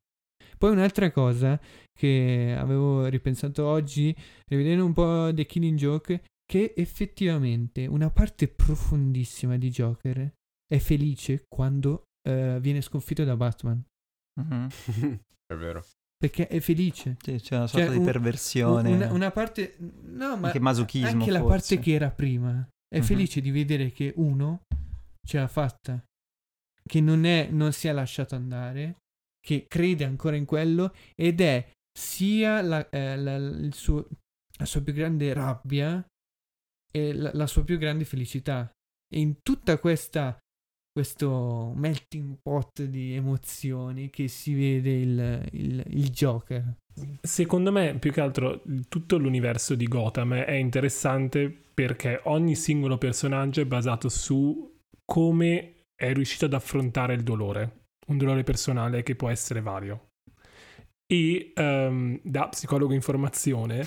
Poi 0.58 0.70
un'altra 0.70 1.10
cosa 1.10 1.60
che 1.92 2.54
avevo 2.58 3.06
ripensato 3.06 3.64
oggi, 3.66 4.14
rivedendo 4.46 4.84
un 4.84 4.92
po' 4.92 5.30
The 5.34 5.46
Killing 5.46 5.76
Joke, 5.78 6.22
che 6.44 6.74
effettivamente 6.76 7.86
una 7.86 8.10
parte 8.10 8.48
profondissima 8.48 9.56
di 9.56 9.70
Joker 9.70 10.32
è 10.66 10.78
felice 10.78 11.44
quando 11.48 12.04
eh, 12.28 12.58
viene 12.60 12.80
sconfitto 12.80 13.24
da 13.24 13.36
Batman. 13.36 13.82
è 14.40 15.54
vero. 15.54 15.84
Perché 16.18 16.48
è 16.48 16.60
felice. 16.60 17.16
Sì, 17.22 17.36
c'è 17.40 17.56
una 17.56 17.66
sorta 17.66 17.86
Cioè, 17.86 17.92
di 17.94 17.98
un- 17.98 18.04
perversione, 18.04 18.92
Una, 18.94 19.12
una 19.12 19.30
parte... 19.30 19.76
No, 19.78 20.36
ma 20.36 20.46
anche 20.46 20.60
masochismo 20.60 21.08
anche 21.08 21.30
la 21.30 21.40
forse. 21.40 21.74
parte 21.74 21.78
che 21.78 21.92
era 21.94 22.10
prima 22.10 22.66
è 22.88 22.98
Mhm. 22.98 23.04
felice 23.04 23.40
di 23.40 23.50
vedere 23.50 23.90
che 23.92 24.12
uno 24.16 24.60
ce 25.26 25.38
l'ha 25.38 25.48
fatta, 25.48 26.02
che 26.88 27.00
non, 27.00 27.24
è, 27.24 27.48
non 27.50 27.72
si 27.72 27.88
è 27.88 27.92
lasciato 27.92 28.34
andare, 28.34 28.96
che 29.46 29.66
crede 29.68 30.02
ancora 30.04 30.34
in 30.34 30.44
quello 30.44 30.92
ed 31.14 31.40
è 31.40 31.70
sia 31.96 32.60
la, 32.62 32.88
eh, 32.90 33.16
la- 33.16 33.70
suo- 33.70 34.08
la 34.58 34.64
sua 34.64 34.82
più 34.82 34.92
grande 34.92 35.32
rabbia 35.32 36.04
e 36.92 37.12
la, 37.14 37.30
la 37.32 37.46
sua 37.46 37.62
più 37.62 37.78
grande 37.78 38.04
felicità. 38.04 38.68
E 39.08 39.20
in 39.20 39.36
tutta 39.42 39.78
questa 39.78 40.36
questo 40.96 41.74
melting 41.76 42.38
pot 42.40 42.82
di 42.82 43.14
emozioni 43.14 44.08
che 44.08 44.28
si 44.28 44.54
vede 44.54 44.90
il, 44.92 45.48
il, 45.52 45.84
il 45.88 46.08
Joker. 46.08 46.74
Secondo 47.20 47.70
me, 47.70 47.98
più 47.98 48.10
che 48.10 48.22
altro, 48.22 48.62
tutto 48.88 49.18
l'universo 49.18 49.74
di 49.74 49.86
Gotham 49.86 50.32
è 50.32 50.52
interessante 50.52 51.50
perché 51.50 52.22
ogni 52.24 52.54
singolo 52.54 52.96
personaggio 52.96 53.60
è 53.60 53.66
basato 53.66 54.08
su 54.08 54.74
come 55.04 55.84
è 55.94 56.14
riuscito 56.14 56.46
ad 56.46 56.54
affrontare 56.54 57.12
il 57.12 57.22
dolore, 57.22 57.85
un 58.06 58.18
dolore 58.18 58.42
personale 58.42 59.02
che 59.02 59.16
può 59.16 59.28
essere 59.28 59.60
vario. 59.60 60.10
E 61.06 61.52
ehm, 61.54 62.20
da 62.22 62.48
psicologo 62.48 62.92
in 62.92 63.00
formazione, 63.00 63.86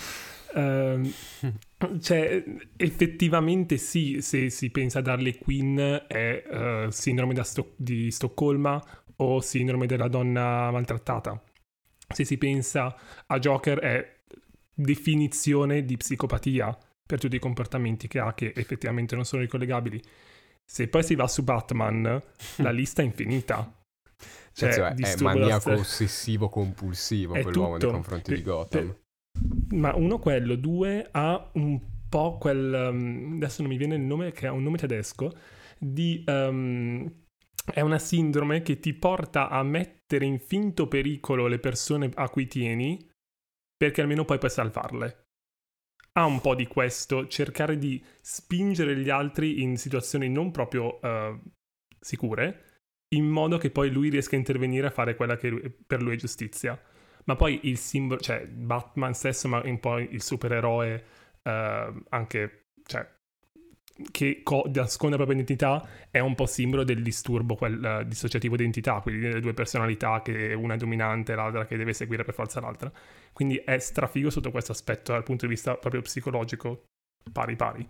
ehm, 0.55 1.11
cioè, 1.99 2.43
effettivamente 2.77 3.77
sì, 3.77 4.21
se 4.21 4.49
si 4.49 4.69
pensa 4.69 4.99
ad 4.99 5.07
Harley 5.07 5.37
Quinn 5.37 5.77
è 5.77 6.43
eh, 6.47 6.87
sindrome 6.89 7.41
Sto- 7.43 7.73
di 7.75 8.09
Stoccolma 8.11 8.81
o 9.17 9.41
sindrome 9.41 9.85
della 9.85 10.07
donna 10.07 10.71
maltrattata. 10.71 11.41
Se 12.11 12.23
si 12.23 12.37
pensa 12.37 12.95
a 13.27 13.37
Joker 13.37 13.79
è 13.79 14.17
definizione 14.73 15.83
di 15.83 15.97
psicopatia 15.97 16.75
per 17.05 17.19
tutti 17.19 17.35
i 17.35 17.39
comportamenti 17.39 18.07
che 18.07 18.19
ha 18.19 18.33
che 18.33 18.53
effettivamente 18.55 19.15
non 19.15 19.25
sono 19.25 19.41
ricollegabili. 19.41 20.01
Se 20.63 20.87
poi 20.87 21.03
si 21.03 21.15
va 21.15 21.27
su 21.27 21.43
Batman, 21.43 22.21
la 22.57 22.71
lista 22.71 23.01
è 23.01 23.05
infinita. 23.05 23.78
Cioè, 24.59 24.71
Cioè, 24.71 24.93
è 24.93 25.21
maniaco 25.21 25.71
ossessivo 25.71 26.49
compulsivo 26.49 27.33
È 27.35 27.41
quell'uomo 27.41 27.71
nei 27.71 27.79
tutto. 27.79 27.91
confronti 27.93 28.35
di 28.35 28.41
Gotham. 28.41 28.87
per- 28.87 28.99
Ma 29.77 29.95
uno 29.95 30.19
quello, 30.19 30.55
due 30.55 31.07
ha 31.11 31.49
un 31.53 31.79
po' 32.09 32.37
quel... 32.37 32.89
um, 32.91 33.33
adesso 33.35 33.61
non 33.61 33.71
mi 33.71 33.77
viene 33.77 33.95
il 33.95 34.01
nome, 34.01 34.31
che 34.31 34.47
è 34.47 34.49
un 34.49 34.63
nome 34.63 34.77
tedesco, 34.77 35.31
di... 35.77 36.23
um, 36.27 37.09
è 37.71 37.81
una 37.81 37.99
sindrome 37.99 38.61
che 38.63 38.79
ti 38.79 38.93
porta 38.93 39.49
a 39.49 39.61
mettere 39.63 40.25
in 40.25 40.39
finto 40.39 40.87
pericolo 40.87 41.45
le 41.47 41.59
persone 41.59 42.09
a 42.15 42.27
cui 42.29 42.47
tieni 42.47 43.07
perché 43.77 44.01
almeno 44.01 44.25
poi 44.25 44.39
puoi 44.39 44.49
salvarle. 44.49 45.23
Ha 46.13 46.25
un 46.25 46.41
po' 46.41 46.55
di 46.55 46.65
questo, 46.67 47.27
cercare 47.27 47.77
di 47.77 48.03
spingere 48.19 48.97
gli 48.97 49.09
altri 49.09 49.61
in 49.61 49.77
situazioni 49.77 50.27
non 50.29 50.49
proprio 50.51 50.99
eh, 50.99 51.39
sicure, 51.99 52.68
in 53.15 53.27
modo 53.27 53.57
che 53.57 53.71
poi 53.71 53.89
lui 53.91 54.09
riesca 54.09 54.35
a 54.35 54.39
intervenire 54.39 54.87
a 54.87 54.91
fare 54.91 55.15
quella 55.15 55.37
che 55.37 55.49
lui- 55.49 55.69
per 55.69 56.01
lui 56.01 56.13
è 56.13 56.17
giustizia. 56.17 56.79
Ma 57.25 57.35
poi 57.35 57.59
il 57.63 57.77
simbolo, 57.77 58.19
cioè 58.19 58.45
Batman 58.47 59.13
stesso, 59.13 59.47
ma 59.47 59.61
un 59.63 59.79
po' 59.79 59.99
il 59.99 60.21
supereroe 60.21 61.03
eh, 61.43 61.93
anche, 62.09 62.65
cioè, 62.85 63.07
che 64.11 64.41
co- 64.43 64.63
nasconde 64.73 65.17
la 65.17 65.23
propria 65.23 65.35
identità, 65.41 65.87
è 66.09 66.19
un 66.19 66.33
po' 66.35 66.45
simbolo 66.45 66.83
del 66.83 67.01
disturbo 67.03 67.55
quel, 67.55 67.83
eh, 67.83 68.05
dissociativo 68.07 68.55
d'identità, 68.55 69.01
quindi 69.01 69.21
delle 69.21 69.41
due 69.41 69.53
personalità, 69.53 70.21
che 70.21 70.53
una 70.53 70.75
è 70.75 70.77
dominante 70.77 71.33
e 71.33 71.35
l'altra 71.35 71.65
che 71.65 71.77
deve 71.77 71.93
seguire 71.93 72.23
per 72.23 72.33
forza 72.33 72.59
l'altra. 72.61 72.91
Quindi 73.33 73.57
è 73.57 73.77
strafigo 73.79 74.29
sotto 74.29 74.51
questo 74.51 74.71
aspetto 74.71 75.11
dal 75.11 75.23
punto 75.23 75.45
di 75.45 75.51
vista 75.53 75.75
proprio 75.75 76.01
psicologico, 76.01 76.85
pari 77.31 77.55
pari. 77.55 77.87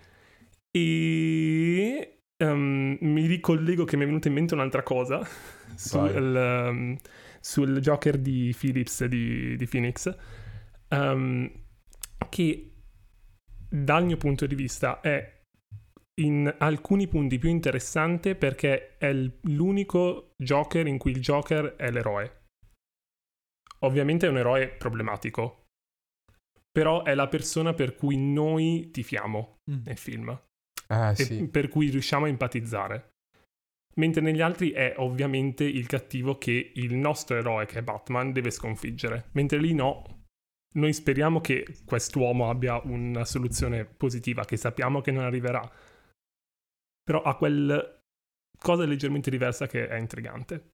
E 0.71 2.18
ehm, 2.41 2.97
mi 3.01 3.25
ricollego 3.25 3.83
che 3.85 3.97
mi 3.97 4.03
è 4.03 4.05
venuta 4.05 4.27
in 4.27 4.33
mente 4.33 4.53
un'altra 4.53 4.83
cosa 4.83 5.21
sul, 5.75 6.35
ehm, 6.35 6.97
sul 7.39 7.79
Joker 7.79 8.17
di 8.17 8.55
Phillips 8.57 9.05
di, 9.05 9.55
di 9.55 9.65
Phoenix, 9.67 10.15
ehm, 10.87 11.51
che 12.29 12.73
dal 13.69 14.05
mio 14.05 14.17
punto 14.17 14.45
di 14.47 14.55
vista 14.55 14.99
è 15.01 15.37
in 16.21 16.53
alcuni 16.57 17.07
punti 17.07 17.37
più 17.37 17.49
interessante 17.49 18.35
perché 18.35 18.97
è 18.97 19.13
l'unico 19.43 20.33
Joker 20.37 20.85
in 20.87 20.97
cui 20.97 21.11
il 21.11 21.21
Joker 21.21 21.75
è 21.75 21.89
l'eroe. 21.91 22.37
Ovviamente 23.81 24.27
è 24.27 24.29
un 24.29 24.37
eroe 24.37 24.67
problematico, 24.67 25.67
però 26.69 27.03
è 27.03 27.15
la 27.15 27.29
persona 27.29 27.73
per 27.73 27.95
cui 27.95 28.17
noi 28.17 28.89
tifiamo 28.91 29.57
Mm. 29.69 29.83
nel 29.85 29.97
film 29.97 30.41
E 30.91 31.15
sì. 31.15 31.47
per 31.47 31.67
cui 31.67 31.89
riusciamo 31.89 32.25
a 32.25 32.29
empatizzare. 32.29 33.11
Mentre 33.95 34.21
negli 34.21 34.41
altri 34.41 34.71
è 34.71 34.93
ovviamente 34.97 35.63
il 35.63 35.85
cattivo 35.87 36.37
che 36.37 36.71
il 36.75 36.95
nostro 36.95 37.35
eroe, 37.37 37.65
che 37.65 37.79
è 37.79 37.83
Batman, 37.83 38.31
deve 38.31 38.51
sconfiggere. 38.51 39.29
Mentre 39.33 39.59
lì 39.59 39.73
no. 39.73 40.17
Noi 40.71 40.93
speriamo 40.93 41.41
che 41.41 41.65
quest'uomo 41.83 42.49
abbia 42.49 42.79
una 42.83 43.25
soluzione 43.25 43.85
positiva, 43.85 44.45
che 44.45 44.55
sappiamo 44.55 45.01
che 45.01 45.11
non 45.11 45.23
arriverà. 45.23 45.69
Però 47.03 47.21
ha 47.23 47.35
quel 47.35 48.01
cosa 48.57 48.85
leggermente 48.85 49.29
diversa 49.29 49.67
che 49.67 49.87
è 49.87 49.97
intrigante. 49.97 50.73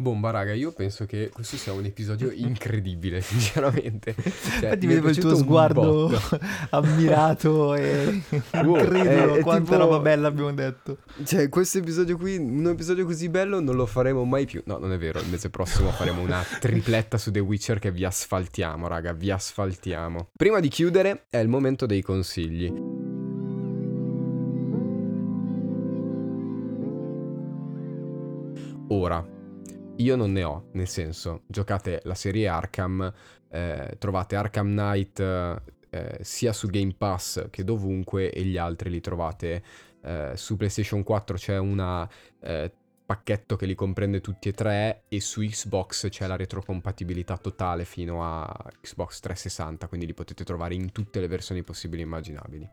Bomba, 0.00 0.30
raga, 0.30 0.52
io 0.52 0.70
penso 0.70 1.06
che 1.06 1.28
questo 1.28 1.56
sia 1.56 1.72
un 1.72 1.84
episodio 1.84 2.30
incredibile, 2.30 3.20
sinceramente. 3.20 4.14
Cioè, 4.14 4.26
Infatti 4.26 4.86
vedevo 4.86 5.08
il 5.08 5.18
tuo 5.18 5.34
sguardo 5.34 6.08
ammirato 6.70 7.74
e 7.74 8.22
Wow, 8.62 8.76
incredulo 8.78 9.34
è- 9.34 9.38
è 9.38 9.40
quanta 9.40 9.72
tipo- 9.72 9.82
roba 9.82 9.98
bella 9.98 10.28
abbiamo 10.28 10.52
detto. 10.52 10.98
Cioè, 11.24 11.48
questo 11.48 11.78
episodio 11.78 12.16
qui, 12.16 12.36
un 12.36 12.68
episodio 12.68 13.04
così 13.06 13.28
bello 13.28 13.58
non 13.58 13.74
lo 13.74 13.86
faremo 13.86 14.24
mai 14.24 14.46
più. 14.46 14.62
No, 14.66 14.78
non 14.78 14.92
è 14.92 14.98
vero, 14.98 15.18
il 15.18 15.26
mese 15.26 15.50
prossimo 15.50 15.90
faremo 15.90 16.20
una 16.22 16.44
tripletta 16.60 17.18
su 17.18 17.32
The 17.32 17.40
Witcher 17.40 17.80
che 17.80 17.90
vi 17.90 18.04
asfaltiamo, 18.04 18.86
raga, 18.86 19.12
vi 19.12 19.32
asfaltiamo. 19.32 20.28
Prima 20.36 20.60
di 20.60 20.68
chiudere 20.68 21.24
è 21.28 21.38
il 21.38 21.48
momento 21.48 21.86
dei 21.86 22.02
consigli. 22.02 22.72
Ora, 28.90 29.24
io 29.98 30.16
non 30.16 30.32
ne 30.32 30.44
ho, 30.44 30.68
nel 30.72 30.88
senso, 30.88 31.42
giocate 31.46 32.00
la 32.04 32.14
serie 32.14 32.48
Arkham, 32.48 33.12
eh, 33.50 33.96
trovate 33.98 34.36
Arkham 34.36 34.68
Knight 34.68 35.20
eh, 35.90 36.18
sia 36.20 36.52
su 36.52 36.68
Game 36.68 36.94
Pass 36.96 37.48
che 37.50 37.64
dovunque 37.64 38.30
e 38.30 38.42
gli 38.42 38.56
altri 38.58 38.90
li 38.90 39.00
trovate 39.00 39.62
eh, 40.02 40.32
su 40.34 40.56
PlayStation 40.56 41.02
4 41.02 41.36
c'è 41.36 41.58
un 41.58 42.08
pacchetto 43.08 43.56
che 43.56 43.64
li 43.64 43.74
comprende 43.74 44.20
tutti 44.20 44.50
e 44.50 44.52
tre 44.52 45.04
e 45.08 45.18
su 45.20 45.40
Xbox 45.40 46.10
c'è 46.10 46.26
la 46.26 46.36
retrocompatibilità 46.36 47.38
totale 47.38 47.86
fino 47.86 48.22
a 48.22 48.46
Xbox 48.82 49.20
360, 49.20 49.88
quindi 49.88 50.04
li 50.04 50.12
potete 50.12 50.44
trovare 50.44 50.74
in 50.74 50.92
tutte 50.92 51.18
le 51.18 51.26
versioni 51.26 51.62
possibili 51.62 52.02
e 52.02 52.04
immaginabili. 52.04 52.68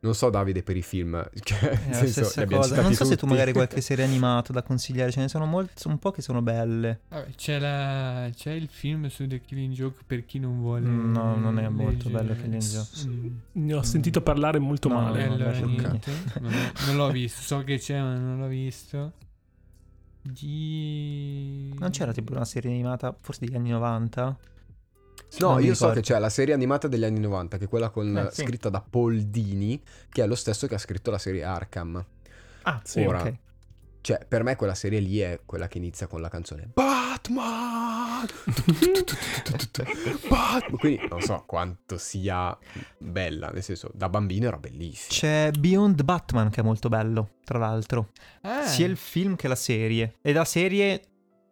Non 0.00 0.14
so 0.14 0.30
Davide 0.30 0.62
per 0.62 0.76
i 0.76 0.82
film, 0.82 1.20
cioè, 1.42 1.58
È 1.58 1.88
la 1.88 2.06
senso. 2.06 2.44
Non 2.44 2.94
so 2.94 3.04
se 3.04 3.10
tu 3.10 3.16
tutti. 3.16 3.26
magari 3.26 3.52
qualche 3.52 3.80
serie 3.82 4.04
animata 4.04 4.52
da 4.52 4.62
consigliare, 4.62 5.10
ce 5.10 5.20
ne 5.20 5.28
sono 5.28 5.44
molte, 5.44 5.88
un 5.88 5.98
po' 5.98 6.12
che 6.12 6.22
sono 6.22 6.40
belle. 6.40 7.00
Vabbè, 7.08 7.30
c'è, 7.34 7.58
la- 7.58 8.30
c'è 8.32 8.52
il 8.52 8.68
film 8.70 9.08
su 9.08 9.26
The 9.26 9.40
Killing 9.40 9.72
Joke 9.72 10.02
per 10.06 10.24
chi 10.24 10.38
non 10.38 10.60
vuole. 10.60 10.86
Mm, 10.86 11.12
no, 11.12 11.36
non 11.36 11.58
è 11.58 11.68
molto 11.68 12.10
bello 12.10 12.34
Killing 12.34 12.62
Joke. 12.62 13.08
Mm. 13.08 13.26
Ne 13.52 13.74
ho 13.74 13.82
sentito 13.82 14.20
parlare 14.20 14.60
molto 14.60 14.88
No, 14.88 14.94
male. 15.00 15.24
Allora 15.24 15.58
non, 15.58 16.00
non 16.86 16.96
l'ho 16.96 17.10
visto. 17.10 17.40
So 17.40 17.64
che 17.64 17.78
c'è, 17.78 18.00
ma 18.00 18.14
non 18.16 18.38
l'ho 18.38 18.48
visto. 18.48 19.12
Di... 20.22 21.74
Non 21.78 21.90
c'era 21.90 22.12
tipo 22.12 22.32
una 22.32 22.44
serie 22.44 22.70
animata, 22.70 23.16
forse 23.20 23.44
degli 23.46 23.56
anni 23.56 23.70
90? 23.70 24.36
No, 25.40 25.58
io 25.58 25.74
so 25.74 25.90
che 25.90 26.00
c'è 26.00 26.18
la 26.18 26.30
serie 26.30 26.54
animata 26.54 26.88
degli 26.88 27.04
anni 27.04 27.20
90, 27.20 27.58
che 27.58 27.64
è 27.64 27.68
quella 27.68 27.90
con, 27.90 28.16
Eh, 28.16 28.30
sì. 28.34 28.42
scritta 28.42 28.68
da 28.70 28.80
Paul 28.80 29.20
Dini, 29.22 29.80
che 30.08 30.22
è 30.22 30.26
lo 30.26 30.34
stesso 30.34 30.66
che 30.66 30.74
ha 30.74 30.78
scritto 30.78 31.10
la 31.10 31.18
serie 31.18 31.44
Arkham. 31.44 32.04
Ah, 32.62 32.80
Sì, 32.84 33.00
Ora, 33.04 33.20
ok. 33.22 33.34
Cioè, 34.00 34.24
per 34.26 34.42
me 34.42 34.56
quella 34.56 34.74
serie 34.74 35.00
lì 35.00 35.18
è 35.18 35.40
quella 35.44 35.68
che 35.68 35.76
inizia 35.78 36.06
con 36.06 36.20
la 36.22 36.28
canzone 36.28 36.68
Batman! 36.72 38.26
Batman! 40.28 40.78
Quindi 40.78 41.06
non 41.08 41.20
so 41.20 41.42
quanto 41.46 41.98
sia 41.98 42.56
bella, 42.98 43.48
nel 43.50 43.62
senso, 43.62 43.90
da 43.94 44.08
bambino 44.08 44.46
era 44.46 44.56
bellissima. 44.58 45.08
C'è 45.10 45.50
Beyond 45.58 46.02
Batman 46.04 46.48
che 46.50 46.60
è 46.60 46.64
molto 46.64 46.88
bello, 46.88 47.32
tra 47.44 47.58
l'altro. 47.58 48.10
Ah, 48.42 48.66
Sia 48.66 48.86
il 48.86 48.96
film 48.96 49.36
che 49.36 49.48
la 49.48 49.54
serie. 49.56 50.14
E 50.22 50.32
la 50.32 50.44
serie 50.44 51.02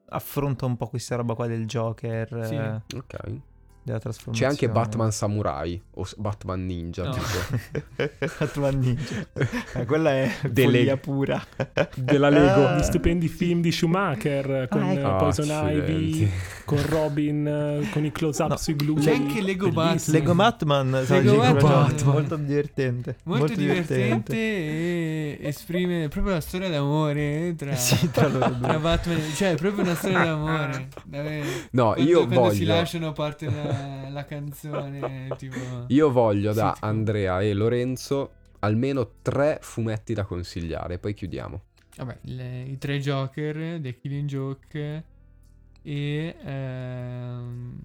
affronta 0.08 0.66
un 0.66 0.76
po' 0.76 0.86
questa 0.88 1.16
roba 1.16 1.34
qua 1.34 1.46
del 1.46 1.66
Joker, 1.66 2.46
Sì. 2.46 2.54
eh, 2.54 2.80
Ok. 2.96 3.40
Della 3.86 3.98
C'è 3.98 4.02
trasformazione. 4.02 4.50
anche 4.52 4.68
Batman 4.68 5.12
Samurai 5.12 5.80
o 5.94 6.06
Batman 6.16 6.66
Ninja, 6.66 7.04
No. 7.04 7.12
tipo. 7.12 8.08
Batman 8.38 8.78
Ninja. 8.80 9.26
Eh, 9.74 9.84
quella 9.86 10.10
è 10.10 10.30
Delle- 10.50 10.78
follia 10.78 10.96
pura. 10.96 11.46
Della 11.94 12.28
Lego. 12.28 12.66
Ah. 12.66 12.76
Gli 12.76 12.82
stupendi 12.82 13.28
film 13.28 13.60
di 13.60 13.70
Schumacher 13.70 14.66
con 14.68 14.82
Ah, 14.82 14.92
ecco. 14.92 15.06
Ah, 15.06 15.14
Poison 15.16 15.46
Ivy, 15.46 15.78
accidenti. 15.78 16.30
con 16.64 16.86
Robin, 16.88 17.88
con 17.92 18.04
i 18.04 18.10
close-up 18.10 18.48
No, 18.50 18.56
sui 18.56 18.74
glutei. 18.74 19.04
c'è 19.04 19.14
anche 19.14 19.40
Lego 19.40 19.70
Bellissimo. 19.70 20.18
Lego 20.18 20.34
Batman, 20.34 20.90
Lego 21.08 21.36
Batman. 21.36 21.96
cioè, 21.96 22.04
molto 22.06 22.36
divertente. 22.36 23.16
Molto, 23.22 23.54
divertente, 23.54 24.34
e 24.36 25.38
esprime 25.42 26.08
proprio 26.08 26.34
la 26.34 26.40
storia 26.40 26.68
d'amore 26.68 27.54
tra, 27.56 27.74
Sì, 27.76 28.10
tra 28.10 28.26
loro 28.26 28.48
due. 28.50 28.66
tra 28.68 28.78
Batman, 28.78 29.20
cioè 29.34 29.52
è 29.52 29.54
proprio 29.56 29.84
una 29.84 29.94
storia 29.94 30.24
d'amore. 30.24 30.88
davvero. 31.04 31.44
No, 31.70 31.92
Quando, 31.92 32.10
io 32.10 32.26
quando 32.26 32.50
si 32.50 32.64
voglio... 32.64 32.74
lasciano 32.74 33.12
parte 33.12 33.46
la, 33.76 34.08
la 34.10 34.24
canzone, 34.24 35.28
tipo... 35.38 35.84
Io 35.88 36.10
voglio 36.10 36.52
da 36.52 36.68
Sì, 36.68 36.74
tipo- 36.74 36.86
Andrea 36.86 37.40
e 37.42 37.52
Lorenzo 37.54 38.30
almeno 38.60 39.10
tre 39.22 39.58
fumetti 39.60 40.14
da 40.14 40.24
consigliare, 40.24 40.98
poi 40.98 41.14
chiudiamo. 41.14 41.62
Vabbè, 41.96 42.18
le- 42.22 42.62
i 42.64 42.78
tre 42.78 42.98
Joker, 42.98 43.80
The 43.80 43.96
Killing 43.96 44.28
Joke 44.28 45.04
e... 45.82 46.36
ehm, 46.44 47.78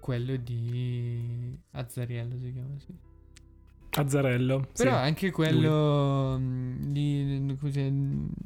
quello 0.00 0.36
di 0.36 1.56
Azzariello 1.72 2.36
si 2.38 2.52
chiama 2.52 2.78
sì. 2.78 2.92
Azzarello. 3.94 4.68
sì. 4.72 4.82
Però 4.84 4.96
anche 4.96 5.30
quello 5.30 6.38
mh, 6.38 6.92
lì, 6.92 7.56
cos'è, 7.60 7.92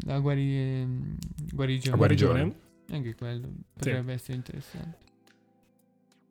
la 0.04 0.18
guari- 0.18 1.16
guarigione. 1.52 1.94
A 1.94 1.96
guarigione. 1.96 2.54
Anche 2.90 3.14
quello 3.14 3.48
potrebbe 3.72 4.12
essere 4.12 4.36
interessante. 4.36 4.98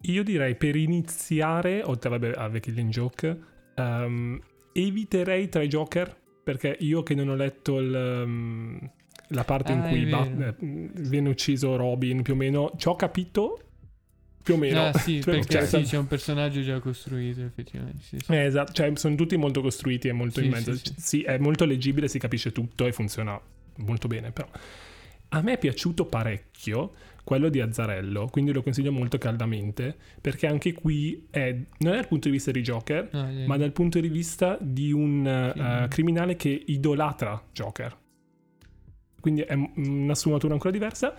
Io 0.07 0.23
direi 0.23 0.56
per 0.56 0.76
iniziare, 0.76 1.82
oltre 1.84 2.10
vabbè, 2.10 2.34
a 2.36 2.49
The 2.49 2.60
Killing 2.60 2.91
Joke, 2.91 3.40
ehm, 3.76 4.40
eviterei 4.73 5.49
tra 5.49 5.61
i 5.61 5.68
Joker, 5.68 6.15
perché 6.44 6.76
io 6.80 7.02
che 7.03 7.15
non 7.15 7.30
ho 7.30 7.36
letto 7.36 7.80
il, 7.80 8.23
um, 8.26 8.91
la 9.30 9.44
parte 9.44 9.72
in 9.72 9.80
Ah, 9.80 9.88
cui 9.88 10.03
è 10.03 10.10
Bat- 10.10 10.40
eh, 10.40 10.56
viene 10.60 11.30
ucciso 11.30 11.76
Robin, 11.76 12.22
più 12.22 12.34
o 12.34 12.36
meno, 12.36 12.72
ci 12.77 12.88
ho 12.88 12.95
capito, 12.95 13.60
più 14.44 14.53
o 14.53 14.57
meno. 14.57 14.88
Ah 14.88 14.94
sì, 14.94 15.22
perché 15.26 15.65
cioè, 15.65 15.65
sì, 15.65 15.82
c'è 15.82 15.98
un 15.98 16.07
personaggio 16.07 16.61
già 16.61 16.80
costruito 16.80 17.41
effettivamente. 17.41 18.03
Sì, 18.03 18.19
sì. 18.19 18.32
Eh, 18.32 18.44
esatto, 18.45 18.73
cioè 18.73 18.91
sono 18.95 19.15
tutti 19.15 19.36
molto 19.38 19.61
costruiti 19.61 20.07
e 20.07 20.11
molto 20.11 20.40
in 20.40 20.52
mezzo. 20.52 20.80
Sì, 20.98 21.23
è 21.23 21.40
molto 21.40 21.65
leggibile, 21.65 22.07
si 22.07 22.19
capisce 22.19 22.52
tutto 22.52 22.86
e 22.86 22.91
funziona 22.91 23.40
molto 23.77 24.07
bene, 24.07 24.32
però. 24.32 24.48
A 25.30 25.41
me 25.41 25.53
è 25.53 25.57
piaciuto 25.57 26.06
parecchio 26.06 26.91
quello 27.26 27.49
di 27.49 27.60
Azzarello, 27.60 28.27
quindi 28.27 28.53
lo 28.53 28.61
consiglio 28.64 28.93
molto 28.93 29.18
caldamente, 29.18 29.97
perché 30.22 30.47
anche 30.47 30.72
qui 30.72 31.27
è, 31.30 31.53
non 31.80 31.93
è 31.93 31.95
dal 31.97 32.07
punto 32.07 32.30
di 32.30 32.34
vista 32.35 32.52
di 32.52 32.61
Joker, 32.61 33.10
eh, 33.11 33.45
ma 33.47 33.57
dal 33.57 33.73
punto 33.73 33.99
di 33.99 34.07
vista 34.07 34.57
di 34.61 34.93
un 34.93 35.26
eh, 35.27 35.88
criminale 35.89 36.38
che 36.38 36.64
idolatra 36.68 37.43
Joker. 37.52 37.97
Quindi 39.19 39.41
è 39.41 39.56
una 39.76 40.14
sfumatura 40.15 40.53
ancora 40.53 40.72
diversa. 40.72 41.15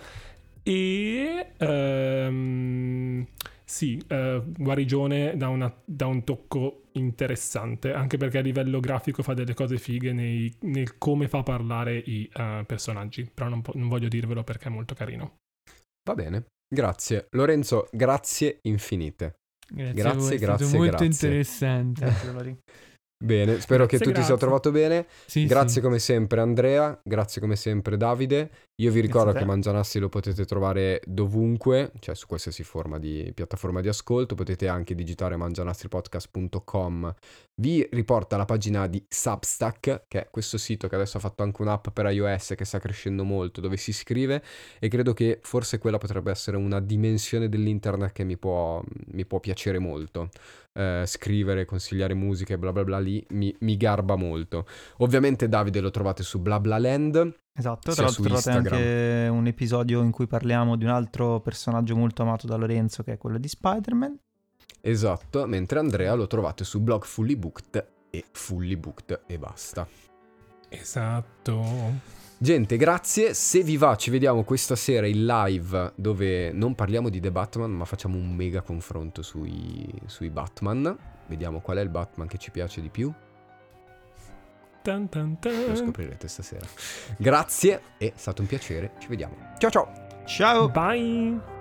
E 0.63 1.51
ehm, 1.57 3.25
sì, 3.63 4.01
eh, 4.07 4.41
guarigione 4.57 5.35
da, 5.37 5.49
una- 5.49 5.73
da 5.83 6.07
un 6.07 6.23
tocco 6.23 6.83
interessante, 6.93 7.93
anche 7.93 8.17
perché 8.17 8.37
a 8.37 8.41
livello 8.41 8.79
grafico 8.79 9.23
fa 9.23 9.33
delle 9.33 9.53
cose 9.53 9.77
fighe 9.77 10.13
nei- 10.13 10.53
nel 10.61 10.97
come 10.97 11.27
fa 11.27 11.43
parlare 11.43 11.97
i 11.97 12.29
eh, 12.33 12.63
personaggi. 12.65 13.29
Però 13.33 13.49
non, 13.49 13.61
po- 13.61 13.73
non 13.75 13.87
voglio 13.89 14.07
dirvelo 14.07 14.43
perché 14.43 14.67
è 14.67 14.71
molto 14.71 14.93
carino. 14.95 15.35
Va 16.07 16.15
bene. 16.15 16.45
Grazie. 16.69 17.27
Lorenzo, 17.31 17.89
grazie 17.91 18.59
infinite. 18.61 19.39
grazie, 19.67 19.93
grazie, 19.93 20.09
a 20.09 20.13
voi, 20.13 20.35
è 20.35 20.39
grazie, 20.39 20.65
stato 20.65 20.81
molto 20.81 20.97
grazie. 21.03 21.27
interessante. 21.27 22.86
Grazie. 23.19 23.45
Bene, 23.45 23.59
spero 23.59 23.85
Grazie, 23.85 23.97
che 23.97 24.03
tu 24.03 24.11
ti 24.11 24.17
sia 24.17 24.35
grazie. 24.35 24.37
trovato 24.37 24.71
bene. 24.71 25.07
Sì, 25.25 25.45
grazie 25.45 25.75
sì. 25.75 25.81
come 25.81 25.97
sempre 25.99 26.39
Andrea, 26.39 26.99
grazie 27.03 27.41
come 27.41 27.55
sempre 27.55 27.97
Davide. 27.97 28.49
Io 28.79 28.91
vi 28.91 28.99
ricordo 28.99 29.31
Grazie 29.31 29.41
che. 29.41 29.47
Mangianassi 29.47 29.97
lo 29.97 30.07
potete 30.07 30.45
trovare 30.45 31.01
dovunque, 31.03 31.91
cioè 31.99 32.13
su 32.13 32.27
qualsiasi 32.27 32.63
forma 32.63 32.99
di 32.99 33.31
piattaforma 33.33 33.81
di 33.81 33.87
ascolto. 33.87 34.35
Potete 34.35 34.67
anche 34.67 34.93
digitare 34.93 35.35
mangianastripodcast.com. 35.35 37.15
Vi 37.55 37.87
riporta 37.91 38.37
la 38.37 38.45
pagina 38.45 38.85
di 38.85 39.03
Substack, 39.09 40.03
che 40.07 40.21
è 40.21 40.27
questo 40.29 40.59
sito 40.59 40.87
che 40.87 40.93
adesso 40.93 41.17
ha 41.17 41.19
fatto 41.19 41.41
anche 41.41 41.63
un'app 41.63 41.87
per 41.89 42.05
iOS 42.11 42.53
che 42.55 42.65
sta 42.65 42.77
crescendo 42.77 43.23
molto, 43.23 43.61
dove 43.61 43.77
si 43.77 43.91
scrive 43.93 44.43
e 44.77 44.89
credo 44.89 45.13
che 45.13 45.39
forse 45.41 45.79
quella 45.79 45.97
potrebbe 45.97 46.29
essere 46.29 46.55
una 46.55 46.79
dimensione 46.79 47.49
dell'internet 47.49 48.11
che 48.11 48.23
mi 48.23 48.37
può, 48.37 48.83
mi 49.13 49.25
può 49.25 49.39
piacere 49.39 49.79
molto. 49.79 50.29
Eh, 50.77 51.05
scrivere, 51.07 51.65
consigliare 51.65 52.13
musica 52.13 52.53
e 52.53 52.59
bla 52.59 52.71
bla 52.71 52.83
bla 52.83 52.99
lì 52.99 53.25
mi, 53.29 53.55
mi 53.61 53.77
garba 53.77 54.15
molto. 54.15 54.67
Ovviamente 54.97 55.49
Davide 55.49 55.79
lo 55.79 55.89
trovate 55.89 56.21
su 56.21 56.39
BlaBlaLand. 56.39 57.35
Esatto, 57.51 57.91
tra 57.91 57.93
su 57.93 58.01
l'altro 58.03 58.23
trovate 58.23 58.49
Instagram. 58.51 58.79
anche 58.79 59.27
un 59.31 59.47
episodio 59.47 60.03
in 60.03 60.11
cui 60.11 60.27
parliamo 60.27 60.75
di 60.75 60.83
un 60.83 60.91
altro 60.91 61.39
personaggio 61.39 61.95
molto 61.95 62.21
amato 62.21 62.45
da 62.45 62.57
Lorenzo 62.57 63.01
che 63.01 63.13
è 63.13 63.17
quello 63.17 63.39
di 63.39 63.47
Spider-Man. 63.47 64.19
Esatto, 64.81 65.47
mentre 65.47 65.79
Andrea 65.79 66.13
lo 66.13 66.27
trovate 66.27 66.63
su 66.63 66.79
blog 66.79 67.03
Fully 67.05 67.35
Booked 67.35 67.87
e 68.11 68.25
Fully 68.31 68.75
Booked 68.75 69.21
e 69.25 69.39
basta. 69.39 69.87
Esatto. 70.69 72.16
Gente, 72.39 72.77
grazie. 72.77 73.33
Se 73.33 73.63
vi 73.63 73.77
va, 73.77 73.95
ci 73.95 74.11
vediamo 74.11 74.43
questa 74.43 74.75
sera 74.75 75.07
in 75.07 75.25
live 75.25 75.93
dove 75.95 76.51
non 76.51 76.75
parliamo 76.75 77.09
di 77.09 77.19
The 77.19 77.31
Batman, 77.31 77.71
ma 77.71 77.85
facciamo 77.85 78.15
un 78.15 78.35
mega 78.35 78.61
confronto 78.61 79.21
sui, 79.23 79.91
sui 80.05 80.29
Batman. 80.29 80.95
Vediamo 81.25 81.59
qual 81.59 81.77
è 81.77 81.81
il 81.81 81.89
Batman 81.89 82.27
che 82.27 82.37
ci 82.37 82.51
piace 82.51 82.79
di 82.81 82.89
più. 82.89 83.11
Tan 84.83 85.09
tan 85.09 85.39
tan. 85.39 85.65
Lo 85.67 85.75
scoprirete 85.75 86.27
stasera. 86.27 86.65
Grazie, 87.17 87.81
è 87.97 88.13
stato 88.15 88.41
un 88.41 88.47
piacere. 88.47 88.93
Ci 88.99 89.07
vediamo. 89.07 89.35
Ciao 89.57 89.69
ciao. 89.71 89.91
Ciao! 90.25 90.69
Bye. 90.69 91.56